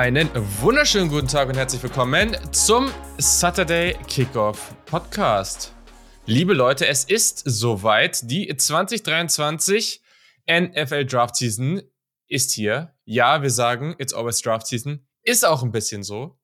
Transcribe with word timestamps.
Einen 0.00 0.30
wunderschönen 0.62 1.10
guten 1.10 1.28
Tag 1.28 1.50
und 1.50 1.58
herzlich 1.58 1.82
willkommen 1.82 2.34
zum 2.52 2.90
Saturday 3.18 3.94
Kickoff 4.08 4.74
Podcast. 4.86 5.74
Liebe 6.24 6.54
Leute, 6.54 6.86
es 6.86 7.04
ist 7.04 7.42
soweit. 7.44 8.30
Die 8.30 8.48
2023 8.56 10.00
NFL 10.50 11.04
Draft 11.04 11.36
Season 11.36 11.82
ist 12.28 12.52
hier. 12.52 12.94
Ja, 13.04 13.42
wir 13.42 13.50
sagen, 13.50 13.94
it's 13.98 14.14
always 14.14 14.40
Draft 14.40 14.68
Season. 14.68 15.06
Ist 15.22 15.44
auch 15.44 15.62
ein 15.62 15.70
bisschen 15.70 16.02
so. 16.02 16.40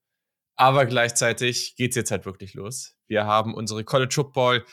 Aber 0.57 0.85
gleichzeitig 0.85 1.77
geht's 1.77 1.97
jetzt 1.97 2.11
halt 2.11 2.27
wirklich 2.27 2.53
los. 2.53 2.95
Wir 3.07 3.25
haben 3.25 3.55
unsere 3.55 3.85
College 3.85 4.13
Football 4.17 4.67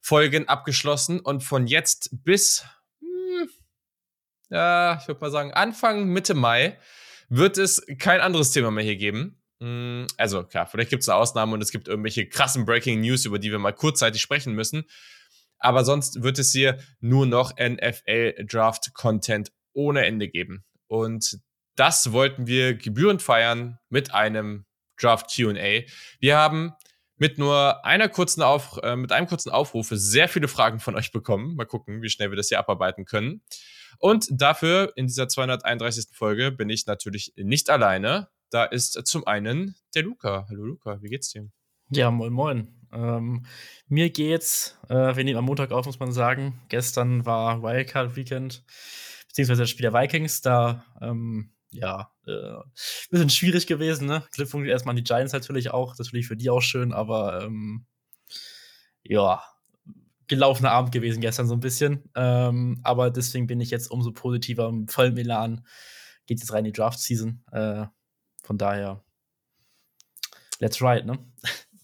Folgen 0.00 0.48
abgeschlossen 0.48 1.20
und 1.20 1.44
von 1.44 1.66
jetzt 1.66 2.08
bis, 2.24 2.64
hm, 3.00 3.50
ja, 4.48 4.98
ich 4.98 5.06
würde 5.08 5.20
mal 5.20 5.30
sagen, 5.30 5.52
Anfang, 5.52 6.06
Mitte 6.06 6.32
Mai 6.32 6.78
wird 7.30 7.56
es 7.56 7.86
kein 7.98 8.20
anderes 8.20 8.50
Thema 8.50 8.70
mehr 8.70 8.84
hier 8.84 8.96
geben. 8.96 9.40
Mm, 9.60 10.04
also 10.18 10.44
klar, 10.44 10.66
vielleicht 10.66 10.90
gibt 10.90 11.02
es 11.02 11.08
eine 11.08 11.18
Ausnahme 11.18 11.54
und 11.54 11.62
es 11.62 11.70
gibt 11.70 11.88
irgendwelche 11.88 12.28
krassen 12.28 12.66
Breaking 12.66 13.00
News, 13.00 13.24
über 13.24 13.38
die 13.38 13.50
wir 13.50 13.58
mal 13.58 13.72
kurzzeitig 13.72 14.20
sprechen 14.20 14.54
müssen. 14.54 14.84
Aber 15.58 15.84
sonst 15.84 16.22
wird 16.22 16.38
es 16.38 16.52
hier 16.52 16.78
nur 17.00 17.26
noch 17.26 17.52
NFL 17.56 18.46
Draft 18.46 18.92
Content 18.94 19.52
ohne 19.72 20.04
Ende 20.04 20.28
geben. 20.28 20.64
Und 20.88 21.38
das 21.76 22.12
wollten 22.12 22.46
wir 22.46 22.74
gebührend 22.74 23.22
feiern 23.22 23.78
mit 23.88 24.12
einem 24.12 24.66
Draft 25.00 25.34
QA. 25.34 25.82
Wir 26.18 26.36
haben 26.36 26.72
mit 27.16 27.38
nur 27.38 27.84
einer 27.84 28.08
kurzen 28.08 28.42
Auf, 28.42 28.80
äh, 28.82 28.96
mit 28.96 29.12
einem 29.12 29.26
kurzen 29.26 29.50
Aufruf 29.50 29.88
sehr 29.90 30.28
viele 30.28 30.48
Fragen 30.48 30.80
von 30.80 30.96
euch 30.96 31.12
bekommen. 31.12 31.54
Mal 31.54 31.66
gucken, 31.66 32.02
wie 32.02 32.08
schnell 32.08 32.30
wir 32.30 32.36
das 32.36 32.48
hier 32.48 32.58
abarbeiten 32.58 33.04
können. 33.04 33.42
Und 34.00 34.28
dafür 34.30 34.92
in 34.96 35.06
dieser 35.06 35.28
231. 35.28 36.06
Folge 36.12 36.50
bin 36.50 36.70
ich 36.70 36.86
natürlich 36.86 37.34
nicht 37.36 37.68
alleine. 37.68 38.28
Da 38.48 38.64
ist 38.64 38.92
zum 39.06 39.26
einen 39.26 39.76
der 39.94 40.04
Luca. 40.04 40.46
Hallo 40.48 40.64
Luca, 40.64 41.02
wie 41.02 41.08
geht's 41.08 41.30
dir? 41.30 41.50
Ja, 41.90 42.10
moin 42.10 42.32
moin. 42.32 42.68
Ähm, 42.92 43.44
mir 43.88 44.08
geht's, 44.10 44.78
äh, 44.88 45.14
wir 45.14 45.22
nehmen 45.22 45.38
am 45.38 45.44
Montag 45.44 45.70
auf, 45.70 45.84
muss 45.84 46.00
man 46.00 46.12
sagen. 46.12 46.60
Gestern 46.70 47.26
war 47.26 47.62
Wildcard 47.62 48.16
Weekend, 48.16 48.64
beziehungsweise 49.28 49.62
das 49.62 49.70
Spiel 49.70 49.90
der 49.90 49.92
Vikings. 49.92 50.40
Da, 50.40 50.82
ähm, 51.02 51.52
ja, 51.70 52.10
äh, 52.26 52.56
bisschen 53.10 53.28
schwierig 53.28 53.66
gewesen, 53.66 54.06
ne? 54.06 54.24
Glückwunsch 54.32 54.66
erstmal 54.66 54.94
an 54.94 54.96
die 54.96 55.04
Giants 55.04 55.34
natürlich 55.34 55.72
auch. 55.72 55.94
Das 55.94 56.08
finde 56.08 56.20
ich 56.20 56.26
für 56.26 56.38
die 56.38 56.48
auch 56.48 56.62
schön, 56.62 56.94
aber 56.94 57.42
ähm, 57.44 57.86
ja, 59.02 59.42
gelaufener 60.30 60.70
Abend 60.70 60.92
gewesen 60.92 61.20
gestern 61.20 61.46
so 61.46 61.54
ein 61.54 61.60
bisschen. 61.60 62.08
Ähm, 62.14 62.80
aber 62.84 63.10
deswegen 63.10 63.46
bin 63.46 63.60
ich 63.60 63.70
jetzt 63.70 63.90
umso 63.90 64.12
positiver 64.12 64.68
im 64.68 64.88
vollen 64.88 65.12
Milan. 65.12 65.66
Geht 66.26 66.38
jetzt 66.38 66.52
rein 66.52 66.60
in 66.60 66.72
die 66.72 66.72
Draft-Season. 66.72 67.44
Äh, 67.52 67.86
von 68.42 68.56
daher, 68.56 69.02
let's 70.60 70.80
ride, 70.80 71.06
ne? 71.06 71.18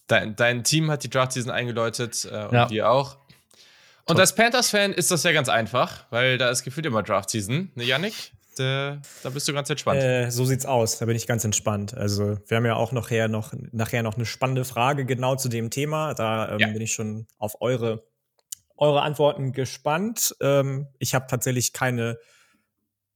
Dein, 0.06 0.36
dein 0.36 0.62
Team 0.62 0.88
hat 0.88 1.02
die 1.02 1.10
Draft-Season 1.10 1.50
eingeläutet 1.50 2.28
äh, 2.30 2.44
und 2.44 2.54
ja. 2.54 2.70
wir 2.70 2.88
auch. 2.88 3.16
Und 4.04 4.14
Top. 4.14 4.20
als 4.20 4.36
Panthers-Fan 4.36 4.92
ist 4.92 5.10
das 5.10 5.24
ja 5.24 5.32
ganz 5.32 5.48
einfach, 5.48 6.06
weil 6.10 6.38
da 6.38 6.48
ist 6.48 6.62
gefühlt 6.62 6.86
immer 6.86 7.02
Draft-Season, 7.02 7.72
ne, 7.74 7.82
Yannick? 7.82 8.30
Da, 8.56 9.02
da 9.24 9.30
bist 9.30 9.48
du 9.48 9.52
ganz 9.52 9.68
entspannt. 9.68 10.00
Äh, 10.00 10.30
so 10.30 10.44
sieht's 10.44 10.64
aus, 10.64 10.98
da 10.98 11.06
bin 11.06 11.16
ich 11.16 11.26
ganz 11.26 11.44
entspannt. 11.44 11.94
Also, 11.94 12.38
wir 12.46 12.56
haben 12.56 12.64
ja 12.64 12.76
auch 12.76 12.92
nachher 12.92 13.26
noch, 13.26 13.52
nachher 13.72 14.04
noch 14.04 14.14
eine 14.14 14.24
spannende 14.24 14.64
Frage 14.64 15.04
genau 15.04 15.34
zu 15.34 15.48
dem 15.48 15.70
Thema. 15.70 16.14
Da 16.14 16.52
ähm, 16.52 16.60
ja. 16.60 16.68
bin 16.68 16.80
ich 16.80 16.92
schon 16.92 17.26
auf 17.38 17.60
eure 17.60 18.06
eure 18.76 19.02
Antworten 19.02 19.52
gespannt. 19.52 20.34
Ähm, 20.40 20.88
ich 20.98 21.14
habe 21.14 21.26
tatsächlich 21.28 21.72
keine 21.72 22.18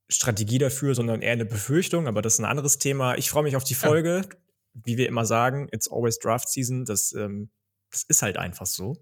Strategie 0.09 0.59
dafür, 0.59 0.95
sondern 0.95 1.23
eher 1.23 1.33
eine 1.33 1.45
Befürchtung, 1.45 2.09
aber 2.09 2.23
das 2.23 2.35
ist 2.35 2.39
ein 2.41 2.45
anderes 2.45 2.79
Thema. 2.79 3.17
Ich 3.17 3.31
freue 3.31 3.45
mich 3.45 3.57
auf 3.57 3.65
die 3.65 3.75
Folge. 3.75 4.23
Ja. 4.25 4.37
Wie 4.73 4.97
wir 4.97 5.09
immer 5.09 5.25
sagen, 5.25 5.69
it's 5.73 5.91
always 5.91 6.19
Draft 6.19 6.49
Season. 6.49 6.85
Das, 6.85 7.13
ähm, 7.13 7.51
das 7.91 8.05
ist 8.05 8.23
halt 8.23 8.37
einfach 8.37 8.67
so. 8.67 8.97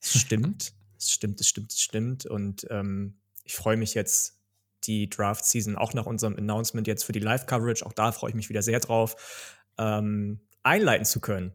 Es 0.00 0.12
stimmt. 0.20 0.72
Es 0.98 1.10
stimmt, 1.10 1.40
es 1.40 1.48
stimmt, 1.48 1.72
es 1.72 1.80
stimmt. 1.80 2.26
Und 2.26 2.66
ähm, 2.70 3.18
ich 3.44 3.54
freue 3.54 3.76
mich 3.76 3.94
jetzt, 3.94 4.42
die 4.84 5.08
Draft 5.08 5.44
Season 5.44 5.76
auch 5.76 5.94
nach 5.94 6.06
unserem 6.06 6.36
Announcement 6.36 6.86
jetzt 6.86 7.04
für 7.04 7.12
die 7.12 7.20
Live-Coverage, 7.20 7.84
auch 7.86 7.92
da 7.92 8.12
freue 8.12 8.30
ich 8.30 8.36
mich 8.36 8.48
wieder 8.48 8.62
sehr 8.62 8.80
drauf, 8.80 9.54
ähm, 9.78 10.40
einleiten 10.62 11.04
zu 11.04 11.20
können. 11.20 11.54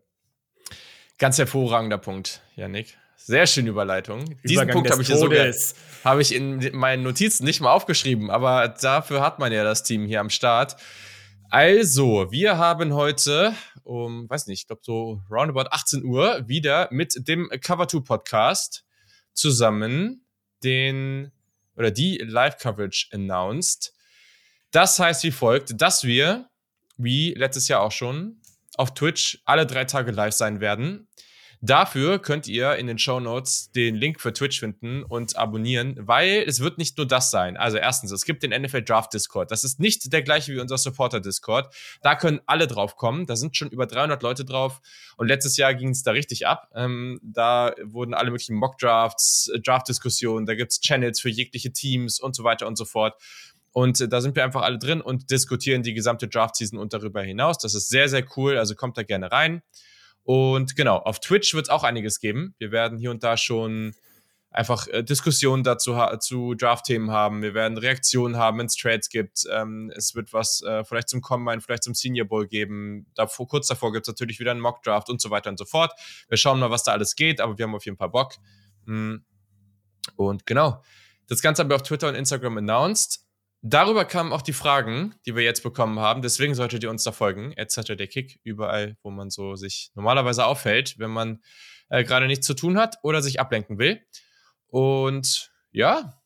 Ganz 1.17 1.37
hervorragender 1.37 1.97
Punkt, 1.97 2.41
Janik. 2.55 2.97
Sehr 3.27 3.45
schöne 3.45 3.69
Überleitung. 3.71 4.21
Übergang 4.21 4.41
Diesen 4.45 4.67
Punkt 4.69 4.89
habe 4.89 5.01
ich, 5.01 5.07
sogar, 5.09 5.53
hab 6.05 6.19
ich 6.19 6.33
in 6.33 6.73
meinen 6.73 7.03
Notizen 7.03 7.43
nicht 7.43 7.59
mal 7.59 7.71
aufgeschrieben, 7.71 8.31
aber 8.31 8.69
dafür 8.69 9.21
hat 9.21 9.37
man 9.37 9.51
ja 9.51 9.65
das 9.65 9.83
Team 9.83 10.05
hier 10.05 10.21
am 10.21 10.29
Start. 10.29 10.77
Also, 11.49 12.31
wir 12.31 12.57
haben 12.57 12.93
heute 12.93 13.53
um, 13.83 14.29
weiß 14.29 14.47
nicht, 14.47 14.61
ich 14.61 14.67
glaube 14.67 14.81
so 14.83 15.21
roundabout 15.29 15.69
18 15.71 16.05
Uhr 16.05 16.47
wieder 16.47 16.87
mit 16.91 17.27
dem 17.27 17.49
Cover 17.61 17.89
2 17.89 17.99
Podcast 17.99 18.85
zusammen 19.33 20.25
den 20.63 21.33
oder 21.75 21.91
die 21.91 22.17
Live-Coverage 22.17 23.09
announced. 23.11 23.93
Das 24.71 24.99
heißt 24.99 25.23
wie 25.23 25.31
folgt, 25.31 25.81
dass 25.81 26.05
wir, 26.05 26.49
wie 26.95 27.33
letztes 27.33 27.67
Jahr 27.67 27.81
auch 27.81 27.91
schon, 27.91 28.41
auf 28.77 28.93
Twitch 28.93 29.41
alle 29.43 29.65
drei 29.65 29.83
Tage 29.83 30.11
live 30.11 30.33
sein 30.33 30.61
werden. 30.61 31.09
Dafür 31.61 32.19
könnt 32.19 32.47
ihr 32.47 32.75
in 32.75 32.85
den 32.85 32.99
Show 32.99 33.19
Notes 33.19 33.71
den 33.71 33.95
Link 33.95 34.21
für 34.21 34.31
Twitch 34.31 34.59
finden 34.59 35.01
und 35.03 35.37
abonnieren, 35.37 35.95
weil 35.97 36.43
es 36.45 36.59
wird 36.59 36.77
nicht 36.77 36.97
nur 36.97 37.07
das 37.07 37.31
sein. 37.31 37.57
Also 37.57 37.77
erstens, 37.77 38.11
es 38.11 38.25
gibt 38.25 38.43
den 38.43 38.51
NFL 38.51 38.83
Draft 38.83 39.11
Discord. 39.13 39.49
Das 39.49 39.63
ist 39.63 39.79
nicht 39.79 40.13
der 40.13 40.21
gleiche 40.21 40.53
wie 40.53 40.59
unser 40.59 40.77
Supporter 40.77 41.19
Discord. 41.19 41.73
Da 42.03 42.15
können 42.15 42.41
alle 42.45 42.67
drauf 42.67 42.95
kommen. 42.95 43.25
Da 43.25 43.35
sind 43.35 43.57
schon 43.57 43.69
über 43.69 43.87
300 43.87 44.21
Leute 44.21 44.45
drauf. 44.45 44.81
Und 45.17 45.27
letztes 45.29 45.57
Jahr 45.57 45.73
ging 45.73 45.89
es 45.89 46.03
da 46.03 46.11
richtig 46.11 46.45
ab. 46.45 46.69
Ähm, 46.75 47.19
da 47.23 47.73
wurden 47.83 48.13
alle 48.13 48.29
möglichen 48.29 48.55
Mock 48.55 48.77
Drafts, 48.77 49.51
Draft-Diskussionen. 49.63 50.45
Da 50.45 50.53
gibt's 50.53 50.79
Channels 50.79 51.19
für 51.19 51.29
jegliche 51.29 51.73
Teams 51.73 52.19
und 52.19 52.35
so 52.35 52.43
weiter 52.43 52.67
und 52.67 52.77
so 52.77 52.85
fort. 52.85 53.15
Und 53.71 53.99
äh, 53.99 54.07
da 54.07 54.21
sind 54.21 54.35
wir 54.35 54.43
einfach 54.43 54.61
alle 54.61 54.77
drin 54.77 55.01
und 55.01 55.31
diskutieren 55.31 55.81
die 55.81 55.93
gesamte 55.95 56.27
Draft-Season 56.27 56.77
und 56.77 56.93
darüber 56.93 57.23
hinaus. 57.23 57.57
Das 57.57 57.73
ist 57.73 57.89
sehr, 57.89 58.09
sehr 58.09 58.25
cool. 58.35 58.57
Also 58.57 58.75
kommt 58.75 58.97
da 58.97 59.03
gerne 59.03 59.31
rein. 59.31 59.63
Und 60.27 60.75
genau, 60.75 60.97
auf 60.97 61.21
Twitch 61.21 61.53
wird 61.53 61.67
es 61.67 61.69
auch 61.69 61.85
einiges 61.85 62.19
geben. 62.19 62.53
Wir 62.57 62.73
werden 62.73 62.97
hier 62.97 63.11
und 63.11 63.23
da 63.23 63.37
schon 63.37 63.93
einfach 64.51 64.85
äh, 64.89 65.01
Diskussionen 65.01 65.63
dazu 65.63 65.95
zu 66.19 66.53
Draft-Themen 66.53 67.11
haben. 67.11 67.41
Wir 67.41 67.53
werden 67.53 67.77
Reaktionen 67.77 68.35
haben, 68.35 68.59
wenn 68.59 68.65
es 68.65 68.75
Trades 68.75 69.07
gibt. 69.07 69.45
Ähm, 69.49 69.89
es 69.95 70.15
wird 70.15 70.33
was 70.33 70.61
äh, 70.63 70.83
vielleicht 70.83 71.07
zum 71.07 71.21
Combine, 71.21 71.61
vielleicht 71.61 71.83
zum 71.83 71.95
Senior 71.95 72.27
Bowl 72.27 72.45
geben. 72.45 73.05
Davor, 73.15 73.47
kurz 73.47 73.67
davor 73.67 73.93
gibt 73.93 74.05
es 74.05 74.11
natürlich 74.11 74.37
wieder 74.41 74.51
einen 74.51 74.59
Mock-Draft 74.59 75.09
und 75.09 75.21
so 75.21 75.29
weiter 75.29 75.49
und 75.49 75.57
so 75.57 75.63
fort. 75.63 75.93
Wir 76.27 76.37
schauen 76.37 76.59
mal, 76.59 76.71
was 76.71 76.83
da 76.83 76.91
alles 76.91 77.15
geht, 77.15 77.39
aber 77.39 77.57
wir 77.57 77.63
haben 77.63 77.75
auf 77.75 77.85
jeden 77.85 77.97
Fall 77.97 78.09
Bock. 78.09 78.33
Mm. 78.83 79.19
Und 80.17 80.45
genau, 80.45 80.83
das 81.29 81.41
Ganze 81.41 81.61
haben 81.61 81.69
wir 81.69 81.77
auf 81.77 81.83
Twitter 81.83 82.09
und 82.09 82.15
Instagram 82.15 82.57
announced. 82.57 83.25
Darüber 83.69 84.05
kamen 84.05 84.31
auch 84.31 84.41
die 84.41 84.53
Fragen, 84.53 85.13
die 85.25 85.35
wir 85.35 85.43
jetzt 85.43 85.61
bekommen 85.61 85.99
haben. 85.99 86.21
Deswegen 86.21 86.55
solltet 86.55 86.83
ihr 86.83 86.89
uns 86.89 87.03
da 87.03 87.11
folgen. 87.11 87.53
Hat 87.57 87.89
der 87.89 88.07
Kick 88.07 88.39
überall, 88.43 88.95
wo 89.03 89.11
man 89.11 89.29
so 89.29 89.57
sich 89.57 89.91
normalerweise 89.93 90.45
aufhält, 90.45 90.97
wenn 90.99 91.11
man 91.11 91.41
äh, 91.89 92.05
gerade 92.05 92.27
nichts 92.27 92.47
zu 92.47 92.53
tun 92.53 92.77
hat 92.77 92.97
oder 93.03 93.21
sich 93.21 93.41
ablenken 93.41 93.77
will. 93.77 94.01
Und 94.67 95.51
ja, 95.71 96.21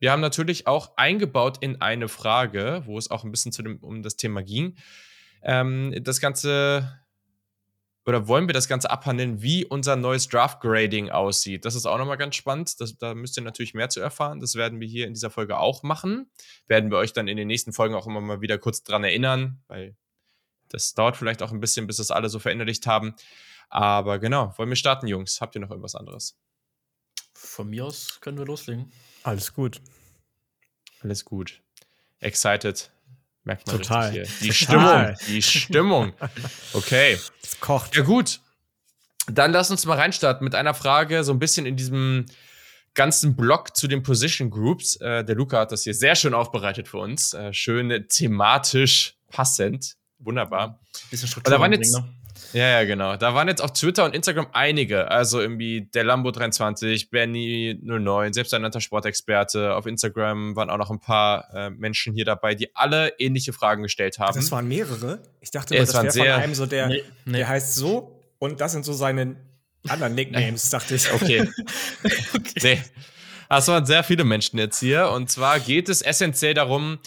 wir 0.00 0.10
haben 0.10 0.20
natürlich 0.20 0.66
auch 0.66 0.96
eingebaut 0.96 1.58
in 1.60 1.80
eine 1.80 2.08
Frage, 2.08 2.82
wo 2.84 2.98
es 2.98 3.12
auch 3.12 3.22
ein 3.22 3.30
bisschen 3.30 3.52
zu 3.52 3.62
dem, 3.62 3.78
um 3.78 4.02
das 4.02 4.16
Thema 4.16 4.42
ging, 4.42 4.76
ähm, 5.42 5.94
das 6.02 6.20
Ganze 6.20 7.00
oder 8.06 8.28
wollen 8.28 8.46
wir 8.48 8.54
das 8.54 8.68
Ganze 8.68 8.88
abhandeln, 8.88 9.42
wie 9.42 9.64
unser 9.64 9.96
neues 9.96 10.28
Draft-Grading 10.28 11.10
aussieht? 11.10 11.64
Das 11.64 11.74
ist 11.74 11.86
auch 11.86 11.98
nochmal 11.98 12.16
ganz 12.16 12.36
spannend. 12.36 12.80
Das, 12.80 12.96
da 12.96 13.14
müsst 13.14 13.36
ihr 13.36 13.42
natürlich 13.42 13.74
mehr 13.74 13.88
zu 13.88 14.00
erfahren. 14.00 14.38
Das 14.38 14.54
werden 14.54 14.80
wir 14.80 14.86
hier 14.86 15.08
in 15.08 15.14
dieser 15.14 15.28
Folge 15.28 15.58
auch 15.58 15.82
machen. 15.82 16.30
Werden 16.68 16.90
wir 16.92 16.98
euch 16.98 17.12
dann 17.12 17.26
in 17.26 17.36
den 17.36 17.48
nächsten 17.48 17.72
Folgen 17.72 17.96
auch 17.96 18.06
immer 18.06 18.20
mal 18.20 18.40
wieder 18.40 18.58
kurz 18.58 18.84
dran 18.84 19.02
erinnern, 19.02 19.60
weil 19.66 19.96
das 20.68 20.94
dauert 20.94 21.16
vielleicht 21.16 21.42
auch 21.42 21.50
ein 21.50 21.60
bisschen, 21.60 21.88
bis 21.88 21.96
das 21.96 22.12
alle 22.12 22.28
so 22.28 22.38
verinnerlicht 22.38 22.86
haben. 22.86 23.14
Aber 23.68 24.20
genau, 24.20 24.54
wollen 24.56 24.68
wir 24.68 24.76
starten, 24.76 25.08
Jungs? 25.08 25.40
Habt 25.40 25.56
ihr 25.56 25.60
noch 25.60 25.70
irgendwas 25.70 25.96
anderes? 25.96 26.38
Von 27.34 27.68
mir 27.70 27.86
aus 27.86 28.20
können 28.20 28.38
wir 28.38 28.46
loslegen. 28.46 28.92
Alles 29.24 29.52
gut. 29.52 29.80
Alles 31.02 31.24
gut. 31.24 31.60
Excited 32.20 32.90
Merkt 33.46 33.68
man 33.68 33.76
Total. 33.76 34.10
hier. 34.10 34.24
Die 34.42 34.48
Total. 34.48 35.16
Stimmung. 35.16 35.16
Die 35.28 35.42
Stimmung. 35.42 36.12
Okay. 36.72 37.16
Es 37.42 37.60
kocht. 37.60 37.94
Ja, 37.94 38.02
gut. 38.02 38.40
Dann 39.28 39.52
lass 39.52 39.70
uns 39.70 39.86
mal 39.86 39.96
reinstarten 39.96 40.44
mit 40.44 40.56
einer 40.56 40.74
Frage, 40.74 41.22
so 41.22 41.32
ein 41.32 41.38
bisschen 41.38 41.64
in 41.64 41.76
diesem 41.76 42.26
ganzen 42.94 43.36
Block 43.36 43.76
zu 43.76 43.86
den 43.86 44.02
Position 44.02 44.50
Groups. 44.50 44.96
Äh, 44.96 45.24
der 45.24 45.36
Luca 45.36 45.60
hat 45.60 45.70
das 45.70 45.84
hier 45.84 45.94
sehr 45.94 46.16
schön 46.16 46.34
aufbereitet 46.34 46.88
für 46.88 46.98
uns. 46.98 47.34
Äh, 47.34 47.52
schön 47.52 48.06
thematisch 48.08 49.14
passend. 49.30 49.94
Wunderbar. 50.18 50.80
Bisschen 51.10 51.28
Struktur. 51.28 51.54
Da 51.54 51.60
waren 51.60 51.72
jetzt, 51.72 51.96
Ja, 52.52 52.68
ja, 52.68 52.84
genau. 52.84 53.16
Da 53.16 53.34
waren 53.34 53.48
jetzt 53.48 53.62
auf 53.62 53.72
Twitter 53.72 54.04
und 54.04 54.14
Instagram 54.14 54.48
einige. 54.52 55.10
Also 55.10 55.40
irgendwie 55.40 55.88
der 55.94 56.04
Lambo23, 56.04 57.10
Benny09, 57.10 58.34
selbsternannter 58.34 58.80
Sportexperte. 58.80 59.74
Auf 59.74 59.86
Instagram 59.86 60.56
waren 60.56 60.70
auch 60.70 60.78
noch 60.78 60.90
ein 60.90 61.00
paar 61.00 61.48
äh, 61.54 61.70
Menschen 61.70 62.14
hier 62.14 62.24
dabei, 62.24 62.54
die 62.54 62.74
alle 62.74 63.12
ähnliche 63.18 63.52
Fragen 63.52 63.82
gestellt 63.82 64.18
haben. 64.18 64.36
Das 64.36 64.50
waren 64.52 64.68
mehrere? 64.68 65.22
Ich 65.40 65.50
dachte, 65.50 65.74
ja, 65.74 65.80
das 65.80 65.94
wäre 65.94 66.10
von 66.10 66.42
einem 66.42 66.54
so, 66.54 66.66
der, 66.66 66.88
nee, 66.88 67.02
nee. 67.24 67.38
der 67.38 67.48
heißt 67.48 67.74
so 67.74 68.22
und 68.38 68.60
das 68.60 68.72
sind 68.72 68.84
so 68.84 68.92
seine 68.92 69.36
anderen 69.88 70.14
Nicknames, 70.14 70.70
dachte 70.70 70.94
ich. 70.94 71.12
Okay. 71.12 71.42
okay. 72.34 72.60
Nee. 72.62 72.82
Das 73.48 73.68
waren 73.68 73.86
sehr 73.86 74.02
viele 74.02 74.24
Menschen 74.24 74.58
jetzt 74.58 74.80
hier. 74.80 75.10
Und 75.10 75.30
zwar 75.30 75.60
geht 75.60 75.88
es 75.88 76.02
essentiell 76.02 76.54
darum, 76.54 76.98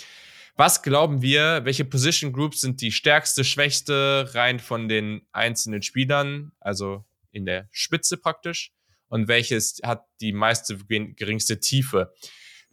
was 0.59 0.81
glauben 0.81 1.21
wir, 1.21 1.61
welche 1.63 1.85
Position 1.85 2.33
Groups 2.33 2.59
sind 2.59 2.81
die 2.81 2.91
stärkste, 2.91 3.45
schwächste 3.45 4.29
rein 4.33 4.59
von 4.59 4.89
den 4.89 5.25
einzelnen 5.31 5.81
Spielern, 5.81 6.51
also 6.59 7.06
in 7.31 7.45
der 7.45 7.69
Spitze 7.71 8.17
praktisch, 8.17 8.73
und 9.07 9.29
welches 9.29 9.79
hat 9.85 10.03
die 10.19 10.33
meiste 10.33 10.77
geringste 10.77 11.61
Tiefe? 11.61 12.11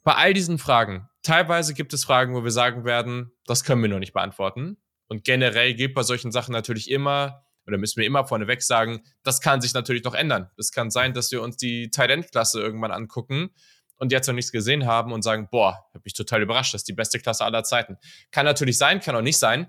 Bei 0.03 0.17
all 0.17 0.35
diesen 0.35 0.59
Fragen, 0.59 1.09
teilweise 1.23 1.75
gibt 1.75 1.95
es 1.95 2.05
Fragen, 2.05 2.35
wo 2.35 2.43
wir 2.43 2.51
sagen 2.51 2.85
werden, 2.85 3.31
das 3.47 3.63
können 3.63 3.83
wir 3.83 3.89
noch 3.89 4.01
nicht 4.01 4.13
beantworten. 4.13 4.79
Und 5.07 5.23
generell 5.23 5.75
gilt 5.75 5.95
bei 5.95 6.03
solchen 6.03 6.33
Sachen 6.33 6.51
natürlich 6.51 6.91
immer, 6.91 7.45
oder 7.69 7.79
müssen 7.79 8.01
wir 8.01 8.07
immer 8.07 8.27
vorneweg 8.27 8.65
sagen, 8.65 9.05
das 9.23 9.41
kann 9.41 9.61
sich 9.61 9.75
natürlich 9.75 10.03
noch 10.03 10.15
ändern. 10.15 10.51
Es 10.59 10.73
kann 10.73 10.91
sein, 10.91 11.15
dass 11.15 11.31
wir 11.31 11.41
uns 11.41 11.57
die 11.57 11.91
Talentklasse 11.91 12.61
irgendwann 12.61 12.91
angucken 12.91 13.51
und 13.99 14.13
jetzt 14.13 14.27
noch 14.27 14.35
nichts 14.35 14.53
gesehen 14.53 14.87
haben 14.87 15.13
und 15.13 15.23
sagen, 15.23 15.49
boah, 15.51 15.87
habe 15.93 16.03
mich 16.05 16.15
total 16.15 16.43
überrascht, 16.43 16.75
das 16.75 16.81
ist 16.81 16.89
die 16.89 16.93
beste 16.93 17.19
Klasse 17.19 17.45
aller 17.45 17.65
Zeiten. 17.65 17.97
Kann 18.31 18.45
natürlich 18.45 18.79
sein, 18.79 19.01
kann 19.01 19.17
auch 19.17 19.23
nicht 19.23 19.39
sein. 19.39 19.69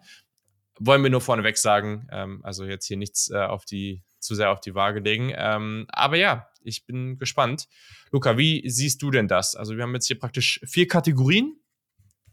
Wollen 0.79 1.01
wir 1.01 1.09
nur 1.09 1.21
vorneweg 1.21 1.57
sagen, 1.57 2.07
ähm, 2.11 2.41
also 2.43 2.65
jetzt 2.65 2.85
hier 2.85 2.97
nichts 2.97 3.31
äh, 3.31 3.37
auf 3.37 3.65
die, 3.65 4.03
zu 4.19 4.35
sehr 4.35 4.51
auf 4.51 4.59
die 4.59 4.75
Waage 4.75 4.99
legen. 4.99 5.33
Ähm, 5.35 5.85
aber 5.89 6.17
ja, 6.17 6.47
ich 6.61 6.85
bin 6.85 7.17
gespannt. 7.17 7.67
Luca, 8.11 8.37
wie 8.37 8.69
siehst 8.69 9.01
du 9.01 9.09
denn 9.09 9.27
das? 9.27 9.55
Also 9.55 9.75
wir 9.75 9.83
haben 9.83 9.93
jetzt 9.93 10.07
hier 10.07 10.19
praktisch 10.19 10.59
vier 10.65 10.87
Kategorien. 10.87 11.59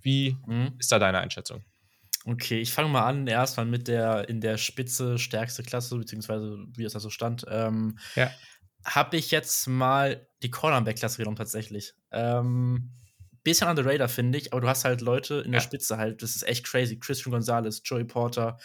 Wie 0.03 0.37
mhm. 0.47 0.75
ist 0.79 0.93
da 0.93 0.99
deine 0.99 1.21
Einschätzung? 1.21 1.65
Okay, 2.27 2.61
ich 2.61 2.73
fange 2.73 2.89
mal 2.89 3.05
an, 3.05 3.27
erstmal 3.27 3.67
mit 3.67 3.87
der 3.87 4.29
in 4.29 4.41
der 4.41 4.57
Spitze 4.57 5.19
stärkste 5.19 5.63
Klasse, 5.63 5.97
beziehungsweise 5.97 6.59
wie 6.75 6.85
es 6.85 6.93
da 6.95 7.01
so 7.01 7.11
stand. 7.11 7.45
Ähm, 7.49 7.99
ja 8.15 8.31
habe 8.85 9.17
ich 9.17 9.31
jetzt 9.31 9.67
mal 9.67 10.29
die 10.43 10.51
Cornerback-Klasse 10.51 11.19
genommen, 11.19 11.37
tatsächlich. 11.37 11.95
Ähm, 12.11 12.91
bisschen 13.45 13.69
under 13.69 13.83
the 13.83 13.89
radar, 13.89 14.09
finde 14.09 14.39
ich, 14.39 14.53
aber 14.53 14.63
du 14.63 14.69
hast 14.69 14.85
halt 14.85 15.03
Leute 15.03 15.37
in 15.45 15.53
der 15.53 15.61
ja. 15.61 15.65
Spitze 15.65 15.99
halt, 15.99 16.23
das 16.23 16.35
ist 16.35 16.43
echt 16.49 16.65
crazy. 16.65 16.99
Christian 16.99 17.31
Gonzalez, 17.31 17.83
Joey 17.85 18.05
Porter, 18.05 18.59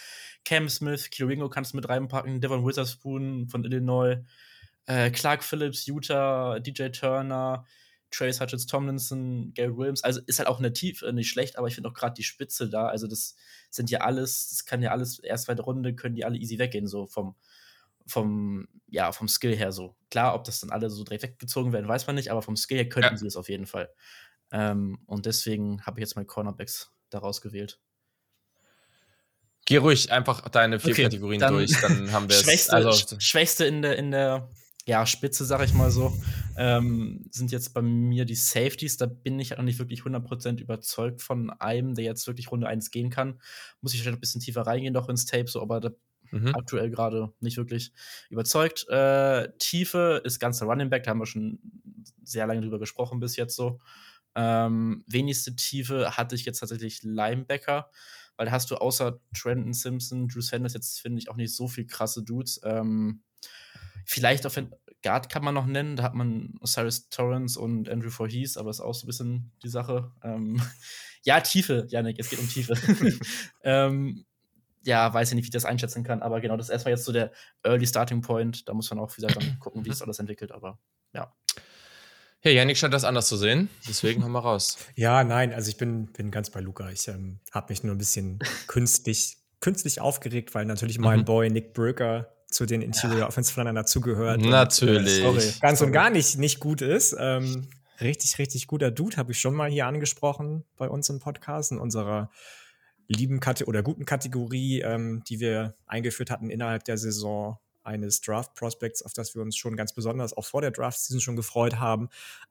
Cam 0.46 0.70
Smith, 0.70 1.10
Kilo 1.10 1.28
Ringo 1.28 1.50
kannst 1.50 1.74
du 1.74 1.78
mit 1.78 1.88
reinpacken, 1.88 2.40
Devon 2.42 2.66
Witherspoon 2.66 3.48
von 3.50 3.64
Illinois, 3.66 4.24
äh, 4.86 5.12
Clark 5.12 5.44
Phillips, 5.44 5.86
Utah, 5.86 6.60
DJ 6.60 6.90
Turner, 6.90 7.66
Trace 8.12 8.40
Hutchins 8.40 8.66
Tomlinson, 8.66 9.54
Gary 9.54 9.76
Williams. 9.76 10.04
Also 10.04 10.22
ist 10.26 10.40
halt 10.40 10.48
auch 10.48 10.58
in 10.58 10.64
der 10.64 10.74
Tiefe 10.74 11.12
nicht 11.14 11.30
schlecht, 11.30 11.58
aber 11.58 11.68
ich 11.68 11.76
finde 11.76 11.90
auch 11.90 11.94
gerade 11.94 12.16
die 12.16 12.24
Spitze 12.24 12.70
da. 12.70 12.88
Also 12.88 13.06
das 13.06 13.36
sind 13.70 13.92
ja 13.92 14.00
alles, 14.00 14.50
das 14.50 14.66
kann 14.66 14.82
ja 14.82 14.92
alles, 14.92 15.20
erst 15.20 15.46
zweite 15.46 15.62
Runde, 15.62 15.94
können 15.94 16.16
die 16.16 16.26
alle 16.26 16.38
easy 16.38 16.58
weggehen, 16.58 16.88
so 16.88 17.06
vom, 17.06 17.36
vom, 18.10 18.68
ja, 18.88 19.12
vom 19.12 19.28
Skill 19.28 19.56
her 19.56 19.72
so. 19.72 19.96
Klar, 20.10 20.36
ob 20.36 20.44
das 20.44 20.60
dann 20.60 20.70
alle 20.70 20.90
so 20.90 21.04
direkt 21.04 21.24
weggezogen 21.24 21.74
werden, 21.74 21.88
weiß 21.88 22.08
man 22.08 22.16
nicht, 22.16 22.32
aber 22.32 22.42
vom 22.42 22.56
Skill 22.56 22.78
her 22.78 22.90
könnten 22.90 23.14
ja. 23.14 23.18
sie 23.18 23.28
es 23.28 23.36
auf 23.36 23.50
jeden 23.50 23.66
Fall. 23.66 23.90
Ähm, 24.52 25.00
und 25.06 25.26
deswegen 25.26 25.86
habe 25.86 26.00
ich 26.00 26.02
jetzt 26.02 26.16
mal 26.16 26.26
Cornerbacks 26.26 26.92
daraus 27.10 27.42
gewählt. 27.42 27.80
Geh 29.66 29.78
ruhig 29.78 30.12
einfach 30.12 30.48
deine 30.50 30.80
vier 30.80 30.94
okay, 30.94 31.04
Kategorien 31.04 31.42
durch, 31.42 31.80
dann 31.82 32.12
haben 32.12 32.28
wir 32.28 32.36
es. 32.36 32.44
Schwächste, 32.44 32.74
also, 32.74 33.20
Schwächste 33.20 33.66
in 33.66 33.84
der, 33.84 33.98
in 33.98 34.12
der 34.12 34.50
ja, 34.90 35.06
Spitze, 35.06 35.46
sag 35.46 35.64
ich 35.64 35.76
mal 35.76 35.92
so, 35.92 36.18
ähm, 36.58 37.24
sind 37.30 37.52
jetzt 37.52 37.76
bei 37.76 37.82
mir 37.84 38.26
die 38.26 38.34
Safeties. 38.34 38.98
Da 38.98 39.06
bin 39.06 39.40
ich 39.40 39.56
auch 39.56 39.62
nicht 39.62 39.78
wirklich 39.78 40.02
100% 40.02 40.60
überzeugt 40.60 41.22
von 41.22 41.52
einem, 41.52 41.94
der 41.94 42.06
jetzt 42.06 42.26
wirklich 42.26 42.52
Runde 42.52 42.68
1 42.68 42.90
gehen 42.90 43.12
kann. 43.12 43.40
Muss 43.82 43.94
ich 43.94 44.02
vielleicht 44.02 44.18
ein 44.18 44.22
bisschen 44.22 44.42
tiefer 44.42 44.64
reingehen, 44.64 44.96
doch 44.96 45.08
ins 45.08 45.28
Tape, 45.28 45.48
so, 45.48 45.62
aber 45.62 45.80
da 45.80 45.92
Mhm. 46.32 46.56
Aktuell 46.56 46.90
gerade 46.90 47.34
nicht 47.40 47.58
wirklich 47.58 47.92
überzeugt. 48.30 48.88
Äh, 48.90 49.50
Tiefe 49.58 50.22
ist 50.24 50.40
ganz 50.40 50.60
der 50.60 50.68
Running 50.68 50.90
Back, 50.90 51.04
da 51.04 51.12
haben 51.12 51.20
wir 51.20 51.26
schon 51.26 51.60
sehr 52.24 52.48
lange 52.48 52.62
drüber 52.62 52.80
gesprochen 52.80 53.20
bis 53.20 53.36
jetzt 53.36 53.56
so. 53.56 53.80
Ähm, 54.36 55.04
wenigste 55.08 55.56
Tiefe 55.56 56.18
hatte 56.18 56.36
ich 56.36 56.46
jetzt 56.46 56.60
tatsächlich 56.60 57.04
Linebacker, 57.04 57.90
weil 58.38 58.46
da 58.46 58.52
hast 58.52 58.72
du 58.72 58.76
außer 58.76 59.20
Trenton 59.34 59.74
Simpson, 59.74 60.28
Drew 60.28 60.42
Sanders 60.42 60.74
jetzt, 60.74 61.02
finde 61.02 61.20
ich, 61.20 61.30
auch 61.30 61.36
nicht 61.36 61.56
so 61.56 61.68
viel 61.68 61.86
krasse 61.86 62.24
Dudes. 62.24 62.62
Ähm, 62.64 63.22
vielleicht 64.06 64.46
auf 64.46 64.56
Guard 65.02 65.30
kann 65.30 65.44
man 65.44 65.54
noch 65.54 65.66
nennen, 65.66 65.96
da 65.96 66.04
hat 66.04 66.14
man 66.14 66.60
Cyrus 66.66 67.10
Torrance 67.10 67.60
und 67.60 67.90
Andrew 67.90 68.10
Voorhees, 68.10 68.58
aber 68.58 68.70
ist 68.70 68.82
auch 68.82 68.94
so 68.94 69.06
ein 69.06 69.08
bisschen 69.08 69.52
die 69.64 69.70
Sache. 69.70 70.12
Ähm, 70.24 70.62
ja, 71.24 71.40
Tiefe, 71.40 71.88
Janik, 71.90 72.20
es 72.20 72.30
geht 72.30 72.40
um 72.40 72.50
Tiefe. 72.50 72.76
ähm, 73.64 74.26
ja, 74.84 75.14
weiß 75.14 75.30
ja 75.32 75.36
nicht, 75.36 75.44
wie 75.44 75.48
ich 75.48 75.52
das 75.52 75.66
einschätzen 75.66 76.04
kann, 76.04 76.22
aber 76.22 76.42
genau, 76.42 76.58
das 76.58 76.68
ist 76.68 76.72
erstmal 76.72 76.94
jetzt 76.94 77.06
so 77.06 77.12
der 77.12 77.32
Early 77.64 77.86
Starting 77.86 78.22
Point. 78.22 78.68
Da 78.68 78.74
muss 78.74 78.90
man 78.90 79.00
auch 79.00 79.16
wieder 79.18 79.28
dann 79.28 79.58
gucken, 79.60 79.86
wie 79.86 79.92
sich 79.92 80.02
alles 80.02 80.20
entwickelt, 80.20 80.52
aber 80.52 80.80
ja. 81.14 81.34
Hey, 82.42 82.56
Janik 82.56 82.78
scheint 82.78 82.94
das 82.94 83.04
anders 83.04 83.28
zu 83.28 83.36
sehen, 83.36 83.70
deswegen 83.88 84.24
haben 84.24 84.32
wir 84.32 84.40
raus. 84.40 84.78
Ja, 84.96 85.24
nein, 85.24 85.54
also 85.54 85.70
ich 85.70 85.78
bin, 85.78 86.08
bin 86.14 86.32
ganz 86.32 86.50
bei 86.50 86.62
Luca. 86.62 86.90
Ich 86.90 87.08
ähm, 87.10 87.40
habe 87.52 87.72
mich 87.72 87.84
nur 87.84 87.94
ein 87.94 87.98
bisschen 87.98 88.40
künstlich, 88.68 89.38
künstlich 89.60 90.00
aufgeregt, 90.00 90.56
weil 90.56 90.66
natürlich 90.66 91.00
mein 91.00 91.20
mhm. 91.20 91.26
Boy 91.26 91.50
Nick 91.50 91.74
Bröker 91.74 92.34
zu 92.50 92.66
den 92.66 92.82
Interior 92.82 93.20
ja. 93.20 93.28
Offensive 93.28 93.60
Linern 93.60 93.76
dazugehört. 93.76 94.42
Natürlich. 94.42 95.24
Und, 95.24 95.38
äh, 95.38 95.54
ganz 95.60 95.82
und 95.82 95.92
gar 95.92 96.10
nicht, 96.10 96.38
nicht 96.38 96.60
gut 96.60 96.82
ist. 96.82 97.16
Ähm, 97.20 97.68
richtig, 98.02 98.40
richtig 98.40 98.68
guter 98.68 98.90
Dude, 98.90 99.18
habe 99.18 99.34
ich 99.34 99.40
schon 99.40 99.54
mal 99.54 99.70
hier 99.70 99.86
angesprochen 99.86 100.64
bei 100.78 100.90
uns 100.90 101.10
im 101.10 101.20
Podcast, 101.20 101.72
in 101.72 101.78
unserer 101.78 102.32
lieben 103.10 103.40
Kate 103.40 103.66
oder 103.66 103.84
guten 103.84 104.06
Kategorie, 104.06 104.82
ähm, 104.82 105.24
die 105.28 105.40
wir 105.40 105.76
eingeführt 105.86 106.30
hatten 106.30 106.50
innerhalb 106.50 106.86
der 106.86 106.98
Saison 106.98 107.58
eines 107.84 108.22
Draft 108.22 108.54
Prospects, 108.54 109.02
auf 109.02 109.14
das 109.14 109.36
wir 109.36 109.42
uns 109.42 109.58
schon 109.58 109.76
ganz 109.76 109.94
besonders 109.94 110.36
auch 110.38 110.46
vor 110.46 110.62
der 110.62 110.72
Draft 110.72 111.00
Season 111.00 111.20
schon 111.20 111.36
gefreut 111.36 111.80
haben. 111.80 112.10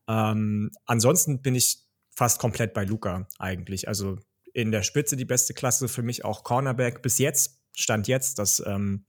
Ähm, 0.09 0.71
ansonsten 0.85 1.41
bin 1.41 1.55
ich 1.55 1.85
fast 2.11 2.41
komplett 2.41 2.75
bei 2.75 2.85
Luca 2.85 3.29
eigentlich. 3.39 3.87
Also 3.87 4.19
in 4.53 4.73
der 4.73 4.83
Spitze 4.83 5.17
die 5.17 5.25
beste 5.25 5.55
Klasse 5.55 5.89
für 5.89 6.03
mich 6.03 6.25
auch 6.25 6.43
Cornerback. 6.43 7.03
Bis 7.03 7.19
jetzt, 7.19 7.61
Stand 7.77 8.09
jetzt, 8.09 8.41
das 8.41 8.61
ähm, 8.67 9.05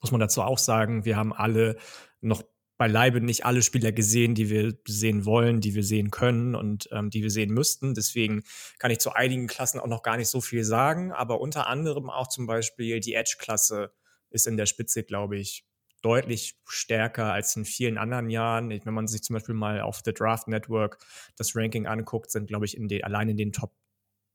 muss 0.00 0.10
man 0.10 0.20
dazu 0.20 0.42
auch 0.42 0.58
sagen, 0.58 1.04
wir 1.04 1.16
haben 1.16 1.32
alle 1.32 1.76
noch 2.20 2.42
beileibe 2.80 3.20
nicht 3.20 3.44
alle 3.44 3.60
Spieler 3.60 3.92
gesehen, 3.92 4.34
die 4.34 4.48
wir 4.48 4.74
sehen 4.88 5.26
wollen, 5.26 5.60
die 5.60 5.74
wir 5.74 5.84
sehen 5.84 6.10
können 6.10 6.54
und 6.54 6.88
ähm, 6.92 7.10
die 7.10 7.22
wir 7.22 7.30
sehen 7.30 7.52
müssten. 7.52 7.92
Deswegen 7.92 8.42
kann 8.78 8.90
ich 8.90 9.00
zu 9.00 9.12
einigen 9.12 9.48
Klassen 9.48 9.78
auch 9.80 9.86
noch 9.86 10.02
gar 10.02 10.16
nicht 10.16 10.28
so 10.28 10.40
viel 10.40 10.64
sagen, 10.64 11.12
aber 11.12 11.42
unter 11.42 11.66
anderem 11.66 12.08
auch 12.08 12.26
zum 12.26 12.46
Beispiel 12.46 13.00
die 13.00 13.12
Edge-Klasse 13.12 13.92
ist 14.30 14.46
in 14.46 14.56
der 14.56 14.64
Spitze, 14.64 15.02
glaube 15.02 15.36
ich, 15.36 15.66
deutlich 16.00 16.58
stärker 16.64 17.34
als 17.34 17.54
in 17.54 17.66
vielen 17.66 17.98
anderen 17.98 18.30
Jahren. 18.30 18.70
Wenn 18.70 18.94
man 18.94 19.06
sich 19.06 19.22
zum 19.22 19.34
Beispiel 19.34 19.54
mal 19.54 19.82
auf 19.82 20.00
The 20.02 20.14
Draft 20.14 20.48
Network 20.48 21.04
das 21.36 21.54
Ranking 21.54 21.84
anguckt, 21.86 22.30
sind, 22.30 22.46
glaube 22.46 22.64
ich, 22.64 22.78
in 22.78 22.88
den, 22.88 23.04
allein 23.04 23.28
in 23.28 23.36
den 23.36 23.52
Top 23.52 23.74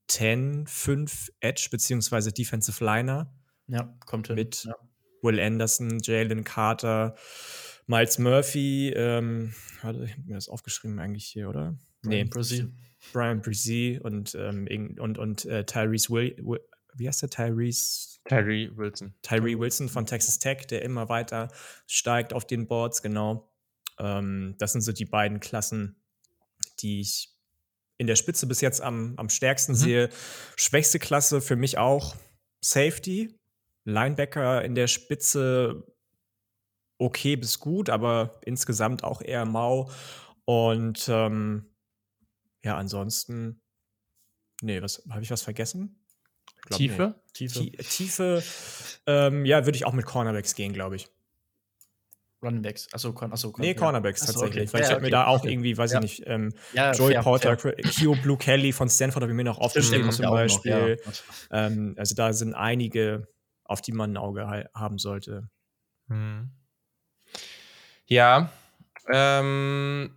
10 0.09 0.67
fünf 0.67 1.31
Edge- 1.39 1.69
bzw. 1.71 2.29
Defensive 2.29 2.85
Liner. 2.85 3.33
Ja, 3.65 3.91
kommt 4.05 4.27
hin. 4.27 4.35
Mit 4.35 4.65
ja. 4.65 4.75
Will 5.23 5.39
Anderson, 5.39 5.97
Jalen 6.03 6.43
Carter, 6.43 7.15
Miles 7.87 8.17
Murphy, 8.17 8.91
ähm, 8.95 9.53
warte, 9.81 10.03
ich 10.05 10.11
habe 10.11 10.23
mir 10.23 10.35
das 10.35 10.49
aufgeschrieben 10.49 10.99
eigentlich 10.99 11.25
hier, 11.25 11.49
oder? 11.49 11.77
Brian 12.01 12.09
nee, 12.09 12.23
Brzee. 12.23 12.67
Brian 13.13 13.41
Brzee 13.41 13.99
und, 13.99 14.35
ähm, 14.35 14.97
und, 14.99 15.17
und 15.17 15.45
äh, 15.45 15.65
Tyrese 15.65 16.09
Will, 16.09 16.59
wie 16.95 17.07
heißt 17.07 17.21
der? 17.21 17.29
Tyrese? 17.29 18.15
Tyree 18.27 18.69
Wilson. 18.75 19.13
Tyree 19.21 19.57
Wilson 19.57 19.87
von 19.87 20.05
Texas 20.05 20.39
Tech, 20.39 20.65
der 20.67 20.81
immer 20.81 21.09
weiter 21.09 21.49
steigt 21.85 22.33
auf 22.33 22.45
den 22.45 22.67
Boards, 22.67 23.01
genau. 23.01 23.51
Ähm, 23.99 24.55
das 24.57 24.71
sind 24.71 24.81
so 24.81 24.91
die 24.91 25.05
beiden 25.05 25.39
Klassen, 25.39 26.01
die 26.79 27.01
ich 27.01 27.29
in 27.97 28.07
der 28.07 28.15
Spitze 28.15 28.47
bis 28.47 28.61
jetzt 28.61 28.81
am, 28.81 29.13
am 29.17 29.29
stärksten 29.29 29.73
mhm. 29.73 29.77
sehe. 29.77 30.09
Schwächste 30.55 30.99
Klasse 30.99 31.39
für 31.39 31.55
mich 31.55 31.77
auch 31.77 32.15
Safety. 32.61 33.39
Linebacker 33.83 34.63
in 34.65 34.73
der 34.73 34.87
Spitze 34.87 35.85
okay 36.97 37.35
bis 37.35 37.59
gut, 37.59 37.89
aber 37.89 38.39
insgesamt 38.43 39.03
auch 39.03 39.21
eher 39.21 39.45
mau. 39.45 39.89
Und 40.45 41.07
ähm, 41.09 41.65
ja, 42.63 42.77
ansonsten, 42.77 43.61
nee, 44.61 44.81
was 44.81 45.03
habe 45.09 45.21
ich 45.21 45.31
was 45.31 45.41
vergessen? 45.41 45.99
Glaub, 46.63 46.77
Tiefe? 46.77 47.15
Nee. 47.15 47.31
Tiefe. 47.33 47.71
Tiefe, 47.83 48.43
ähm, 49.05 49.45
ja, 49.45 49.65
würde 49.65 49.75
ich 49.75 49.85
auch 49.85 49.93
mit 49.93 50.05
Cornerbacks 50.05 50.55
gehen, 50.55 50.73
glaube 50.73 50.95
ich. 50.95 51.09
Runningbacks, 52.41 52.93
achso, 52.93 53.13
Corn 53.13 53.31
achso 53.31 53.51
Corn 53.51 53.65
Nee, 53.65 53.73
Cornerbacks 53.73 54.21
achso, 54.21 54.33
tatsächlich. 54.33 54.69
Okay. 54.69 54.73
Weil 54.73 54.81
ja, 54.81 54.85
ich 54.85 54.91
habe 54.91 54.99
okay. 54.99 55.05
mir 55.05 55.11
da 55.11 55.27
auch 55.27 55.39
okay. 55.39 55.51
irgendwie, 55.51 55.77
weiß 55.77 55.93
ja. 55.93 55.97
ich 55.99 56.19
nicht, 56.19 56.23
ähm, 56.27 56.53
ja, 56.73 56.91
Joey 56.91 57.13
fair, 57.13 57.23
Porter, 57.23 57.57
fair. 57.57 57.75
Kio 57.75 58.15
Blue 58.15 58.37
Kelly 58.37 58.71
von 58.71 58.89
Stanford 58.89 59.23
habe 59.23 59.31
ich 59.31 59.35
mir 59.35 59.43
noch 59.43 59.57
aufgeschrieben 59.57 60.11
zum 60.11 60.25
Beispiel. 60.25 60.99
Noch, 61.03 61.13
ähm, 61.51 61.95
also 61.97 62.15
da 62.15 62.33
sind 62.33 62.53
einige 62.53 63.27
auf 63.63 63.81
die 63.81 63.91
man 63.91 64.13
ein 64.13 64.17
Auge 64.17 64.69
haben 64.73 64.97
sollte. 64.99 65.49
Mhm. 66.07 66.51
Ja, 68.07 68.51
ähm, 69.11 70.15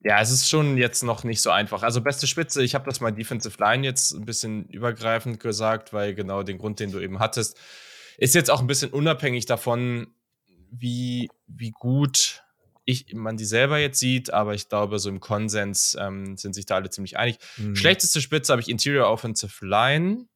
ja, 0.00 0.20
es 0.20 0.30
ist 0.30 0.50
schon 0.50 0.76
jetzt 0.76 1.02
noch 1.02 1.24
nicht 1.24 1.40
so 1.40 1.50
einfach. 1.50 1.82
Also 1.82 2.02
beste 2.02 2.26
Spitze, 2.26 2.62
ich 2.62 2.74
habe 2.74 2.84
das 2.84 3.00
mal 3.00 3.10
Defensive 3.10 3.56
Line 3.58 3.84
jetzt 3.86 4.12
ein 4.12 4.26
bisschen 4.26 4.66
übergreifend 4.68 5.40
gesagt, 5.40 5.92
weil 5.92 6.14
genau 6.14 6.42
den 6.42 6.58
Grund, 6.58 6.78
den 6.78 6.92
du 6.92 7.00
eben 7.00 7.18
hattest, 7.18 7.58
ist 8.18 8.34
jetzt 8.34 8.50
auch 8.50 8.60
ein 8.60 8.66
bisschen 8.66 8.90
unabhängig 8.90 9.46
davon, 9.46 10.08
wie, 10.70 11.30
wie 11.46 11.70
gut 11.70 12.42
ich, 12.84 13.14
man 13.14 13.38
die 13.38 13.46
selber 13.46 13.78
jetzt 13.78 13.98
sieht, 13.98 14.32
aber 14.32 14.54
ich 14.54 14.68
glaube, 14.68 14.98
so 14.98 15.08
im 15.08 15.20
Konsens 15.20 15.96
ähm, 15.98 16.36
sind 16.36 16.54
sich 16.54 16.66
da 16.66 16.74
alle 16.74 16.90
ziemlich 16.90 17.16
einig. 17.16 17.38
Mhm. 17.56 17.74
Schlechteste 17.74 18.20
Spitze 18.20 18.52
habe 18.52 18.60
ich 18.60 18.68
Interior 18.68 19.10
Offensive 19.10 19.64
Line, 19.64 20.26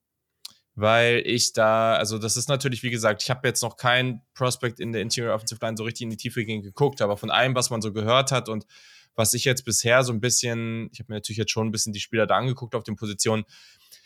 weil 0.80 1.22
ich 1.24 1.52
da, 1.52 1.94
also 1.96 2.18
das 2.18 2.36
ist 2.36 2.48
natürlich, 2.48 2.84
wie 2.84 2.90
gesagt, 2.90 3.22
ich 3.22 3.30
habe 3.30 3.46
jetzt 3.48 3.62
noch 3.62 3.76
kein 3.76 4.22
Prospect 4.34 4.78
in 4.78 4.92
der 4.92 5.02
Interior 5.02 5.34
Offensive 5.34 5.58
Line 5.60 5.76
so 5.76 5.82
richtig 5.82 6.02
in 6.02 6.10
die 6.10 6.16
Tiefe 6.16 6.44
geguckt, 6.44 7.02
aber 7.02 7.16
von 7.16 7.30
allem, 7.30 7.54
was 7.56 7.70
man 7.70 7.82
so 7.82 7.92
gehört 7.92 8.30
hat 8.30 8.48
und 8.48 8.64
was 9.16 9.34
ich 9.34 9.44
jetzt 9.44 9.64
bisher 9.64 10.04
so 10.04 10.12
ein 10.12 10.20
bisschen, 10.20 10.88
ich 10.92 11.00
habe 11.00 11.12
mir 11.12 11.16
natürlich 11.16 11.38
jetzt 11.38 11.50
schon 11.50 11.66
ein 11.66 11.72
bisschen 11.72 11.92
die 11.92 12.00
Spieler 12.00 12.28
da 12.28 12.36
angeguckt 12.36 12.76
auf 12.76 12.84
den 12.84 12.94
Positionen. 12.94 13.44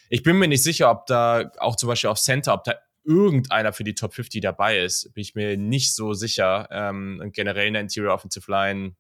Ich 0.09 0.23
bin 0.23 0.39
mir 0.39 0.49
nicht 0.49 0.63
sicher, 0.63 0.91
ob 0.91 1.05
da 1.07 1.51
auch 1.59 1.77
zum 1.77 1.89
Beispiel 1.89 2.09
auf 2.09 2.19
Center, 2.19 2.55
ob 2.55 2.65
da 2.65 2.75
irgendeiner 3.05 3.75
für 3.75 3.85
die 3.85 3.95
Top 3.95 4.15
50 4.15 4.41
dabei 4.41 4.79
ist. 4.79 5.13
Bin 5.13 5.21
ich 5.21 5.35
mir 5.35 5.59
nicht 5.59 5.95
so 5.95 6.15
sicher. 6.15 6.69
Ähm, 6.71 7.31
generell 7.35 7.67
in 7.67 7.75
der 7.75 7.83
Interior 7.83 8.15
Offensive 8.15 8.51
Line, 8.51 8.97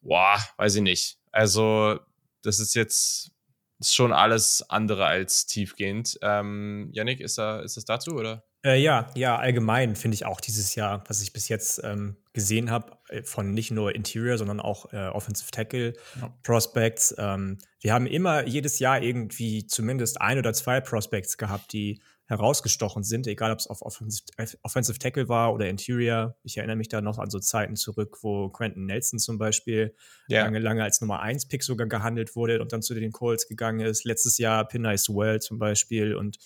boah, 0.00 0.38
weiß 0.56 0.76
ich 0.76 0.82
nicht. 0.82 1.18
Also, 1.30 2.00
das 2.42 2.58
ist 2.58 2.74
jetzt 2.74 3.30
ist 3.78 3.94
schon 3.94 4.12
alles 4.12 4.64
andere 4.68 5.06
als 5.06 5.46
tiefgehend. 5.46 6.18
Ähm, 6.22 6.88
Yannick, 6.92 7.20
ist, 7.20 7.38
da, 7.38 7.60
ist 7.60 7.76
das 7.76 7.84
dazu 7.84 8.12
oder? 8.12 8.44
Äh, 8.64 8.80
ja, 8.80 9.10
ja, 9.14 9.36
allgemein 9.36 9.94
finde 9.94 10.14
ich 10.14 10.24
auch 10.24 10.40
dieses 10.40 10.74
Jahr, 10.74 11.04
was 11.06 11.20
ich 11.20 11.34
bis 11.34 11.48
jetzt 11.48 11.82
ähm, 11.84 12.16
gesehen 12.32 12.70
habe, 12.70 12.96
äh, 13.10 13.22
von 13.22 13.52
nicht 13.52 13.70
nur 13.70 13.94
Interior, 13.94 14.38
sondern 14.38 14.58
auch 14.58 14.90
äh, 14.94 15.08
Offensive 15.08 15.50
Tackle 15.50 15.92
ja. 16.18 16.34
Prospects. 16.42 17.14
Ähm, 17.18 17.58
wir 17.80 17.92
haben 17.92 18.06
immer 18.06 18.46
jedes 18.46 18.78
Jahr 18.78 19.02
irgendwie 19.02 19.66
zumindest 19.66 20.22
ein 20.22 20.38
oder 20.38 20.54
zwei 20.54 20.80
Prospects 20.80 21.36
gehabt, 21.36 21.74
die 21.74 22.00
herausgestochen 22.26 23.02
sind, 23.02 23.26
egal 23.26 23.52
ob 23.52 23.58
es 23.58 23.66
auf 23.66 23.82
Offensive, 23.82 24.98
Tackle 24.98 25.28
war 25.28 25.52
oder 25.52 25.68
Interior. 25.68 26.36
Ich 26.42 26.56
erinnere 26.56 26.76
mich 26.76 26.88
da 26.88 27.00
noch 27.00 27.18
an 27.18 27.28
so 27.28 27.38
Zeiten 27.38 27.76
zurück, 27.76 28.18
wo 28.22 28.48
Quentin 28.48 28.86
Nelson 28.86 29.18
zum 29.18 29.36
Beispiel 29.36 29.94
ja. 30.28 30.44
lange, 30.44 30.58
lange 30.58 30.82
als 30.82 31.00
Nummer 31.00 31.20
1 31.20 31.48
Pick 31.48 31.62
sogar 31.62 31.86
gehandelt 31.86 32.34
wurde 32.34 32.62
und 32.62 32.72
dann 32.72 32.80
zu 32.80 32.94
den 32.94 33.12
Colts 33.12 33.46
gegangen 33.46 33.80
ist. 33.80 34.04
Letztes 34.04 34.38
Jahr 34.38 34.66
Pinay 34.66 34.96
Well 35.08 35.40
zum 35.40 35.58
Beispiel 35.58 36.14
und 36.14 36.38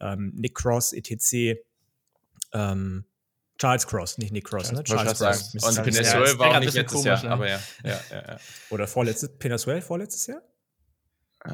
ähm, 0.00 0.32
Nick 0.34 0.56
Cross, 0.56 0.92
etc. 0.92 1.60
Ähm, 2.52 3.04
Charles 3.58 3.86
Cross, 3.86 4.18
nicht 4.18 4.32
Nick 4.32 4.46
Cross, 4.46 4.72
ne? 4.72 4.82
Charles 4.82 5.18
Cross. 5.18 5.54
Und 5.54 5.84
Pinaswell 5.84 6.38
war 6.38 6.56
auch 6.56 6.60
nicht 6.60 6.74
letztes 6.74 6.92
komisch, 6.92 7.04
Jahr, 7.04 7.24
ne? 7.24 7.30
aber 7.30 7.48
ja. 7.48 7.60
ja, 7.84 8.00
ja, 8.10 8.22
ja. 8.32 8.40
Oder 8.70 8.88
vorletztes, 8.88 9.36
Pinaswell 9.38 9.82
vorletztes 9.82 10.26
Jahr? 10.26 10.42
Äh, 11.44 11.50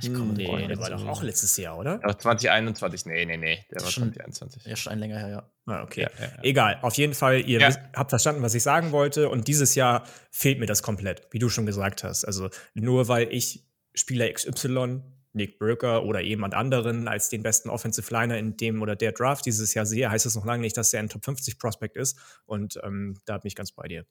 ich 0.00 0.12
komme 0.12 0.34
nee, 0.34 0.66
der 0.66 0.78
war 0.78 0.90
doch 0.90 1.06
auch 1.06 1.22
letztes 1.22 1.56
Jahr, 1.56 1.78
oder? 1.78 2.00
Ach, 2.02 2.14
2021, 2.14 3.06
nee, 3.06 3.24
nee, 3.24 3.36
nee, 3.36 3.64
der 3.70 3.80
war 3.80 3.90
schon, 3.90 4.12
2021. 4.12 4.66
Ja, 4.66 4.76
schon 4.76 4.92
ein 4.92 4.98
länger 4.98 5.18
her, 5.18 5.28
ja. 5.28 5.50
Ah, 5.66 5.82
okay. 5.82 6.02
Ja, 6.02 6.10
ja, 6.18 6.24
ja. 6.24 6.42
Egal, 6.42 6.78
auf 6.82 6.94
jeden 6.94 7.14
Fall, 7.14 7.40
ihr 7.48 7.60
wisst, 7.60 7.80
habt 7.94 8.10
verstanden, 8.10 8.42
was 8.42 8.54
ich 8.54 8.62
sagen 8.62 8.92
wollte 8.92 9.28
und 9.28 9.48
dieses 9.48 9.74
Jahr 9.74 10.04
fehlt 10.30 10.58
mir 10.58 10.66
das 10.66 10.82
komplett, 10.82 11.26
wie 11.30 11.38
du 11.38 11.48
schon 11.48 11.64
gesagt 11.64 12.04
hast. 12.04 12.24
Also 12.24 12.50
nur 12.74 13.08
weil 13.08 13.28
ich 13.32 13.64
Spieler 13.94 14.30
XY 14.30 15.02
Nick 15.34 15.58
Burger 15.58 16.04
oder 16.04 16.20
jemand 16.20 16.54
anderen 16.54 17.08
als 17.08 17.30
den 17.30 17.42
besten 17.42 17.70
Offensive 17.70 18.12
Liner 18.12 18.36
in 18.38 18.56
dem 18.56 18.82
oder 18.82 18.96
der 18.96 19.12
Draft 19.12 19.46
dieses 19.46 19.72
Jahr 19.74 19.86
sehe, 19.86 20.10
heißt 20.10 20.26
das 20.26 20.34
noch 20.34 20.44
lange 20.44 20.60
nicht, 20.60 20.76
dass 20.76 20.92
er 20.92 21.00
ein 21.00 21.08
Top 21.08 21.24
50 21.24 21.58
Prospect 21.58 21.96
ist. 21.96 22.18
Und 22.44 22.78
ähm, 22.82 23.18
da 23.24 23.38
bin 23.38 23.48
ich 23.48 23.54
ganz 23.54 23.72
bei 23.72 23.88
dir. 23.88 24.04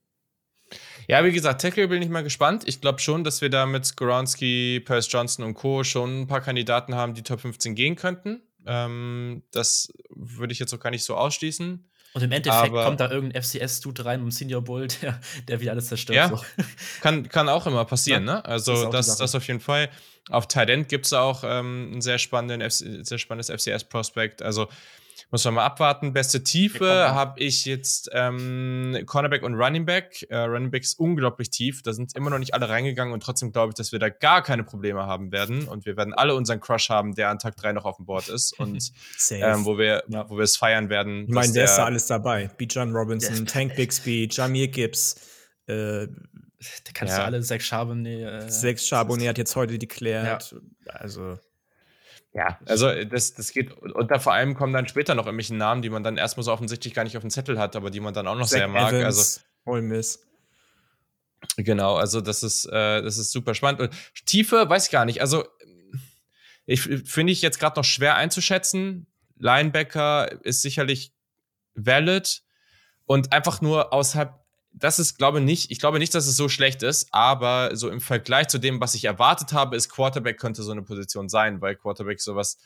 Ja, 1.08 1.24
wie 1.26 1.32
gesagt, 1.32 1.62
Tackle 1.62 1.88
bin 1.88 2.02
ich 2.02 2.10
mal 2.10 2.24
gespannt. 2.24 2.64
Ich 2.68 2.82
glaube 2.82 3.00
schon, 3.00 3.24
dass 3.24 3.42
wir 3.42 3.50
da 3.50 3.66
mit 3.66 3.86
Skoronski, 3.86 4.82
Percy 4.86 5.10
Johnson 5.10 5.46
und 5.46 5.56
Co. 5.56 5.84
schon 5.84 6.22
ein 6.22 6.28
paar 6.28 6.42
Kandidaten 6.42 6.96
haben, 6.96 7.14
die 7.14 7.24
Top 7.24 7.42
15 7.42 7.76
gehen 7.76 7.96
könnten. 7.96 8.42
Ähm, 8.66 9.44
das 9.52 9.92
würde 10.10 10.54
ich 10.54 10.60
jetzt 10.60 10.74
auch 10.74 10.80
gar 10.80 10.92
nicht 10.92 11.04
so 11.04 11.16
ausschließen. 11.16 11.88
Und 12.14 12.24
im 12.24 12.32
Endeffekt 12.32 12.72
aber, 12.72 12.86
kommt 12.86 13.00
da 13.00 13.10
irgendein 13.10 13.42
FCS-Dude 13.42 14.04
rein 14.04 14.22
um 14.22 14.32
Senior 14.32 14.62
Bull, 14.62 14.88
der, 15.02 15.20
der 15.48 15.62
wieder 15.62 15.72
alles 15.72 15.88
zerstört. 15.88 16.16
Ja, 16.16 16.30
so. 16.30 16.42
kann, 17.02 17.30
kann 17.30 17.48
auch 17.48 17.66
immer 17.68 17.86
passieren, 17.86 18.26
ja, 18.28 18.36
ne? 18.36 18.46
Also, 18.46 18.92
das, 18.92 19.18
das, 19.18 19.34
auf 19.34 19.48
jeden 19.48 19.62
Fall. 19.62 19.90
Auf 20.30 20.48
Tight 20.48 20.90
gibt 20.90 21.06
es 21.06 21.14
auch 21.14 21.44
ähm, 21.46 21.94
ein 21.94 22.02
sehr, 22.02 22.20
spannenden, 22.20 22.70
sehr 22.70 23.18
spannendes 23.18 23.50
FCS-Prospekt. 23.50 24.42
Also, 24.42 24.68
muss 25.32 25.46
man 25.46 25.54
mal 25.56 25.66
abwarten. 25.66 26.12
Beste 26.12 26.44
Tiefe 26.44 27.10
habe 27.14 27.40
ich 27.40 27.64
jetzt 27.66 28.10
ähm, 28.12 29.02
Cornerback 29.06 29.44
und 29.44 29.56
Running 29.56 29.86
Back. 29.86 30.28
Äh, 30.30 30.38
Running 30.38 30.72
Back 30.72 30.84
ist 30.84 31.00
unglaublich 31.00 31.50
tief. 31.50 31.82
Da 31.84 31.94
sind 31.94 32.16
immer 32.16 32.30
noch 32.30 32.38
nicht 32.38 32.54
alle 32.54 32.68
reingegangen 32.68 33.14
und 33.14 33.24
trotzdem 33.24 33.54
glaube 33.54 33.70
ich, 33.70 33.76
dass 33.76 33.94
wir 33.94 34.00
da 34.00 34.10
gar 34.10 34.44
keine 34.44 34.64
Probleme 34.64 35.06
haben 35.06 35.32
werden. 35.32 35.68
Und 35.68 35.86
wir 35.86 35.96
werden 35.96 36.14
alle 36.14 36.36
unseren 36.36 36.60
Crush 36.60 36.90
haben, 36.90 37.16
der 37.16 37.30
an 37.30 37.40
Tag 37.40 37.56
3 37.56 37.72
noch 37.72 37.86
auf 37.86 37.96
dem 37.96 38.06
Board 38.06 38.28
ist 38.28 38.60
und 38.60 38.92
ähm, 39.32 39.66
wo 39.66 39.78
wir 39.78 40.04
ja. 40.10 40.30
wo 40.30 40.36
wir 40.36 40.44
es 40.44 40.58
feiern 40.58 40.90
werden. 40.90 41.24
Ich 41.24 41.34
meine, 41.34 41.54
der 41.54 41.64
ist 41.64 41.78
da 41.78 41.86
alles 41.86 42.08
dabei. 42.08 42.50
B. 42.58 42.66
John 42.70 42.94
Robinson, 42.94 43.38
ja. 43.38 43.44
Tank 43.46 43.76
Bixby, 43.76 44.28
Jamir 44.30 44.68
Gibbs, 44.68 45.16
äh, 45.68 46.08
da 46.08 46.92
kannst 46.94 47.14
ja. 47.14 47.20
du 47.20 47.26
alle 47.26 47.42
sechs 47.42 47.66
Charbonnet. 47.66 48.46
Äh, 48.46 48.50
sechs 48.52 48.86
Charbonnet 48.86 49.30
hat 49.30 49.38
jetzt 49.38 49.56
heute 49.56 49.80
deklärt. 49.80 50.52
Ja. 50.86 50.94
Also. 50.94 51.40
Ja, 52.34 52.60
also 52.66 53.04
das, 53.04 53.34
das 53.34 53.52
geht, 53.52 53.74
und 53.74 54.10
da 54.10 54.20
vor 54.20 54.34
allem 54.34 54.56
kommen 54.56 54.72
dann 54.72 54.88
später 54.88 55.16
noch 55.16 55.26
irgendwelche 55.26 55.56
Namen, 55.56 55.82
die 55.82 55.90
man 55.90 56.02
dann 56.02 56.16
erstmal 56.16 56.46
so 56.46 56.54
offensichtlich 56.54 56.94
gar 56.94 57.04
nicht 57.04 57.18
auf 57.18 57.24
dem 57.24 57.30
Zettel 57.30 57.60
hat, 57.60 57.76
aber 57.76 57.90
die 57.90 58.00
man 58.00 58.14
dann 58.14 58.26
auch 58.28 58.36
noch 58.36 58.48
Zach 58.48 58.58
sehr 58.58 58.68
mag. 58.70 58.94
Evans, 58.94 59.06
also, 59.06 59.42
Ole 59.66 59.82
Miss. 59.82 60.26
Genau, 61.58 61.96
also 61.96 62.22
das 62.22 62.44
ist, 62.44 62.66
äh, 62.66 63.02
das 63.02 63.18
ist 63.18 63.32
super 63.32 63.54
spannend. 63.54 63.82
Und 63.82 63.92
Tiefe 64.26 64.70
weiß 64.70 64.86
ich 64.86 64.92
gar 64.92 65.06
nicht. 65.06 65.22
Also, 65.22 65.44
ich 66.66 66.82
finde 66.82 67.34
ich 67.34 67.42
jetzt 67.42 67.60
gerade 67.60 67.78
noch 67.80 67.84
schwer 67.84 68.16
einzuschätzen. 68.16 69.08
Linebacker 69.36 70.46
ist 70.46 70.62
sicherlich 70.62 71.14
valid 71.74 72.44
und 73.06 73.34
einfach 73.34 73.60
nur 73.60 73.92
außerhalb 73.92 74.41
das 74.82 74.98
ist, 74.98 75.18
glaube 75.18 75.40
nicht, 75.40 75.72
ich 75.72 75.80
glaube 75.80 76.00
nicht, 76.00 76.14
dass 76.14 76.28
es 76.28 76.36
so 76.36 76.50
schlecht 76.50 76.84
ist, 76.84 77.08
aber 77.12 77.76
so 77.76 77.90
im 77.90 78.02
Vergleich 78.02 78.48
zu 78.48 78.58
dem, 78.58 78.82
was 78.82 78.96
ich 78.96 79.06
erwartet 79.06 79.54
habe, 79.54 79.76
ist 79.76 79.90
Quarterback 79.90 80.40
könnte 80.40 80.64
so 80.64 80.72
eine 80.72 80.82
Position 80.82 81.30
sein, 81.30 81.62
weil 81.62 81.76
Quarterback 81.76 82.20
sowas. 82.20 82.58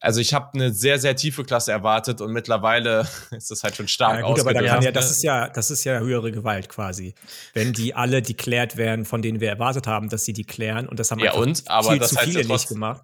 Also 0.00 0.20
ich 0.20 0.34
habe 0.34 0.50
eine 0.54 0.72
sehr, 0.72 0.98
sehr 0.98 1.16
tiefe 1.16 1.44
Klasse 1.44 1.72
erwartet 1.72 2.20
und 2.20 2.32
mittlerweile 2.32 3.06
ist 3.30 3.50
das 3.50 3.62
halt 3.62 3.76
schon 3.76 3.88
stark 3.88 4.20
ja, 4.20 4.26
gut, 4.26 4.40
aber 4.40 4.52
da 4.52 4.62
kann 4.62 4.82
ja, 4.82 4.90
das 4.90 5.10
ist 5.10 5.22
ja, 5.22 5.48
das 5.48 5.70
ist 5.70 5.84
ja 5.84 6.00
höhere 6.00 6.32
Gewalt 6.32 6.68
quasi. 6.68 7.14
Wenn 7.54 7.72
die 7.72 7.94
alle 7.94 8.20
deklärt 8.20 8.76
werden, 8.76 9.04
von 9.04 9.22
denen 9.22 9.40
wir 9.40 9.48
erwartet 9.48 9.86
haben, 9.86 10.08
dass 10.08 10.24
sie 10.24 10.32
die 10.32 10.44
klären 10.44 10.88
und 10.88 10.98
das 10.98 11.12
haben 11.12 11.20
ja, 11.20 11.34
und, 11.34 11.70
aber 11.70 11.90
viel 11.90 11.98
das 12.00 12.10
zu 12.10 12.18
viele 12.18 12.44
nicht 12.44 12.68
gemacht. 12.68 13.02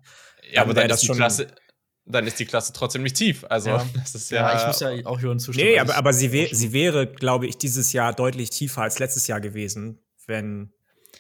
Ja, 0.51 0.63
aber 0.63 0.75
dann 0.75 0.91
ist 0.91 0.99
das 0.99 1.05
schon 1.05 1.17
Klasse, 1.17 1.47
dann 2.05 2.27
ist 2.27 2.39
die 2.39 2.47
Klasse 2.47 2.73
trotzdem 2.73 3.03
nicht 3.03 3.17
tief. 3.17 3.45
Also, 3.49 3.71
ja. 3.71 3.87
das 3.95 4.15
ist 4.15 4.31
ja. 4.31 4.53
ja 4.53 4.61
ich 4.61 4.67
muss 4.67 4.81
ja 4.81 5.07
auch 5.07 5.21
hören 5.21 5.39
zustimmen. 5.39 5.71
Nee, 5.71 5.79
aber, 5.79 5.97
aber 5.97 6.13
sie, 6.13 6.33
wär, 6.33 6.49
sie 6.53 6.73
wäre, 6.73 7.07
glaube 7.07 7.47
ich, 7.47 7.59
dieses 7.59 7.93
Jahr 7.93 8.13
deutlich 8.13 8.51
tiefer 8.51 8.83
als 8.83 8.99
letztes 8.99 9.27
Jahr 9.27 9.41
gewesen, 9.41 10.01
wenn 10.27 10.73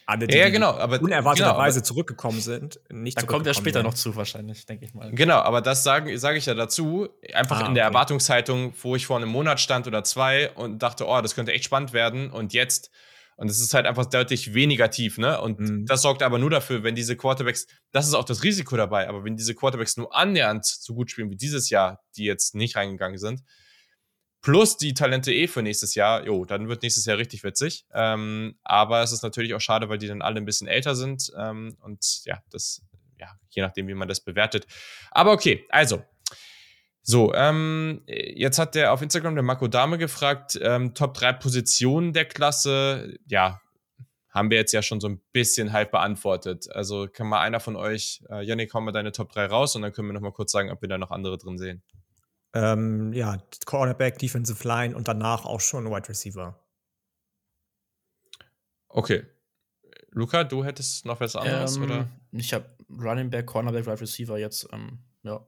alle, 0.04 0.26
die, 0.26 0.36
ja, 0.36 0.48
genau, 0.48 0.72
aber, 0.72 1.00
unerwarteterweise 1.00 1.80
genau, 1.80 1.86
zurückgekommen 1.86 2.40
sind, 2.40 2.80
nicht 2.90 3.16
Dann 3.18 3.26
kommt 3.26 3.46
er 3.46 3.54
später 3.54 3.80
sind. 3.80 3.86
noch 3.86 3.94
zu, 3.94 4.16
wahrscheinlich, 4.16 4.66
denke 4.66 4.84
ich 4.84 4.94
mal. 4.94 5.10
Genau, 5.12 5.38
aber 5.38 5.60
das 5.60 5.84
sage 5.84 6.18
sag 6.18 6.36
ich 6.36 6.46
ja 6.46 6.54
dazu, 6.54 7.08
einfach 7.32 7.62
ah, 7.62 7.66
in 7.66 7.74
der 7.74 7.84
okay. 7.84 7.94
Erwartungshaltung, 7.94 8.74
wo 8.82 8.96
ich 8.96 9.06
vor 9.06 9.16
einem 9.16 9.28
Monat 9.28 9.60
stand 9.60 9.86
oder 9.86 10.02
zwei 10.02 10.50
und 10.50 10.82
dachte, 10.82 11.06
oh, 11.06 11.20
das 11.20 11.34
könnte 11.34 11.52
echt 11.52 11.64
spannend 11.64 11.92
werden 11.92 12.30
und 12.30 12.52
jetzt 12.52 12.90
und 13.42 13.50
es 13.50 13.60
ist 13.60 13.74
halt 13.74 13.86
einfach 13.86 14.06
deutlich 14.06 14.54
weniger 14.54 14.88
tief, 14.88 15.18
ne? 15.18 15.40
Und 15.40 15.58
mhm. 15.58 15.84
das 15.84 16.02
sorgt 16.02 16.22
aber 16.22 16.38
nur 16.38 16.48
dafür, 16.48 16.84
wenn 16.84 16.94
diese 16.94 17.16
Quarterbacks, 17.16 17.66
das 17.90 18.06
ist 18.06 18.14
auch 18.14 18.24
das 18.24 18.44
Risiko 18.44 18.76
dabei, 18.76 19.08
aber 19.08 19.24
wenn 19.24 19.36
diese 19.36 19.52
Quarterbacks 19.52 19.96
nur 19.96 20.14
annähernd 20.14 20.64
so 20.64 20.94
gut 20.94 21.10
spielen 21.10 21.28
wie 21.28 21.36
dieses 21.36 21.68
Jahr, 21.68 22.04
die 22.16 22.22
jetzt 22.22 22.54
nicht 22.54 22.76
reingegangen 22.76 23.18
sind, 23.18 23.42
plus 24.42 24.76
die 24.76 24.94
Talente 24.94 25.32
eh 25.34 25.48
für 25.48 25.60
nächstes 25.60 25.96
Jahr, 25.96 26.24
jo, 26.24 26.44
dann 26.44 26.68
wird 26.68 26.84
nächstes 26.84 27.04
Jahr 27.04 27.18
richtig 27.18 27.42
witzig. 27.42 27.84
Ähm, 27.92 28.54
aber 28.62 29.02
es 29.02 29.10
ist 29.10 29.24
natürlich 29.24 29.54
auch 29.54 29.60
schade, 29.60 29.88
weil 29.88 29.98
die 29.98 30.06
dann 30.06 30.22
alle 30.22 30.36
ein 30.36 30.44
bisschen 30.44 30.68
älter 30.68 30.94
sind. 30.94 31.32
Ähm, 31.36 31.76
und 31.80 32.24
ja, 32.24 32.44
das, 32.50 32.82
ja, 33.18 33.26
je 33.50 33.62
nachdem, 33.62 33.88
wie 33.88 33.94
man 33.94 34.06
das 34.06 34.20
bewertet. 34.20 34.68
Aber 35.10 35.32
okay, 35.32 35.66
also, 35.68 36.04
so, 37.02 37.34
ähm, 37.34 38.02
jetzt 38.06 38.58
hat 38.58 38.74
der 38.76 38.92
auf 38.92 39.02
Instagram 39.02 39.34
der 39.34 39.42
Marco 39.42 39.66
Dame 39.66 39.98
gefragt, 39.98 40.58
ähm, 40.62 40.94
Top 40.94 41.14
3 41.14 41.32
Positionen 41.34 42.12
der 42.12 42.26
Klasse. 42.26 43.18
Ja, 43.26 43.60
haben 44.32 44.50
wir 44.50 44.56
jetzt 44.56 44.72
ja 44.72 44.82
schon 44.82 45.00
so 45.00 45.08
ein 45.08 45.20
bisschen 45.32 45.72
halb 45.72 45.90
beantwortet. 45.90 46.70
Also 46.72 47.08
kann 47.12 47.26
mal 47.26 47.40
einer 47.40 47.60
von 47.60 47.76
euch, 47.76 48.22
äh, 48.30 48.42
Yannick, 48.44 48.72
hau 48.72 48.80
mal 48.80 48.92
deine 48.92 49.12
Top 49.12 49.30
3 49.32 49.46
raus 49.46 49.76
und 49.76 49.82
dann 49.82 49.92
können 49.92 50.08
wir 50.08 50.14
noch 50.14 50.20
mal 50.20 50.32
kurz 50.32 50.52
sagen, 50.52 50.70
ob 50.70 50.80
wir 50.80 50.88
da 50.88 50.96
noch 50.96 51.10
andere 51.10 51.38
drin 51.38 51.58
sehen. 51.58 51.82
Ähm, 52.54 53.12
ja, 53.12 53.38
Cornerback, 53.66 54.18
Defensive 54.18 54.66
Line 54.66 54.96
und 54.96 55.08
danach 55.08 55.44
auch 55.44 55.60
schon 55.60 55.90
Wide 55.90 56.08
Receiver. 56.08 56.58
Okay. 58.88 59.24
Luca, 60.10 60.44
du 60.44 60.64
hättest 60.64 61.06
noch 61.06 61.20
was 61.20 61.36
anderes, 61.36 61.76
ähm, 61.76 61.82
oder? 61.82 62.08
Ich 62.32 62.52
habe 62.54 62.66
Running 62.90 63.30
Back, 63.30 63.46
Cornerback, 63.46 63.86
Wide 63.86 64.00
Receiver 64.00 64.38
jetzt, 64.38 64.68
ähm, 64.72 64.98
ja. 65.22 65.46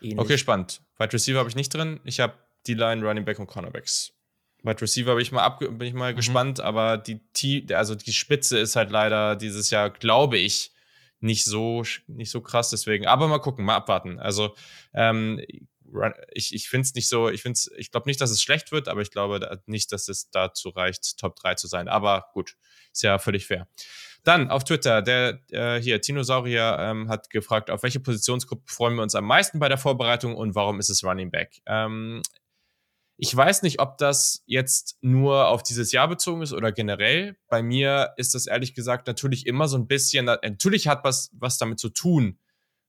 Ähnlich. 0.00 0.18
Okay, 0.18 0.38
spannend. 0.38 0.80
Wide 0.98 1.12
Receiver 1.12 1.38
habe 1.38 1.48
ich 1.48 1.56
nicht 1.56 1.72
drin. 1.72 2.00
Ich 2.04 2.20
habe 2.20 2.34
D-Line, 2.66 3.06
Running 3.06 3.24
Back 3.24 3.38
und 3.38 3.46
Cornerbacks. 3.46 4.12
Wide 4.62 4.80
Receiver 4.80 5.14
bin 5.14 5.22
ich 5.22 5.32
mal, 5.32 5.42
ab, 5.42 5.60
bin 5.60 5.80
ich 5.82 5.94
mal 5.94 6.12
mhm. 6.12 6.16
gespannt, 6.16 6.60
aber 6.60 6.98
die, 6.98 7.20
also 7.74 7.94
die 7.94 8.12
Spitze 8.12 8.58
ist 8.58 8.76
halt 8.76 8.90
leider 8.90 9.36
dieses 9.36 9.70
Jahr, 9.70 9.90
glaube 9.90 10.38
ich, 10.38 10.72
nicht 11.20 11.44
so, 11.44 11.82
nicht 12.06 12.30
so 12.30 12.40
krass. 12.40 12.70
Deswegen, 12.70 13.06
aber 13.06 13.28
mal 13.28 13.38
gucken, 13.38 13.64
mal 13.64 13.76
abwarten. 13.76 14.18
Also, 14.18 14.54
ähm, 14.94 15.40
ich, 16.32 16.54
ich 16.54 16.68
finde 16.68 16.86
es 16.86 16.94
nicht 16.94 17.08
so, 17.08 17.28
ich 17.28 17.42
finde 17.42 17.58
ich 17.76 17.90
glaube 17.90 18.08
nicht, 18.08 18.20
dass 18.20 18.30
es 18.30 18.40
schlecht 18.40 18.70
wird, 18.70 18.88
aber 18.88 19.00
ich 19.00 19.10
glaube 19.10 19.60
nicht, 19.66 19.90
dass 19.92 20.08
es 20.08 20.30
dazu 20.30 20.68
reicht, 20.68 21.18
Top 21.18 21.36
3 21.36 21.54
zu 21.54 21.66
sein. 21.66 21.88
Aber 21.88 22.26
gut, 22.32 22.56
ist 22.92 23.02
ja 23.02 23.18
völlig 23.18 23.46
fair. 23.46 23.68
Dann 24.24 24.50
auf 24.50 24.64
Twitter, 24.64 25.02
der 25.02 25.40
äh, 25.50 25.80
hier, 25.80 26.00
Tinosaurier 26.00 26.76
ähm, 26.78 27.08
hat 27.08 27.30
gefragt, 27.30 27.70
auf 27.70 27.82
welche 27.82 28.00
Positionsgruppe 28.00 28.64
freuen 28.66 28.94
wir 28.94 29.02
uns 29.02 29.14
am 29.14 29.24
meisten 29.24 29.58
bei 29.58 29.68
der 29.68 29.78
Vorbereitung 29.78 30.34
und 30.34 30.54
warum 30.54 30.78
ist 30.78 30.90
es 30.90 31.02
Running 31.04 31.30
Back? 31.30 31.62
Ähm, 31.66 32.22
ich 33.22 33.36
weiß 33.36 33.62
nicht, 33.62 33.80
ob 33.80 33.98
das 33.98 34.42
jetzt 34.46 34.96
nur 35.02 35.48
auf 35.48 35.62
dieses 35.62 35.92
Jahr 35.92 36.08
bezogen 36.08 36.40
ist 36.40 36.54
oder 36.54 36.72
generell. 36.72 37.36
Bei 37.48 37.62
mir 37.62 38.14
ist 38.16 38.34
das 38.34 38.46
ehrlich 38.46 38.74
gesagt 38.74 39.06
natürlich 39.06 39.46
immer 39.46 39.68
so 39.68 39.76
ein 39.76 39.86
bisschen, 39.86 40.24
natürlich 40.24 40.88
hat 40.88 41.04
was, 41.04 41.30
was 41.34 41.58
damit 41.58 41.78
zu 41.78 41.90
tun, 41.90 42.38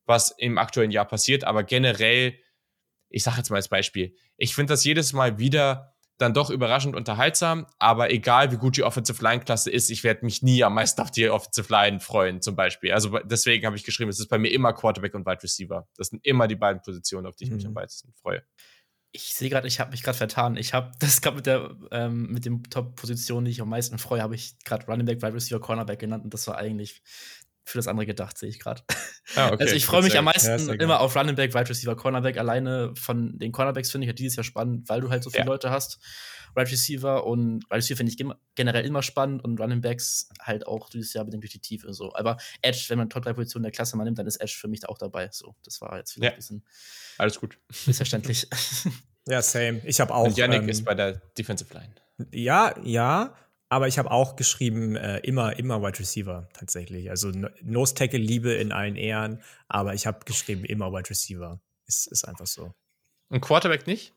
was 0.05 0.31
im 0.37 0.57
aktuellen 0.57 0.91
Jahr 0.91 1.05
passiert, 1.05 1.43
aber 1.43 1.63
generell, 1.63 2.37
ich 3.09 3.23
sage 3.23 3.37
jetzt 3.37 3.49
mal 3.49 3.57
als 3.57 3.67
Beispiel, 3.67 4.15
ich 4.37 4.55
finde 4.55 4.71
das 4.71 4.85
jedes 4.85 5.11
Mal 5.11 5.37
wieder 5.37 5.90
dann 6.21 6.33
doch 6.33 6.49
überraschend 6.49 6.95
unterhaltsam, 6.95 7.65
aber 7.79 8.11
egal 8.11 8.51
wie 8.51 8.57
gut 8.57 8.77
die 8.77 8.83
Offensive 8.83 9.23
Line 9.23 9.41
Klasse 9.41 9.71
ist, 9.71 9.89
ich 9.89 10.03
werde 10.03 10.23
mich 10.23 10.43
nie 10.43 10.63
am 10.63 10.75
meisten 10.75 11.01
auf 11.01 11.11
die 11.11 11.29
Offensive 11.29 11.71
Line 11.71 11.99
freuen, 11.99 12.41
zum 12.41 12.55
Beispiel. 12.55 12.91
Also 12.91 13.19
deswegen 13.19 13.65
habe 13.65 13.75
ich 13.75 13.83
geschrieben, 13.83 14.09
es 14.09 14.19
ist 14.19 14.27
bei 14.27 14.37
mir 14.37 14.51
immer 14.51 14.73
Quarterback 14.73 15.15
und 15.15 15.25
Wide 15.25 15.43
Receiver. 15.43 15.87
Das 15.97 16.07
sind 16.07 16.25
immer 16.25 16.47
die 16.47 16.55
beiden 16.55 16.81
Positionen, 16.81 17.25
auf 17.27 17.35
die 17.35 17.45
ich 17.45 17.49
mhm. 17.49 17.55
mich 17.57 17.65
am 17.65 17.73
meisten 17.73 18.13
freue. 18.13 18.43
Ich 19.13 19.33
sehe 19.33 19.49
gerade, 19.49 19.67
ich 19.67 19.79
habe 19.81 19.91
mich 19.91 20.03
gerade 20.03 20.17
vertan. 20.17 20.55
Ich 20.55 20.73
habe 20.73 20.91
das 20.99 21.21
gerade 21.21 21.35
mit 21.35 21.45
der 21.45 21.75
ähm, 21.91 22.31
mit 22.31 22.45
den 22.45 22.63
Top-Positionen, 22.63 23.45
die 23.45 23.51
ich 23.51 23.61
am 23.61 23.67
meisten 23.67 23.97
freue, 23.97 24.21
habe 24.21 24.35
ich 24.35 24.57
gerade 24.63 24.85
Running 24.85 25.05
Back, 25.05 25.21
Wide 25.21 25.33
Receiver, 25.33 25.59
Cornerback 25.59 25.99
genannt 25.99 26.23
und 26.23 26.33
das 26.33 26.47
war 26.47 26.57
eigentlich 26.57 27.01
für 27.63 27.77
das 27.77 27.87
andere 27.87 28.05
gedacht, 28.05 28.37
sehe 28.37 28.49
ich 28.49 28.59
gerade. 28.59 28.81
Ah, 29.35 29.47
okay. 29.51 29.63
Also 29.63 29.75
ich 29.75 29.85
freue 29.85 30.03
mich 30.03 30.17
am 30.17 30.25
meisten 30.25 30.67
ja, 30.67 30.73
immer 30.73 30.99
auf 30.99 31.15
Running 31.15 31.35
Back, 31.35 31.53
Wide 31.53 31.69
Receiver, 31.69 31.95
Cornerback. 31.95 32.37
Alleine 32.37 32.93
von 32.95 33.37
den 33.37 33.51
Cornerbacks 33.51 33.91
finde 33.91 34.05
ich 34.05 34.09
ja 34.09 34.13
dieses 34.13 34.35
Jahr 34.35 34.43
spannend, 34.43 34.89
weil 34.89 35.01
du 35.01 35.09
halt 35.09 35.23
so 35.23 35.29
viele 35.29 35.43
ja. 35.43 35.49
Leute 35.49 35.69
hast. 35.69 35.99
Wide 36.55 36.69
Receiver 36.69 37.25
und 37.25 37.63
Wide 37.69 37.75
Receiver 37.75 37.97
finde 37.97 38.11
ich 38.11 38.25
generell 38.55 38.85
immer 38.85 39.01
spannend 39.01 39.43
und 39.43 39.59
Running 39.59 39.81
Backs 39.81 40.29
halt 40.41 40.67
auch 40.67 40.89
dieses 40.89 41.13
Jahr 41.13 41.23
bedingt 41.23 41.43
durch 41.43 41.53
die 41.53 41.61
Tiefe 41.61 41.93
so. 41.93 42.13
Aber 42.13 42.37
Edge, 42.61 42.85
wenn 42.89 42.97
man 42.97 43.09
Top 43.09 43.23
3 43.23 43.33
Positionen 43.33 43.63
der 43.63 43.71
Klasse 43.71 43.95
mal 43.95 44.03
nimmt, 44.03 44.19
dann 44.19 44.27
ist 44.27 44.37
Edge 44.37 44.57
für 44.59 44.67
mich 44.67 44.87
auch 44.89 44.97
dabei. 44.97 45.29
So, 45.31 45.55
das 45.63 45.79
war 45.81 45.97
jetzt 45.97 46.13
vielleicht 46.13 46.31
ja. 46.31 46.35
ein 46.35 46.37
bisschen 46.37 46.65
alles 47.17 47.39
gut. 47.39 47.57
Missverständlich. 47.85 48.47
ja, 49.27 49.41
same. 49.41 49.81
Ich 49.85 50.01
habe 50.01 50.13
auch. 50.13 50.25
Und 50.25 50.37
Yannick 50.37 50.63
ähm, 50.63 50.69
ist 50.69 50.83
bei 50.83 50.95
der 50.95 51.13
Defensive 51.37 51.73
Line. 51.73 51.93
Ja, 52.31 52.75
ja. 52.83 53.35
Aber 53.71 53.87
ich 53.87 53.97
habe 53.97 54.11
auch 54.11 54.35
geschrieben, 54.35 54.97
äh, 54.97 55.19
immer, 55.19 55.57
immer 55.57 55.81
Wide 55.81 55.97
Receiver 55.97 56.49
tatsächlich. 56.51 57.09
Also 57.09 57.31
Nose 57.61 57.95
Tackle 57.95 58.19
Liebe 58.19 58.51
in 58.51 58.73
allen 58.73 58.97
Ehren, 58.97 59.41
aber 59.69 59.93
ich 59.93 60.05
habe 60.05 60.25
geschrieben, 60.25 60.65
immer 60.65 60.91
Wide 60.91 61.09
Receiver. 61.09 61.61
Ist, 61.87 62.07
ist 62.07 62.27
einfach 62.27 62.47
so. 62.47 62.73
Und 63.29 63.39
Quarterback 63.39 63.87
nicht? 63.87 64.13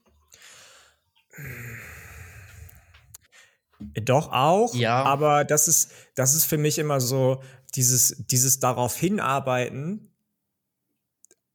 Doch 3.78 4.32
auch, 4.32 4.75
ja. 4.75 5.04
aber 5.04 5.44
das 5.44 5.68
ist, 5.68 5.92
das 6.16 6.34
ist 6.34 6.46
für 6.46 6.58
mich 6.58 6.80
immer 6.80 7.00
so 7.00 7.40
dieses, 7.76 8.26
dieses 8.26 8.58
darauf 8.58 8.96
hinarbeiten, 8.96 10.12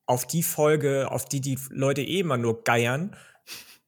auf 0.05 0.25
die 0.25 0.43
Folge, 0.43 1.11
auf 1.11 1.25
die 1.25 1.41
die 1.41 1.59
Leute 1.69 2.01
eh 2.01 2.21
immer 2.21 2.37
nur 2.37 2.63
geiern. 2.63 3.17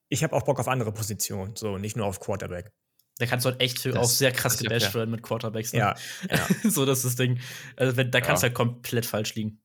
Ich 0.09 0.21
habe 0.21 0.35
auch 0.35 0.43
Bock 0.43 0.59
auf 0.59 0.67
andere 0.67 0.91
Positionen, 0.91 1.55
so 1.55 1.77
nicht 1.77 1.95
nur 1.95 2.07
auf 2.07 2.19
Quarterback. 2.19 2.73
Da 3.17 3.25
kannst 3.25 3.45
du 3.45 3.51
halt 3.51 3.61
echt 3.61 3.85
das, 3.85 3.95
auch 3.95 4.09
sehr 4.09 4.31
krass 4.31 4.57
gebasht 4.57 4.93
werden 4.95 5.11
mit 5.11 5.21
Quarterbacks. 5.21 5.73
Ne? 5.73 5.79
Ja, 5.79 5.95
ja. 6.29 6.69
so, 6.69 6.85
das 6.85 6.99
ist 6.99 7.05
das 7.05 7.15
Ding. 7.15 7.39
Also, 7.75 7.95
wenn, 7.97 8.09
da 8.11 8.21
kannst 8.21 8.41
du 8.43 8.47
halt 8.47 8.55
komplett 8.55 9.05
falsch 9.05 9.35
liegen. 9.35 9.61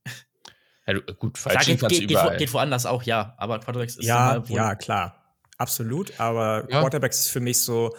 Ja, 0.86 0.94
du, 0.94 1.14
gut, 1.14 1.38
falsch 1.38 1.66
liegen 1.66 1.80
kannst 1.80 1.98
geht, 1.98 2.10
überall. 2.10 2.36
Geht, 2.36 2.52
woanders 2.52 2.86
auch, 2.86 3.02
ja. 3.02 3.34
Aber 3.38 3.58
Quarterbacks 3.58 3.96
ist 3.96 4.04
Ja, 4.04 4.42
ja, 4.48 4.74
klar. 4.74 5.22
Absolut. 5.58 6.18
Aber 6.20 6.66
ja. 6.70 6.80
Quarterbacks 6.80 7.20
ist 7.20 7.28
für 7.30 7.40
mich 7.40 7.60
so, 7.60 7.96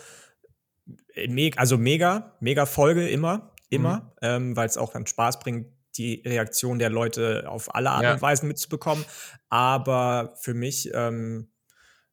also 1.56 1.78
mega, 1.78 2.36
mega 2.40 2.66
Folge 2.66 3.08
immer, 3.10 3.54
immer, 3.70 3.98
mhm. 3.98 4.12
ähm, 4.22 4.56
weil 4.56 4.68
es 4.68 4.78
auch 4.78 4.94
dann 4.94 5.08
Spaß 5.08 5.40
bringt, 5.40 5.68
die 5.98 6.22
Reaktion 6.26 6.80
der 6.80 6.90
Leute 6.90 7.46
auf 7.50 7.74
alle 7.74 7.90
Art 7.90 8.04
ja. 8.04 8.14
und 8.14 8.22
Weisen 8.22 8.48
mitzubekommen. 8.48 9.04
Aber 9.50 10.36
für 10.40 10.54
mich 10.54 10.92
ähm, 10.94 11.50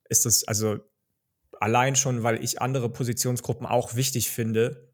ist 0.08 0.24
das, 0.24 0.44
also 0.44 0.78
Allein 1.60 1.96
schon, 1.96 2.22
weil 2.22 2.42
ich 2.42 2.60
andere 2.60 2.88
Positionsgruppen 2.88 3.66
auch 3.66 3.94
wichtig 3.94 4.30
finde. 4.30 4.92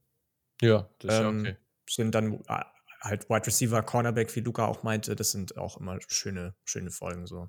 Ja, 0.60 0.88
das 0.98 1.14
ist 1.14 1.20
ähm, 1.20 1.40
okay. 1.40 1.56
Sind 1.88 2.14
dann 2.14 2.34
äh, 2.46 2.64
halt 3.00 3.28
Wide 3.30 3.46
Receiver, 3.46 3.82
Cornerback, 3.82 4.34
wie 4.36 4.40
Luca 4.40 4.66
auch 4.66 4.82
meinte, 4.82 5.16
das 5.16 5.32
sind 5.32 5.56
auch 5.56 5.78
immer 5.78 5.98
schöne, 6.08 6.54
schöne 6.64 6.90
Folgen 6.90 7.26
so. 7.26 7.48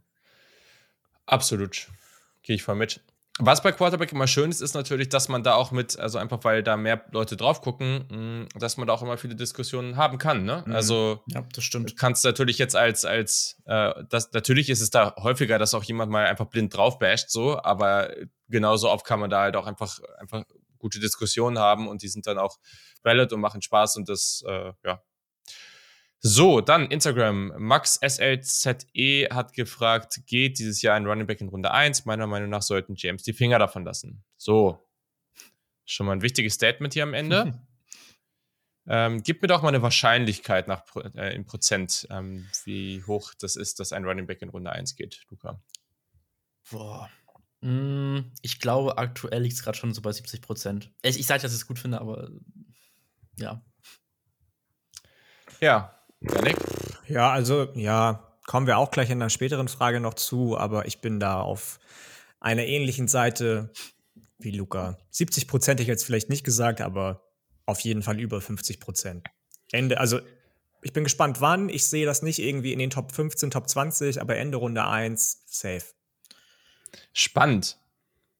Absolut. 1.25 1.89
Gehe 2.41 2.55
ich 2.55 2.63
voll 2.63 2.75
mit. 2.75 3.01
Was 3.39 3.63
bei 3.63 3.71
Quarterback 3.71 4.11
immer 4.11 4.27
schön 4.27 4.51
ist, 4.51 4.61
ist 4.61 4.73
natürlich, 4.73 5.09
dass 5.09 5.29
man 5.29 5.41
da 5.41 5.55
auch 5.55 5.71
mit, 5.71 5.97
also 5.97 6.17
einfach 6.17 6.43
weil 6.43 6.63
da 6.63 6.75
mehr 6.75 7.05
Leute 7.11 7.37
drauf 7.37 7.61
gucken, 7.61 8.05
mm, 8.53 8.59
dass 8.59 8.77
man 8.77 8.87
da 8.87 8.93
auch 8.93 9.01
immer 9.01 9.17
viele 9.17 9.35
Diskussionen 9.35 9.95
haben 9.95 10.17
kann. 10.17 10.43
Ne? 10.43 10.63
Mhm. 10.65 10.75
Also 10.75 11.23
ja, 11.27 11.43
das 11.53 11.63
stimmt. 11.63 11.97
Kannst 11.97 12.25
natürlich 12.25 12.57
jetzt 12.57 12.75
als, 12.75 13.05
als 13.05 13.57
äh, 13.65 13.93
das, 14.09 14.31
natürlich 14.33 14.69
ist 14.69 14.81
es 14.81 14.89
da 14.89 15.15
häufiger, 15.17 15.57
dass 15.57 15.73
auch 15.73 15.83
jemand 15.83 16.11
mal 16.11 16.25
einfach 16.25 16.47
blind 16.47 16.75
drauf 16.75 16.99
basht, 16.99 17.29
so, 17.29 17.61
aber 17.61 18.13
genauso 18.49 18.89
oft 18.89 19.05
kann 19.05 19.19
man 19.19 19.29
da 19.29 19.41
halt 19.41 19.55
auch 19.55 19.65
einfach, 19.65 19.99
einfach 20.19 20.43
gute 20.77 20.99
Diskussionen 20.99 21.57
haben 21.57 21.87
und 21.87 22.01
die 22.01 22.09
sind 22.09 22.27
dann 22.27 22.37
auch 22.37 22.57
valid 23.01 23.31
und 23.31 23.39
machen 23.39 23.61
Spaß 23.61 23.95
und 23.95 24.09
das, 24.09 24.43
äh, 24.45 24.73
ja, 24.83 25.01
so, 26.23 26.61
dann 26.61 26.85
Instagram. 26.85 27.51
Max 27.57 27.95
SLZE 27.95 29.27
hat 29.31 29.53
gefragt, 29.53 30.21
geht 30.27 30.59
dieses 30.59 30.83
Jahr 30.83 30.95
ein 30.95 31.07
Running 31.07 31.25
Back 31.25 31.41
in 31.41 31.49
Runde 31.49 31.71
1? 31.71 32.05
Meiner 32.05 32.27
Meinung 32.27 32.51
nach 32.51 32.61
sollten 32.61 32.93
James 32.95 33.23
die 33.23 33.33
Finger 33.33 33.57
davon 33.57 33.83
lassen. 33.83 34.23
So. 34.37 34.87
Schon 35.83 36.05
mal 36.05 36.13
ein 36.13 36.21
wichtiges 36.21 36.53
Statement 36.53 36.93
hier 36.93 37.03
am 37.03 37.15
Ende. 37.15 37.59
ähm, 38.87 39.23
gib 39.23 39.41
mir 39.41 39.47
doch 39.47 39.63
mal 39.63 39.69
eine 39.69 39.81
Wahrscheinlichkeit 39.81 40.67
nach, 40.67 40.83
äh, 41.15 41.33
in 41.33 41.47
Prozent, 41.47 42.07
ähm, 42.11 42.47
wie 42.65 43.03
hoch 43.07 43.33
das 43.39 43.55
ist, 43.55 43.79
dass 43.79 43.91
ein 43.91 44.05
Running 44.05 44.27
Back 44.27 44.43
in 44.43 44.49
Runde 44.49 44.71
1 44.71 44.95
geht, 44.95 45.23
Luca. 45.31 45.59
Boah. 46.69 47.09
Mm, 47.61 48.31
ich 48.43 48.59
glaube, 48.59 48.99
aktuell 48.99 49.41
liegt 49.41 49.55
es 49.55 49.63
gerade 49.63 49.77
schon 49.77 49.91
so 49.91 50.03
bei 50.03 50.11
70 50.11 50.41
Prozent. 50.43 50.91
Ich, 51.01 51.19
ich 51.19 51.25
sage, 51.25 51.41
dass 51.41 51.51
ich 51.51 51.61
es 51.61 51.67
gut 51.67 51.79
finde, 51.79 51.99
aber 51.99 52.29
ja. 53.37 53.65
Ja, 55.59 56.00
Janik? 56.21 56.57
Ja, 57.07 57.31
also, 57.31 57.69
ja, 57.73 58.37
kommen 58.45 58.67
wir 58.67 58.77
auch 58.77 58.91
gleich 58.91 59.09
in 59.09 59.21
einer 59.21 59.29
späteren 59.29 59.67
Frage 59.67 59.99
noch 59.99 60.13
zu, 60.13 60.57
aber 60.57 60.85
ich 60.85 61.01
bin 61.01 61.19
da 61.19 61.41
auf 61.41 61.79
einer 62.39 62.65
ähnlichen 62.65 63.07
Seite 63.07 63.71
wie 64.39 64.51
Luca. 64.51 64.97
70 65.11 65.47
Prozent 65.47 65.79
hätte 65.79 65.83
ich 65.83 65.87
jetzt 65.87 66.05
vielleicht 66.05 66.29
nicht 66.29 66.43
gesagt, 66.43 66.81
aber 66.81 67.23
auf 67.65 67.79
jeden 67.81 68.01
Fall 68.01 68.19
über 68.19 68.41
50 68.41 68.79
Prozent. 68.79 69.27
Ende, 69.71 69.99
also 69.99 70.19
ich 70.81 70.93
bin 70.93 71.03
gespannt, 71.03 71.41
wann. 71.41 71.69
Ich 71.69 71.85
sehe 71.85 72.05
das 72.05 72.21
nicht 72.21 72.39
irgendwie 72.39 72.73
in 72.73 72.79
den 72.79 72.89
Top 72.89 73.11
15, 73.11 73.51
Top 73.51 73.69
20, 73.69 74.19
aber 74.19 74.37
Ende 74.37 74.57
Runde 74.57 74.85
1, 74.85 75.43
safe. 75.45 75.85
Spannend. 77.13 77.77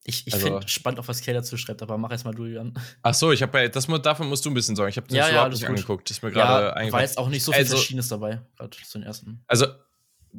Ich, 0.03 0.25
ich 0.25 0.33
also, 0.33 0.47
finde 0.47 0.67
spannend, 0.67 0.99
auf 0.99 1.07
was 1.07 1.21
Kay 1.21 1.33
dazu 1.33 1.57
schreibt, 1.57 1.81
aber 1.83 1.97
mach 1.97 2.11
erst 2.11 2.25
mal 2.25 2.33
du, 2.33 2.45
Jan. 2.45 2.73
Ach 3.03 3.13
so, 3.13 3.31
ich 3.31 3.43
habe 3.43 3.69
das 3.69 3.85
davon 3.85 4.27
musst 4.29 4.43
du 4.45 4.49
ein 4.49 4.53
bisschen 4.55 4.75
sagen. 4.75 4.89
Ich 4.89 4.97
habe 4.97 5.07
das 5.07 5.15
ja, 5.15 5.29
überhaupt 5.29 5.47
ja, 5.47 5.49
nicht 5.53 5.61
gut. 5.61 5.69
angeguckt. 5.69 6.09
Das 6.09 6.17
ist 6.17 6.23
mir 6.23 6.31
gerade 6.31 6.85
ja, 6.85 6.91
war 6.91 7.01
jetzt 7.01 7.17
auch 7.19 7.29
nicht 7.29 7.43
so 7.43 7.51
viel 7.51 7.59
also, 7.59 7.75
Verschiedenes 7.75 8.07
dabei, 8.07 8.41
gerade 8.57 8.75
zu 8.75 8.97
den 8.97 9.03
ersten. 9.03 9.43
Also, 9.47 9.67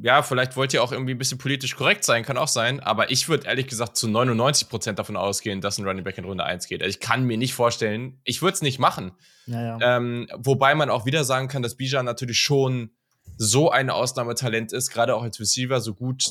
ja, 0.01 0.21
vielleicht 0.23 0.57
wollt 0.57 0.73
ihr 0.73 0.83
auch 0.83 0.91
irgendwie 0.91 1.13
ein 1.13 1.17
bisschen 1.17 1.37
politisch 1.37 1.75
korrekt 1.75 2.03
sein, 2.03 2.23
kann 2.23 2.37
auch 2.37 2.47
sein, 2.47 2.79
aber 2.79 3.11
ich 3.11 3.29
würde 3.29 3.47
ehrlich 3.47 3.67
gesagt 3.67 3.95
zu 3.95 4.07
99% 4.07 4.93
davon 4.93 5.15
ausgehen, 5.15 5.61
dass 5.61 5.77
ein 5.77 5.85
Running 5.85 6.03
Back 6.03 6.17
in 6.17 6.25
Runde 6.25 6.43
1 6.43 6.67
geht. 6.67 6.81
Also 6.81 6.89
ich 6.89 6.99
kann 6.99 7.23
mir 7.23 7.37
nicht 7.37 7.53
vorstellen, 7.53 8.19
ich 8.23 8.41
würde 8.41 8.55
es 8.55 8.61
nicht 8.61 8.79
machen. 8.79 9.11
Ja, 9.45 9.77
ähm, 9.81 10.27
wobei 10.35 10.73
man 10.73 10.89
auch 10.89 11.05
wieder 11.05 11.23
sagen 11.23 11.47
kann, 11.47 11.61
dass 11.61 11.75
Bijan 11.75 12.05
natürlich 12.05 12.39
schon 12.39 12.91
so 13.37 13.69
ein 13.69 13.89
Ausnahmetalent 13.89 14.73
ist, 14.73 14.89
gerade 14.89 15.15
auch 15.15 15.23
als 15.23 15.39
Receiver 15.39 15.79
so 15.79 15.93
gut 15.93 16.23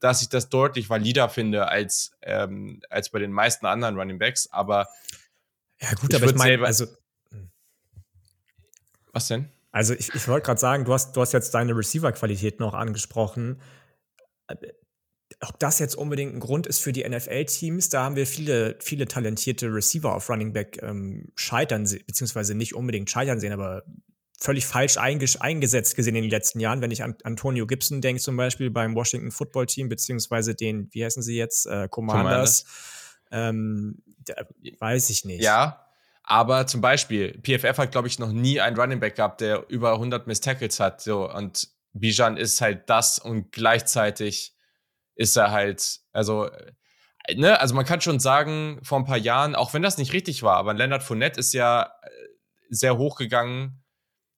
dass 0.00 0.22
ich 0.22 0.28
das 0.28 0.48
deutlich 0.48 0.90
valider 0.90 1.28
finde 1.28 1.68
als, 1.68 2.12
ähm, 2.22 2.80
als 2.90 3.10
bei 3.10 3.18
den 3.18 3.32
meisten 3.32 3.66
anderen 3.66 3.98
Running 3.98 4.18
Backs. 4.18 4.48
Aber 4.50 4.88
ja, 5.80 5.92
gut, 5.94 6.12
ich 6.12 6.16
aber 6.16 6.30
ich 6.30 6.36
meine, 6.36 6.64
also. 6.64 6.86
Was 9.12 9.28
denn? 9.28 9.50
Also, 9.72 9.94
ich, 9.94 10.14
ich 10.14 10.28
wollte 10.28 10.46
gerade 10.46 10.60
sagen, 10.60 10.84
du 10.84 10.92
hast, 10.92 11.16
du 11.16 11.20
hast 11.20 11.32
jetzt 11.32 11.52
deine 11.54 11.76
Receiver-Qualität 11.76 12.60
noch 12.60 12.74
angesprochen. 12.74 13.60
Ob 15.40 15.58
das 15.58 15.78
jetzt 15.78 15.96
unbedingt 15.96 16.34
ein 16.34 16.40
Grund 16.40 16.66
ist 16.66 16.78
für 16.78 16.92
die 16.92 17.06
NFL-Teams, 17.06 17.88
da 17.88 18.04
haben 18.04 18.16
wir 18.16 18.26
viele, 18.26 18.76
viele 18.80 19.06
talentierte 19.06 19.66
Receiver 19.66 20.14
auf 20.14 20.30
Running 20.30 20.52
Back 20.52 20.78
ähm, 20.82 21.30
scheitern, 21.34 21.82
beziehungsweise 22.06 22.54
nicht 22.54 22.74
unbedingt 22.74 23.10
scheitern 23.10 23.40
sehen, 23.40 23.52
aber 23.52 23.82
völlig 24.38 24.66
falsch 24.66 24.96
eingesetzt 24.98 25.96
gesehen 25.96 26.16
in 26.16 26.22
den 26.22 26.30
letzten 26.30 26.60
Jahren. 26.60 26.80
Wenn 26.80 26.90
ich 26.90 27.02
an 27.02 27.16
Antonio 27.24 27.66
Gibson 27.66 28.00
denke, 28.00 28.20
zum 28.20 28.36
Beispiel 28.36 28.70
beim 28.70 28.94
Washington 28.94 29.30
Football 29.30 29.66
Team, 29.66 29.88
beziehungsweise 29.88 30.54
den, 30.54 30.88
wie 30.92 31.04
heißen 31.04 31.22
sie 31.22 31.36
jetzt, 31.36 31.66
äh, 31.66 31.88
Commanders. 31.88 32.64
Ähm, 33.30 34.02
weiß 34.78 35.10
ich 35.10 35.24
nicht. 35.24 35.42
Ja, 35.42 35.86
aber 36.22 36.66
zum 36.66 36.80
Beispiel, 36.80 37.40
PFF 37.40 37.78
hat, 37.78 37.92
glaube 37.92 38.08
ich, 38.08 38.18
noch 38.18 38.32
nie 38.32 38.60
einen 38.60 38.76
Running 38.78 39.00
Back 39.00 39.16
gehabt, 39.16 39.40
der 39.40 39.64
über 39.68 39.92
100 39.92 40.26
Miss 40.26 40.40
Tackles 40.40 40.80
hat. 40.80 41.00
So, 41.00 41.30
und 41.30 41.68
Bijan 41.92 42.36
ist 42.36 42.60
halt 42.60 42.90
das 42.90 43.18
und 43.18 43.52
gleichzeitig 43.52 44.54
ist 45.14 45.36
er 45.36 45.50
halt, 45.50 46.00
also, 46.12 46.46
äh, 46.46 47.34
ne, 47.36 47.60
also 47.60 47.74
man 47.74 47.86
kann 47.86 48.00
schon 48.00 48.20
sagen, 48.20 48.80
vor 48.82 48.98
ein 48.98 49.04
paar 49.04 49.16
Jahren, 49.16 49.54
auch 49.54 49.72
wenn 49.72 49.82
das 49.82 49.98
nicht 49.98 50.12
richtig 50.12 50.42
war, 50.42 50.56
aber 50.56 50.74
Leonard 50.74 51.02
Fournette 51.02 51.40
ist 51.40 51.54
ja 51.54 51.82
äh, 52.02 52.08
sehr 52.68 52.98
hochgegangen 52.98 53.82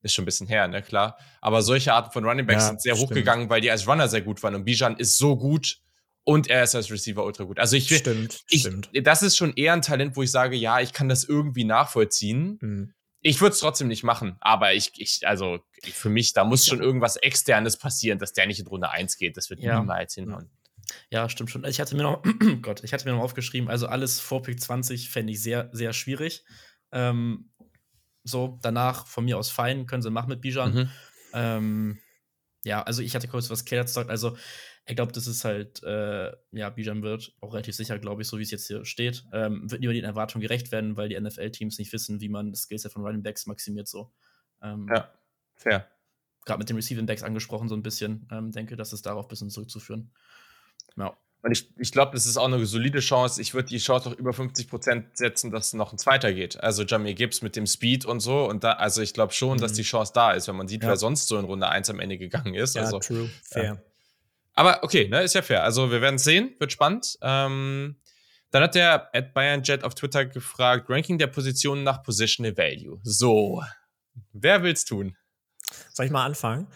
ist 0.03 0.15
schon 0.15 0.23
ein 0.23 0.27
bisschen 0.27 0.47
her, 0.47 0.69
ne, 0.69 0.83
klar. 0.83 1.19
Aber 1.41 1.63
solche 1.63 1.93
Arten 1.93 2.13
von 2.13 2.25
Running 2.25 2.47
Backs 2.47 2.65
ja, 2.65 2.69
sind 2.69 2.83
sehr 2.83 2.95
stimmt. 2.95 3.11
hochgegangen, 3.11 3.51
weil 3.51 3.61
die 3.61 3.71
als 3.71 3.87
Runner 3.87 4.09
sehr 4.09 4.23
gut 4.23 4.43
waren. 4.43 4.55
Und 4.55 4.65
Bijan 4.65 4.97
ist 4.97 5.19
so 5.19 5.37
gut 5.37 5.79
und 6.25 6.49
er 6.49 6.63
ist 6.63 6.75
als 6.75 6.91
Receiver 6.91 7.25
ultra 7.25 7.45
gut. 7.45 7.59
Also 7.59 7.77
ich 7.77 7.95
stimmt, 7.97 8.43
ich, 8.49 8.61
stimmt. 8.61 8.91
Das 9.03 9.23
ist 9.23 9.37
schon 9.37 9.55
eher 9.55 9.73
ein 9.73 9.83
Talent, 9.83 10.17
wo 10.17 10.23
ich 10.23 10.31
sage, 10.31 10.57
ja, 10.57 10.81
ich 10.81 10.93
kann 10.93 11.09
das 11.09 11.25
irgendwie 11.25 11.65
nachvollziehen. 11.65 12.59
Mhm. 12.61 12.95
Ich 13.21 13.41
würde 13.41 13.55
es 13.55 13.61
trotzdem 13.61 13.89
nicht 13.89 14.05
machen, 14.05 14.37
aber 14.41 14.75
ich, 14.75 14.93
ich, 14.97 15.27
also 15.27 15.59
für 15.83 16.09
mich, 16.09 16.35
da 16.35 16.45
muss 16.45 16.67
schon 16.67 16.81
irgendwas 16.81 17.17
Externes 17.17 17.77
passieren, 17.77 18.19
dass 18.19 18.33
der 18.33 18.47
nicht 18.47 18.61
in 18.61 18.67
Runde 18.67 18.91
1 18.91 19.17
geht. 19.17 19.37
Das 19.37 19.51
wird 19.51 19.61
ja. 19.61 19.81
niemals 19.81 20.15
hinhauen. 20.15 20.51
Ja, 21.11 21.29
stimmt 21.29 21.51
schon. 21.51 21.65
Ich 21.65 21.81
hatte 21.81 21.97
mir 21.97 22.03
noch, 22.03 22.23
Gott, 22.63 22.85
ich 22.85 22.93
hatte 22.93 23.07
mir 23.07 23.17
noch 23.17 23.23
aufgeschrieben, 23.23 23.69
also 23.69 23.87
alles 23.87 24.21
vor 24.21 24.43
Pick 24.43 24.61
20 24.61 25.11
fände 25.11 25.33
ich 25.33 25.43
sehr, 25.43 25.69
sehr 25.73 25.93
schwierig. 25.93 26.45
Ähm, 26.93 27.51
so, 28.25 28.59
danach 28.63 29.07
von 29.07 29.25
mir 29.25 29.39
aus 29.39 29.51
fein, 29.51 29.87
können 29.87 30.03
sie 30.03 30.11
machen 30.11 30.29
mit 30.29 30.41
Bijan. 30.41 30.75
Mhm. 30.75 30.91
Ähm, 31.33 31.99
ja, 32.65 32.83
also 32.83 33.03
ich 33.03 33.15
hatte 33.15 33.29
kurz 33.29 33.51
was 33.51 33.65
Keller 33.65 33.85
gesagt. 33.85 34.11
Also, 34.11 34.37
ich 34.87 34.97
glaube, 34.97 35.13
das 35.13 35.27
ist 35.27 35.45
halt, 35.45 35.83
äh, 35.83 36.33
ja, 36.53 36.71
Bijan 36.71 37.03
wird 37.03 37.35
auch 37.41 37.53
relativ 37.53 37.77
sicher, 37.77 37.99
glaube 37.99 38.23
ich, 38.23 38.29
so 38.29 38.39
wie 38.39 38.43
es 38.43 38.51
jetzt 38.51 38.67
hier 38.67 38.85
steht, 38.85 39.25
ähm, 39.33 39.71
wird 39.71 39.81
nie 39.81 39.93
den 39.93 40.05
Erwartungen 40.05 40.43
gerecht 40.43 40.73
werden, 40.73 40.97
weil 40.97 41.09
die 41.09 41.21
NFL-Teams 41.21 41.79
nicht 41.79 41.93
wissen, 41.93 42.21
wie 42.21 42.29
man 42.29 42.51
das 42.51 42.63
Skillset 42.63 42.93
von 42.93 43.03
Running 43.03 43.23
Backs 43.23 43.47
maximiert. 43.47 43.87
So. 43.87 44.13
Ähm, 44.63 44.89
ja, 44.93 45.13
fair. 45.57 45.89
Gerade 46.45 46.59
mit 46.59 46.71
den 46.71 46.77
Receiving 46.77 47.07
Backs 47.07 47.23
angesprochen, 47.23 47.69
so 47.69 47.75
ein 47.75 47.83
bisschen. 47.83 48.27
Ähm, 48.33 48.51
denke, 48.51 48.77
das 48.77 48.95
ist 48.95 49.05
darauf 49.05 49.27
ein 49.27 49.29
bisschen 49.29 49.51
zurückzuführen. 49.51 50.11
Ja. 50.97 51.17
Und 51.43 51.53
ich, 51.53 51.71
ich 51.79 51.93
glaube, 51.93 52.13
das 52.15 52.27
ist 52.27 52.37
auch 52.37 52.47
eine 52.47 52.65
solide 52.67 52.99
Chance. 52.99 53.41
Ich 53.41 53.55
würde 53.55 53.69
die 53.69 53.79
Chance 53.79 54.09
auch 54.09 54.15
über 54.15 54.33
50 54.33 54.69
Prozent 54.69 55.17
setzen, 55.17 55.53
dass 55.53 55.73
noch 55.73 55.93
ein 55.93 55.99
zweiter 55.99 56.33
geht. 56.33 56.61
Also 56.61 56.83
Jamie 56.83 57.15
Gibbs 57.15 57.43
mit 57.43 57.55
dem 57.55 57.67
Speed 57.67 58.05
und 58.05 58.21
so. 58.21 58.49
Und 58.49 58.65
da, 58.65 58.73
also 58.73 59.03
ich 59.03 59.15
glaube 59.15 59.33
schon, 59.33 59.59
mhm. 59.59 59.61
dass 59.61 59.73
die 59.73 59.83
Chance 59.83 60.13
da 60.15 60.33
ist, 60.33 60.49
wenn 60.49 60.57
man 60.57 60.67
sieht, 60.67 60.83
ja. 60.83 60.89
wer 60.89 60.97
sonst 60.97 61.29
so 61.29 61.39
in 61.39 61.45
Runde 61.45 61.69
1 61.69 61.91
am 61.91 62.01
Ende 62.01 62.19
gegangen 62.19 62.55
ist. 62.55 62.75
Ja, 62.75 62.83
also, 62.83 62.99
true, 62.99 63.31
fair. 63.45 63.65
Ja. 63.65 63.79
Aber 64.55 64.83
okay, 64.83 65.07
ne, 65.09 65.23
ist 65.23 65.35
ja 65.35 65.43
fair. 65.43 65.63
Also 65.63 65.93
wir 65.93 66.01
werden 66.01 66.17
es 66.17 66.25
sehen, 66.25 66.57
wird 66.59 66.73
spannend. 66.73 67.17
Ähm, 67.23 67.95
dann 68.51 68.63
hat 68.65 68.75
der 68.75 69.15
at 69.15 69.33
Bayern 69.33 69.63
Jet 69.63 69.85
auf 69.85 69.95
Twitter 69.95 70.27
gefragt, 70.27 70.91
Ranking 70.91 71.19
der 71.19 71.29
Positionen 71.29 71.85
nach 71.85 72.03
Positional 72.03 72.57
Value. 72.57 72.99
So, 73.05 73.63
wer 74.33 74.65
will's 74.65 74.85
tun? 74.85 75.17
Soll 75.93 76.07
ich 76.07 76.13
mal 76.13 76.25
anfangen? 76.25 76.67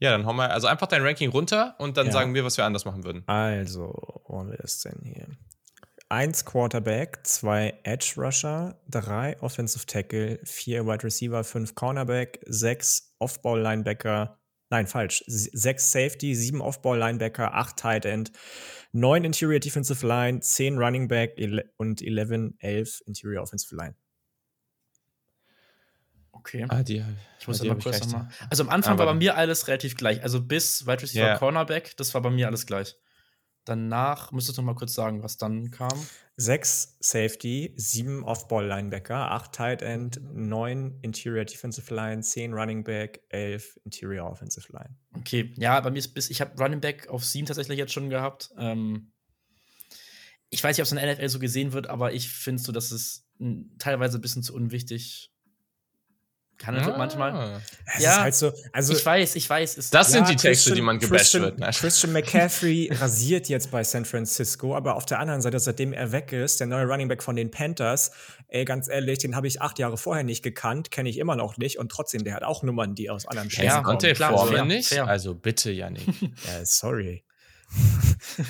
Ja, 0.00 0.12
dann 0.12 0.26
hauen 0.26 0.36
wir 0.36 0.50
also 0.50 0.66
einfach 0.66 0.86
dein 0.86 1.02
Ranking 1.02 1.30
runter 1.30 1.74
und 1.78 1.96
dann 1.96 2.06
ja. 2.06 2.12
sagen 2.12 2.34
wir, 2.34 2.44
was 2.44 2.56
wir 2.56 2.64
anders 2.64 2.84
machen 2.84 3.04
würden. 3.04 3.24
Also, 3.26 3.92
wo 4.26 4.38
haben 4.38 4.50
wir 4.50 4.58
das 4.58 4.80
denn 4.80 5.00
hier? 5.04 5.26
Eins 6.08 6.44
Quarterback, 6.44 7.26
zwei 7.26 7.78
Edge 7.82 8.14
Rusher, 8.16 8.80
drei 8.88 9.36
Offensive 9.42 9.84
Tackle, 9.84 10.40
vier 10.44 10.86
Wide 10.86 11.04
Receiver, 11.04 11.44
fünf 11.44 11.74
Cornerback, 11.74 12.40
sechs 12.46 13.14
Offball 13.18 13.60
Linebacker, 13.60 14.38
nein, 14.70 14.86
falsch, 14.86 15.22
sechs 15.26 15.92
Safety, 15.92 16.34
sieben 16.34 16.62
Offball 16.62 16.98
Linebacker, 16.98 17.52
acht 17.52 17.76
Tight 17.76 18.06
End, 18.06 18.32
neun 18.92 19.24
Interior 19.24 19.60
Defensive 19.60 20.06
Line, 20.06 20.40
zehn 20.40 20.78
Running 20.78 21.08
Back 21.08 21.38
und 21.76 22.00
11, 22.00 22.54
elf 22.60 23.02
Interior 23.04 23.42
Offensive 23.42 23.74
Line. 23.76 23.94
Okay. 26.38 26.66
Ah, 26.68 26.82
die, 26.82 27.04
ich 27.40 27.46
muss 27.46 27.62
ja, 27.62 27.72
mal 27.72 27.80
kurz 27.80 28.00
nochmal. 28.00 28.28
Also 28.50 28.62
am 28.62 28.68
Anfang 28.70 28.94
Aber 28.94 29.06
war 29.06 29.12
bei 29.14 29.18
mir 29.18 29.36
alles 29.36 29.68
relativ 29.68 29.96
gleich. 29.96 30.22
Also 30.22 30.42
bis 30.42 30.86
Wide 30.86 31.02
Receiver 31.02 31.26
yeah. 31.26 31.38
Cornerback, 31.38 31.96
das 31.96 32.14
war 32.14 32.22
bei 32.22 32.30
mir 32.30 32.46
alles 32.46 32.66
gleich. 32.66 32.96
Danach 33.64 34.32
müsstest 34.32 34.56
du 34.56 34.62
noch 34.62 34.72
mal 34.72 34.78
kurz 34.78 34.94
sagen, 34.94 35.22
was 35.22 35.36
dann 35.36 35.70
kam. 35.70 36.06
Sechs 36.36 36.96
Safety, 37.00 37.74
sieben 37.76 38.24
Off-Ball-Linebacker, 38.24 39.30
acht 39.30 39.52
Tight 39.52 39.82
End, 39.82 40.20
neun 40.22 40.98
Interior 41.02 41.44
Defensive 41.44 41.94
Line, 41.94 42.22
zehn 42.22 42.54
Running 42.54 42.82
Back, 42.82 43.20
elf 43.28 43.78
Interior 43.84 44.30
Offensive 44.30 44.72
Line. 44.72 44.96
Okay, 45.18 45.52
ja, 45.58 45.78
bei 45.80 45.90
mir 45.90 45.98
ist 45.98 46.14
bis, 46.14 46.30
ich 46.30 46.40
habe 46.40 46.56
Running 46.58 46.80
Back 46.80 47.08
auf 47.08 47.24
sieben 47.24 47.46
tatsächlich 47.46 47.76
jetzt 47.76 47.92
schon 47.92 48.08
gehabt. 48.08 48.50
Ähm, 48.56 49.12
ich 50.48 50.64
weiß 50.64 50.76
nicht, 50.76 50.82
ob 50.82 50.86
es 50.86 50.92
in 50.92 50.96
der 50.96 51.14
NFL 51.14 51.28
so 51.28 51.38
gesehen 51.38 51.72
wird, 51.74 51.88
aber 51.88 52.14
ich 52.14 52.30
finde 52.30 52.62
so, 52.62 52.72
dass 52.72 52.90
es 52.90 53.28
teilweise 53.78 54.18
ein 54.18 54.22
bisschen 54.22 54.42
zu 54.42 54.54
unwichtig 54.54 55.30
kann 56.58 56.74
er 56.74 56.92
ah. 56.92 56.98
manchmal. 56.98 57.62
Es 57.96 58.02
ja, 58.02 58.20
halt 58.20 58.34
so, 58.34 58.52
also 58.72 58.92
ich 58.92 59.06
weiß, 59.06 59.36
ich 59.36 59.48
weiß. 59.48 59.76
das 59.76 59.90
ja, 59.90 60.04
sind 60.04 60.28
die 60.28 60.36
Texte, 60.36 60.74
die 60.74 60.82
man 60.82 60.98
gebasht 60.98 61.20
Christian, 61.20 61.42
wird. 61.44 61.58
Ne? 61.60 61.70
Christian 61.72 62.12
McCaffrey 62.12 62.88
rasiert 62.92 63.48
jetzt 63.48 63.70
bei 63.70 63.84
San 63.84 64.04
Francisco, 64.04 64.76
aber 64.76 64.96
auf 64.96 65.06
der 65.06 65.20
anderen 65.20 65.40
Seite, 65.40 65.60
seitdem 65.60 65.92
er 65.92 66.10
weg 66.10 66.32
ist, 66.32 66.58
der 66.58 66.66
neue 66.66 66.86
Running 66.86 67.08
Back 67.08 67.22
von 67.22 67.36
den 67.36 67.50
Panthers, 67.50 68.10
ey, 68.48 68.64
ganz 68.64 68.88
ehrlich, 68.88 69.20
den 69.20 69.36
habe 69.36 69.46
ich 69.46 69.62
acht 69.62 69.78
Jahre 69.78 69.96
vorher 69.96 70.24
nicht 70.24 70.42
gekannt, 70.42 70.90
kenne 70.90 71.08
ich 71.08 71.18
immer 71.18 71.36
noch 71.36 71.58
nicht 71.58 71.78
und 71.78 71.92
trotzdem, 71.92 72.24
der 72.24 72.34
hat 72.34 72.42
auch 72.42 72.64
Nummern, 72.64 72.94
die 72.94 73.08
aus 73.08 73.26
anderen 73.26 73.50
Städten 73.50 73.68
ja, 73.68 73.82
kommen. 73.82 73.98
Klar, 73.98 74.32
Foreman 74.32 74.68
nicht? 74.68 74.88
Fair. 74.88 75.06
Also 75.06 75.34
bitte, 75.34 75.70
Janik. 75.70 76.06
ja, 76.20 76.64
sorry. 76.64 77.24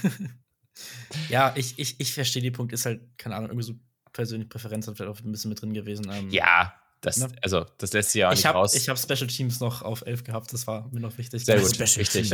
ja, 1.29 1.53
ich, 1.57 1.79
ich, 1.79 2.01
ich 2.01 2.14
verstehe 2.14 2.42
den 2.42 2.53
Punkt, 2.53 2.73
ist 2.73 2.87
halt, 2.87 3.01
keine 3.18 3.37
Ahnung, 3.37 3.51
irgendwie 3.51 3.66
so 3.66 3.75
persönliche 4.12 4.49
Präferenz 4.49 4.87
hat 4.87 4.97
vielleicht 4.97 5.12
auch 5.12 5.25
ein 5.25 5.31
bisschen 5.31 5.51
mit 5.51 5.61
drin 5.61 5.75
gewesen. 5.75 6.11
Ähm, 6.11 6.31
ja, 6.31 6.73
das, 7.01 7.19
ne? 7.19 7.29
also, 7.43 7.65
das 7.79 7.93
lässt 7.93 8.11
sich 8.11 8.21
ja 8.21 8.29
auch 8.29 8.33
ich 8.33 8.39
nicht 8.39 8.47
hab, 8.47 8.57
raus. 8.57 8.75
Ich 8.75 8.89
habe 8.89 8.99
Special 8.99 9.29
Teams 9.29 9.61
noch 9.61 9.83
auf 9.83 10.03
11 10.05 10.25
gehabt, 10.25 10.53
das 10.53 10.67
war 10.67 10.89
mir 10.93 11.01
noch 11.01 11.17
wichtig. 11.17 11.45
Sehr 11.45 11.61
gut, 11.61 11.75
Special 11.75 11.99
wichtig. 11.99 12.31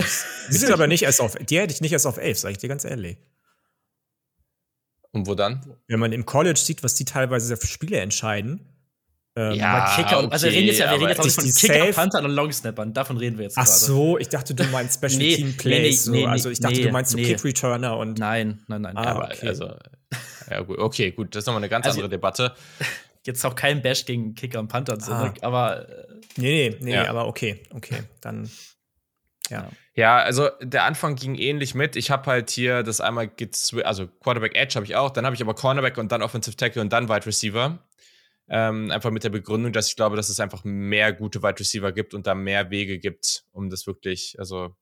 Die 0.51 0.57
sind 0.57 0.73
aber 0.73 0.87
nicht 0.87 1.03
erst 1.03 1.21
auf, 1.21 1.35
die 1.35 1.59
hätte 1.59 1.75
ich 1.75 1.81
nicht 1.81 1.93
erst 1.93 2.07
auf 2.07 2.17
11, 2.17 2.39
sage 2.39 2.53
ich 2.53 2.59
dir 2.59 2.69
ganz 2.69 2.85
ehrlich. 2.85 3.19
Und 5.13 5.27
wo 5.27 5.35
dann? 5.35 5.65
Wenn 5.87 6.01
man 6.01 6.13
im 6.13 6.27
College 6.27 6.59
sieht, 6.59 6.83
was 6.83 6.95
die 6.95 7.05
teilweise 7.05 7.57
für 7.57 7.67
Spiele 7.67 8.01
entscheiden. 8.01 8.69
Ähm, 9.37 9.55
ja, 9.55 9.95
Kicker, 9.97 10.19
okay, 10.19 10.29
also 10.31 10.47
wir 10.47 10.53
reden 10.53 10.67
jetzt 10.69 10.79
ja, 10.79 10.91
wir 10.91 10.99
reden 10.99 11.09
jetzt 11.09 11.21
auch 11.21 11.25
nicht 11.25 11.35
von 11.35 11.45
Kicker, 11.45 11.93
Panthern 11.93 12.25
und 12.25 12.31
Longsnappern, 12.31 12.93
davon 12.95 13.17
reden 13.17 13.37
wir 13.37 13.45
jetzt 13.45 13.59
Ach 13.59 13.65
gerade. 13.65 13.79
so, 13.79 14.17
ich 14.19 14.29
dachte, 14.29 14.55
du 14.55 14.63
meinst 14.65 14.95
Special 14.95 15.19
nee, 15.19 15.35
Team 15.35 15.57
Plays. 15.57 16.07
Nee, 16.07 16.19
nee, 16.19 16.23
so. 16.23 16.29
also 16.29 16.51
ich 16.51 16.61
dachte, 16.61 16.81
du 16.81 16.91
meinst 16.91 17.11
so 17.11 17.19
Kick 17.19 17.43
Returner 17.45 17.97
und. 17.97 18.19
Nein, 18.19 18.61
nein, 18.69 18.83
nein. 18.83 18.97
Ah, 18.97 19.11
aber 19.11 19.25
okay. 19.25 19.49
also, 19.49 19.75
ja, 20.51 20.61
gut, 20.61 20.79
okay, 20.79 21.11
gut, 21.11 21.35
das 21.35 21.43
ist 21.43 21.47
nochmal 21.47 21.63
eine 21.63 21.69
ganz 21.69 21.87
also, 21.87 21.97
andere 21.97 22.11
Debatte 22.11 22.55
jetzt 23.27 23.45
auch 23.45 23.55
kein 23.55 23.83
Bash 23.83 24.05
gegen 24.05 24.35
Kicker 24.35 24.61
und 24.61 24.69
Panther 24.69 24.99
zurück, 24.99 25.35
ah. 25.41 25.47
aber. 25.47 25.89
Äh, 25.89 26.07
nee, 26.37 26.71
nee, 26.71 26.77
nee, 26.81 26.95
ja. 26.95 27.09
aber 27.09 27.27
okay, 27.27 27.63
okay, 27.75 28.03
dann. 28.21 28.51
Ja. 29.51 29.71
Ja, 29.97 30.19
also 30.19 30.49
der 30.61 30.85
Anfang 30.85 31.15
ging 31.15 31.37
ähnlich 31.37 31.75
mit. 31.75 31.95
Ich 31.95 32.11
habe 32.11 32.27
halt 32.29 32.51
hier 32.51 32.83
das 32.83 33.01
einmal, 33.01 33.31
also 33.85 34.09
Quarterback 34.09 34.57
Edge 34.57 34.75
habe 34.75 34.87
ich 34.87 34.97
auch, 34.97 35.11
dann 35.11 35.25
habe 35.25 35.37
ich 35.37 35.43
aber 35.43 35.55
Cornerback 35.55 35.99
und 35.99 36.11
dann 36.11 36.23
Offensive 36.23 36.57
Tackle 36.57 36.83
und 36.83 36.93
dann 36.93 37.09
Wide 37.09 37.27
Receiver. 37.27 37.79
Ähm, 38.49 38.91
einfach 38.91 39.11
mit 39.11 39.23
der 39.23 39.31
Begründung, 39.31 39.73
dass 39.73 39.89
ich 39.89 39.97
glaube, 39.97 40.17
dass 40.17 40.29
es 40.29 40.41
einfach 40.41 40.65
mehr 40.65 41.13
gute 41.13 41.43
Wide 41.43 41.61
Receiver 41.61 41.93
gibt 41.93 42.13
und 42.13 42.27
da 42.27 42.35
mehr 42.35 42.71
Wege 42.71 42.99
gibt, 42.99 43.45
um 43.53 43.71
das 43.71 43.87
wirklich, 43.87 44.37
also 44.39 44.75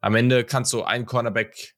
am 0.00 0.14
Ende 0.14 0.44
kannst 0.44 0.72
du 0.72 0.82
einen 0.82 1.06
Cornerback 1.06 1.74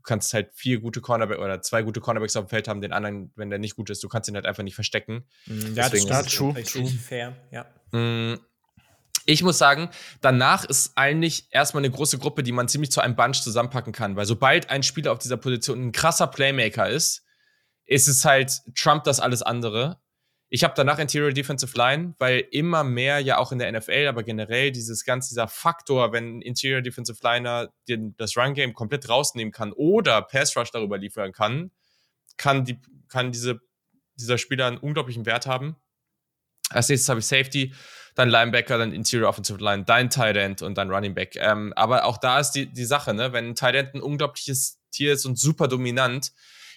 du 0.00 0.04
kannst 0.04 0.32
halt 0.32 0.50
vier 0.54 0.80
gute 0.80 1.02
Cornerbacks 1.02 1.40
oder 1.40 1.60
zwei 1.60 1.82
gute 1.82 2.00
Cornerbacks 2.00 2.34
auf 2.34 2.46
dem 2.46 2.48
Feld 2.48 2.68
haben, 2.68 2.80
den 2.80 2.92
anderen, 2.92 3.32
wenn 3.36 3.50
der 3.50 3.58
nicht 3.58 3.76
gut 3.76 3.90
ist, 3.90 4.02
du 4.02 4.08
kannst 4.08 4.28
ihn 4.28 4.34
halt 4.34 4.46
einfach 4.46 4.62
nicht 4.62 4.74
verstecken. 4.74 5.26
Mm, 5.46 5.74
ja, 5.74 5.88
Deswegen 5.88 6.08
das 6.08 6.26
ist 6.26 6.36
true, 6.36 6.54
true. 6.64 6.88
fair, 6.88 7.36
ja. 7.50 7.66
Mm, 7.92 8.38
ich 9.26 9.42
muss 9.42 9.58
sagen, 9.58 9.90
danach 10.22 10.64
ist 10.64 10.92
eigentlich 10.96 11.48
erstmal 11.50 11.82
eine 11.82 11.92
große 11.92 12.18
Gruppe, 12.18 12.42
die 12.42 12.52
man 12.52 12.66
ziemlich 12.66 12.90
zu 12.90 13.02
einem 13.02 13.14
Bunch 13.14 13.42
zusammenpacken 13.42 13.92
kann, 13.92 14.16
weil 14.16 14.24
sobald 14.24 14.70
ein 14.70 14.82
Spieler 14.82 15.12
auf 15.12 15.18
dieser 15.18 15.36
Position 15.36 15.88
ein 15.88 15.92
krasser 15.92 16.26
Playmaker 16.26 16.88
ist, 16.88 17.24
ist 17.84 18.08
es 18.08 18.24
halt 18.24 18.52
Trump 18.74 19.04
das 19.04 19.20
alles 19.20 19.42
andere. 19.42 20.00
Ich 20.52 20.64
habe 20.64 20.74
danach 20.76 20.98
Interior 20.98 21.32
Defensive 21.32 21.78
Line, 21.78 22.14
weil 22.18 22.44
immer 22.50 22.82
mehr 22.82 23.20
ja 23.20 23.38
auch 23.38 23.52
in 23.52 23.60
der 23.60 23.70
NFL, 23.70 24.08
aber 24.08 24.24
generell 24.24 24.72
dieses 24.72 25.04
ganze, 25.04 25.28
dieser 25.28 25.46
Faktor, 25.46 26.12
wenn 26.12 26.42
Interior 26.42 26.82
Defensive 26.82 27.18
Liner 27.22 27.72
den, 27.88 28.16
das 28.16 28.36
Run 28.36 28.54
Game 28.54 28.74
komplett 28.74 29.08
rausnehmen 29.08 29.52
kann 29.52 29.72
oder 29.72 30.22
Pass 30.22 30.56
Rush 30.56 30.72
darüber 30.72 30.98
liefern 30.98 31.30
kann, 31.30 31.70
kann, 32.36 32.64
die, 32.64 32.80
kann 33.08 33.30
diese, 33.30 33.60
dieser 34.16 34.38
Spieler 34.38 34.66
einen 34.66 34.78
unglaublichen 34.78 35.24
Wert 35.24 35.46
haben. 35.46 35.76
Als 36.68 36.88
nächstes 36.88 37.08
habe 37.08 37.20
ich 37.20 37.26
Safety, 37.26 37.72
dann 38.16 38.28
Linebacker, 38.28 38.76
dann 38.76 38.92
Interior 38.92 39.28
Offensive 39.28 39.62
Line, 39.62 39.84
dann 39.84 40.10
Tight 40.10 40.36
End 40.36 40.62
und 40.62 40.76
dann 40.76 40.90
Running 40.90 41.14
Back. 41.14 41.36
Ähm, 41.36 41.72
aber 41.76 42.06
auch 42.06 42.18
da 42.18 42.40
ist 42.40 42.52
die, 42.52 42.66
die 42.66 42.84
Sache, 42.84 43.14
ne? 43.14 43.32
wenn 43.32 43.50
ein 43.50 43.54
Tight 43.54 43.76
End 43.76 43.94
ein 43.94 44.02
unglaubliches 44.02 44.80
Tier 44.90 45.12
ist 45.12 45.26
und 45.26 45.38
super 45.38 45.68
dominant, 45.68 46.32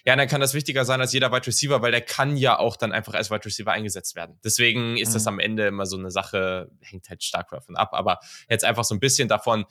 ja, 0.06 0.16
dann 0.16 0.28
kann 0.28 0.40
das 0.40 0.52
wichtiger 0.52 0.84
sein 0.84 1.00
als 1.00 1.12
jeder 1.12 1.32
Wide 1.32 1.46
Receiver, 1.46 1.80
weil 1.80 1.90
der 1.90 2.02
kann 2.02 2.36
ja 2.36 2.58
auch 2.58 2.76
dann 2.76 2.92
einfach 2.92 3.14
als 3.14 3.30
Wide 3.30 3.44
Receiver 3.44 3.72
eingesetzt 3.72 4.14
werden. 4.16 4.38
Deswegen 4.44 4.98
ist 4.98 5.10
mhm. 5.10 5.14
das 5.14 5.26
am 5.26 5.38
Ende 5.38 5.66
immer 5.66 5.86
so 5.86 5.96
eine 5.96 6.10
Sache, 6.10 6.70
hängt 6.80 7.08
halt 7.08 7.22
stark 7.24 7.50
davon 7.50 7.76
ab, 7.76 7.90
aber 7.92 8.18
jetzt 8.48 8.64
einfach 8.64 8.84
so 8.84 8.94
ein 8.94 9.00
bisschen 9.00 9.28
davon, 9.28 9.64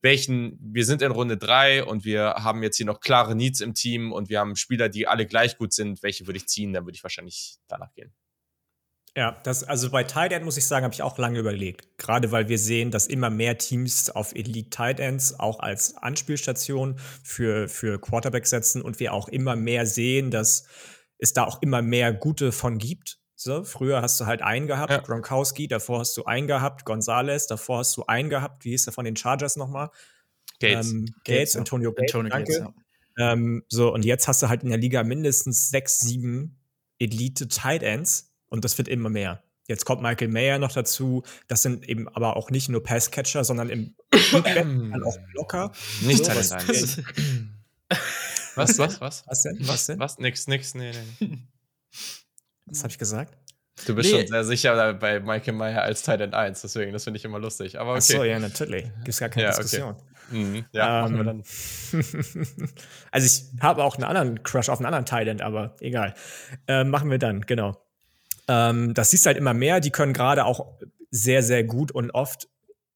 welchen, 0.00 0.58
wir 0.60 0.84
sind 0.84 1.02
in 1.02 1.12
Runde 1.12 1.36
drei 1.36 1.84
und 1.84 2.04
wir 2.04 2.34
haben 2.34 2.62
jetzt 2.62 2.76
hier 2.76 2.86
noch 2.86 3.00
klare 3.00 3.34
Needs 3.34 3.60
im 3.60 3.74
Team 3.74 4.12
und 4.12 4.28
wir 4.28 4.40
haben 4.40 4.56
Spieler, 4.56 4.88
die 4.88 5.06
alle 5.06 5.26
gleich 5.26 5.58
gut 5.58 5.72
sind, 5.72 6.02
welche 6.02 6.26
würde 6.26 6.38
ich 6.38 6.48
ziehen, 6.48 6.72
dann 6.72 6.84
würde 6.84 6.96
ich 6.96 7.02
wahrscheinlich 7.02 7.58
danach 7.68 7.92
gehen. 7.94 8.12
Ja, 9.18 9.32
das, 9.42 9.64
also 9.64 9.90
bei 9.90 10.04
Tight 10.04 10.30
End 10.30 10.44
muss 10.44 10.56
ich 10.58 10.66
sagen, 10.68 10.84
habe 10.84 10.94
ich 10.94 11.02
auch 11.02 11.18
lange 11.18 11.40
überlegt. 11.40 11.98
Gerade 11.98 12.30
weil 12.30 12.48
wir 12.48 12.56
sehen, 12.56 12.92
dass 12.92 13.08
immer 13.08 13.30
mehr 13.30 13.58
Teams 13.58 14.10
auf 14.10 14.32
Elite 14.32 14.70
Tight 14.70 15.00
Ends 15.00 15.40
auch 15.40 15.58
als 15.58 15.96
Anspielstation 15.96 17.00
für, 17.24 17.68
für 17.68 18.00
Quarterback 18.00 18.46
setzen 18.46 18.80
und 18.80 19.00
wir 19.00 19.12
auch 19.12 19.26
immer 19.26 19.56
mehr 19.56 19.86
sehen, 19.86 20.30
dass 20.30 20.68
es 21.18 21.32
da 21.32 21.42
auch 21.42 21.60
immer 21.62 21.82
mehr 21.82 22.12
gute 22.12 22.52
von 22.52 22.78
gibt. 22.78 23.18
So, 23.34 23.64
früher 23.64 24.02
hast 24.02 24.20
du 24.20 24.26
halt 24.26 24.40
einen 24.40 24.68
gehabt, 24.68 24.92
ja. 24.92 24.98
Gronkowski, 24.98 25.66
davor 25.66 25.98
hast 25.98 26.16
du 26.16 26.24
einen 26.24 26.46
gehabt, 26.46 26.84
Gonzalez, 26.84 27.48
davor 27.48 27.78
hast 27.78 27.96
du 27.96 28.04
einen 28.06 28.30
gehabt, 28.30 28.64
wie 28.64 28.70
hieß 28.70 28.84
der 28.84 28.92
von 28.92 29.04
den 29.04 29.16
Chargers 29.16 29.56
nochmal? 29.56 29.90
Gates. 30.60 30.92
Ähm, 30.92 31.06
Gates, 31.06 31.24
Gates, 31.24 31.56
Antonio 31.56 31.92
Gates, 31.92 32.14
Antonio 32.14 32.30
danke. 32.30 32.52
Gates, 32.52 32.72
ja. 33.16 33.32
ähm, 33.32 33.64
so, 33.66 33.92
und 33.92 34.04
jetzt 34.04 34.28
hast 34.28 34.44
du 34.44 34.48
halt 34.48 34.62
in 34.62 34.68
der 34.68 34.78
Liga 34.78 35.02
mindestens 35.02 35.70
sechs, 35.70 35.98
sieben 35.98 36.60
Elite 37.00 37.48
Tight 37.48 37.82
Ends 37.82 38.27
und 38.48 38.64
das 38.64 38.78
wird 38.78 38.88
immer 38.88 39.08
mehr. 39.08 39.42
Jetzt 39.68 39.84
kommt 39.84 40.00
Michael 40.00 40.28
Mayer 40.28 40.58
noch 40.58 40.72
dazu. 40.72 41.22
Das 41.46 41.62
sind 41.62 41.86
eben 41.88 42.08
aber 42.08 42.36
auch 42.36 42.50
nicht 42.50 42.70
nur 42.70 42.82
Passcatcher, 42.82 43.44
sondern 43.44 43.68
im 43.68 43.94
dann 44.32 45.02
auch 45.04 45.18
Blocker. 45.32 45.72
Nicht 46.00 46.24
so, 46.24 46.32
was, 46.32 46.50
was, 48.56 48.78
was, 48.78 49.00
was? 49.00 49.24
Was 49.26 49.42
denn? 49.42 49.58
Was 49.60 49.86
denn? 49.86 49.98
Was? 49.98 50.18
Nix, 50.18 50.46
nix, 50.46 50.74
nee, 50.74 50.92
nee. 51.20 51.38
Was 52.64 52.82
habe 52.82 52.90
ich 52.90 52.98
gesagt? 52.98 53.36
Du 53.86 53.94
bist 53.94 54.10
nee. 54.10 54.20
schon 54.20 54.26
sehr 54.26 54.44
sicher 54.44 54.94
bei 54.94 55.20
Michael 55.20 55.54
Meyer 55.54 55.82
als 55.82 56.02
Tight 56.02 56.20
End 56.20 56.34
1, 56.34 56.62
deswegen, 56.62 56.92
das 56.92 57.04
finde 57.04 57.18
ich 57.18 57.24
immer 57.24 57.38
lustig. 57.38 57.78
Aber 57.78 57.92
okay. 57.92 57.98
Ach 57.98 58.16
so, 58.16 58.24
ja, 58.24 58.38
natürlich. 58.38 58.84
Gibt 58.84 59.08
es 59.08 59.20
gar 59.20 59.28
keine 59.28 59.44
ja, 59.44 59.50
Diskussion. 59.50 59.94
Okay. 59.94 60.02
Mhm. 60.30 60.64
Ja, 60.72 61.06
ähm, 61.06 61.14
machen 61.14 61.16
wir 61.16 61.24
dann. 61.24 61.42
also 63.10 63.26
ich 63.26 63.62
habe 63.62 63.84
auch 63.84 63.94
einen 63.94 64.04
anderen 64.04 64.42
Crush 64.42 64.68
auf 64.68 64.78
einen 64.80 64.92
anderen 64.92 65.28
End, 65.28 65.42
aber 65.42 65.76
egal. 65.80 66.14
Äh, 66.66 66.84
machen 66.84 67.10
wir 67.10 67.18
dann, 67.18 67.42
genau. 67.42 67.76
Ähm, 68.48 68.94
das 68.94 69.10
siehst 69.10 69.24
du 69.24 69.28
halt 69.28 69.36
immer 69.36 69.54
mehr. 69.54 69.80
Die 69.80 69.90
können 69.90 70.12
gerade 70.12 70.44
auch 70.44 70.74
sehr, 71.10 71.42
sehr 71.42 71.64
gut 71.64 71.92
und 71.92 72.10
oft 72.10 72.48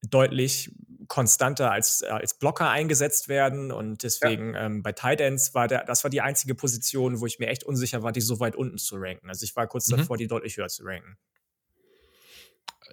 deutlich 0.08 0.72
konstanter 1.08 1.70
als, 1.70 2.02
äh, 2.02 2.06
als 2.06 2.34
Blocker 2.34 2.70
eingesetzt 2.70 3.28
werden. 3.28 3.70
Und 3.70 4.02
deswegen 4.02 4.54
ja. 4.54 4.66
ähm, 4.66 4.82
bei 4.82 4.92
Tight 4.92 5.20
Ends 5.20 5.54
war 5.54 5.68
der, 5.68 5.84
das 5.84 6.04
war 6.04 6.10
die 6.10 6.22
einzige 6.22 6.54
Position, 6.54 7.20
wo 7.20 7.26
ich 7.26 7.38
mir 7.38 7.48
echt 7.48 7.64
unsicher 7.64 8.02
war, 8.02 8.12
die 8.12 8.20
so 8.20 8.40
weit 8.40 8.56
unten 8.56 8.78
zu 8.78 8.96
ranken. 8.96 9.28
Also 9.28 9.44
ich 9.44 9.54
war 9.54 9.66
kurz 9.66 9.88
mhm. 9.88 9.98
davor, 9.98 10.16
die 10.16 10.26
deutlich 10.26 10.56
höher 10.56 10.68
zu 10.68 10.84
ranken. 10.84 11.18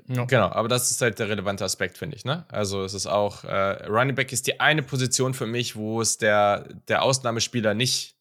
Ja. 0.07 0.25
Genau, 0.25 0.49
aber 0.49 0.67
das 0.67 0.91
ist 0.91 1.01
halt 1.01 1.19
der 1.19 1.29
relevante 1.29 1.63
Aspekt, 1.63 1.97
finde 1.97 2.15
ich. 2.15 2.25
Ne? 2.25 2.45
Also 2.49 2.83
es 2.83 2.93
ist 2.93 3.05
auch, 3.05 3.43
äh, 3.43 3.85
Running 3.87 4.15
Back 4.15 4.31
ist 4.31 4.47
die 4.47 4.59
eine 4.59 4.81
Position 4.81 5.33
für 5.33 5.45
mich, 5.45 5.75
wo 5.75 6.01
es 6.01 6.17
der, 6.17 6.67
der 6.87 7.03
Ausnahmespieler 7.03 7.73
nicht, 7.73 8.17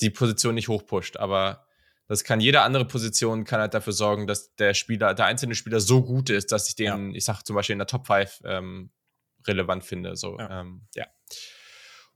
die 0.00 0.10
Position 0.10 0.54
nicht 0.54 0.68
hochpusht. 0.68 1.16
Aber 1.16 1.66
das 2.10 2.24
kann 2.24 2.40
jede 2.40 2.62
andere 2.62 2.84
Position 2.86 3.44
kann 3.44 3.60
halt 3.60 3.72
dafür 3.72 3.92
sorgen, 3.92 4.26
dass 4.26 4.52
der 4.56 4.74
Spieler, 4.74 5.14
der 5.14 5.26
einzelne 5.26 5.54
Spieler 5.54 5.78
so 5.78 6.02
gut 6.02 6.28
ist, 6.28 6.50
dass 6.50 6.66
ich 6.66 6.74
den, 6.74 7.10
ja. 7.10 7.16
ich 7.16 7.24
sag 7.24 7.44
zum 7.44 7.54
Beispiel 7.54 7.74
in 7.74 7.78
der 7.78 7.86
Top 7.86 8.08
5 8.08 8.40
ähm, 8.46 8.90
relevant 9.46 9.84
finde. 9.84 10.16
So, 10.16 10.36
ja. 10.36 10.62
Ähm, 10.62 10.88
ja. 10.96 11.06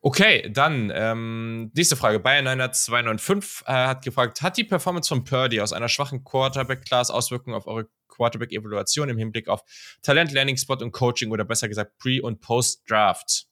Okay, 0.00 0.50
dann 0.50 0.90
ähm, 0.92 1.70
nächste 1.76 1.94
Frage. 1.94 2.18
Bayern 2.18 2.44
295 2.72 3.68
äh, 3.68 3.72
hat 3.72 4.04
gefragt, 4.04 4.42
hat 4.42 4.57
die 4.57 4.64
Performance 4.64 5.09
von 5.09 5.22
Purdy 5.22 5.61
aus 5.61 5.72
einer 5.72 5.88
schwachen 5.88 6.24
Quarterback-Class 6.24 7.12
Auswirkungen 7.12 7.54
auf 7.54 7.68
eure 7.68 7.88
Quarterback-Evaluation 8.09 9.09
im 9.09 9.16
Hinblick 9.16 9.46
auf 9.46 9.62
Talent, 10.02 10.33
Landing 10.33 10.57
Spot 10.57 10.74
und 10.74 10.90
Coaching 10.90 11.30
oder 11.30 11.44
besser 11.44 11.68
gesagt 11.68 11.98
Pre- 11.98 12.20
und 12.20 12.40
Post-Draft? 12.40 13.46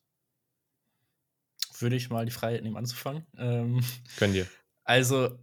Würde 1.79 1.95
ich 1.95 2.11
mal 2.11 2.27
die 2.27 2.33
Freiheit 2.33 2.65
nehmen 2.65 2.77
anzufangen. 2.77 3.29
Ähm, 3.39 3.85
Können 4.19 4.33
dir. 4.33 4.49
Also, 4.83 5.39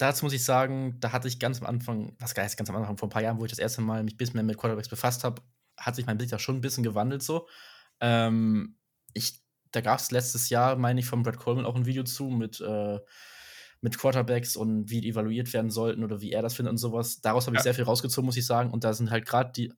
dazu 0.00 0.24
muss 0.24 0.32
ich 0.32 0.44
sagen, 0.44 0.96
da 1.00 1.12
hatte 1.12 1.28
ich 1.28 1.38
ganz 1.38 1.60
am 1.60 1.66
Anfang, 1.66 2.16
was 2.18 2.32
ist, 2.32 2.56
ganz 2.56 2.70
am 2.70 2.76
Anfang, 2.76 2.96
vor 2.96 3.08
ein 3.08 3.10
paar 3.10 3.22
Jahren, 3.22 3.38
wo 3.38 3.44
ich 3.44 3.50
das 3.50 3.58
erste 3.58 3.82
Mal 3.82 4.02
mich 4.02 4.14
ein 4.14 4.16
bisschen 4.16 4.36
mehr 4.36 4.44
mit 4.44 4.56
Quarterbacks 4.56 4.88
befasst 4.88 5.24
habe, 5.24 5.42
hat 5.76 5.96
sich 5.96 6.06
mein 6.06 6.18
Blick 6.18 6.30
da 6.30 6.38
schon 6.38 6.56
ein 6.56 6.60
bisschen 6.60 6.84
gewandelt 6.84 7.22
so. 7.22 7.48
Ähm, 8.00 8.76
ich, 9.12 9.42
da 9.72 9.80
gab 9.80 9.98
es 9.98 10.10
letztes 10.10 10.48
Jahr, 10.48 10.76
meine 10.76 11.00
ich, 11.00 11.06
von 11.06 11.22
Brad 11.22 11.38
Coleman 11.38 11.66
auch 11.66 11.76
ein 11.76 11.86
Video 11.86 12.02
zu 12.04 12.24
mit, 12.24 12.60
äh, 12.60 12.98
mit 13.80 13.98
Quarterbacks 13.98 14.56
und 14.56 14.90
wie 14.90 15.00
die 15.00 15.10
evaluiert 15.10 15.52
werden 15.52 15.70
sollten 15.70 16.02
oder 16.04 16.20
wie 16.20 16.32
er 16.32 16.42
das 16.42 16.54
findet 16.54 16.72
und 16.72 16.78
sowas. 16.78 17.20
Daraus 17.20 17.46
habe 17.46 17.56
ich 17.56 17.60
ja. 17.60 17.64
sehr 17.64 17.74
viel 17.74 17.84
rausgezogen, 17.84 18.26
muss 18.26 18.36
ich 18.36 18.46
sagen. 18.46 18.70
Und 18.70 18.84
da 18.84 18.92
sind 18.92 19.10
halt 19.10 19.26
gerade 19.26 19.52
die 19.52 19.72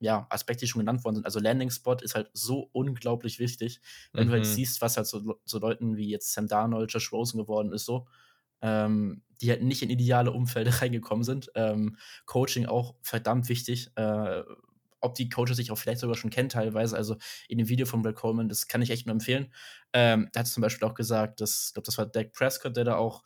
ja, 0.00 0.26
Aspekte, 0.30 0.64
die 0.64 0.68
schon 0.68 0.80
genannt 0.80 1.04
worden 1.04 1.16
sind. 1.16 1.26
Also 1.26 1.38
Landing 1.38 1.70
Spot 1.70 1.94
ist 1.94 2.14
halt 2.14 2.28
so 2.32 2.68
unglaublich 2.72 3.38
wichtig. 3.38 3.80
Wenn 4.12 4.24
mhm. 4.24 4.28
du 4.28 4.32
halt 4.34 4.44
mhm. 4.46 4.52
siehst, 4.52 4.80
was 4.80 4.96
halt 4.96 5.06
so, 5.06 5.40
so 5.44 5.58
Leuten 5.58 5.96
wie 5.96 6.10
jetzt 6.10 6.32
Sam 6.32 6.48
Darnold, 6.48 6.92
Josh 6.92 7.12
Rosen 7.12 7.38
geworden 7.38 7.72
ist, 7.72 7.84
so, 7.84 8.06
ähm, 8.62 9.22
die 9.40 9.50
halt 9.50 9.62
nicht 9.62 9.82
in 9.82 9.90
ideale 9.90 10.30
Umfelder 10.30 10.70
reingekommen 10.82 11.24
sind. 11.24 11.50
Ähm, 11.54 11.96
Coaching 12.26 12.66
auch 12.66 12.94
verdammt 13.02 13.48
wichtig. 13.48 13.90
Äh, 13.96 14.42
ob 15.02 15.16
die 15.16 15.28
Coaches 15.28 15.56
sich 15.56 15.72
auch 15.72 15.78
vielleicht 15.78 16.00
sogar 16.00 16.16
schon 16.16 16.30
kennen 16.30 16.48
teilweise. 16.48 16.96
Also 16.96 17.16
in 17.48 17.58
dem 17.58 17.68
Video 17.68 17.86
von 17.86 18.02
Brad 18.02 18.14
Coleman, 18.14 18.48
das 18.48 18.68
kann 18.68 18.82
ich 18.82 18.90
echt 18.90 19.06
nur 19.06 19.14
empfehlen. 19.14 19.52
Ähm, 19.92 20.28
da 20.32 20.40
hat 20.40 20.46
zum 20.46 20.60
Beispiel 20.60 20.86
auch 20.88 20.94
gesagt, 20.94 21.40
dass, 21.40 21.66
ich 21.68 21.74
glaube, 21.74 21.86
das 21.86 21.98
war 21.98 22.06
Dak 22.06 22.32
Prescott, 22.32 22.76
der 22.76 22.84
da 22.84 22.96
auch 22.96 23.24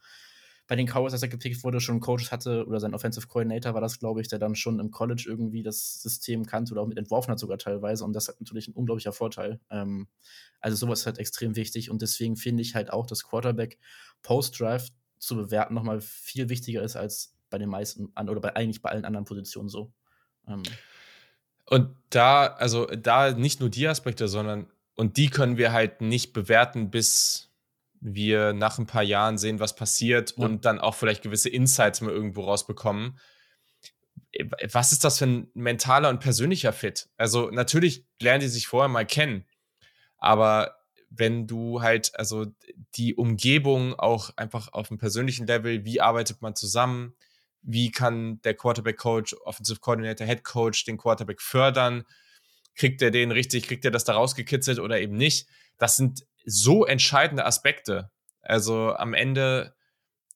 bei 0.66 0.74
den 0.74 0.86
Cowboys, 0.86 1.12
als 1.12 1.22
er 1.22 1.28
gepickt 1.28 1.62
wurde, 1.62 1.80
schon 1.80 2.00
Coaches 2.00 2.32
hatte, 2.32 2.66
oder 2.66 2.80
sein 2.80 2.94
Offensive 2.94 3.28
Coordinator 3.28 3.74
war 3.74 3.80
das, 3.80 4.00
glaube 4.00 4.20
ich, 4.20 4.28
der 4.28 4.40
dann 4.40 4.56
schon 4.56 4.80
im 4.80 4.90
College 4.90 5.24
irgendwie 5.28 5.62
das 5.62 6.02
System 6.02 6.44
kannte 6.44 6.72
oder 6.72 6.82
auch 6.82 6.88
mit 6.88 6.98
entworfen 6.98 7.30
hat 7.30 7.38
sogar 7.38 7.58
teilweise. 7.58 8.04
Und 8.04 8.14
das 8.14 8.26
hat 8.26 8.40
natürlich 8.40 8.66
ein 8.66 8.74
unglaublicher 8.74 9.12
Vorteil. 9.12 9.60
Ähm, 9.70 10.08
also 10.60 10.76
sowas 10.76 11.00
ist 11.00 11.06
halt 11.06 11.18
extrem 11.18 11.54
wichtig. 11.54 11.90
Und 11.90 12.02
deswegen 12.02 12.36
finde 12.36 12.62
ich 12.62 12.74
halt 12.74 12.92
auch, 12.92 13.06
dass 13.06 13.22
Quarterback 13.22 13.78
Post-Drive 14.22 14.88
zu 15.18 15.36
bewerten 15.36 15.74
nochmal 15.74 16.00
viel 16.00 16.48
wichtiger 16.48 16.82
ist 16.82 16.96
als 16.96 17.36
bei 17.50 17.58
den 17.58 17.68
meisten 17.68 18.12
oder 18.16 18.40
bei 18.40 18.56
eigentlich 18.56 18.82
bei 18.82 18.90
allen 18.90 19.04
anderen 19.04 19.24
Positionen 19.24 19.68
so. 19.68 19.92
Ähm. 20.48 20.62
Und 21.68 21.96
da, 22.10 22.46
also 22.46 22.86
da 22.86 23.32
nicht 23.32 23.60
nur 23.60 23.70
die 23.70 23.88
Aspekte, 23.88 24.28
sondern 24.28 24.70
und 24.94 25.16
die 25.16 25.28
können 25.28 25.58
wir 25.58 25.72
halt 25.72 26.00
nicht 26.00 26.32
bewerten, 26.32 26.90
bis 26.90 27.50
wir 28.00 28.52
nach 28.52 28.78
ein 28.78 28.86
paar 28.86 29.02
Jahren 29.02 29.38
sehen, 29.38 29.60
was 29.60 29.74
passiert 29.74 30.34
ja. 30.36 30.44
und 30.44 30.64
dann 30.64 30.78
auch 30.78 30.94
vielleicht 30.94 31.22
gewisse 31.22 31.48
Insights 31.48 32.00
mal 32.00 32.12
irgendwo 32.12 32.42
rausbekommen. 32.42 33.18
Was 34.70 34.92
ist 34.92 35.04
das 35.04 35.18
für 35.18 35.26
ein 35.26 35.50
mentaler 35.54 36.08
und 36.08 36.20
persönlicher 36.20 36.72
Fit? 36.72 37.08
Also 37.16 37.50
natürlich 37.50 38.06
lernen 38.20 38.40
die 38.40 38.48
sich 38.48 38.66
vorher 38.66 38.88
mal 38.88 39.06
kennen, 39.06 39.44
aber 40.18 40.75
wenn 41.18 41.46
du 41.46 41.82
halt, 41.82 42.12
also 42.18 42.46
die 42.94 43.14
Umgebung 43.14 43.94
auch 43.94 44.30
einfach 44.36 44.72
auf 44.72 44.90
einem 44.90 44.98
persönlichen 44.98 45.46
Level, 45.46 45.84
wie 45.84 46.00
arbeitet 46.00 46.42
man 46.42 46.54
zusammen, 46.54 47.14
wie 47.62 47.90
kann 47.90 48.40
der 48.42 48.54
Quarterback-Coach, 48.54 49.34
Offensive 49.44 49.80
Coordinator, 49.80 50.26
Head 50.26 50.44
Coach 50.44 50.84
den 50.84 50.98
Quarterback 50.98 51.40
fördern, 51.40 52.04
kriegt 52.76 53.02
er 53.02 53.10
den 53.10 53.32
richtig, 53.32 53.66
kriegt 53.66 53.84
er 53.84 53.90
das 53.90 54.04
da 54.04 54.14
rausgekitzelt 54.14 54.78
oder 54.78 55.00
eben 55.00 55.16
nicht. 55.16 55.48
Das 55.78 55.96
sind 55.96 56.24
so 56.44 56.84
entscheidende 56.84 57.44
Aspekte. 57.44 58.10
Also 58.42 58.94
am 58.94 59.14
Ende, 59.14 59.74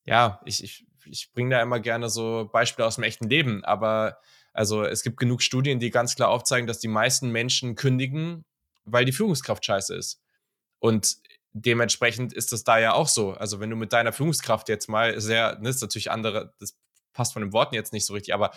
ja, 0.04 0.40
ich, 0.44 0.64
ich, 0.64 0.86
ich 1.04 1.30
bringe 1.32 1.50
da 1.50 1.62
immer 1.62 1.78
gerne 1.78 2.10
so 2.10 2.48
Beispiele 2.52 2.86
aus 2.86 2.96
dem 2.96 3.04
echten 3.04 3.28
Leben, 3.28 3.64
aber 3.64 4.18
also 4.52 4.84
es 4.84 5.02
gibt 5.02 5.18
genug 5.18 5.42
Studien, 5.42 5.78
die 5.78 5.90
ganz 5.90 6.16
klar 6.16 6.30
aufzeigen, 6.30 6.66
dass 6.66 6.80
die 6.80 6.88
meisten 6.88 7.30
Menschen 7.30 7.76
kündigen, 7.76 8.44
weil 8.84 9.04
die 9.04 9.12
Führungskraft 9.12 9.64
scheiße 9.64 9.94
ist. 9.94 10.20
Und 10.80 11.18
dementsprechend 11.52 12.32
ist 12.32 12.52
das 12.52 12.64
da 12.64 12.78
ja 12.78 12.94
auch 12.94 13.08
so. 13.08 13.32
Also 13.32 13.60
wenn 13.60 13.70
du 13.70 13.76
mit 13.76 13.92
deiner 13.92 14.12
Führungskraft 14.12 14.68
jetzt 14.68 14.88
mal 14.88 15.20
sehr, 15.20 15.56
das 15.56 15.76
ist 15.76 15.82
natürlich 15.82 16.10
andere, 16.10 16.54
das 16.58 16.76
passt 17.12 17.32
von 17.32 17.42
den 17.42 17.52
Worten 17.52 17.74
jetzt 17.74 17.92
nicht 17.92 18.06
so 18.06 18.14
richtig, 18.14 18.34
aber 18.34 18.50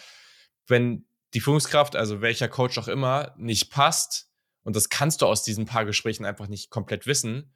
wenn 0.67 1.05
die 1.33 1.41
Führungskraft, 1.41 1.95
also 1.95 2.21
welcher 2.21 2.47
Coach 2.47 2.77
auch 2.77 2.87
immer, 2.87 3.33
nicht 3.37 3.71
passt, 3.71 4.29
und 4.63 4.75
das 4.75 4.89
kannst 4.89 5.21
du 5.21 5.25
aus 5.25 5.43
diesen 5.43 5.65
paar 5.65 5.85
Gesprächen 5.85 6.25
einfach 6.25 6.47
nicht 6.47 6.69
komplett 6.69 7.05
wissen, 7.05 7.53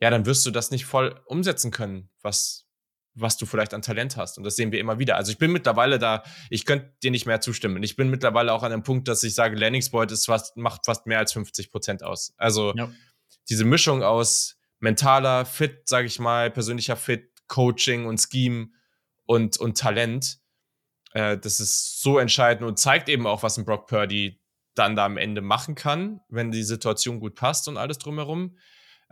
ja, 0.00 0.10
dann 0.10 0.26
wirst 0.26 0.46
du 0.46 0.50
das 0.50 0.70
nicht 0.70 0.86
voll 0.86 1.20
umsetzen 1.24 1.70
können, 1.70 2.08
was, 2.22 2.66
was 3.14 3.36
du 3.36 3.46
vielleicht 3.46 3.74
an 3.74 3.82
Talent 3.82 4.16
hast. 4.16 4.38
Und 4.38 4.44
das 4.44 4.56
sehen 4.56 4.70
wir 4.70 4.78
immer 4.78 4.98
wieder. 4.98 5.16
Also 5.16 5.32
ich 5.32 5.38
bin 5.38 5.50
mittlerweile 5.50 5.98
da, 5.98 6.22
ich 6.48 6.64
könnte 6.66 6.94
dir 7.02 7.10
nicht 7.10 7.26
mehr 7.26 7.40
zustimmen. 7.40 7.82
Ich 7.82 7.96
bin 7.96 8.10
mittlerweile 8.10 8.52
auch 8.52 8.62
an 8.62 8.72
einem 8.72 8.82
Punkt, 8.82 9.08
dass 9.08 9.22
ich 9.24 9.34
sage, 9.34 9.56
Landingsport 9.56 10.12
ist 10.12 10.26
fast, 10.26 10.56
macht 10.56 10.86
fast 10.86 11.06
mehr 11.06 11.18
als 11.18 11.32
50 11.32 11.70
Prozent 11.70 12.02
aus. 12.02 12.32
Also 12.36 12.74
ja 12.76 12.90
diese 13.48 13.64
Mischung 13.64 14.02
aus 14.02 14.58
mentaler 14.78 15.44
Fit, 15.44 15.88
sage 15.88 16.06
ich 16.06 16.18
mal, 16.18 16.50
persönlicher 16.50 16.96
Fit, 16.96 17.30
Coaching 17.48 18.06
und 18.06 18.20
Scheme 18.20 18.68
und, 19.26 19.58
und 19.58 19.76
Talent, 19.76 20.40
äh, 21.12 21.36
das 21.36 21.60
ist 21.60 22.00
so 22.00 22.18
entscheidend 22.18 22.66
und 22.66 22.78
zeigt 22.78 23.08
eben 23.08 23.26
auch, 23.26 23.42
was 23.42 23.58
ein 23.58 23.64
Brock 23.64 23.86
Purdy 23.86 24.40
dann 24.74 24.96
da 24.96 25.04
am 25.04 25.16
Ende 25.16 25.40
machen 25.40 25.74
kann, 25.74 26.20
wenn 26.28 26.52
die 26.52 26.62
Situation 26.62 27.20
gut 27.20 27.34
passt 27.34 27.68
und 27.68 27.76
alles 27.76 27.98
drumherum. 27.98 28.56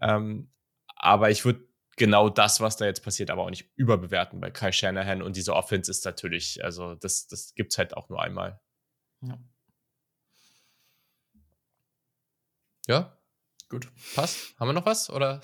Ähm, 0.00 0.52
aber 0.96 1.30
ich 1.30 1.44
würde 1.44 1.66
genau 1.96 2.28
das, 2.28 2.60
was 2.60 2.76
da 2.76 2.86
jetzt 2.86 3.02
passiert, 3.02 3.30
aber 3.30 3.42
auch 3.42 3.50
nicht 3.50 3.70
überbewerten 3.76 4.40
bei 4.40 4.50
Kai 4.50 4.72
Shanahan. 4.72 5.20
Und 5.20 5.36
diese 5.36 5.54
Offense 5.54 5.90
ist 5.90 6.04
natürlich, 6.04 6.64
also 6.64 6.94
das, 6.94 7.26
das 7.26 7.54
gibt 7.54 7.72
es 7.72 7.78
halt 7.78 7.96
auch 7.96 8.08
nur 8.08 8.22
einmal. 8.22 8.60
Ja. 9.20 9.38
Ja, 12.86 13.17
gut. 13.68 13.88
Passt. 14.14 14.54
Haben 14.58 14.68
wir 14.68 14.72
noch 14.72 14.86
was? 14.86 15.10
Oder? 15.10 15.40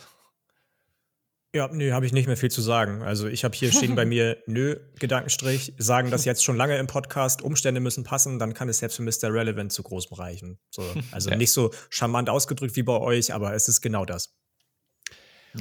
Ja, 1.54 1.68
nö, 1.72 1.92
habe 1.92 2.04
ich 2.04 2.12
nicht 2.12 2.26
mehr 2.26 2.36
viel 2.36 2.50
zu 2.50 2.60
sagen. 2.60 3.02
Also 3.02 3.28
ich 3.28 3.44
habe 3.44 3.54
hier 3.54 3.70
stehen 3.70 3.94
bei 3.94 4.04
mir, 4.06 4.38
nö, 4.46 4.76
Gedankenstrich, 4.98 5.72
sagen 5.78 6.10
das 6.10 6.24
jetzt 6.24 6.42
schon 6.42 6.56
lange 6.56 6.76
im 6.78 6.88
Podcast, 6.88 7.42
Umstände 7.42 7.80
müssen 7.80 8.02
passen, 8.02 8.40
dann 8.40 8.54
kann 8.54 8.68
es 8.68 8.78
selbst 8.78 8.96
für 8.96 9.02
Mr. 9.02 9.32
Relevant 9.32 9.72
zu 9.72 9.84
groß 9.84 10.08
reichen. 10.18 10.58
So, 10.70 10.82
also 11.12 11.30
ja. 11.30 11.36
nicht 11.36 11.52
so 11.52 11.70
charmant 11.90 12.28
ausgedrückt 12.28 12.74
wie 12.74 12.82
bei 12.82 12.98
euch, 12.98 13.32
aber 13.32 13.54
es 13.54 13.68
ist 13.68 13.82
genau 13.82 14.04
das. 14.04 14.34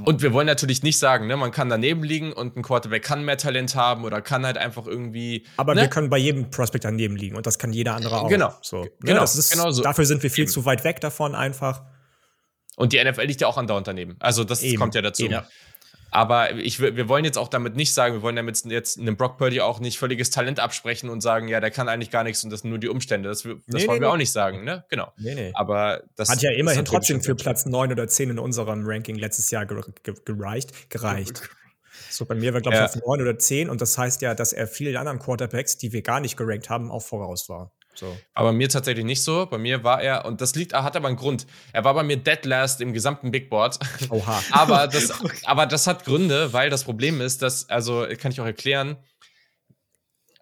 Und 0.04 0.24
wir 0.24 0.34
wollen 0.34 0.48
natürlich 0.48 0.82
nicht 0.82 0.98
sagen, 0.98 1.28
ne, 1.28 1.38
man 1.38 1.52
kann 1.52 1.70
daneben 1.70 2.04
liegen 2.04 2.34
und 2.34 2.58
ein 2.58 2.64
Quarterback 2.64 3.04
kann 3.04 3.24
mehr 3.24 3.38
Talent 3.38 3.76
haben 3.76 4.06
oder 4.06 4.22
kann 4.22 4.46
halt 4.46 4.58
einfach 4.58 4.88
irgendwie. 4.88 5.46
Aber 5.58 5.76
ne? 5.76 5.82
wir 5.82 5.88
können 5.88 6.10
bei 6.10 6.18
jedem 6.18 6.50
Prospect 6.50 6.86
daneben 6.86 7.16
liegen 7.16 7.36
und 7.36 7.46
das 7.46 7.60
kann 7.60 7.72
jeder 7.72 7.94
andere 7.94 8.22
auch. 8.22 8.30
Genau. 8.30 8.54
So, 8.62 8.84
ne, 8.84 8.90
genau. 9.02 9.20
Das 9.20 9.36
ist, 9.36 9.52
genau 9.52 9.70
so. 9.70 9.84
Dafür 9.84 10.06
sind 10.06 10.24
wir 10.24 10.32
viel 10.32 10.46
Eben. 10.46 10.52
zu 10.52 10.66
weit 10.66 10.84
weg 10.84 11.00
davon 11.02 11.36
einfach. 11.36 11.84
Und 12.76 12.94
die 12.94 13.04
NFL 13.04 13.24
liegt 13.24 13.42
ja 13.42 13.48
auch 13.48 13.58
andauernd 13.58 13.88
daneben. 13.88 14.16
Also 14.20 14.44
das 14.44 14.64
Eben. 14.64 14.80
kommt 14.80 14.96
ja 14.96 15.02
dazu. 15.02 15.26
Eben. 15.26 15.42
Aber 16.14 16.52
ich, 16.52 16.80
wir 16.80 17.10
wollen 17.10 17.26
jetzt 17.26 17.40
auch 17.40 17.48
damit 17.48 17.76
nicht 17.76 17.92
sagen, 17.92 18.14
wir 18.14 18.22
wollen 18.22 18.36
damit 18.36 18.64
jetzt 18.66 19.00
einem 19.00 19.18
Brock 19.18 19.40
Purdy 19.40 19.62
auch 19.62 19.80
nicht 19.80 19.98
völliges 19.98 20.30
Talent 20.30 20.60
absprechen 20.60 21.10
und 21.10 21.22
sagen, 21.22 21.48
ja, 21.48 21.60
der 21.60 21.72
kann 21.72 21.90
eigentlich 21.90 22.12
gar 22.12 22.24
nichts 22.24 22.44
und 22.44 22.52
das 22.52 22.62
sind 22.62 22.70
nur 22.70 22.78
die 22.78 22.88
Umstände. 22.88 23.30
Das, 23.30 23.42
das 23.42 23.52
nee, 23.52 23.56
wollen 23.66 23.66
nee, 23.66 23.88
wir 23.88 24.00
nee. 24.00 24.06
auch 24.06 24.18
nicht 24.18 24.32
sagen, 24.32 24.64
ne? 24.64 24.86
Genau. 24.90 25.12
Aber 25.56 26.04
das 26.16 26.30
hat 26.30 26.44
ja 26.44 26.52
immerhin 26.52 26.86
trotzdem 26.86 27.24
für 27.24 27.34
Platz 27.34 27.66
9 27.66 27.92
oder 27.92 28.08
10 28.08 28.30
in 28.30 28.40
unserem 28.40 28.84
Ranking 28.86 29.16
letztes 29.16 29.50
Jahr 29.50 29.66
gereicht. 29.66 30.92
gereicht. 30.92 31.50
So, 32.12 32.26
bei 32.26 32.36
mir 32.36 32.54
war, 32.54 32.62
glaube 32.62 32.76
ich, 32.76 32.80
ja. 32.80 32.86
auf 32.86 32.96
9 32.96 33.22
oder 33.22 33.40
10 33.40 33.72
und 33.72 33.82
das 33.82 33.98
heißt 33.98 34.22
ja, 34.22 34.36
dass 34.36 34.54
er 34.54 34.68
vielen 34.68 34.96
anderen 34.98 35.18
Quarterbacks, 35.18 35.78
die 35.78 35.94
wir 35.94 36.04
gar 36.04 36.20
nicht 36.20 36.38
gerankt 36.38 36.70
haben, 36.70 36.92
auch 36.92 37.02
voraus 37.02 37.50
war. 37.50 37.72
So. 37.96 38.18
Aber 38.34 38.52
mir 38.52 38.70
tatsächlich 38.70 39.06
nicht 39.06 39.22
so. 39.22 39.46
Bei 39.46 39.58
mir 39.58 39.84
war 39.84 40.02
er, 40.02 40.26
und 40.26 40.42
das 40.42 40.56
liegt, 40.56 40.74
hat 40.74 40.96
aber 40.96 41.08
einen 41.08 41.18
Grund. 41.18 41.46
Er 41.72 41.84
war 41.84 41.94
bei 41.94 42.04
mir 42.04 42.18
dead 42.18 42.46
last 42.46 42.82
im 42.82 42.94
gesamten 42.94 43.32
Big 43.32 43.50
Board. 43.50 43.80
Oha. 44.10 44.44
aber, 44.52 44.88
das, 44.88 45.14
aber 45.46 45.66
das 45.66 45.88
hat 45.88 46.06
Gründe, 46.06 46.54
weil 46.54 46.70
das 46.70 46.84
Problem 46.84 47.22
ist, 47.22 47.42
dass, 47.42 47.70
also 47.70 48.06
kann 48.18 48.32
ich 48.32 48.42
auch 48.42 48.46
erklären, 48.46 48.98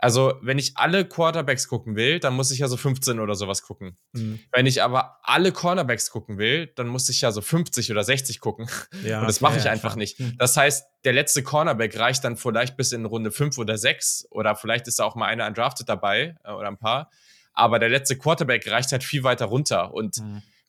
also, 0.02 0.34
wenn 0.42 0.58
ich 0.58 0.78
alle 0.78 1.06
Quarterbacks 1.06 1.68
gucken 1.68 1.96
will, 1.96 2.20
dann 2.20 2.34
muss 2.34 2.50
ich 2.50 2.58
ja 2.58 2.68
so 2.68 2.76
15 2.76 3.20
oder 3.20 3.36
sowas 3.36 3.62
gucken. 3.62 3.98
Mhm. 4.14 4.40
Wenn 4.52 4.66
ich 4.66 4.82
aber 4.82 5.20
alle 5.22 5.52
Cornerbacks 5.52 6.10
gucken 6.10 6.40
will, 6.40 6.66
dann 6.76 6.88
muss 6.88 7.08
ich 7.08 7.22
ja 7.22 7.32
so 7.32 7.40
50 7.40 7.92
oder 7.92 8.04
60 8.04 8.40
gucken. 8.40 8.68
Ja, 9.04 9.22
und 9.22 9.28
das 9.28 9.42
mache 9.42 9.60
ich 9.60 9.66
ja, 9.66 9.72
einfach 9.72 9.92
klar. 9.92 9.98
nicht. 9.98 10.20
Mhm. 10.20 10.38
Das 10.40 10.58
heißt, 10.58 10.88
der 11.06 11.14
letzte 11.14 11.44
Cornerback 11.44 12.00
reicht 12.00 12.24
dann 12.24 12.36
vielleicht 12.36 12.78
bis 12.78 12.94
in 12.94 13.06
Runde 13.06 13.30
5 13.30 13.60
oder 13.60 13.78
6 13.78 14.26
oder 14.32 14.56
vielleicht 14.56 14.88
ist 14.88 14.98
da 14.98 15.04
auch 15.04 15.14
mal 15.14 15.28
einer 15.28 15.46
undrafted 15.46 15.88
dabei 15.88 16.36
äh, 16.44 16.52
oder 16.52 16.70
ein 16.70 16.80
paar. 16.80 17.12
Aber 17.54 17.80
der 17.80 17.90
letzte 17.90 18.18
Quarterback 18.18 18.70
reicht 18.70 18.92
halt 18.92 19.04
viel 19.04 19.24
weiter 19.24 19.46
runter. 19.46 19.94
Und 19.94 20.18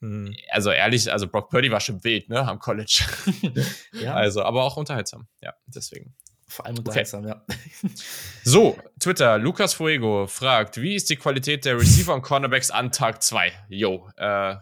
mhm. 0.01 0.35
also 0.49 0.71
ehrlich, 0.71 1.11
also 1.11 1.27
Brock 1.27 1.49
Purdy 1.49 1.71
war 1.71 1.79
schon 1.79 2.03
wild, 2.03 2.29
ne, 2.29 2.45
am 2.47 2.59
College. 2.59 3.05
ja. 3.93 4.13
Also, 4.13 4.43
aber 4.43 4.63
auch 4.63 4.77
unterhaltsam. 4.77 5.27
Ja, 5.41 5.53
deswegen. 5.67 6.15
Vor 6.47 6.65
allem 6.65 6.77
unterhaltsam, 6.77 7.25
okay. 7.25 7.35
ja. 7.83 7.89
so, 8.43 8.77
Twitter, 8.99 9.37
Lukas 9.39 9.73
Fuego 9.73 10.27
fragt, 10.27 10.79
wie 10.79 10.95
ist 10.95 11.09
die 11.09 11.15
Qualität 11.15 11.65
der 11.65 11.79
Receiver 11.79 12.13
und 12.13 12.21
Cornerbacks 12.21 12.69
an 12.69 12.91
Tag 12.91 13.23
2? 13.23 13.51
Jo, 13.69 14.07
äh, 14.17 14.55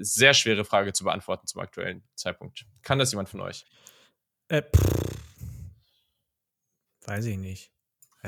sehr 0.00 0.32
schwere 0.32 0.64
Frage 0.64 0.92
zu 0.92 1.04
beantworten 1.04 1.46
zum 1.46 1.60
aktuellen 1.60 2.02
Zeitpunkt. 2.14 2.64
Kann 2.82 2.98
das 2.98 3.12
jemand 3.12 3.28
von 3.28 3.40
euch? 3.40 3.66
Äh, 4.48 4.62
weiß 7.06 7.26
ich 7.26 7.36
nicht. 7.36 7.75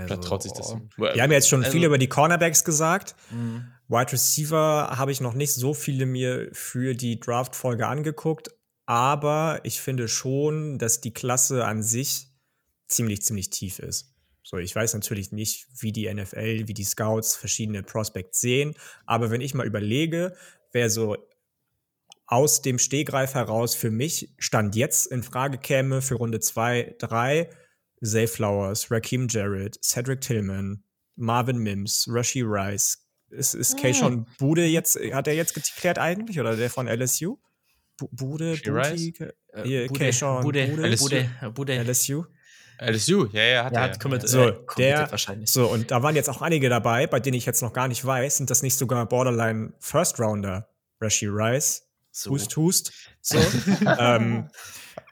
Also, 0.03 0.15
da 0.15 0.21
traut 0.21 0.43
sich 0.43 0.53
das. 0.53 0.77
Wir 0.97 1.23
haben 1.23 1.33
jetzt 1.33 1.49
schon 1.49 1.65
also, 1.65 1.73
viel 1.73 1.85
über 1.85 1.99
die 1.99 2.09
Cornerbacks 2.09 2.65
gesagt. 2.65 3.15
Mhm. 3.31 3.67
Wide 3.89 4.13
Receiver 4.13 4.91
habe 4.97 5.13
ich 5.13 5.21
noch 5.21 5.35
nicht 5.35 5.53
so 5.55 5.75
viele 5.75 6.07
mir 6.07 6.49
für 6.53 6.95
die 6.95 7.19
Draft-Folge 7.19 7.87
angeguckt, 7.87 8.51
aber 8.87 9.61
ich 9.65 9.81
finde 9.81 10.09
schon, 10.09 10.79
dass 10.79 11.01
die 11.01 11.13
Klasse 11.13 11.65
an 11.65 11.83
sich 11.83 12.29
ziemlich, 12.87 13.23
ziemlich 13.23 13.51
tief 13.51 13.79
ist. 13.79 14.15
So, 14.43 14.57
ich 14.57 14.75
weiß 14.75 14.95
natürlich 14.95 15.33
nicht, 15.33 15.67
wie 15.79 15.93
die 15.93 16.13
NFL, 16.13 16.69
wie 16.69 16.75
die 16.75 16.85
Scouts 16.85 17.37
verschiedene 17.37 17.83
Prospects 17.83 18.41
sehen, 18.41 18.75
aber 19.05 19.31
wenn 19.31 19.43
ich 19.43 19.55
mal 19.55 19.67
überlege, 19.67 20.35
wer 20.73 20.89
so 20.89 21.17
aus 22.27 22.61
dem 22.61 22.79
Stehgreif 22.79 23.35
heraus 23.35 23.75
für 23.75 23.91
mich 23.91 24.35
Stand 24.39 24.77
jetzt 24.77 25.07
in 25.07 25.23
Frage 25.23 25.59
käme 25.59 26.03
für 26.03 26.17
Runde 26.17 26.41
2, 26.41 26.97
3, 26.99 27.49
Zay 28.05 28.27
Flowers, 28.27 28.91
Raheem 28.91 29.29
Jarrett, 29.29 29.79
Cedric 29.83 30.21
Tillman, 30.21 30.83
Marvin 31.17 31.59
Mims, 31.59 32.07
Rashi 32.09 32.43
Rice. 32.43 32.99
Ist, 33.31 33.55
ist 33.55 33.75
ah. 33.75 33.81
Keishon 33.81 34.27
Bude 34.39 34.65
jetzt, 34.65 34.99
hat 35.13 35.27
er 35.27 35.35
jetzt 35.35 35.55
geklärt 35.55 35.99
eigentlich 35.99 36.41
oder 36.41 36.57
der 36.57 36.71
von 36.71 36.89
LSU? 36.89 37.37
B 37.99 38.07
Bude, 38.13 38.57
Booty, 38.65 39.15
äh, 39.53 39.87
Bude, 39.87 39.89
Keishon, 39.89 40.43
Bude, 40.43 40.67
Bude, 40.69 40.97
Bude, 40.97 41.31
Bude, 41.53 41.83
LSU? 41.83 42.25
LSU, 42.81 43.27
ja, 43.33 43.43
ja, 43.43 43.65
hat 43.65 43.73
ja, 43.73 43.87
er. 43.87 43.99
Kommit, 43.99 44.29
so, 44.29 44.49
äh, 44.49 44.57
der, 44.77 45.11
wahrscheinlich. 45.11 45.51
So, 45.51 45.67
und 45.67 45.91
da 45.91 46.03
waren 46.03 46.15
jetzt 46.15 46.31
auch 46.31 46.41
einige 46.41 46.69
dabei, 46.69 47.09
bei 47.09 47.19
denen 47.19 47.37
ich 47.37 47.45
jetzt 47.45 47.61
noch 47.61 47.73
gar 47.73 47.89
nicht 47.89 48.05
weiß, 48.05 48.37
sind 48.37 48.51
das 48.51 48.63
nicht 48.63 48.79
sogar 48.79 49.05
Borderline 49.07 49.73
First 49.81 50.21
Rounder? 50.21 50.69
Rashi 51.01 51.27
Rice, 51.27 51.89
so. 52.11 52.31
Hust, 52.31 52.57
Hust. 52.57 52.93
So. 53.21 53.39
ähm, 53.99 54.49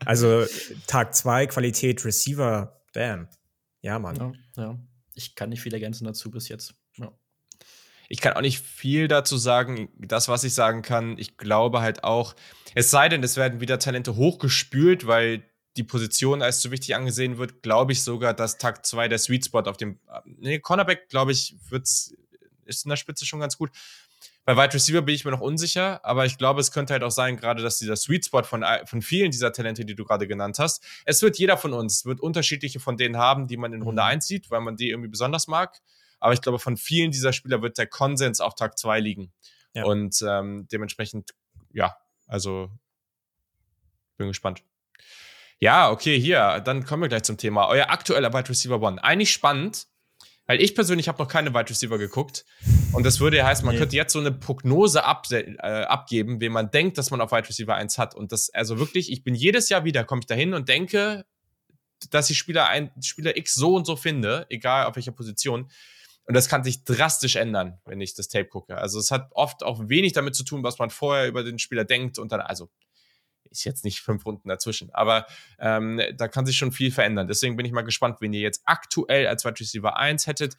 also 0.05 0.45
Tag 0.87 1.15
2, 1.15 1.47
Qualität 1.47 2.05
Receiver, 2.05 2.76
Damn. 2.97 3.29
Ja, 3.83 3.99
Mann. 3.99 4.17
Ja, 4.57 4.63
ja. 4.63 4.79
Ich 5.13 5.35
kann 5.35 5.51
nicht 5.51 5.61
viel 5.61 5.75
ergänzen 5.75 6.07
dazu 6.07 6.31
bis 6.31 6.49
jetzt. 6.49 6.75
Ja. 6.97 7.13
Ich 8.09 8.23
kann 8.23 8.33
auch 8.33 8.41
nicht 8.41 8.65
viel 8.65 9.07
dazu 9.07 9.37
sagen. 9.37 9.91
Das, 9.99 10.29
was 10.29 10.45
ich 10.45 10.55
sagen 10.55 10.81
kann, 10.81 11.19
ich 11.19 11.37
glaube 11.37 11.83
halt 11.83 12.05
auch, 12.05 12.35
es 12.75 12.91
sei 12.91 13.11
denn, 13.11 13.23
es 13.23 13.37
werden 13.37 13.61
wieder 13.61 13.79
Talente 13.79 14.17
hochgespült, 14.17 15.07
weil 15.07 15.45
die 15.77 15.83
Position 15.83 16.41
als 16.41 16.61
zu 16.61 16.71
wichtig 16.71 16.97
angesehen 16.97 17.37
wird, 17.37 17.63
glaube 17.63 17.93
ich 17.93 18.03
sogar, 18.03 18.33
dass 18.33 18.57
Tag 18.57 18.87
2 18.87 19.09
der 19.09 19.19
Sweet 19.19 19.45
Spot 19.45 19.61
auf 19.61 19.77
dem. 19.77 20.01
Nee, 20.25 20.59
Cornerback, 20.61 21.11
glaube 21.11 21.33
ich, 21.33 21.55
wird's, 21.69 22.15
ist 22.65 22.87
in 22.87 22.89
der 22.89 22.97
Spitze 22.97 23.27
schon 23.27 23.41
ganz 23.41 23.59
gut. 23.59 23.71
Bei 24.45 24.57
Wide 24.57 24.75
Receiver 24.75 25.03
bin 25.03 25.15
ich 25.15 25.25
mir 25.25 25.33
noch 25.33 25.41
unsicher, 25.41 26.05
aber 26.05 26.25
ich 26.25 26.39
glaube, 26.39 26.61
es 26.61 26.71
könnte 26.71 26.93
halt 26.93 27.03
auch 27.03 27.11
sein, 27.11 27.37
gerade 27.37 27.65
dass 27.65 27.79
dieser 27.79 27.97
Sweet 27.97 28.27
Spot 28.27 28.45
von, 28.45 28.65
von 28.85 29.03
vielen 29.03 29.33
dieser 29.33 29.53
Talente, 29.53 29.85
die 29.85 29.97
du 29.97 30.05
gerade 30.05 30.29
genannt 30.29 30.61
hast, 30.61 30.85
es 31.05 31.21
wird 31.21 31.37
jeder 31.37 31.57
von 31.57 31.73
uns, 31.73 32.05
wird 32.05 32.21
unterschiedliche 32.21 32.79
von 32.79 32.97
denen 32.97 33.17
haben, 33.17 33.49
die 33.49 33.57
man 33.57 33.73
in 33.73 33.83
Runde 33.83 34.03
mhm. 34.03 34.09
1 34.09 34.27
sieht, 34.27 34.51
weil 34.51 34.61
man 34.61 34.77
die 34.77 34.91
irgendwie 34.91 35.09
besonders 35.09 35.49
mag. 35.49 35.81
Aber 36.21 36.33
ich 36.33 36.41
glaube, 36.41 36.61
von 36.61 36.77
vielen 36.77 37.11
dieser 37.11 37.33
Spieler 37.33 37.61
wird 37.61 37.77
der 37.77 37.89
Konsens 37.89 38.41
auf 38.41 38.55
Tag 38.55 38.79
2 38.79 39.01
liegen. 39.01 39.33
Ja. 39.75 39.85
Und 39.85 40.23
ähm, 40.27 40.69
dementsprechend, 40.71 41.35
ja, 41.73 41.97
also 42.27 42.71
bin 44.17 44.29
gespannt. 44.29 44.63
Ja, 45.59 45.91
okay, 45.91 46.21
hier, 46.21 46.61
dann 46.61 46.85
kommen 46.85 47.03
wir 47.03 47.09
gleich 47.09 47.23
zum 47.23 47.37
Thema. 47.37 47.69
Euer 47.69 47.91
aktueller 47.91 48.33
Wide 48.33 48.49
Receiver 48.49 48.81
One. 48.81 49.03
Eigentlich 49.03 49.33
spannend, 49.33 49.87
weil 50.47 50.61
ich 50.63 50.75
persönlich 50.75 51.09
habe 51.09 51.23
noch 51.23 51.29
keine 51.29 51.53
Wide 51.53 51.69
Receiver 51.69 51.99
geguckt. 51.99 52.45
Und 52.93 53.05
das 53.05 53.21
würde 53.21 53.39
ja 53.39 53.47
heißen, 53.47 53.65
man 53.65 53.75
nee. 53.75 53.81
könnte 53.81 53.97
jetzt 53.97 54.13
so 54.13 54.21
eine 54.21 54.33
Prognose 54.33 55.05
ab, 55.05 55.27
äh, 55.31 55.57
abgeben, 55.59 56.41
wen 56.41 56.53
man 56.53 56.71
denkt, 56.71 56.99
dass 56.99 57.11
man 57.11 57.21
auf 57.21 57.33
Wide 57.33 57.49
Receiver 57.49 57.75
1 57.75 57.99
hat. 57.99 58.15
Und 58.15 58.33
das, 58.33 58.51
also 58.51 58.79
wirklich, 58.79 59.11
ich 59.11 59.25
bin 59.25 59.35
jedes 59.35 59.69
Jahr 59.69 59.85
wieder, 59.85 60.05
komme 60.05 60.21
ich 60.21 60.27
dahin 60.27 60.55
und 60.55 60.69
denke, 60.69 61.27
dass 62.11 62.31
ich 62.31 62.39
Spieler, 62.39 62.69
ein, 62.69 62.91
Spieler 63.03 63.37
X 63.37 63.55
so 63.55 63.75
und 63.75 63.87
so 63.87 63.97
finde, 63.97 64.47
egal 64.49 64.87
auf 64.87 64.97
welcher 64.97 65.13
Position. 65.13 65.71
Und 66.27 66.35
das 66.35 66.49
kann 66.49 66.65
sich 66.65 66.85
drastisch 66.85 67.37
ändern, 67.37 67.79
wenn 67.85 68.01
ich 68.01 68.15
das 68.15 68.29
Tape 68.29 68.47
gucke. 68.47 68.77
Also 68.77 68.99
es 68.99 69.11
hat 69.11 69.29
oft 69.33 69.63
auch 69.63 69.89
wenig 69.89 70.13
damit 70.13 70.35
zu 70.35 70.45
tun, 70.45 70.63
was 70.65 70.79
man 70.79 70.91
vorher 70.91 71.29
über 71.29 71.45
den 71.45 71.59
Spieler 71.59 71.85
denkt 71.85 72.19
und 72.19 72.33
dann, 72.33 72.41
also 72.41 72.69
ist 73.59 73.65
jetzt 73.65 73.85
nicht 73.85 74.01
fünf 74.01 74.25
Runden 74.27 74.49
dazwischen, 74.49 74.91
aber 74.95 75.27
ähm, 75.59 76.01
da 76.17 76.29
kann 76.29 76.47
sich 76.47 76.57
schon 76.57 76.73
viel 76.73 76.91
verändern. 76.91 77.27
Deswegen 77.29 77.57
bin 77.57 77.67
ich 77.67 77.73
mal 77.73 77.83
gespannt, 77.83 78.19
wen 78.21 78.33
ihr 78.33 78.41
jetzt 78.41 78.63
aktuell 78.65 79.27
als 79.27 79.45
Wide 79.45 79.61
Receiver 79.61 79.97
1 79.97 80.27
hättet. 80.27 80.57